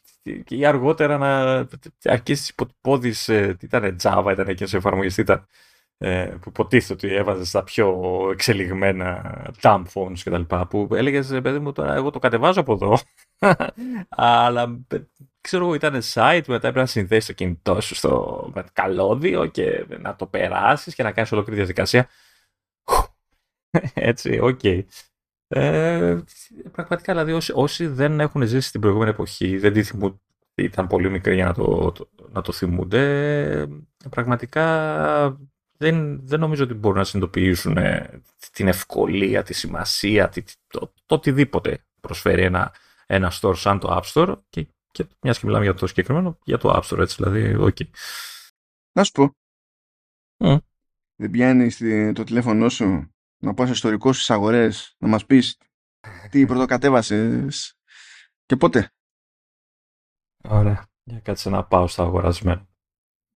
Και 0.44 0.68
αργότερα 0.68 1.18
να 1.18 1.60
αρχίσεις 2.04 2.50
υποτυπώδεις, 2.50 3.30
ε, 3.30 3.56
τι 3.60 3.66
ήταν, 3.66 3.96
Java 4.04 4.30
ήταν 4.32 4.48
εκείνες 4.48 4.74
οι 4.74 4.81
εφαρμογές, 4.81 5.18
ήταν, 5.18 5.48
ε, 5.98 6.26
που 6.42 6.50
υποτίθεται 6.50 6.94
ότι 6.94 7.16
έβαζες 7.16 7.48
στα 7.48 7.64
πιο 7.64 8.00
εξελιγμένα 8.32 9.42
dumb 9.62 9.84
phones 9.94 10.20
κτλ. 10.24 10.42
Που 10.70 10.88
έλεγες, 10.92 11.40
παιδί 11.44 11.60
μου, 11.60 11.72
τώρα 11.72 11.94
εγώ 11.94 12.10
το 12.10 12.20
κατεβάζω 12.20 12.60
από 12.60 12.74
εδώ. 12.74 12.98
Αλλά 14.10 14.86
ξέρω 15.46 15.64
εγώ, 15.64 15.74
ήταν 15.74 16.02
site, 16.14 16.44
μετά 16.48 16.56
έπρεπε 16.56 16.80
να 16.80 16.86
συνδέσεις 16.86 17.26
το 17.26 17.34
κινητό 17.34 17.82
σου 17.82 17.96
στο 17.96 18.54
καλώδιο 18.74 19.46
και 19.46 19.86
να 20.00 20.16
το 20.16 20.26
περάσεις 20.26 20.96
και 20.96 21.04
να 21.04 21.12
κάνεις 21.12 21.32
ολόκληρη 21.32 21.58
διαδικασία. 21.58 22.10
Έτσι, 23.94 24.40
OK. 24.40 24.60
Okay. 24.64 24.84
Ε, 25.48 26.18
πραγματικά, 26.72 27.14
δηλαδή, 27.14 27.32
όσοι, 27.32 27.52
όσοι, 27.56 27.88
δεν 27.88 28.20
έχουν 28.20 28.44
ζήσει 28.44 28.72
την 28.72 28.82
προηγούμενη 28.82 29.10
εποχή, 29.10 29.58
δεν 29.58 29.74
τη 29.74 29.84
θυμούν, 29.84 30.22
ήταν 30.56 30.88
πολύ 30.88 31.10
μικροί 31.10 31.36
για 31.36 31.46
να 31.46 31.54
το, 31.54 31.92
το, 31.92 32.10
να 32.32 32.42
το 32.42 32.52
θυμούνται, 32.52 33.68
πραγματικά 34.10 35.38
δεν, 35.78 36.28
δεν 36.28 36.40
νομίζω 36.40 36.64
ότι 36.64 36.74
μπορούν 36.74 36.98
να 36.98 37.04
συνειδητοποιήσουν 37.04 37.78
ε, 37.78 38.22
την 38.52 38.68
ευκολία, 38.68 39.44
τη 39.44 39.54
σημασία, 39.54 40.30
το, 40.30 40.44
το, 40.68 40.94
το, 41.06 41.16
οτιδήποτε 41.16 41.86
προσφέρει 42.00 42.44
ένα, 42.44 42.74
ένα 43.06 43.32
store 43.42 43.56
σαν 43.56 43.80
το 43.80 44.02
App 44.02 44.14
Store 44.14 44.36
και, 44.50 44.68
και 44.96 45.08
μιας 45.22 45.40
και 45.40 45.46
μιλάμε 45.46 45.64
για 45.64 45.74
το 45.74 45.88
συγκεκριμένο, 45.88 46.40
για 46.44 46.58
το 46.58 46.70
App 46.76 46.82
Store, 46.82 47.00
έτσι, 47.00 47.24
δηλαδή, 47.24 47.56
okay. 47.60 47.90
Να 48.92 49.04
σου 49.04 49.12
πω. 49.12 49.36
Δεν 51.16 51.30
πιάνει 51.32 51.72
το 52.14 52.24
τηλέφωνό 52.24 52.70
σου 52.70 53.10
να 53.44 53.54
πας 53.54 53.70
ιστορικό 53.70 54.14
στις 54.14 54.30
αγορές, 54.30 54.96
να 55.00 55.08
μας 55.08 55.26
πεις 55.26 55.58
τι 56.30 56.46
πρωτοκατέβασες 56.46 57.78
και 58.46 58.56
πότε. 58.56 58.92
Ωραία. 60.44 60.88
Για 61.04 61.20
κάτσε 61.20 61.50
να 61.50 61.66
πάω 61.66 61.88
στα 61.88 62.04
αγορασμένα. 62.04 62.68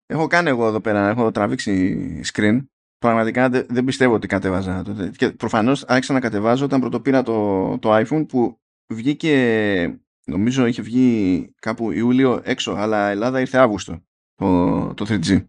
Έχω 0.05 0.28
κάνει 0.28 0.49
εγώ 0.49 0.68
εδώ 0.68 0.82
πέρα, 0.82 1.10
έχω 1.10 1.32
τραβήξει 1.32 2.22
screen. 2.34 2.66
Πραγματικά 2.97 3.49
δεν 3.49 3.84
πιστεύω 3.84 4.14
ότι 4.14 4.28
κατέβαζα. 4.28 4.84
Και 5.18 5.32
προφανώς 5.32 5.84
άρχισα 5.84 6.14
να 6.14 6.20
κατεβάζω 6.20 6.66
όταν 6.66 6.80
πρωτοπήρα 6.80 7.24
το, 7.24 7.80
το 7.80 7.95
iPhone 7.95 8.26
που 8.28 8.60
βγήκε, 8.93 10.01
νομίζω 10.26 10.65
είχε 10.65 10.82
βγει 10.82 11.53
κάπου 11.59 11.91
Ιούλιο 11.91 12.41
έξω, 12.43 12.72
αλλά 12.72 13.09
Ελλάδα 13.09 13.39
ήρθε 13.39 13.57
Αύγουστο 13.57 14.03
το, 14.36 14.93
το 14.93 15.05
3G. 15.09 15.45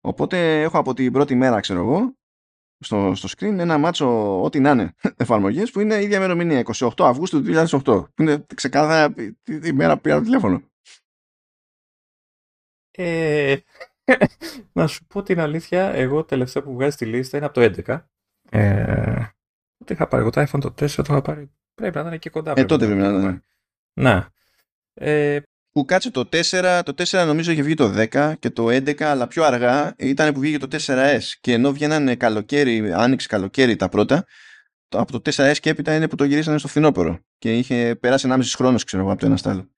Οπότε 0.00 0.62
έχω 0.62 0.78
από 0.78 0.94
την 0.94 1.12
πρώτη 1.12 1.34
μέρα, 1.34 1.60
ξέρω 1.60 1.80
εγώ, 1.80 2.16
στο, 2.78 3.14
στο 3.14 3.28
screen 3.36 3.58
ένα 3.58 3.78
μάτσο 3.78 4.42
ό,τι 4.42 4.60
να 4.60 4.70
είναι 4.70 4.94
εφαρμογές 5.16 5.70
που 5.70 5.80
είναι 5.80 5.94
η 5.94 6.02
ίδια 6.02 6.16
ημερομηνία 6.16 6.62
28 6.74 6.88
Αυγούστου 6.98 7.42
του 7.42 7.52
2008. 7.68 7.80
Που 8.14 8.22
είναι 8.22 8.44
ξεκάθαρα 8.54 9.14
τη 9.42 9.72
μέρα 9.72 9.94
που 9.94 10.00
πήρα 10.00 10.18
το 10.18 10.22
τηλέφωνο. 10.22 10.62
Ε, 12.90 13.56
να 14.72 14.86
σου 14.86 15.06
πω 15.06 15.22
την 15.22 15.40
αλήθεια, 15.40 15.92
εγώ 15.92 16.24
τελευταία 16.24 16.62
που 16.62 16.72
βγάζει 16.72 16.96
τη 16.96 17.06
λίστα 17.06 17.36
είναι 17.36 17.46
από 17.46 17.54
το 17.60 17.82
11. 17.86 18.04
Ε, 18.50 19.26
τι 19.84 19.92
είχα 19.92 20.08
πάρει, 20.08 20.22
εγώ 20.22 20.30
το 20.30 20.40
iPhone 20.40 20.60
το 20.60 20.68
4 20.68 20.90
το 20.90 21.02
είχα 21.02 21.22
πάρει. 21.22 21.50
Πρέπει 21.74 21.94
να 21.94 22.00
ήταν 22.00 22.18
και 22.18 22.30
κοντά. 22.30 22.52
Ε, 22.56 22.64
τότε 22.64 22.86
πρέπει 22.86 23.00
να 23.00 23.08
ήταν. 23.08 23.42
Να. 23.96 24.28
Ε, 24.94 25.40
που 25.72 25.84
κάτσε 25.84 26.10
το 26.10 26.28
4, 26.32 26.80
το 26.84 26.92
4 26.96 27.24
νομίζω 27.26 27.52
είχε 27.52 27.62
βγει 27.62 27.74
το 27.74 28.06
10 28.12 28.32
και 28.38 28.50
το 28.50 28.66
11, 28.66 29.02
αλλά 29.02 29.26
πιο 29.26 29.44
αργά 29.44 29.94
ήταν 29.98 30.32
που 30.32 30.40
βγήκε 30.40 30.66
το 30.66 30.68
4S. 30.70 31.20
Και 31.40 31.52
ενώ 31.52 31.72
βγαίνανε 31.72 32.14
καλοκαίρι, 32.14 32.92
άνοιξε 32.92 33.28
καλοκαίρι 33.28 33.76
τα 33.76 33.88
πρώτα, 33.88 34.24
το, 34.88 34.98
από 34.98 35.20
το 35.20 35.30
4S 35.30 35.54
και 35.60 35.70
έπειτα 35.70 35.94
είναι 35.94 36.08
που 36.08 36.16
το 36.16 36.24
γυρίσανε 36.24 36.58
στο 36.58 36.68
φθινόπωρο. 36.68 37.18
Και 37.38 37.58
είχε 37.58 37.96
περάσει 38.00 38.28
1,5 38.30 38.40
χρόνος, 38.56 38.84
ξέρω 38.84 39.02
εγώ, 39.02 39.12
από 39.12 39.20
το 39.20 39.26
ένα 39.26 39.36
στάλο. 39.36 39.68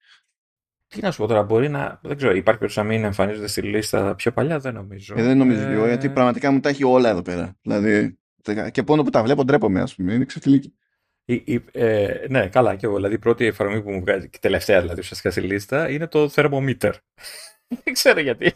Τι 0.87 1.01
να 1.01 1.11
σου 1.11 1.17
πω 1.17 1.27
τώρα, 1.27 1.43
μπορεί 1.43 1.69
να. 1.69 1.99
Δεν 2.01 2.17
ξέρω, 2.17 2.31
υπάρχει 2.31 2.43
περίπτωση 2.43 2.79
να 2.79 2.85
μην 2.85 3.03
εμφανίζονται 3.03 3.47
στη 3.47 3.61
λίστα 3.61 4.15
πιο 4.15 4.31
παλιά, 4.31 4.59
δεν 4.59 4.73
νομίζω. 4.73 5.13
Ε, 5.17 5.23
δεν 5.23 5.37
νομίζω, 5.37 5.61
ε... 5.61 5.87
γιατί 5.87 6.09
πραγματικά 6.09 6.51
μου 6.51 6.59
τα 6.59 6.69
έχει 6.69 6.83
όλα 6.83 7.09
εδώ 7.09 7.21
πέρα. 7.21 7.55
Δηλαδή, 7.61 8.17
και 8.71 8.83
πόνο 8.83 9.03
που 9.03 9.09
τα 9.09 9.23
βλέπω, 9.23 9.43
ντρέπομαι, 9.43 9.81
ας 9.81 9.95
πούμε. 9.95 10.13
Είναι 10.13 10.25
ξεφυλίκη. 11.35 11.65
ε, 11.71 12.25
ναι, 12.29 12.47
καλά, 12.47 12.75
και 12.75 12.85
εγώ. 12.85 12.95
Δηλαδή, 12.95 13.13
η 13.13 13.19
πρώτη 13.19 13.45
εφαρμογή 13.45 13.81
που 13.81 13.91
μου 13.91 13.99
βγάζει, 13.99 14.29
και 14.29 14.37
τελευταία 14.41 14.81
δηλαδή, 14.81 14.99
ουσιαστικά 14.99 15.31
στη 15.31 15.41
λίστα, 15.41 15.89
είναι 15.89 16.07
το 16.07 16.31
Thermometer. 16.35 16.91
δεν 17.83 17.93
ξέρω 17.93 18.19
γιατί. 18.19 18.53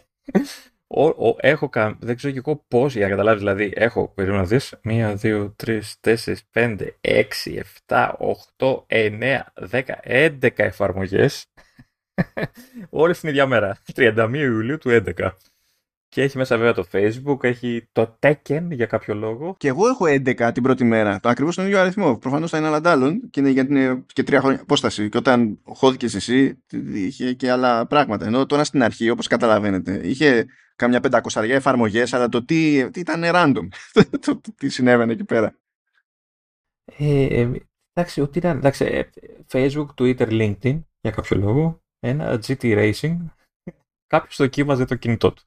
Ο, 0.88 1.08
ο, 1.08 1.36
έχω 1.38 1.70
κα... 1.70 1.98
Δεν 2.00 2.16
ξέρω 2.16 2.34
και 2.34 2.42
εγώ 2.46 2.66
πώς 2.68 2.96
για 2.96 3.04
να 3.04 3.10
καταλάβεις. 3.10 3.40
Δηλαδή, 3.40 3.72
έχω 3.76 4.08
περίπου 4.16 4.36
να 4.36 4.44
δεις. 4.46 4.80
1, 4.84 5.16
2, 5.22 5.52
3, 5.66 5.82
4, 6.02 6.36
5, 6.54 6.88
6, 7.02 7.24
7, 7.88 8.12
8, 8.58 8.84
9, 8.88 9.40
10, 9.72 9.84
11 10.04 10.50
εφαρμογές 10.56 11.46
Όλες 12.90 13.20
την 13.20 13.30
ίδια 13.30 13.48
μέρα. 13.48 13.78
31 13.96 14.32
Ιουλίου 14.34 14.78
του 14.78 14.90
11. 15.18 15.32
Και 16.14 16.22
έχει 16.22 16.38
μέσα 16.38 16.58
βέβαια 16.58 16.74
το 16.74 16.86
Facebook, 16.92 17.44
έχει 17.44 17.88
το 17.92 18.18
Tekken 18.20 18.68
για 18.70 18.86
κάποιο 18.86 19.14
λόγο. 19.14 19.56
Και 19.58 19.68
εγώ 19.68 19.88
έχω 19.88 20.06
11 20.06 20.52
την 20.54 20.64
πρώτη 20.64 20.84
μέρα. 20.84 21.20
Το 21.20 21.30
ακριβώς 21.30 21.56
τον 21.56 21.66
ίδιο 21.66 21.80
αριθμό. 21.80 22.18
Προφανώς 22.18 22.50
θα 22.50 22.58
είναι 22.58 22.80
άλλων 22.84 23.30
και 23.30 23.40
είναι 23.40 23.50
για 23.50 23.66
την 23.66 24.06
και 24.06 24.24
τρία 24.24 24.40
χρόνια 24.40 24.62
απόσταση. 24.62 25.10
Και 25.10 25.18
όταν 25.18 25.60
χώθηκες 25.64 26.16
εσύ, 26.16 26.64
είχε 26.94 27.34
και 27.34 27.52
άλλα 27.52 27.88
πράγματα. 27.88 28.26
Ενώ 28.26 28.46
τώρα 28.46 28.64
στην 28.64 28.84
αρχή, 28.84 29.10
όπως 29.10 29.28
καταλαβαίνετε, 29.28 30.02
είχε 30.04 30.46
κάμια 30.76 31.00
πεντακοσαριά 31.00 31.56
εφαρμογές, 31.56 32.14
αλλά 32.14 32.30
το 32.30 32.46
τι, 32.46 32.90
τι 32.90 33.00
ήταν 33.00 33.22
random, 33.26 33.68
το, 34.26 34.42
τι 34.56 34.70
συνέβαινε 34.70 35.12
εκεί 35.12 35.24
πέρα. 35.24 35.60
Ε, 36.98 37.42
ε, 37.42 37.52
εντάξει, 37.94 38.22
ό,τι 38.22 38.38
ήταν, 38.38 38.58
εντάξει, 38.58 38.86
ε, 38.86 39.10
Facebook, 39.52 39.88
Twitter, 39.98 40.28
LinkedIn, 40.28 40.82
για 41.02 41.12
κάποιο 41.12 41.38
λόγο, 41.38 41.82
ένα 42.00 42.40
GT 42.48 42.62
Racing, 42.62 43.18
κάποιος 44.14 44.36
δοκίμαζε 44.38 44.86
το 44.86 44.96
κινητό 44.96 45.34
του. 45.34 45.44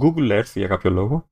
Google 0.00 0.38
Earth, 0.38 0.52
για 0.54 0.66
κάποιο 0.66 0.90
λόγο. 0.90 1.30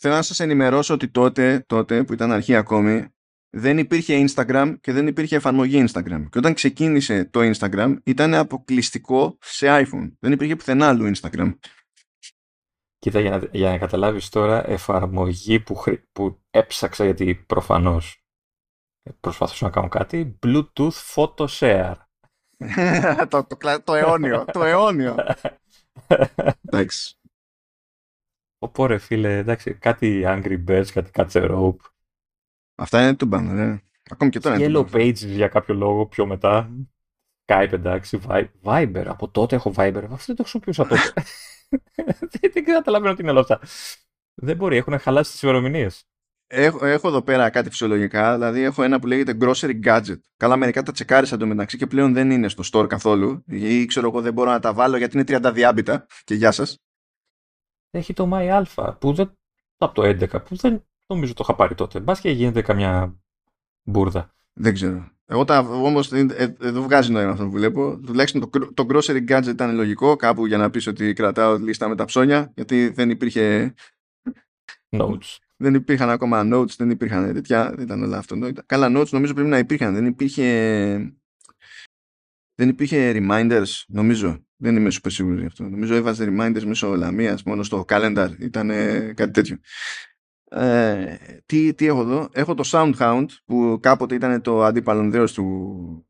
Θέλω 0.00 0.14
να 0.14 0.22
σας 0.22 0.40
ενημερώσω 0.40 0.94
ότι 0.94 1.08
τότε, 1.08 1.64
τότε 1.66 2.04
που 2.04 2.12
ήταν 2.12 2.32
αρχή 2.32 2.54
ακόμη, 2.54 3.06
δεν 3.50 3.78
υπήρχε 3.78 4.24
Instagram 4.28 4.74
και 4.80 4.92
δεν 4.92 5.06
υπήρχε 5.06 5.36
εφαρμογή 5.36 5.84
Instagram. 5.88 6.26
Και 6.30 6.38
όταν 6.38 6.54
ξεκίνησε 6.54 7.24
το 7.24 7.40
Instagram 7.40 7.96
ήταν 8.04 8.34
αποκλειστικό 8.34 9.38
σε 9.40 9.66
iPhone. 9.68 10.12
Δεν 10.18 10.32
υπήρχε 10.32 10.56
πουθενά 10.56 10.88
άλλο 10.88 11.12
Instagram. 11.14 11.54
Κοίτα, 12.98 13.20
για 13.20 13.30
να, 13.30 13.48
για 13.52 13.70
να 13.70 13.78
καταλάβεις 13.78 14.28
τώρα, 14.28 14.68
εφαρμογή 14.68 15.60
που, 15.60 15.82
που 16.12 16.40
έψαξα 16.50 17.04
γιατί 17.04 17.34
προφανώς 17.34 18.22
προσπαθούσα 19.20 19.64
να 19.64 19.70
κάνω 19.70 19.88
κάτι, 19.88 20.38
Bluetooth 20.46 21.14
Photo 21.14 21.46
Share. 21.46 21.94
το, 23.30 23.44
το, 23.44 23.82
το, 23.84 23.94
αιώνιο, 23.94 24.44
το 24.52 24.64
αιώνιο. 24.64 25.16
εντάξει. 26.66 27.18
Οπότε 28.58 28.98
φίλε, 28.98 29.36
εντάξει, 29.36 29.74
κάτι 29.74 30.22
Angry 30.26 30.64
Birds, 30.68 30.86
κάτι 30.92 31.10
Catch 31.14 31.50
Rope. 31.50 31.76
Αυτά 32.74 33.02
είναι 33.02 33.16
του 33.16 33.26
μπαν, 33.26 33.54
ναι. 33.54 33.78
Ακόμη 34.10 34.30
και 34.30 34.40
τώρα 34.40 34.56
Yellow 34.58 34.90
Pages 34.90 35.26
για 35.26 35.48
κάποιο 35.48 35.74
λόγο 35.74 36.06
πιο 36.06 36.26
μετά. 36.26 36.70
Skype 37.46 37.72
εντάξει, 37.72 38.20
Viber. 38.62 39.04
Από 39.06 39.28
τότε 39.28 39.56
έχω 39.56 39.72
Viber. 39.76 40.04
Αυτό 40.10 40.24
δεν 40.26 40.36
το 40.36 40.42
χρησιμοποιούσα 40.42 40.86
τότε. 40.86 41.12
δεν 42.52 42.64
καταλαβαίνω 42.64 43.14
τι 43.14 43.22
είναι 43.22 43.30
όλα 43.30 43.40
αυτά. 43.40 43.60
Δεν 44.34 44.56
μπορεί, 44.56 44.76
έχουν 44.76 44.98
χαλάσει 44.98 45.30
τις 45.30 45.42
ημερομηνίες. 45.42 46.07
Έχω, 46.50 46.86
έχω 46.86 47.08
εδώ 47.08 47.22
πέρα 47.22 47.50
κάτι 47.50 47.70
φυσιολογικά, 47.70 48.34
δηλαδή 48.34 48.62
έχω 48.62 48.82
ένα 48.82 48.98
που 48.98 49.06
λέγεται 49.06 49.36
grocery 49.40 49.80
gadget. 49.84 50.18
Καλά, 50.36 50.56
μερικά 50.56 50.82
τα 50.82 50.92
τσεκάρισα 50.92 51.34
εντωμεταξύ 51.34 51.76
και 51.76 51.86
πλέον 51.86 52.12
δεν 52.12 52.30
είναι 52.30 52.48
στο 52.48 52.62
store 52.72 52.88
καθόλου. 52.88 53.44
Ή 53.46 53.86
ξέρω 53.86 54.08
εγώ 54.08 54.20
δεν 54.20 54.32
μπορώ 54.32 54.50
να 54.50 54.60
τα 54.60 54.72
βάλω 54.72 54.96
γιατί 54.96 55.18
είναι 55.18 55.40
30 55.46 55.50
διάμπητα. 55.54 56.06
Και 56.24 56.34
γεια 56.34 56.50
σας. 56.50 56.78
Έχει 57.90 58.12
το 58.12 58.30
MyAlpha 58.32 58.96
που 58.98 59.12
δεν. 59.12 59.32
από 59.76 59.94
το 59.94 60.02
11 60.02 60.44
που 60.44 60.56
δεν 60.56 60.84
νομίζω 61.06 61.34
το 61.34 61.40
είχα 61.42 61.54
πάρει 61.54 61.74
τότε. 61.74 62.00
Μπα 62.00 62.14
και 62.14 62.30
γίνεται 62.30 62.62
καμιά 62.62 63.20
μπουρδα. 63.82 64.34
Δεν 64.52 64.74
ξέρω. 64.74 65.10
Εγώ 65.26 65.44
τα 65.44 65.58
όμως 65.58 66.12
εδώ 66.12 66.82
βγάζει 66.82 67.12
νόημα 67.12 67.30
αυτό 67.30 67.44
που 67.44 67.50
βλέπω. 67.50 67.98
Τουλάχιστον 68.06 68.50
το, 68.50 68.72
το 68.74 68.86
grocery 68.88 69.28
gadget 69.28 69.46
ήταν 69.46 69.74
λογικό 69.74 70.16
κάπου 70.16 70.46
για 70.46 70.58
να 70.58 70.70
πεις 70.70 70.86
ότι 70.86 71.12
κρατάω 71.12 71.58
λίστα 71.58 71.88
με 71.88 71.96
τα 71.96 72.04
ψώνια 72.04 72.52
γιατί 72.54 72.88
δεν 72.88 73.10
υπήρχε. 73.10 73.74
Notes. 74.90 75.36
Δεν 75.60 75.74
υπήρχαν 75.74 76.10
ακόμα 76.10 76.48
notes, 76.52 76.76
δεν 76.76 76.90
υπήρχαν 76.90 77.32
τέτοια. 77.32 77.70
Δεν 77.70 77.84
ήταν 77.84 78.02
όλα 78.02 78.18
αυτονόητα. 78.18 78.62
Καλά, 78.66 78.86
notes 78.86 79.08
νομίζω 79.10 79.34
πρέπει 79.34 79.48
να 79.48 79.58
υπήρχαν. 79.58 79.94
Δεν 79.94 80.06
υπήρχε. 80.06 81.12
Δεν 82.54 82.68
υπήρχε 82.68 83.12
reminders, 83.16 83.84
νομίζω. 83.88 84.42
Δεν 84.56 84.76
είμαι 84.76 84.90
super 84.92 85.10
σίγουρος 85.10 85.40
γι' 85.40 85.46
αυτό. 85.46 85.68
Νομίζω 85.68 85.94
έβαζε 85.94 86.26
reminders 86.30 86.62
μέσω 86.64 86.96
λαμίας, 86.96 87.42
μόνο 87.42 87.62
στο 87.62 87.84
calendar. 87.88 88.28
Ήταν 88.38 88.68
κάτι 89.14 89.30
τέτοιο. 89.30 89.58
Ε, 90.50 91.16
τι, 91.46 91.74
τι 91.74 91.86
έχω 91.86 92.00
εδώ; 92.00 92.28
Έχω 92.32 92.54
το 92.54 92.62
SoundHound 92.66 93.26
που 93.44 93.78
κάποτε 93.82 94.14
ήταν 94.14 94.42
το 94.42 94.64
αντίπαλον 94.64 95.10
δέος 95.10 95.32
του, 95.32 96.06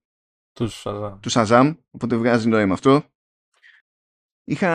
του 0.53 0.71
Shazam. 0.71 1.19
του 1.21 1.31
Shazam, 1.31 1.77
οπότε 1.91 2.17
βγάζει 2.17 2.49
νόημα 2.49 2.73
αυτό. 2.73 3.05
Είχα 4.51 4.71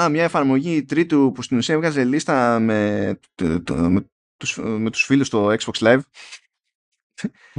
α, 0.00 0.08
μια 0.08 0.22
εφαρμογή 0.24 0.84
τρίτου 0.84 1.32
που 1.34 1.42
στην 1.42 1.56
ουσία 1.56 1.74
έβγαζε 1.74 2.04
λίστα 2.04 2.58
με, 2.60 3.20
το, 3.34 3.62
το, 3.62 3.74
με, 3.74 4.10
τους, 4.36 4.56
με 4.56 4.90
τους 4.90 5.04
φίλους 5.04 5.26
στο 5.26 5.46
Xbox 5.46 5.72
Live. 5.72 6.00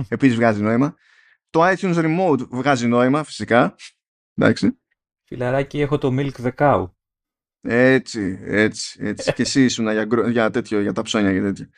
Επίσης 0.07 0.35
βγάζει 0.35 0.61
νόημα. 0.61 0.95
Το 1.49 1.61
iTunes 1.63 1.95
Remote 1.95 2.47
βγάζει 2.49 2.87
νόημα 2.87 3.23
φυσικά. 3.23 3.75
Εντάξει. 4.35 4.79
Φιλαράκι 5.23 5.79
έχω 5.79 5.97
το 5.97 6.09
Milk 6.11 6.31
the 6.31 6.51
Cow. 6.55 6.89
Έτσι, 7.67 8.39
έτσι, 8.43 8.99
έτσι. 9.01 9.33
και 9.33 9.41
εσύ 9.41 9.63
ήσουν 9.63 9.91
για, 9.91 10.07
για, 10.29 10.49
τέτοιο, 10.49 10.81
για 10.81 10.93
τα 10.93 11.01
ψώνια 11.01 11.33
και 11.33 11.41
τέτοια. 11.41 11.69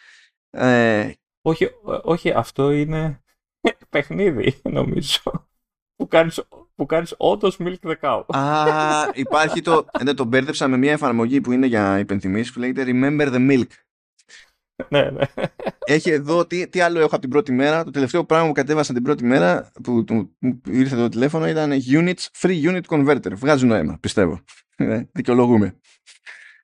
Ε, 0.49 1.14
όχι, 1.41 1.70
όχι, 2.04 2.32
αυτό 2.32 2.72
είναι 2.72 3.24
παιχνίδι, 3.90 4.62
νομίζω. 4.64 5.49
Που 5.95 6.08
κάνεις, 6.08 6.41
που 6.78 6.86
κάνεις 6.86 7.14
όντως 7.18 7.58
milk 7.60 7.76
the 7.82 7.95
cow. 8.02 8.24
Α, 8.28 9.10
υπάρχει 9.14 9.62
το... 9.62 9.86
Ναι, 10.04 10.14
το 10.14 10.24
μπέρδεψα 10.24 10.68
με 10.68 10.78
μια 10.78 10.91
εφαρμογή 10.91 11.41
που 11.41 11.52
είναι 11.52 11.66
για 11.66 11.99
υπενθυμίσεις 11.99 12.54
που 12.54 12.60
λέγεται 12.60 12.84
Remember 12.88 13.34
the 13.34 13.49
Milk. 13.52 13.68
ναι, 14.90 15.10
ναι. 15.10 15.26
Έχει 15.86 16.10
εδώ, 16.10 16.45
τι, 16.45 16.68
τι 16.68 16.80
άλλο 16.80 16.98
έχω 16.98 17.08
από 17.08 17.20
την 17.20 17.30
πρώτη 17.30 17.52
μέρα. 17.52 17.84
Το 17.84 17.91
τελευταίο 17.91 18.26
πράγμα 18.26 18.48
που 18.48 18.54
κατέβασα 18.54 18.94
την 18.94 19.04
πρώτη 19.04 19.24
μέρα 19.24 19.72
που, 19.84 20.04
που, 20.04 20.30
που 20.40 20.62
ήρθε 20.66 20.95
το 20.95 21.10
τηλέφωνο 21.10 21.48
ήταν 21.48 21.72
units, 21.72 22.26
free 22.40 22.64
unit 22.64 22.82
converter. 22.88 23.32
Βγάζει 23.32 23.66
νόημα, 23.66 23.98
πιστεύω. 23.99 24.40
Ε, 24.76 25.04
δικαιολογούμε. 25.12 25.80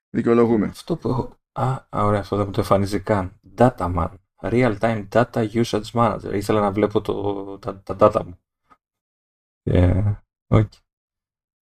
Δικαιολογούμε. 0.10 0.68
Αυτό 0.68 0.95
που 0.95 1.10
έχω. 1.10 1.38
Α, 1.52 1.85
ωραία, 1.90 2.19
αυτό 2.19 2.35
δεν 2.35 2.45
μου 2.45 2.52
το 2.52 2.60
εμφανίζει 2.60 2.99
καν. 2.99 3.40
Dataman. 3.57 4.10
Real 4.41 4.77
time 4.80 5.07
data 5.11 5.48
usage 5.53 5.91
manager. 5.94 6.34
Ήθελα 6.34 6.60
να 6.60 6.72
βλέπω 6.72 7.02
το, 7.02 7.60
τα, 7.60 7.81
τα 7.81 7.95
data 7.99 8.22
μου. 8.26 8.42
Yeah. 9.64 10.15
Okay. 10.48 10.68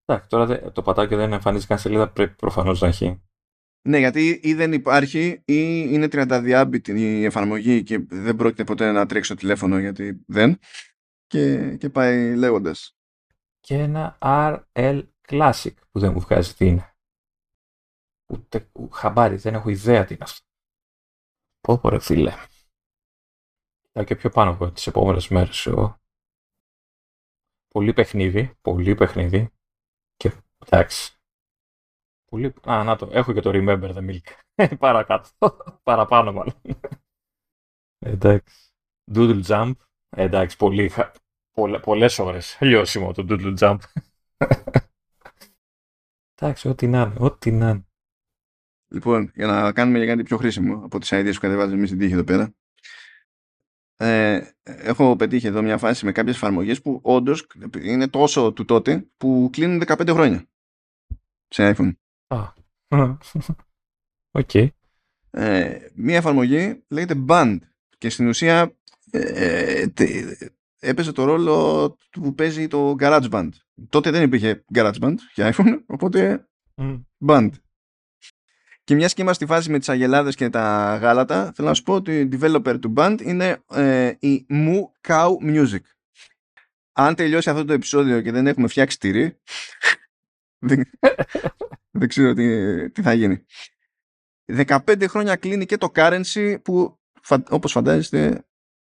Εντάξει, 0.04 0.28
τώρα 0.28 0.72
το 0.72 0.82
πατάω 0.82 1.06
και 1.06 1.16
δεν 1.16 1.32
εμφανίζει 1.32 1.66
καν 1.66 1.78
σελίδα, 1.78 2.10
πρέπει 2.10 2.34
προφανώς 2.34 2.80
να 2.80 2.88
έχει. 2.88 3.22
Ναι, 3.88 3.98
γιατί 3.98 4.40
ή 4.42 4.54
δεν 4.54 4.72
υπάρχει 4.72 5.42
ή 5.44 5.86
είναι 5.90 6.06
30 6.06 6.40
διάμπητη 6.42 6.92
η 6.92 7.24
εφαρμογή 7.24 7.82
και 7.82 7.98
δεν 8.08 8.36
πρόκειται 8.36 8.64
ποτέ 8.64 8.92
να 8.92 9.06
τρέξει 9.06 9.30
το 9.30 9.36
τηλέφωνο 9.36 9.78
γιατί 9.78 10.24
δεν. 10.26 10.58
Και, 11.26 11.76
και 11.76 11.90
πάει 11.90 12.36
λέγοντας. 12.36 12.96
Και 13.60 13.74
ένα 13.74 14.18
RL 14.20 15.08
Classic 15.28 15.74
που 15.90 16.00
δεν 16.00 16.12
μου 16.12 16.20
βγάζει 16.20 16.54
τι 16.54 16.66
είναι. 16.66 16.94
Ούτε 18.30 18.70
χαμπάρι, 18.92 19.36
δεν 19.36 19.54
έχω 19.54 19.68
ιδέα 19.68 20.04
τι 20.04 20.14
είναι 20.14 20.24
αυτό. 20.24 20.44
Πω 21.60 21.78
πω 21.78 21.88
ρε 21.88 21.98
φίλε. 21.98 22.32
Θα 23.92 24.04
και 24.04 24.16
πιο 24.16 24.30
πάνω 24.30 24.50
από 24.50 24.70
τις 24.70 24.86
επόμενες 24.86 25.28
μέρες 25.28 25.66
εγώ. 25.66 26.00
Πολύ 27.74 27.92
παιχνίδι, 27.92 28.54
πολύ 28.60 28.94
παιχνίδι. 28.94 29.50
Και 30.16 30.32
εντάξει. 30.66 31.14
Πολύ... 32.24 32.54
Α, 32.66 32.84
να 32.84 32.96
το, 32.96 33.08
έχω 33.12 33.32
και 33.32 33.40
το 33.40 33.50
Remember 33.54 33.94
the 33.94 34.10
Milk. 34.10 34.32
Παρακάτω. 34.78 35.28
Παραπάνω 35.82 36.32
μάλλον. 36.32 36.60
εντάξει. 37.98 38.72
Doodle 39.14 39.42
Jump. 39.42 39.72
Εντάξει, 40.08 40.56
πολύ, 40.56 40.90
πολλές 41.82 42.18
ώρες 42.18 42.58
λιώσιμο 42.60 43.12
το 43.12 43.26
Doodle 43.28 43.58
Jump. 43.58 43.78
Εντάξει, 46.34 46.68
ό,τι 46.68 46.86
να 46.86 47.00
είναι, 47.00 47.14
ό,τι 47.18 47.50
να 47.50 47.68
είναι. 47.68 47.84
Λοιπόν, 48.92 49.30
για 49.34 49.46
να 49.46 49.72
κάνουμε 49.72 49.98
για 49.98 50.06
κάτι 50.06 50.22
πιο 50.22 50.36
χρήσιμο 50.36 50.84
από 50.84 50.98
τις 50.98 51.10
ideas 51.12 51.32
που 51.34 51.40
κατεβάζουμε 51.40 51.76
εμείς 51.76 51.88
στην 51.88 52.00
τύχη 52.00 52.12
εδώ 52.12 52.24
πέρα. 52.24 52.54
Ε, 54.02 54.40
έχω 54.62 55.16
πετύχει 55.16 55.46
εδώ 55.46 55.62
μια 55.62 55.78
φάση 55.78 56.04
με 56.04 56.12
κάποιες 56.12 56.36
εφαρμογές 56.36 56.82
που 56.82 57.00
όντως 57.02 57.46
είναι 57.82 58.08
τόσο 58.08 58.52
του 58.52 58.64
τότε 58.64 59.08
που 59.16 59.48
κλείνουν 59.52 59.82
15 59.86 60.08
χρόνια 60.10 60.48
σε 61.48 61.74
iPhone. 61.76 61.92
Α, 62.26 63.16
OK. 64.30 64.50
Okay. 64.52 64.68
Ε, 65.30 65.78
μια 65.94 66.16
εφαρμογή 66.16 66.82
λέγεται 66.88 67.24
Band 67.28 67.58
και 67.98 68.10
στην 68.10 68.28
ουσία 68.28 68.76
ε, 69.10 69.86
έπαιζε 70.78 71.12
το 71.12 71.24
ρόλο 71.24 71.96
που 72.10 72.34
παίζει 72.34 72.68
το 72.68 72.94
GarageBand. 72.98 73.48
Τότε 73.88 74.10
δεν 74.10 74.22
υπήρχε 74.22 74.64
GarageBand 74.74 75.14
για 75.34 75.54
iPhone, 75.54 75.82
οπότε 75.86 76.48
mm. 76.76 77.00
Band. 77.26 77.50
Και 78.90 78.96
μιας 78.96 79.14
και 79.14 79.22
είμαστε 79.22 79.44
στη 79.44 79.54
φάση 79.54 79.70
με 79.70 79.78
τις 79.78 79.88
αγελάδες 79.88 80.34
και 80.34 80.50
τα 80.50 80.96
γάλατα, 80.96 81.52
θέλω 81.54 81.68
να 81.68 81.74
σου 81.74 81.82
πω 81.82 81.94
ότι 81.94 82.20
η 82.20 82.28
developer 82.32 82.76
του 82.80 82.92
Band 82.96 83.16
είναι 83.22 83.62
ε, 83.70 84.12
η 84.18 84.46
Moo 84.50 84.80
Cow 85.08 85.28
Music. 85.42 85.80
Αν 86.92 87.14
τελειώσει 87.14 87.50
αυτό 87.50 87.64
το 87.64 87.72
επεισόδιο 87.72 88.20
και 88.20 88.32
δεν 88.32 88.46
έχουμε 88.46 88.68
φτιάξει 88.68 88.98
τυρί, 88.98 89.38
δεν, 90.66 90.82
δεν 91.98 92.08
ξέρω 92.08 92.32
τι, 92.32 92.90
τι 92.90 93.02
θα 93.02 93.12
γίνει. 93.12 93.44
15 94.52 95.04
χρόνια 95.08 95.36
κλείνει 95.36 95.66
και 95.66 95.76
το 95.76 95.92
currency 95.94 96.56
που 96.62 96.98
όπως 97.48 97.72
φαντάζεστε 97.72 98.44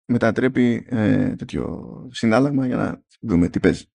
μετατρέπει 0.05 0.85
ε, 0.89 1.35
τέτοιο 1.35 2.07
συνάλλαγμα 2.11 2.65
για 2.65 2.75
να 2.75 3.03
δούμε 3.21 3.49
τι 3.49 3.59
παίζει. 3.59 3.85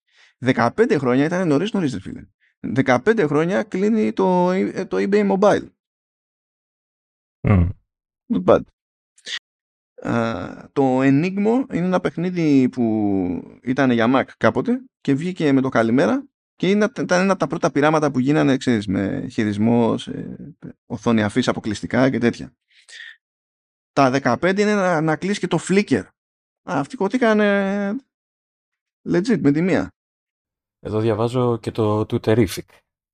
15 0.45 0.95
χρόνια 0.97 1.25
ήταν 1.25 1.47
νωρίς 1.47 1.71
νωρίς 1.71 1.97
φίλε. 2.01 2.27
15 2.75 3.25
χρόνια 3.27 3.63
κλείνει 3.63 4.13
το, 4.13 4.51
ε, 4.51 4.85
το 4.85 4.97
eBay 4.99 5.37
Mobile. 5.37 5.67
Mm. 7.47 7.69
Not 8.33 8.43
bad. 8.43 8.61
το 10.73 10.99
Enigma 11.01 11.65
είναι 11.73 11.85
ένα 11.85 11.99
παιχνίδι 11.99 12.69
που 12.69 13.59
ήταν 13.63 13.91
για 13.91 14.11
Mac 14.15 14.23
κάποτε 14.37 14.83
και 15.01 15.13
βγήκε 15.13 15.51
με 15.51 15.61
το 15.61 15.69
καλημέρα 15.69 16.27
Και 16.55 16.69
είναι, 16.69 16.85
ήταν 16.85 17.21
ένα 17.21 17.31
από 17.31 17.39
τα 17.39 17.47
πρώτα 17.47 17.71
πειράματα 17.71 18.11
που 18.11 18.19
γίνανε, 18.19 18.57
ξέρεις, 18.57 18.87
με 18.87 19.27
χειρισμός 19.31 20.01
σε 20.01 20.37
οθόνη 20.85 21.23
αφής 21.23 21.47
αποκλειστικά 21.47 22.09
και 22.09 22.17
τέτοια. 22.17 22.53
Τα 23.91 24.37
15 24.41 24.59
είναι 24.59 24.75
να, 24.75 25.01
να 25.01 25.15
κλείσει 25.15 25.39
και 25.39 25.47
το 25.47 25.59
Flickr. 25.67 26.03
Αυτοί 26.65 26.95
κωτήκανε 26.95 27.89
legit 29.09 29.39
με 29.39 29.51
τη 29.51 29.61
μία. 29.61 29.87
Εδώ 30.79 30.99
διαβάζω 30.99 31.57
και 31.57 31.71
το 31.71 31.99
Twitterific 31.99 32.67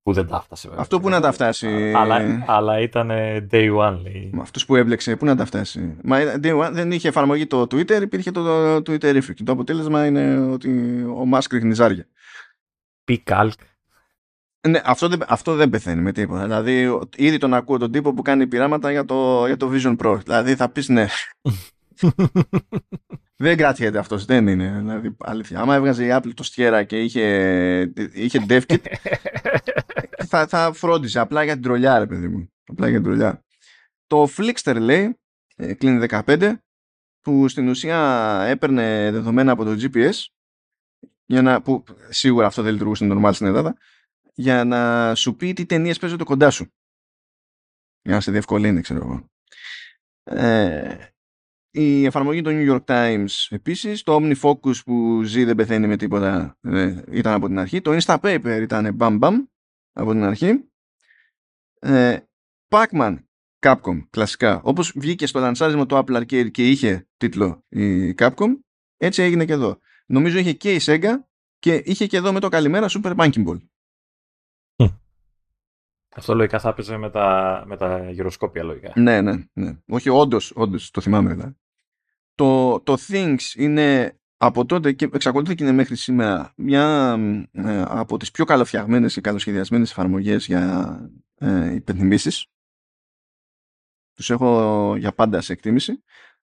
που 0.04 0.14
δεν 0.14 0.28
τα 0.28 0.42
φτάσει. 0.42 0.70
Αυτό 0.76 1.00
που 1.00 1.10
να 1.10 1.22
τα 1.22 1.32
φτάσει. 1.32 1.94
Αλλά, 1.96 2.44
αλλά 2.48 2.80
ήταν 2.80 3.12
day 3.52 3.78
one, 3.78 4.00
λέει. 4.04 4.32
Αυτός 4.40 4.66
που 4.66 4.76
έμπλεξε, 4.76 5.16
πού 5.16 5.26
να 5.26 5.36
τα 5.36 5.46
φτάσει. 5.46 5.98
Μα 6.04 6.18
day 6.42 6.66
one 6.66 6.70
δεν 6.72 6.92
είχε 6.92 7.08
εφαρμογή 7.08 7.48
το 7.48 7.62
Twitter, 7.62 8.02
υπήρχε 8.02 8.32
το, 8.32 8.44
το 8.82 8.94
Twitterific. 8.94 9.34
Το 9.44 9.52
αποτέλεσμα 9.52 10.06
είναι 10.06 10.40
ότι 10.40 11.04
ο 11.18 11.26
Μάσκ 11.26 11.54
ρίχνει 11.54 11.74
ζάρια. 11.74 12.08
Πικάλκ. 13.04 13.60
Ναι, 14.68 14.82
αυτό 14.84 15.08
δεν, 15.08 15.24
αυτό 15.28 15.56
δεν 15.56 15.70
πεθαίνει 15.70 16.02
με 16.02 16.12
τίποτα. 16.12 16.42
Δηλαδή, 16.42 17.00
ήδη 17.16 17.38
τον 17.38 17.54
ακούω 17.54 17.78
τον 17.78 17.92
τύπο 17.92 18.14
που 18.14 18.22
κάνει 18.22 18.48
πειράματα 18.48 18.92
για 18.92 19.06
το, 19.06 19.46
για 19.46 19.58
το 19.58 19.72
Vision 19.74 19.96
Pro. 19.98 20.20
Δηλαδή, 20.24 20.56
θα 20.56 20.70
πεις 20.70 20.90
ναι. 20.90 21.08
δεν 23.36 23.58
κρατιέται 23.58 23.98
αυτός, 23.98 24.26
δεν 24.26 24.48
είναι. 24.48 24.78
Δηλαδή, 24.78 25.16
αλήθεια. 25.20 25.60
Άμα 25.60 25.76
έβγαζε 25.76 26.06
η 26.06 26.10
Apple 26.12 26.32
το 26.34 26.44
στιέρα 26.44 26.84
και 26.84 27.04
είχε, 27.04 27.94
είχε 28.14 28.46
DevKit, 28.50 28.86
θα, 30.28 30.48
θα 30.48 30.74
φρόντιζε 30.74 31.20
απλά 31.20 31.44
για 31.44 31.54
την 31.54 31.62
τρολιά, 31.62 32.00
ρε 32.00 32.06
παιδί 32.08 32.28
μου. 32.28 32.50
Απλά 32.66 32.88
για 32.88 33.02
την 33.02 33.06
τρολιά. 33.06 33.44
Το 34.08 34.28
Flixster 34.38 34.76
λέει, 34.80 35.18
ε, 35.56 35.74
κλείνει 35.74 36.06
15, 36.10 36.54
που 37.22 37.48
στην 37.48 37.68
ουσία 37.68 37.98
έπαιρνε 38.48 39.12
δεδομένα 39.12 39.52
από 39.52 39.64
το 39.64 39.72
GPS, 39.72 40.14
για 41.26 41.42
να, 41.42 41.62
που 41.62 41.84
σίγουρα 42.10 42.46
αυτό 42.46 42.62
δεν 42.62 42.72
λειτουργούσε 42.72 43.08
normal 43.12 43.32
στην 43.34 43.48
Ελλάδα, 43.48 43.78
για 44.34 44.64
να 44.64 45.16
σου 45.16 45.36
πει 45.36 45.54
τι 45.54 45.66
ταινίες 45.66 46.00
παίζονται 46.00 46.24
κοντά 46.24 46.50
σου. 46.50 46.74
Για 48.02 48.14
να 48.14 48.22
σε 48.22 48.32
διευκολύνει, 48.32 48.82
ξέρω 48.82 49.00
εγώ. 49.00 49.30
Ε, 50.24 50.98
η 51.72 52.06
εφαρμογή 52.06 52.42
του 52.42 52.50
New 52.54 52.74
York 52.74 52.86
Times 52.86 53.48
επίσης, 53.50 54.04
το 54.04 54.16
OmniFocus 54.22 54.84
που 54.86 55.22
ζει 55.24 55.44
δεν 55.44 55.56
πεθαίνει 55.56 55.88
με 55.88 55.98
τίποτα 55.98 56.58
ε, 56.62 57.02
ήταν 57.12 57.34
από 57.34 57.48
την 57.48 57.60
αρχή, 57.60 57.82
το 57.82 57.98
Instapaper 58.02 58.60
ήταν 58.62 58.98
bam 59.00 59.20
bam 59.20 59.34
από 59.92 60.12
την 60.12 60.24
αρχή. 60.24 60.70
Ε, 61.80 62.18
Pac-Man 62.70 63.18
Capcom, 63.60 64.08
κλασικά. 64.10 64.62
Όπως 64.64 64.94
βγήκε 64.96 65.26
στο 65.26 65.40
λανσάρισμα 65.40 65.86
του 65.86 65.96
Apple 65.96 66.18
Arcade 66.18 66.52
και 66.52 66.70
είχε 66.70 67.08
τίτλο 67.18 67.66
η 67.70 68.16
Capcom, 68.18 68.48
έτσι 68.98 69.22
έγινε 69.22 69.46
και 69.46 69.54
εδώ. 69.54 69.80
Νομίζω 70.06 70.38
είχε 70.38 70.54
και 70.54 70.74
η 70.74 70.80
Sega 70.82 71.14
και 71.60 71.82
είχε 71.86 72.08
και 72.08 72.18
εδώ 72.18 72.34
με 72.34 72.40
το 72.40 72.50
καλημέρα 72.50 72.88
Super 72.90 73.16
Punking 73.16 73.48
Ball. 73.48 73.58
Αυτό 76.16 76.36
λογικά 76.36 76.60
θα 76.60 76.70
έπαιζε 76.70 76.98
με 76.98 77.10
τα, 77.10 77.64
με 77.68 77.78
τα 77.78 78.10
γυροσκόπια 78.10 78.64
λογικά. 78.64 78.92
Ναι, 78.96 79.22
ναι, 79.22 79.34
ναι. 79.54 79.78
Όχι, 79.88 80.10
όντως, 80.10 80.52
όντως, 80.56 80.92
το 80.92 81.02
θυμάμαι 81.02 81.34
δηλαδή. 81.34 81.58
Το, 82.36 82.80
το 82.80 82.98
Things 83.08 83.56
είναι 83.56 84.20
από 84.38 84.66
τότε 84.66 84.92
και 84.92 85.10
εξακολουθεί 85.14 85.56
και 85.56 85.64
είναι 85.64 85.74
μέχρι 85.74 85.96
σήμερα 85.96 86.54
μια 86.56 87.18
ε, 87.52 87.84
από 87.88 88.18
τις 88.18 88.32
πιο 88.32 88.46
καλοφτιαγμένες 88.46 89.14
και 89.14 89.22
καλοσχεδιασμένες 89.22 89.92
εφαρμογές 89.92 90.46
για 90.46 91.00
ε, 91.36 91.74
υπενθυμίσεις. 91.74 92.46
Τους 94.14 94.30
έχω 94.30 94.96
για 94.98 95.14
πάντα 95.14 95.42
σε 95.42 95.54
εκτίμηση 95.54 96.04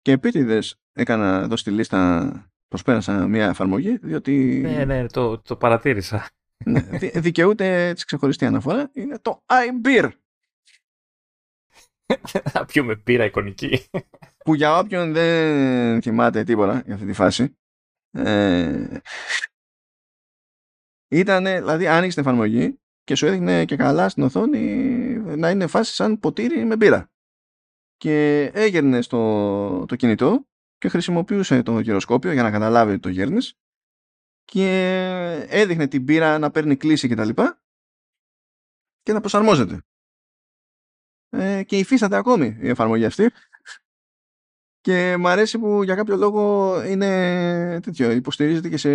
και 0.02 0.12
επίτηδες 0.12 0.80
έκανα 0.92 1.40
εδώ 1.42 1.56
στη 1.56 1.70
λίστα 1.70 2.52
προσπέρασα 2.68 3.26
μια 3.26 3.48
εφαρμογή 3.48 3.96
διότι... 4.02 4.60
Ναι, 4.64 4.84
ναι, 4.84 5.06
το, 5.06 5.38
το 5.38 5.56
παρατήρησα. 5.56 6.28
Ναι, 6.64 6.80
δικαιούται 7.14 7.88
έτσι 7.88 8.04
ξεχωριστή 8.04 8.44
αναφορά. 8.44 8.90
Είναι 8.92 9.18
το 9.18 9.44
iBeer. 9.46 10.10
Θα 12.44 12.64
πιούμε 12.64 12.96
πύρα 12.96 13.24
εικονική. 13.24 13.84
Που 14.44 14.54
για 14.54 14.78
όποιον 14.78 15.12
δεν 15.12 16.02
θυμάται 16.02 16.44
τίποτα 16.44 16.82
για 16.84 16.94
αυτή 16.94 17.06
τη 17.06 17.12
φάση. 17.12 17.56
Ε, 18.10 18.98
ήταν, 21.08 21.44
δηλαδή 21.44 21.86
άνοιξε 21.86 22.20
την 22.20 22.26
εφαρμογή 22.28 22.80
και 23.04 23.14
σου 23.14 23.26
έδειχνε 23.26 23.64
και 23.64 23.76
καλά 23.76 24.08
στην 24.08 24.22
οθόνη 24.22 24.60
να 25.16 25.50
είναι 25.50 25.66
φάση 25.66 25.94
σαν 25.94 26.18
ποτήρι 26.18 26.64
με 26.64 26.76
μπύρα. 26.76 27.10
Και 27.96 28.44
έγερνες 28.54 29.04
στο 29.04 29.84
το 29.88 29.96
κινητό 29.96 30.46
και 30.78 30.88
χρησιμοποιούσε 30.88 31.62
το 31.62 31.78
γυροσκόπιο 31.78 32.32
για 32.32 32.42
να 32.42 32.50
καταλάβει 32.50 32.98
το 32.98 33.08
γέρνες 33.08 33.58
και 34.44 34.66
έδειχνε 35.48 35.86
την 35.86 36.04
πύρα 36.04 36.38
να 36.38 36.50
παίρνει 36.50 36.76
κλίση 36.76 37.08
και 37.08 37.14
τα 37.14 37.24
λοιπά 37.24 37.62
και 39.02 39.12
να 39.12 39.20
προσαρμόζεται. 39.20 39.82
Ε, 41.28 41.62
και 41.62 41.78
υφίσταται 41.78 42.16
ακόμη 42.16 42.56
η 42.60 42.68
εφαρμογή 42.68 43.04
αυτή 43.04 43.30
και 44.84 45.16
μου 45.16 45.28
αρέσει 45.28 45.58
που 45.58 45.82
για 45.82 45.94
κάποιο 45.94 46.16
λόγο 46.16 46.74
είναι 46.84 47.80
τέτοιο, 47.80 48.10
υποστηρίζεται 48.10 48.68
και 48.68 48.76
σε, 48.76 48.90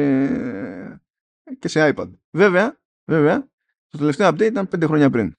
και 1.60 1.68
σε 1.68 1.94
iPad. 1.94 2.12
Βέβαια, 2.32 2.80
βέβαια, 3.06 3.50
το 3.88 3.98
τελευταίο 3.98 4.30
update 4.30 4.42
ήταν 4.42 4.68
πέντε 4.68 4.86
χρόνια 4.86 5.10
πριν. 5.10 5.36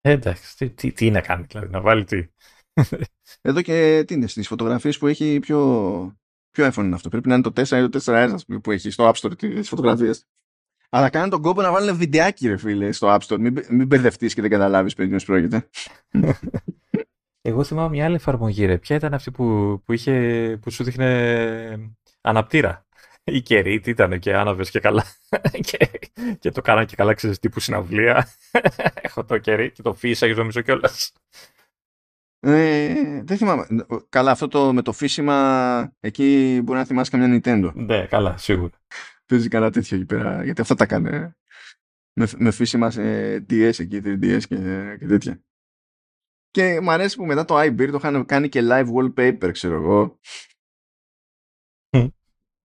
Εντάξει, 0.00 0.56
τι, 0.56 0.70
τι, 0.70 0.92
τι 0.92 1.10
να 1.10 1.20
κάνει, 1.20 1.44
δηλαδή, 1.44 1.70
να 1.70 1.80
βάλει 1.80 2.04
τι. 2.04 2.26
Εδώ 3.40 3.62
και 3.62 4.04
τι 4.06 4.14
είναι, 4.14 4.26
στις 4.26 4.48
φωτογραφίες 4.48 4.98
που 4.98 5.06
έχει 5.06 5.38
πιο, 5.40 6.20
Ποιο 6.52 6.66
iPhone 6.66 6.84
είναι 6.84 6.94
αυτό, 6.94 7.08
πρέπει 7.08 7.28
να 7.28 7.34
είναι 7.34 7.42
το 7.42 7.52
4 7.68 7.84
ή 7.84 7.88
το 7.88 8.00
4S 8.04 8.36
που 8.62 8.70
έχει 8.70 8.90
στο 8.90 9.08
App 9.08 9.14
Store 9.14 9.38
τι 9.38 9.62
φωτογραφίες. 9.62 10.26
Αλλά 10.90 11.10
κάνει 11.10 11.30
τον 11.30 11.42
κόπο 11.42 11.62
να 11.62 11.72
βάλουν 11.72 11.96
βιντεάκι, 11.96 12.48
ρε 12.48 12.56
φίλε, 12.56 12.92
στο 12.92 13.16
App 13.16 13.26
Store. 13.26 13.38
Μην, 13.38 13.64
μην 13.70 13.86
μπερδευτείς 13.86 14.34
και 14.34 14.40
δεν 14.40 14.50
καταλάβεις 14.50 14.94
περί 14.94 15.22
πρόκειται. 15.24 15.68
Εγώ 17.44 17.64
θυμάμαι 17.64 17.88
μια 17.88 18.04
άλλη 18.04 18.14
εφαρμογή, 18.14 18.64
ρε. 18.64 18.78
Ποια 18.78 18.96
ήταν 18.96 19.14
αυτή 19.14 19.30
που, 19.30 19.44
που, 19.84 19.92
είχε, 19.92 20.58
που 20.62 20.70
σου 20.70 20.84
δείχνε 20.84 21.92
αναπτήρα. 22.20 22.86
Η 23.24 23.42
καιρή, 23.42 23.80
τι 23.80 23.90
ήταν 23.90 24.18
και 24.18 24.34
άναβες 24.34 24.70
και 24.70 24.80
καλά. 24.80 25.04
και, 25.68 25.90
και 26.38 26.50
το 26.50 26.60
κάνανε 26.60 26.86
και 26.86 26.96
καλά, 26.96 27.14
ξέρεις 27.14 27.38
τύπου 27.38 27.60
συναυλία. 27.60 28.28
Έχω 29.02 29.24
το 29.24 29.38
κερί 29.38 29.70
και 29.70 29.82
το 29.82 29.94
φύσαγε 29.94 30.34
νομίζω 30.34 30.60
κιόλας. 30.60 31.12
Ε, 32.44 33.22
δεν 33.24 33.36
θυμάμαι. 33.36 33.66
Καλά, 34.08 34.30
αυτό 34.30 34.48
το 34.48 34.72
με 34.72 34.82
το 34.82 34.92
φύσιμα 34.92 35.96
εκεί 36.00 36.60
μπορεί 36.64 36.78
να 36.78 36.84
θυμάσαι 36.84 37.10
καμιά 37.10 37.40
Nintendo. 37.42 37.72
Ναι, 37.74 38.06
καλά, 38.06 38.36
σίγουρα. 38.36 38.80
Παίζει 39.26 39.48
καλά 39.48 39.70
τέτοιο 39.70 39.96
εκεί 39.96 40.06
πέρα, 40.06 40.44
γιατί 40.44 40.60
αυτά 40.60 40.74
τα 40.74 40.86
κάνει. 40.86 41.10
Με, 42.12 42.26
με 42.36 42.50
φύσιμα 42.50 42.90
σε 42.90 43.36
DS 43.36 43.78
εκεί, 43.78 44.00
3DS 44.04 44.40
και, 44.48 44.96
και 44.98 45.06
τέτοια. 45.06 45.42
Και 46.50 46.80
μου 46.80 46.90
αρέσει 46.90 47.16
που 47.16 47.24
μετά 47.26 47.44
το 47.44 47.60
iBeer 47.60 47.88
το 47.90 47.96
είχαν 47.96 48.26
κάνει 48.26 48.48
και 48.48 48.60
live 48.62 48.88
wallpaper, 48.94 49.50
ξέρω 49.52 49.74
εγώ. 49.74 50.18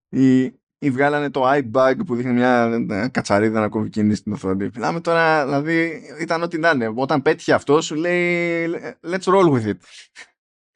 ή, 0.09 0.53
ή 0.79 0.89
βγάλανε 0.91 1.29
το 1.29 1.51
iBug 1.51 1.95
που 2.05 2.15
δείχνει 2.15 2.33
μια 2.33 2.81
κατσαρίδα 3.11 3.59
να 3.59 3.69
κόβει 3.69 3.89
κίνηση 3.89 4.19
στην 4.19 4.33
οθόνη. 4.33 4.69
Μιλάμε 4.73 5.01
τώρα, 5.01 5.45
δηλαδή 5.45 6.01
ήταν 6.21 6.43
ό,τι 6.43 6.57
να 6.57 6.69
είναι. 6.69 6.93
Όταν 6.95 7.21
πέτυχε 7.21 7.53
αυτό 7.53 7.81
σου 7.81 7.95
λέει 7.95 8.67
let's 9.03 9.33
roll 9.33 9.51
with 9.51 9.65
it. 9.65 9.77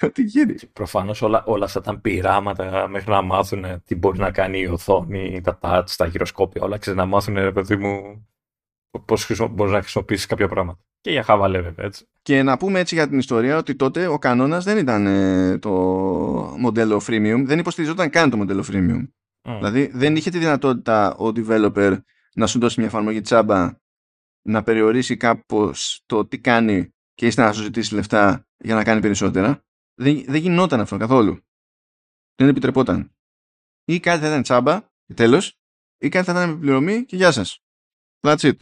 Τι 0.14 0.24
γίνει. 0.24 0.56
Προφανώς 0.74 1.22
όλα, 1.22 1.44
όλα 1.46 1.66
αυτά 1.66 1.82
τα 1.82 2.00
πειράματα 2.00 2.88
μέχρι 2.88 3.12
να 3.12 3.22
μάθουν 3.22 3.66
τι 3.86 3.96
μπορεί 3.96 4.20
να 4.20 4.32
κάνει 4.32 4.60
η 4.60 4.68
οθόνη, 4.68 5.42
τα 5.42 5.60
touch, 5.62 5.90
τα 5.98 6.06
γυροσκόπια, 6.06 6.62
όλα 6.62 6.78
ξέρεις 6.78 7.00
να 7.00 7.06
μάθουν 7.06 7.34
ρε 7.34 7.52
παιδί 7.52 7.76
μου 7.76 8.26
πώς 9.06 9.50
μπορείς 9.52 9.74
να 9.74 9.82
χρησιμοποιήσεις 9.82 10.26
κάποια 10.26 10.48
πράγματα. 10.48 10.80
Και 11.02 11.12
για 11.12 11.24
χαβαλέ 11.24 11.62
βέβαια 11.62 11.86
έτσι. 11.86 12.06
Και 12.22 12.44
να 12.44 12.58
πούμε 12.58 12.80
έτσι 12.80 12.96
για 12.96 13.08
την 13.08 13.20
ιστορία 13.20 13.58
ότι 13.58 13.76
τότε 13.76 14.08
ο 14.08 14.18
κανόνας 14.18 14.64
δεν 14.64 14.78
ήταν 14.78 15.06
ε, 15.06 15.58
το 15.58 15.72
μοντέλο 16.58 17.02
freemium, 17.08 17.44
δεν 17.46 17.60
υποστηριζόταν 17.60 18.10
καν 18.10 18.30
το 18.30 18.38
μοντέλο 18.38 18.66
freemium. 18.72 19.08
Δηλαδή 19.42 19.92
δεν 19.94 20.16
είχε 20.16 20.30
τη 20.30 20.38
δυνατότητα 20.38 21.16
ο 21.16 21.28
developer 21.28 21.98
να 22.36 22.48
σου 22.48 22.60
δώσει 22.60 22.80
μια 22.80 22.88
εφαρμογή 22.88 23.22
τσάμπα 23.22 23.80
να 24.42 24.64
περιορίσει 24.64 25.18
κάπως 25.18 26.04
το 26.06 26.28
τι 26.28 26.40
κάνει 26.40 26.94
και 27.14 27.26
ύστερα 27.26 27.48
να 27.48 27.54
σου 27.54 27.62
ζητήσει 27.62 27.94
λεφτά 27.94 28.48
για 28.58 28.76
να 28.76 28.84
κάνει 28.84 29.02
περισσότερα. 29.02 29.64
Δεν, 29.94 30.24
δεν 30.26 30.42
γινόταν 30.42 30.80
αυτό 30.80 30.98
καθόλου. 30.98 31.40
Δεν 32.36 32.48
επιτρεπόταν. 32.48 33.16
Ή 33.86 34.00
κάτι 34.00 34.22
θα 34.22 34.28
ήταν 34.28 34.42
τσάμπα 34.42 34.80
και 35.06 35.14
τέλος, 35.14 35.60
ή 35.98 36.10
κάτι 36.10 36.26
θα 36.26 36.32
ήταν 36.32 36.50
επιπληρωμή 36.50 37.06
και 37.06 37.16
γεια 37.16 37.32
σας. 37.32 37.60
That's 38.20 38.40
it. 38.40 38.56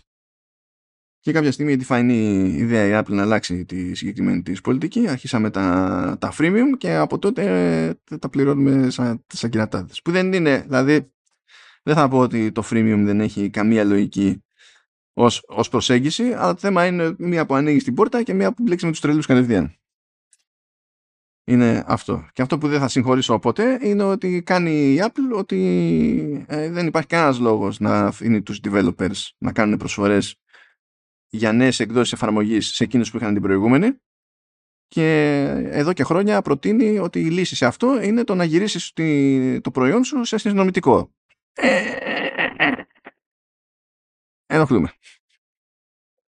Και 1.20 1.32
κάποια 1.32 1.52
στιγμή 1.52 1.72
η 1.72 1.84
φανή 1.84 2.54
ιδέα 2.58 2.86
η 2.86 3.04
Apple 3.04 3.14
να 3.14 3.22
αλλάξει 3.22 3.66
τη 3.66 3.96
συγκεκριμένη 3.96 4.42
της 4.42 4.62
πολιτική. 4.62 5.08
Αρχίσαμε 5.08 5.50
τα, 5.50 6.18
τα 6.20 6.34
freemium 6.38 6.78
και 6.78 6.96
από 6.96 7.20
τότε 7.20 8.00
τα 8.20 8.30
πληρώνουμε 8.30 8.90
σαν, 8.90 9.26
σαν 9.28 9.50
κυρατάδες. 9.50 10.02
Που 10.02 10.12
δεν 10.12 10.34
είναι, 10.34 10.62
δηλαδή 10.62 11.12
δεν 11.84 11.96
θα 11.96 12.08
πω 12.08 12.18
ότι 12.18 12.52
το 12.52 12.64
freemium 12.70 13.02
δεν 13.04 13.22
έχει 13.22 13.50
καμία 13.50 13.84
λογική 13.84 14.44
ως, 15.14 15.44
ως 15.48 15.70
προσέγγιση, 15.70 16.24
αλλά 16.24 16.54
το 16.54 16.60
θέμα 16.60 16.86
είναι 16.86 17.16
μία 17.18 17.46
που 17.46 17.54
ανοίγεις 17.56 17.84
την 17.84 17.94
πόρτα 17.94 18.24
και 18.24 18.34
μία 18.34 18.54
που 18.54 18.64
μπλέξει 18.64 18.86
με 18.86 18.92
τους 18.92 19.00
τρελούς 19.00 19.26
κατευθείαν. 19.26 19.74
Είναι 21.44 21.84
αυτό. 21.88 22.28
Και 22.34 22.42
αυτό 22.42 22.58
που 22.58 22.68
δεν 22.68 22.80
θα 22.80 22.88
συγχωρήσω 22.88 23.40
ποτέ 23.40 23.80
είναι 23.82 24.04
ότι 24.04 24.44
κάνει 24.44 24.94
η 24.94 25.02
Apple 25.02 25.38
ότι 25.38 26.46
ε, 26.48 26.70
δεν 26.70 26.88
υπάρχει 26.88 27.08
κανένας 27.08 27.40
λόγος 27.40 27.80
να 27.80 28.00
αφήνει 28.00 28.42
τους 28.42 28.60
developers 28.64 29.30
να 29.38 29.52
κάνουν 29.52 29.78
προσφορές 29.78 30.36
για 31.30 31.54
νέες 31.54 31.80
εκδόσεις 31.80 32.14
εφαρμογής 32.14 32.68
σε 32.68 32.84
εκείνους 32.84 33.12
που 33.12 33.18
είχαν 33.18 33.34
την 33.34 33.42
προηγούμενη 33.42 34.00
και 34.88 35.44
εδώ 35.66 35.94
και 35.94 36.04
χρόνια 36.04 36.42
προτείνει 36.42 36.98
ότι 37.00 37.20
η 37.20 37.30
λύση 37.30 37.56
σε 37.56 37.66
αυτό 37.66 38.02
είναι 38.02 38.24
το 38.24 38.36
να 38.36 38.44
γυρίσεις 38.44 38.94
το 39.62 39.72
προϊόν 39.72 40.04
σου 40.04 40.24
σε 40.24 40.38
συνδρομητικό. 40.38 41.14
Ενοχλούμε. 44.46 44.94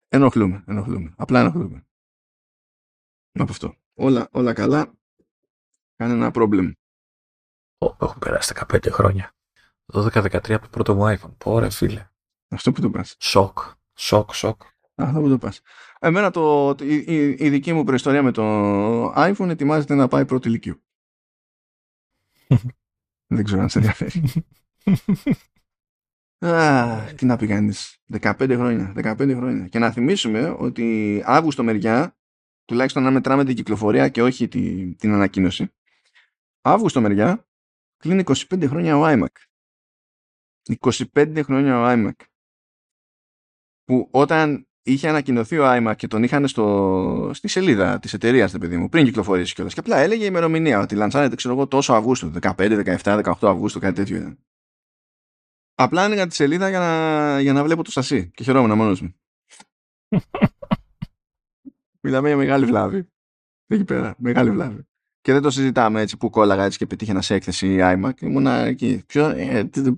Ενοχλούμε, 0.07 0.63
ενοχλούμε. 0.67 1.13
Απλά 1.17 1.39
ενοχλούμε. 1.39 1.85
Από 3.31 3.51
αυτό. 3.51 3.75
Όλα, 3.93 4.27
όλα 4.31 4.53
καλά. 4.53 4.93
Κανένα 5.95 6.31
πρόβλημα. 6.31 6.73
Έχουν 7.77 8.19
περάσει 8.19 8.53
15 8.67 8.89
χρόνια. 8.89 9.35
12-13 9.93 10.51
από 10.51 10.61
το 10.61 10.69
πρώτο 10.69 10.95
μου 10.95 11.17
iPhone. 11.17 11.37
Πόρε 11.37 11.69
φίλε. 11.69 12.09
Αυτό 12.47 12.71
που 12.71 12.81
το 12.81 12.89
πας. 12.89 13.15
Σοκ. 13.19 13.59
Σοκ, 13.93 14.33
σοκ. 14.33 14.61
Αυτό 14.95 15.21
που 15.21 15.29
το 15.29 15.37
πας. 15.37 15.61
Εμένα 15.99 16.31
το, 16.31 16.75
η, 16.79 16.95
η, 16.95 17.35
η, 17.39 17.49
δική 17.49 17.73
μου 17.73 17.83
προϊστορία 17.83 18.23
με 18.23 18.31
το 18.31 19.13
iPhone 19.13 19.49
ετοιμάζεται 19.49 19.95
να 19.95 20.07
πάει 20.07 20.25
πρώτη 20.25 20.47
ηλικίου. 20.47 20.83
Δεν 23.27 23.43
ξέρω 23.43 23.61
αν 23.61 23.69
σε 23.69 23.77
ενδιαφέρει. 23.77 24.23
Α, 26.45 27.13
τι 27.15 27.25
να 27.25 27.35
πει 27.35 27.47
κανείς. 27.47 27.97
15 28.19 28.33
χρόνια. 28.55 28.93
15 28.95 29.35
χρόνια. 29.35 29.67
Και 29.67 29.79
να 29.79 29.91
θυμίσουμε 29.91 30.55
ότι 30.57 31.21
Αύγουστο 31.25 31.63
μεριά, 31.63 32.17
τουλάχιστον 32.65 33.03
να 33.03 33.11
μετράμε 33.11 33.45
την 33.45 33.55
κυκλοφορία 33.55 34.09
και 34.09 34.21
όχι 34.21 34.47
την, 34.47 34.95
την 34.95 35.13
ανακοίνωση, 35.13 35.73
Αύγουστο 36.61 37.01
μεριά 37.01 37.47
κλείνει 37.97 38.23
25 38.25 38.67
χρόνια 38.67 38.97
ο 38.97 39.03
iMac. 39.05 39.27
25 40.79 41.41
χρόνια 41.43 41.79
ο 41.79 41.85
iMac. 41.87 42.25
Που 43.83 44.07
όταν 44.11 44.67
είχε 44.83 45.09
ανακοινωθεί 45.09 45.57
ο 45.57 45.63
iMac 45.65 45.95
και 45.95 46.07
τον 46.07 46.23
είχαν 46.23 46.47
στο, 46.47 47.31
στη 47.33 47.47
σελίδα 47.47 47.99
της 47.99 48.13
εταιρείας, 48.13 48.51
παιδί 48.51 48.77
μου, 48.77 48.89
πριν 48.89 49.05
κυκλοφορήσει 49.05 49.53
κιόλας. 49.53 49.73
Και 49.73 49.79
απλά 49.79 49.97
έλεγε 49.97 50.23
η 50.23 50.27
ημερομηνία 50.29 50.79
ότι 50.79 50.95
λανσάρεται, 50.95 51.35
ξέρω 51.35 51.53
εγώ, 51.53 51.67
τόσο 51.67 51.93
Αυγούστου, 51.93 52.31
15, 52.41 52.97
17, 52.97 53.23
18 53.23 53.33
Αυγούστου, 53.41 53.79
κάτι 53.79 53.95
τέτοιο 53.95 54.15
ήταν. 54.15 54.39
Απλά 55.75 56.03
άνοιγα 56.03 56.27
τη 56.27 56.35
σελίδα 56.35 56.69
για 56.69 56.79
να, 56.79 57.39
για 57.39 57.53
να 57.53 57.63
βλέπω 57.63 57.83
το 57.83 57.91
σασί 57.91 58.31
και 58.31 58.43
χαιρόμουν 58.43 58.77
μόνος 58.77 59.01
μου. 59.01 59.15
Μιλάμε 62.03 62.27
για 62.27 62.37
μεγάλη 62.37 62.65
βλάβη. 62.65 63.07
Εκεί 63.67 63.83
πέρα, 63.83 64.15
μεγάλη 64.17 64.51
βλάβη. 64.51 64.87
Και 65.23 65.33
δεν 65.33 65.41
το 65.41 65.49
συζητάμε 65.49 66.01
έτσι 66.01 66.17
που 66.17 66.29
κόλλαγα 66.29 66.63
έτσι 66.63 66.77
και 66.77 66.85
πετύχαινα 66.85 67.21
σε 67.21 67.33
έκθεση 67.33 67.77
iMac. 67.81 68.21
Ήμουνα 68.21 68.53
εκεί. 68.53 69.03
Ποιο, 69.07 69.25
ε, 69.25 69.63
τι, 69.63 69.93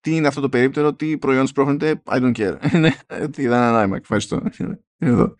τι, 0.00 0.16
είναι 0.16 0.26
αυτό 0.26 0.40
το 0.40 0.48
περίπτερο, 0.48 0.94
τι 0.94 1.18
προϊόν 1.18 1.46
σπρώχνεται, 1.46 2.02
I 2.04 2.20
don't 2.20 2.32
care. 2.32 2.56
Ναι, 2.80 2.90
τι 3.28 3.42
ήταν 3.42 3.62
ένα 3.62 3.88
iMac, 3.88 4.00
ευχαριστώ. 4.00 4.42
Εδώ. 4.98 5.36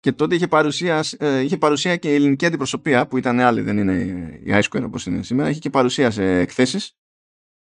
Και 0.00 0.12
τότε 0.12 0.34
είχε 0.34 0.48
παρουσία, 0.48 1.04
ε, 1.18 1.40
είχε 1.40 1.56
παρουσία 1.56 1.96
και 1.96 2.10
η 2.10 2.14
ελληνική 2.14 2.46
αντιπροσωπεία 2.46 3.06
που 3.06 3.16
ήταν 3.16 3.40
άλλη, 3.40 3.60
δεν 3.60 3.78
είναι 3.78 3.94
η 4.42 4.52
iSquare 4.62 4.82
όπως 4.84 5.06
είναι 5.06 5.22
σήμερα. 5.22 5.48
Είχε 5.48 5.58
και 5.58 5.70
παρουσία 5.70 6.10
σε 6.10 6.38
εκθέσεις 6.38 6.96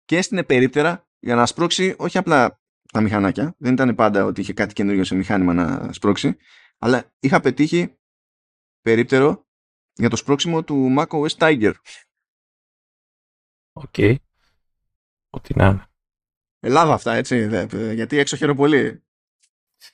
και 0.06 0.18
έστεινε 0.18 0.44
περίπτερα 0.44 1.08
για 1.20 1.36
να 1.36 1.46
σπρώξει 1.46 1.96
όχι 1.98 2.18
απλά 2.18 2.62
τα 2.92 3.02
μηχανάκια. 3.02 3.56
Δεν 3.58 3.74
ήταν 3.74 3.96
πάντα 3.96 4.26
ότι 4.26 4.42
είχε 4.42 4.54
κάτι 4.54 4.74
καινούριο 4.74 5.04
σε 5.04 5.16
μηχάνημα 5.16 5.54
να 5.54 5.94
σπρώξει. 5.94 6.36
Αλλά 6.78 7.14
είχα 7.20 7.40
πετύχει 7.40 7.98
περίπτερο 8.82 9.46
για 9.96 10.10
το 10.10 10.16
σπρώξιμο 10.16 10.64
του 10.64 10.96
macOS 10.98 11.38
Tiger. 11.38 11.74
OK. 13.74 13.94
Okay. 13.98 14.16
Ό,τι 15.30 15.54
να 15.56 15.66
είναι. 15.66 15.88
Ελλάδα 16.60 16.94
αυτά, 16.94 17.14
έτσι, 17.14 17.66
γιατί 17.94 18.18
έξω 18.18 18.36
χαίρομαι 18.36 18.58
πολύ. 18.58 19.04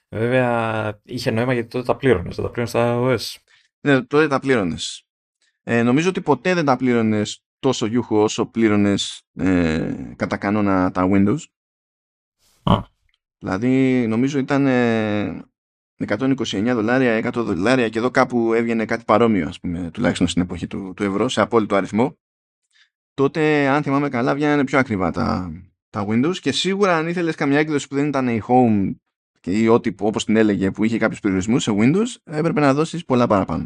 Βέβαια, 0.10 1.00
είχε 1.04 1.32
νόημα 1.32 1.54
γιατί 1.54 1.70
τότε 1.70 1.86
τα 1.86 1.96
πλήρωνες, 1.96 2.36
δεν 2.36 2.46
τα 2.46 2.52
πλήρωνες 2.52 2.70
στα 2.70 3.00
OS. 3.00 3.42
Ναι, 3.82 4.02
τότε 4.02 4.28
τα 4.28 4.40
πλήρωνες. 4.40 5.06
Ε, 5.64 5.84
νομίζω 5.84 6.10
ότι 6.10 6.22
ποτέ 6.22 6.54
δεν 6.54 6.66
τα 6.66 6.76
πλήρωνες 6.76 7.44
τόσο 7.60 7.86
γιούχο 7.86 8.24
όσο 8.24 8.46
πλήρωνες 8.46 9.24
ε, 9.34 9.94
κατά 10.16 10.38
κανόνα 10.38 10.92
τα 10.92 11.08
Windows. 11.12 11.40
Α. 12.64 12.82
Δηλαδή, 13.38 14.06
νομίζω 14.08 14.40
ήταν 14.40 14.66
ε, 14.66 15.46
129 16.08 16.72
δολάρια, 16.74 17.18
100 17.18 17.32
δολάρια 17.34 17.90
και 17.90 18.00
εδώ 18.00 18.12
κάπου 18.12 18.54
έβγαινε 18.54 18.86
κάτι 18.86 19.04
παρόμοιο, 19.04 19.48
ας 19.48 19.60
πούμε, 19.60 19.90
τουλάχιστον 19.94 20.28
στην 20.28 20.42
εποχή 20.42 20.68
του, 20.68 20.94
του 20.96 21.04
ευρώ, 21.04 21.30
σε 21.30 21.42
απόλυτο 21.42 21.76
αριθμό. 21.76 22.18
Τότε, 23.14 23.68
αν 23.68 23.84
θυμάμαι 23.84 24.10
καλά, 24.10 24.34
βγαίνανε 24.36 24.64
πιο 24.64 24.80
ακριβά 24.80 25.12
τα, 25.12 25.52
τα 25.90 26.06
Windows 26.08 26.38
και 26.38 26.52
σίγουρα 26.52 26.98
αν 26.98 27.08
ήθελες 27.08 27.36
καμιά 27.36 27.60
έκδοση 27.60 27.88
που 27.88 27.96
δεν 27.96 28.08
ήταν 28.08 28.28
η 28.28 28.42
Home 28.48 28.96
και 29.40 29.52
ή 29.52 29.68
ό,τι 29.68 29.94
όπως 30.00 30.26
την 30.26 30.36
έλεγε 30.36 30.72
που 30.72 30.84
είχε 30.84 30.98
κάποιους 30.98 31.20
περιορισμούς 31.20 31.64
σε 31.64 31.72
Windows, 31.76 32.16
έπρεπε 32.24 32.60
να 32.60 32.74
δώσεις 32.74 33.06
πολλά 33.06 33.28
παραπάνω. 33.28 33.66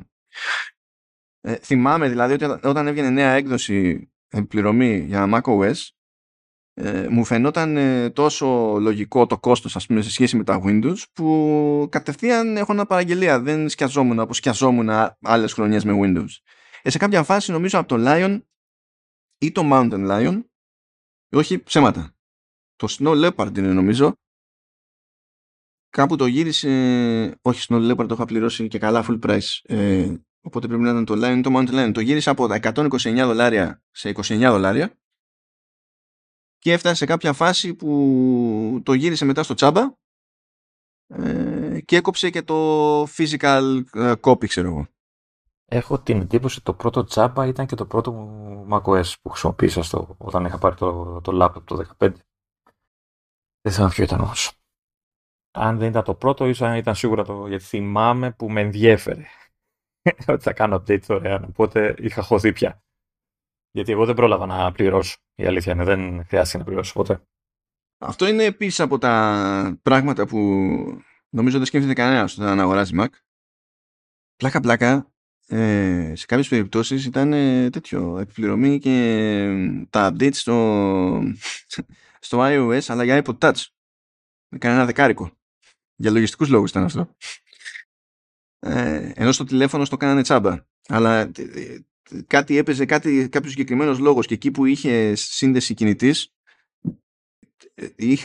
Ε, 1.41 1.55
θυμάμαι 1.55 2.09
δηλαδή 2.09 2.33
ότι 2.33 2.45
όταν 2.67 2.87
έβγαινε 2.87 3.09
νέα 3.09 3.31
έκδοση 3.31 4.09
επιπληρωμή 4.27 4.97
για 4.97 5.29
macOS 5.33 5.89
ε, 6.77 7.07
μου 7.09 7.25
φαινόταν 7.25 7.77
ε, 7.77 8.09
τόσο 8.09 8.45
λογικό 8.79 9.25
το 9.25 9.37
κόστος 9.37 9.75
ας 9.75 9.85
πούμε 9.85 10.01
σε 10.01 10.11
σχέση 10.11 10.37
με 10.37 10.43
τα 10.43 10.61
Windows 10.65 10.97
που 11.13 11.87
κατευθείαν 11.91 12.57
έχω 12.57 12.71
ένα 12.71 12.85
παραγγελία. 12.85 13.39
Δεν 13.39 13.69
σκιαζόμουν 13.69 14.19
όπως 14.19 14.37
σκιαζόμουν 14.37 14.89
άλλες 15.21 15.53
χρονιές 15.53 15.83
με 15.83 15.93
Windows. 16.01 16.29
Ε, 16.81 16.89
σε 16.89 16.97
κάποια 16.97 17.23
φάση 17.23 17.51
νομίζω 17.51 17.79
από 17.79 17.87
το 17.87 17.95
Lion 17.99 18.41
ή 19.37 19.51
το 19.51 19.61
Mountain 19.65 20.09
Lion 20.09 20.43
όχι 21.31 21.63
ψέματα. 21.63 22.15
Το 22.75 22.87
Snow 22.89 23.25
Leopard 23.25 23.57
είναι 23.57 23.73
νομίζω. 23.73 24.13
Κάπου 25.89 26.15
το 26.15 26.25
γύρισε 26.25 26.69
όχι 27.41 27.65
Snow 27.69 27.91
Leopard 27.91 28.07
το 28.07 28.13
είχα 28.13 28.25
πληρώσει 28.25 28.67
και 28.67 28.79
καλά 28.79 29.05
full 29.07 29.19
price. 29.19 29.59
Ε, 29.63 30.15
οπότε 30.41 30.67
πρέπει 30.67 30.81
να 30.81 30.89
ήταν 30.89 31.05
το 31.05 31.13
Lion 31.13 31.37
ή 31.37 31.41
το 31.41 31.51
Mountain 31.53 31.85
Lion. 31.85 31.91
Το 31.93 31.99
γύρισε 31.99 32.29
από 32.29 32.47
τα 32.47 32.59
129 32.61 33.15
δολάρια 33.15 33.83
σε 33.91 34.09
29 34.09 34.37
δολάρια 34.39 34.97
και 36.65 36.71
έφτασε 36.71 36.95
σε 36.95 37.05
κάποια 37.05 37.33
φάση 37.33 37.73
που 37.73 38.81
το 38.83 38.93
γύρισε 38.93 39.25
μετά 39.25 39.43
στο 39.43 39.53
τσάμπα 39.53 39.81
ε, 41.07 41.79
και 41.85 41.95
έκοψε 41.95 42.29
και 42.29 42.41
το 42.41 43.01
physical 43.03 43.81
ε, 43.93 44.13
copy, 44.21 44.47
ξέρω 44.47 44.67
εγώ. 44.67 44.87
Έχω 45.65 45.99
την 45.99 46.21
εντύπωση 46.21 46.63
το 46.63 46.73
πρώτο 46.73 47.03
τσάμπα 47.03 47.45
ήταν 47.45 47.65
και 47.65 47.75
το 47.75 47.85
πρώτο 47.85 48.11
μου 48.11 48.67
macOS 48.71 49.13
που 49.21 49.29
χρησιμοποίησα 49.29 49.83
στο, 49.83 50.15
όταν 50.17 50.45
είχα 50.45 50.57
πάρει 50.57 50.75
το, 50.75 51.21
το 51.21 51.43
laptop 51.43 51.63
το 51.63 51.85
15. 51.97 52.13
Δεν 53.61 53.73
θυμάμαι 53.73 53.91
ποιο 53.91 54.03
ήταν 54.03 54.21
όμως. 54.21 54.51
Αν 55.51 55.77
δεν 55.77 55.89
ήταν 55.89 56.03
το 56.03 56.15
πρώτο, 56.15 56.45
ίσως 56.45 56.67
αν 56.67 56.75
ήταν 56.75 56.95
σίγουρα 56.95 57.23
το, 57.23 57.47
γιατί 57.47 57.63
θυμάμαι 57.63 58.31
που 58.31 58.51
με 58.51 58.61
ενδιέφερε 58.61 59.25
ότι 60.27 60.43
θα 60.43 60.53
κάνω 60.53 60.75
update 60.75 61.01
δωρεάν, 61.01 61.43
οπότε 61.43 61.95
είχα 61.97 62.21
χωθεί 62.21 62.53
πια. 62.53 62.84
Γιατί 63.75 63.91
εγώ 63.91 64.05
δεν 64.05 64.15
πρόλαβα 64.15 64.45
να 64.45 64.71
πληρώσω. 64.71 65.17
Η 65.35 65.45
αλήθεια 65.45 65.73
είναι, 65.73 65.83
δεν 65.83 66.25
χρειάστηκε 66.25 66.57
να 66.57 66.63
πληρώσω 66.63 66.93
ποτέ. 66.93 67.21
Αυτό 67.97 68.27
είναι 68.27 68.43
επίσης 68.43 68.79
από 68.79 68.97
τα 68.97 69.79
πράγματα 69.81 70.27
που 70.27 70.39
νομίζω 71.29 71.57
δεν 71.57 71.65
σκέφτεται 71.65 71.93
κανένας 71.93 72.37
όταν 72.37 72.59
αγοράζει 72.59 72.95
Mac. 72.99 73.07
Πλάκα-πλάκα, 74.35 75.11
ε, 75.47 76.13
σε 76.15 76.25
κάποιες 76.25 76.47
περιπτώσεις 76.47 77.05
ήταν 77.05 77.33
ε, 77.33 77.69
τέτοιο 77.69 78.17
επιπληρωμή 78.17 78.79
και 78.79 78.91
ε, 79.41 79.85
τα 79.89 80.11
updates 80.13 80.35
στο, 80.35 81.21
στο 82.27 82.39
iOS 82.41 82.83
αλλά 82.87 83.03
για 83.03 83.21
iPod 83.25 83.37
Touch. 83.37 83.65
Με 84.51 84.57
κανένα 84.57 84.85
δεκάρικο. 84.85 85.31
Για 85.95 86.11
λογιστικούς 86.11 86.49
λόγους 86.49 86.69
ήταν 86.69 86.83
αυτό. 86.83 87.15
Ε, 88.59 89.11
ενώ 89.15 89.31
στο 89.31 89.43
τηλέφωνο 89.43 89.85
στο 89.85 89.97
κάνανε 89.97 90.21
τσάμπα. 90.21 90.57
Αλλά 90.87 91.19
ε, 91.19 91.31
κάτι 92.27 92.57
έπαιζε 92.57 92.85
κάτι, 92.85 93.29
κάποιος 93.29 93.51
συγκεκριμένος 93.51 93.99
λόγος 93.99 94.27
και 94.27 94.33
εκεί 94.33 94.51
που 94.51 94.65
είχε 94.65 95.15
σύνδεση 95.15 95.73
κινητής 95.73 96.35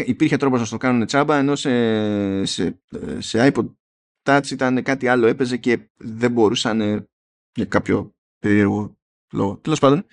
υπήρχε 0.04 0.36
τρόπος 0.36 0.60
να 0.60 0.66
το 0.66 0.76
κάνουν 0.76 1.06
τσάμπα 1.06 1.36
ενώ 1.36 1.56
σε, 1.56 2.44
σε, 2.44 2.82
σε 3.18 3.52
iPod 3.52 3.74
Touch 4.22 4.50
ήταν 4.50 4.82
κάτι 4.82 5.08
άλλο 5.08 5.26
έπαιζε 5.26 5.56
και 5.56 5.90
δεν 5.96 6.32
μπορούσαν 6.32 7.08
για 7.54 7.64
κάποιο 7.64 8.14
περίεργο 8.38 8.98
λόγο. 9.32 9.56
Τέλος 9.56 9.78
πάντων, 9.78 10.06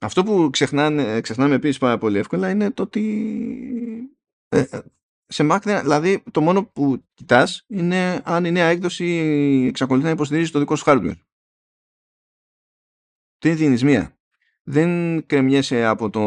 αυτό 0.00 0.24
που 0.24 0.48
ξεχνάνε, 0.52 1.20
ξεχνάμε 1.20 1.54
επίσης 1.54 1.78
πάρα 1.78 1.98
πολύ 1.98 2.18
εύκολα 2.18 2.50
είναι 2.50 2.70
το 2.70 2.82
ότι 2.82 3.02
ε, 4.48 4.64
σε 5.26 5.46
Mac, 5.50 5.80
δηλαδή 5.82 6.22
το 6.30 6.40
μόνο 6.40 6.64
που 6.64 7.04
κοιτάς 7.14 7.64
είναι 7.68 8.22
αν 8.24 8.44
η 8.44 8.50
νέα 8.50 8.66
έκδοση 8.66 9.06
εξακολουθεί 9.68 10.04
να 10.06 10.12
υποστηρίζει 10.12 10.50
το 10.50 10.58
δικό 10.58 10.76
σου 10.76 10.84
hardware 10.86 11.16
τι 13.42 13.54
δίνεις 13.54 13.82
μία. 13.82 14.16
Δεν 14.62 15.26
κρεμιέσαι 15.26 15.84
από 15.84 16.10
το 16.10 16.22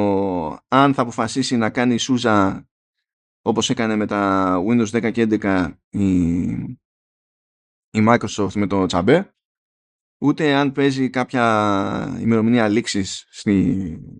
αν 0.68 0.94
θα 0.94 1.02
αποφασίσει 1.02 1.56
να 1.58 1.70
κάνει 1.70 1.98
σούζα 1.98 2.68
όπως 3.42 3.70
έκανε 3.70 3.96
με 3.96 4.06
τα 4.06 4.54
Windows 4.68 4.90
10 4.90 5.12
και 5.12 5.28
11 5.30 5.74
η, 5.90 6.08
η 7.90 8.06
Microsoft 8.08 8.54
με 8.54 8.68
το 8.68 8.86
τσαμπέ 8.86 9.36
ούτε 10.18 10.54
αν 10.54 10.72
παίζει 10.72 11.10
κάποια 11.10 12.18
ημερομηνία 12.20 12.68
λήξης 12.68 13.28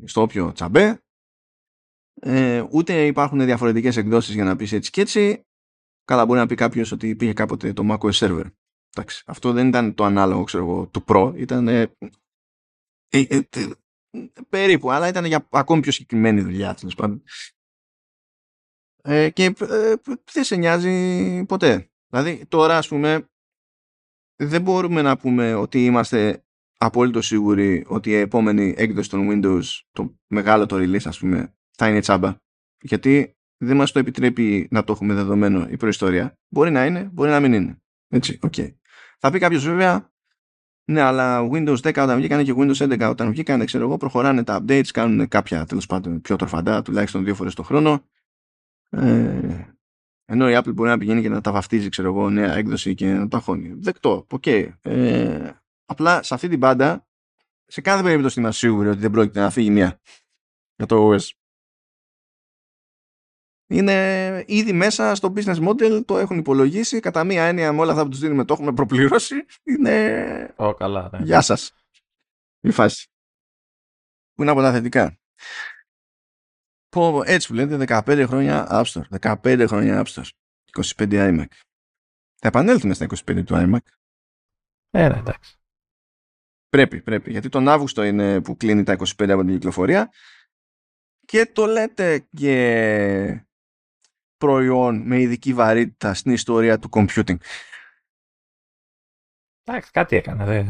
στο 0.06 0.22
όποιο 0.22 0.52
τσαμπέ, 0.52 1.04
ε, 2.22 2.64
ούτε 2.72 3.06
υπάρχουν 3.06 3.46
διαφορετικές 3.46 3.98
εκδόσεις 3.98 4.34
για 4.34 4.44
να 4.44 4.56
πεις 4.56 4.72
έτσι 4.72 4.92
και 4.92 5.02
έτσι. 5.02 5.46
Καλά 6.06 6.26
μπορεί 6.26 6.40
να 6.40 6.46
πει 6.46 6.56
κάποιος 6.56 6.92
ότι 6.92 7.10
υπήρχε 7.10 7.34
κάποτε 7.34 7.74
το 7.74 7.84
macOS 7.92 8.12
server. 8.12 8.46
Εντάξει, 8.96 9.24
αυτό 9.26 9.52
δεν 9.52 9.68
ήταν 9.68 9.94
το 9.94 10.04
ανάλογο, 10.04 10.44
ξέρω 10.44 10.64
εγώ, 10.64 10.88
του 10.88 11.04
Pro. 11.08 11.34
Ήταν 11.36 11.68
ε, 11.68 11.82
ε, 11.82 11.90
περίπου, 14.50 14.92
αλλά 14.92 15.08
ήταν 15.08 15.26
για 15.26 15.48
ακόμη 15.52 15.82
πιο 15.82 15.92
συγκεκριμένη 15.92 16.42
δουλειά, 16.42 16.74
τέλος 16.74 16.96
πάντων. 16.96 17.24
Ε, 19.02 19.30
και 19.30 19.54
δεν 20.32 20.44
σε 20.44 20.56
νοιάζει 20.56 21.46
ποτέ. 21.46 21.90
Δηλαδή 22.10 22.46
τώρα 22.46 22.78
ας 22.78 22.88
πούμε 22.88 23.30
δεν 24.36 24.62
μπορούμε 24.62 25.02
να 25.02 25.18
πούμε 25.18 25.54
ότι 25.54 25.86
είμαστε 25.86 26.46
απόλυτο 26.78 27.22
σίγουροι 27.22 27.86
ότι 27.88 28.10
η 28.10 28.16
επόμενη 28.16 28.74
έκδοση 28.78 29.10
των 29.10 29.28
Windows, 29.32 29.64
το 29.92 30.20
μεγάλο 30.28 30.66
το 30.66 30.76
release 30.76 31.06
ας 31.06 31.20
πούμε, 31.20 31.56
θα 31.72 31.90
είναι 31.90 32.00
τσάμπα. 32.00 32.36
Γιατί 32.82 33.38
δεν 33.58 33.76
μας 33.76 33.92
το 33.92 34.00
επιτρέπει 34.00 34.68
να 34.72 34.84
το 34.84 34.92
έχουμε 34.92 35.14
δεδομένο 35.14 35.68
η 35.70 35.78
προϊστορία. 35.78 36.40
Μπορεί 36.48 36.72
να 36.72 36.86
είναι, 36.86 37.04
μπορεί 37.04 37.30
να 37.30 37.40
μην 37.40 37.54
είναι. 37.54 37.82
Έτσι, 38.08 38.40
οκ. 38.42 38.54
Okay. 38.58 38.76
Θα 39.20 39.32
πει 39.32 39.40
κάποιος 39.40 39.66
βέβαια, 39.66 40.14
ναι, 40.86 41.02
αλλά 41.02 41.48
Windows 41.52 41.78
10 41.78 41.96
όταν 41.96 42.18
βγήκανε 42.18 42.44
και 42.44 42.54
Windows 42.58 42.78
11 42.78 43.10
όταν 43.10 43.30
βγήκανε, 43.32 43.66
ξέρω 43.66 43.84
εγώ, 43.84 43.98
προχωράνε 43.98 44.44
τα 44.44 44.62
updates, 44.62 44.88
κάνουν 44.94 45.28
κάποια 45.28 45.66
τέλος 45.66 45.86
πάντων 45.86 46.22
πιο 46.22 46.36
τροφαντά, 46.36 46.82
τουλάχιστον 46.82 47.24
δύο 47.24 47.36
φορές 47.36 47.54
το 47.54 47.64
χρόνο. 47.64 48.04
Ε, 48.90 49.76
ενώ 50.26 50.50
η 50.50 50.54
Apple 50.58 50.74
μπορεί 50.74 50.90
να 50.90 50.98
πηγαίνει 50.98 51.22
και 51.22 51.30
να 51.30 51.42
τα 51.42 51.52
βαφτίζει, 51.52 51.90
ξέρω 51.90 52.08
εγώ, 52.08 52.30
νέα 52.30 52.54
έκδοση 52.54 52.96
και 52.96 53.14
να 53.14 53.28
τα 53.28 53.40
χώνει. 53.40 53.74
Δεκτό, 53.78 54.26
OK. 54.30 54.44
Okay. 54.46 54.70
Ε, 54.82 55.50
απλά 55.86 56.24
σε 56.24 56.34
αυτή 56.34 56.48
την 56.48 56.60
μπάντα, 56.60 57.08
σε 57.66 57.82
κάθε 57.82 58.04
περίπτωση 58.04 58.40
είμαστε 58.40 58.68
σίγουροι 58.68 58.90
ότι 58.90 59.00
δεν 59.00 59.12
πρόκειται 59.12 59.40
να 59.40 59.50
φύγει 59.50 59.70
μία 59.70 60.00
για 60.76 60.86
το 60.86 61.12
OS. 61.12 61.30
Είναι 63.68 64.44
ήδη 64.48 64.74
μέσα 64.74 65.16
στο 65.16 65.34
business 65.36 65.68
model, 65.68 66.06
το 66.06 66.18
έχουν 66.18 66.38
υπολογίσει. 66.38 67.00
Κατά 67.00 67.24
μία 67.24 67.44
έννοια, 67.44 67.74
με 67.74 67.82
όλα 67.82 67.92
αυτά 67.92 68.04
που 68.04 68.10
τους 68.10 68.20
δίνουμε, 68.20 68.46
το 68.46 68.54
έχουμε 68.54 68.74
προπληρώσει. 68.74 69.36
Είναι. 69.64 70.54
Ω, 70.56 70.74
καλά, 70.74 71.10
ναι. 71.12 71.20
Γεια 71.24 71.42
σας. 71.42 71.74
Η 72.60 72.72
φάση. 72.72 73.08
Πού 74.34 74.42
είναι 74.42 74.52
από 74.52 74.62
τα 74.62 74.72
θετικά. 74.72 75.20
Πω, 76.90 77.22
έτσι 77.26 77.48
που 77.48 77.54
λέτε 77.54 78.02
15 78.06 78.26
χρόνια 78.28 78.68
App 78.70 78.84
Store. 78.84 79.36
15 79.44 79.66
χρόνια 79.68 80.04
App 80.06 80.14
Store. 80.14 80.30
25 80.98 81.10
iMac. 81.10 81.48
Θα 82.36 82.48
επανέλθουμε 82.48 82.94
στα 82.94 83.06
25 83.06 83.44
του 83.46 83.56
iMac. 83.56 83.78
Ε, 84.90 85.08
ναι, 85.08 85.18
εντάξει. 85.18 85.60
Πρέπει, 86.70 87.02
πρέπει. 87.02 87.32
Γιατί 87.32 87.50
τον 87.50 87.68
Αύγουστο 87.68 88.04
είναι 88.04 88.42
που 88.42 88.58
κλείνει 88.58 88.84
τα 88.84 88.98
25 88.98 89.30
από 89.30 89.44
την 89.44 89.54
κυκλοφορία 89.54 90.12
και 91.26 91.46
το 91.46 91.66
λέτε 91.66 92.28
και 92.30 93.45
προϊόν 94.38 95.02
με 95.06 95.20
ειδική 95.20 95.54
βαρύτητα 95.54 96.14
στην 96.14 96.32
ιστορία 96.32 96.80
του 96.80 96.90
computing. 96.92 97.36
Εντάξει, 99.64 99.92
κάτι 99.92 100.16
έκανε. 100.16 100.46
Δε. 100.46 100.64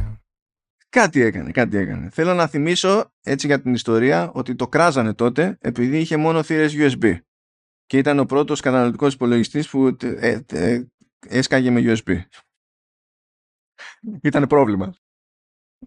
Κάτι 0.89 1.21
έκανε, 1.21 1.51
κάτι 1.51 1.77
έκανε. 1.77 2.09
Θέλω 2.09 2.33
να 2.33 2.47
θυμίσω 2.47 3.11
έτσι 3.21 3.47
για 3.47 3.61
την 3.61 3.73
ιστορία 3.73 4.31
ότι 4.31 4.55
το 4.55 4.67
κράζανε 4.67 5.13
τότε 5.13 5.57
επειδή 5.61 5.99
είχε 5.99 6.17
μόνο 6.17 6.43
θύρες 6.43 6.73
USB 6.77 7.19
και 7.85 7.97
ήταν 7.97 8.19
ο 8.19 8.25
πρώτος 8.25 8.61
καταναλωτικός 8.61 9.13
υπολογιστής 9.13 9.69
που 9.69 9.97
ε, 10.01 10.39
ε, 10.47 10.83
έσκαγε 11.27 11.69
με 11.69 11.81
USB. 11.83 12.21
Ήταν 14.21 14.47
πρόβλημα. 14.47 14.95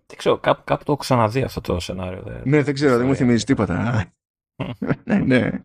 Δεν 0.06 0.16
ξέρω, 0.16 0.38
κάπου, 0.38 0.62
κάπου 0.64 0.84
το 0.84 0.92
έχω 0.92 1.00
ξαναδεί 1.00 1.42
αυτό 1.42 1.60
το 1.60 1.80
σενάριο. 1.80 2.42
Ναι, 2.44 2.62
δεν 2.62 2.74
ξέρω, 2.74 2.96
δεν 2.96 3.06
μου 3.06 3.14
θυμίζει 3.14 3.44
τίποτα. 3.44 4.04
ναι, 5.04 5.18
ναι. 5.18 5.64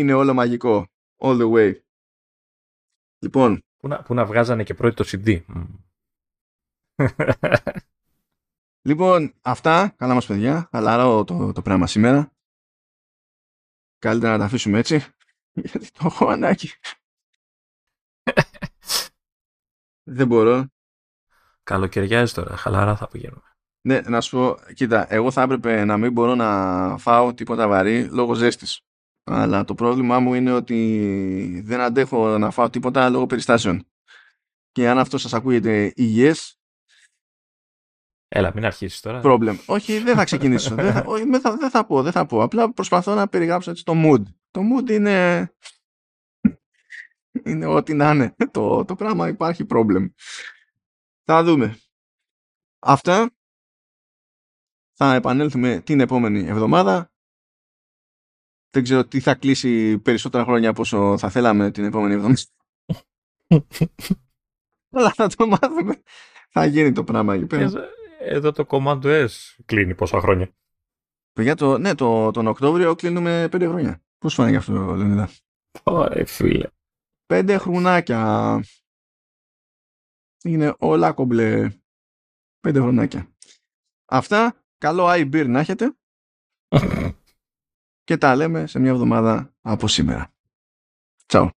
Είναι 0.00 0.12
όλο 0.12 0.34
μαγικό. 0.34 0.86
All 1.18 1.40
the 1.40 1.52
way. 1.52 1.80
Λοιπόν. 3.18 3.64
Πού 3.76 3.88
να, 3.88 4.02
που 4.02 4.14
να 4.14 4.24
βγάζανε 4.24 4.62
και 4.62 4.74
πρώτη 4.74 4.94
το 4.94 5.04
CD. 5.06 5.44
Λοιπόν, 8.88 9.34
αυτά. 9.42 9.94
Καλά 9.96 10.14
μας 10.14 10.26
παιδιά. 10.26 10.68
Χαλαρό 10.70 11.24
το, 11.24 11.52
το 11.52 11.62
πράγμα 11.62 11.86
σήμερα. 11.86 12.32
Καλύτερα 13.98 14.32
να 14.32 14.38
τα 14.38 14.44
αφήσουμε 14.44 14.78
έτσι. 14.78 15.04
Γιατί 15.52 15.90
το 15.90 16.00
έχω 16.04 16.28
ανάγκη. 16.28 16.70
Δεν 20.02 20.26
μπορώ. 20.26 20.66
Καλοκαιριάζει 21.62 22.32
τώρα. 22.32 22.56
Χαλαρά 22.56 22.96
θα 22.96 23.08
πηγαίνουμε. 23.08 23.42
Ναι, 23.80 24.00
να 24.00 24.20
σου 24.20 24.36
πω, 24.36 24.72
κοίτα, 24.74 25.12
εγώ 25.12 25.30
θα 25.30 25.42
έπρεπε 25.42 25.84
να 25.84 25.96
μην 25.96 26.12
μπορώ 26.12 26.34
να 26.34 26.98
φάω 26.98 27.34
τίποτα 27.34 27.68
βαρύ 27.68 28.04
λόγω 28.04 28.34
ζέστης. 28.34 28.84
Αλλά 29.24 29.64
το 29.64 29.74
πρόβλημά 29.74 30.20
μου 30.20 30.34
είναι 30.34 30.52
ότι 30.52 31.62
δεν 31.64 31.80
αντέχω 31.80 32.38
να 32.38 32.50
φάω 32.50 32.70
τίποτα 32.70 33.08
λόγω 33.08 33.26
περιστάσεων. 33.26 33.86
Και 34.72 34.88
αν 34.88 34.98
αυτό 34.98 35.18
σας 35.18 35.34
ακούγεται 35.34 35.92
υγιές, 35.96 36.60
Έλα, 38.32 38.52
μην 38.54 38.64
αρχίσεις 38.64 39.00
τώρα. 39.00 39.20
Problem. 39.24 39.56
Όχι, 39.66 39.98
δεν 39.98 40.16
θα 40.16 40.24
ξεκινήσω. 40.30 40.74
δεν, 40.74 40.92
θα, 40.92 41.04
όχι, 41.06 41.24
δεν, 41.24 41.40
θα, 41.40 41.56
δεν 41.56 41.70
θα 41.70 41.86
πω, 41.86 42.02
δεν 42.02 42.12
θα 42.12 42.26
πω. 42.26 42.42
Απλά 42.42 42.72
προσπαθώ 42.72 43.14
να 43.14 43.28
περιγράψω 43.28 43.70
έτσι 43.70 43.84
το 43.84 43.92
mood. 43.96 44.22
Το 44.50 44.60
mood 44.60 44.90
είναι... 44.90 45.48
είναι 47.44 47.66
ό,τι 47.66 47.94
να 47.94 48.10
είναι. 48.10 48.34
Το, 48.50 48.84
το 48.84 48.94
πράγμα 48.94 49.28
υπάρχει 49.28 49.66
problem. 49.70 50.10
Θα 51.24 51.44
δούμε. 51.44 51.78
Αυτά. 52.78 53.30
Θα 54.96 55.14
επανέλθουμε 55.14 55.80
την 55.80 56.00
επόμενη 56.00 56.46
εβδομάδα. 56.46 57.09
Δεν 58.70 58.82
ξέρω 58.82 59.06
τι 59.06 59.20
θα 59.20 59.34
κλείσει 59.34 59.98
περισσότερα 59.98 60.44
χρόνια 60.44 60.70
από 60.70 60.80
όσο 60.80 61.18
θα 61.18 61.30
θέλαμε 61.30 61.70
την 61.70 61.84
επόμενη 61.84 62.14
εβδομάδα. 62.14 62.42
Αλλά 64.92 65.12
θα 65.12 65.28
το 65.28 65.46
μάθουμε. 65.46 66.02
Θα 66.50 66.64
γίνει 66.64 66.92
το 66.92 67.04
πράγμα 67.04 67.34
εκεί 67.34 67.46
πέρα. 67.46 67.70
Εδώ 68.20 68.52
το 68.52 68.66
Command 68.68 69.02
S 69.02 69.28
κλείνει 69.64 69.94
πόσα 69.94 70.20
χρόνια. 70.20 70.50
Παιδιά, 71.32 71.54
το, 71.54 71.78
ναι, 71.78 71.94
το, 71.94 72.30
τον 72.30 72.46
Οκτώβριο 72.46 72.94
κλείνουμε 72.94 73.48
πέντε 73.50 73.66
χρόνια. 73.66 74.02
Πώς 74.18 74.34
φάνηκε 74.34 74.56
αυτό, 74.56 74.72
Λεωνίδα; 74.72 75.30
Ωραία, 75.82 76.26
φίλε. 76.26 76.68
Πέντε 77.26 77.56
χρονάκια. 77.56 78.64
Είναι 80.44 80.74
όλα 80.78 81.12
κομπλέ. 81.12 81.70
Πέντε 82.60 82.80
χρονάκια. 82.80 83.34
Αυτά. 84.04 84.64
Καλό 84.78 85.06
iBeer 85.08 85.46
να 85.46 85.60
έχετε. 85.60 85.96
και 88.10 88.18
τα 88.18 88.36
λέμε 88.36 88.66
σε 88.66 88.78
μια 88.78 88.90
εβδομάδα 88.90 89.54
από 89.60 89.88
σήμερα. 89.88 90.32
Τσαου. 91.26 91.50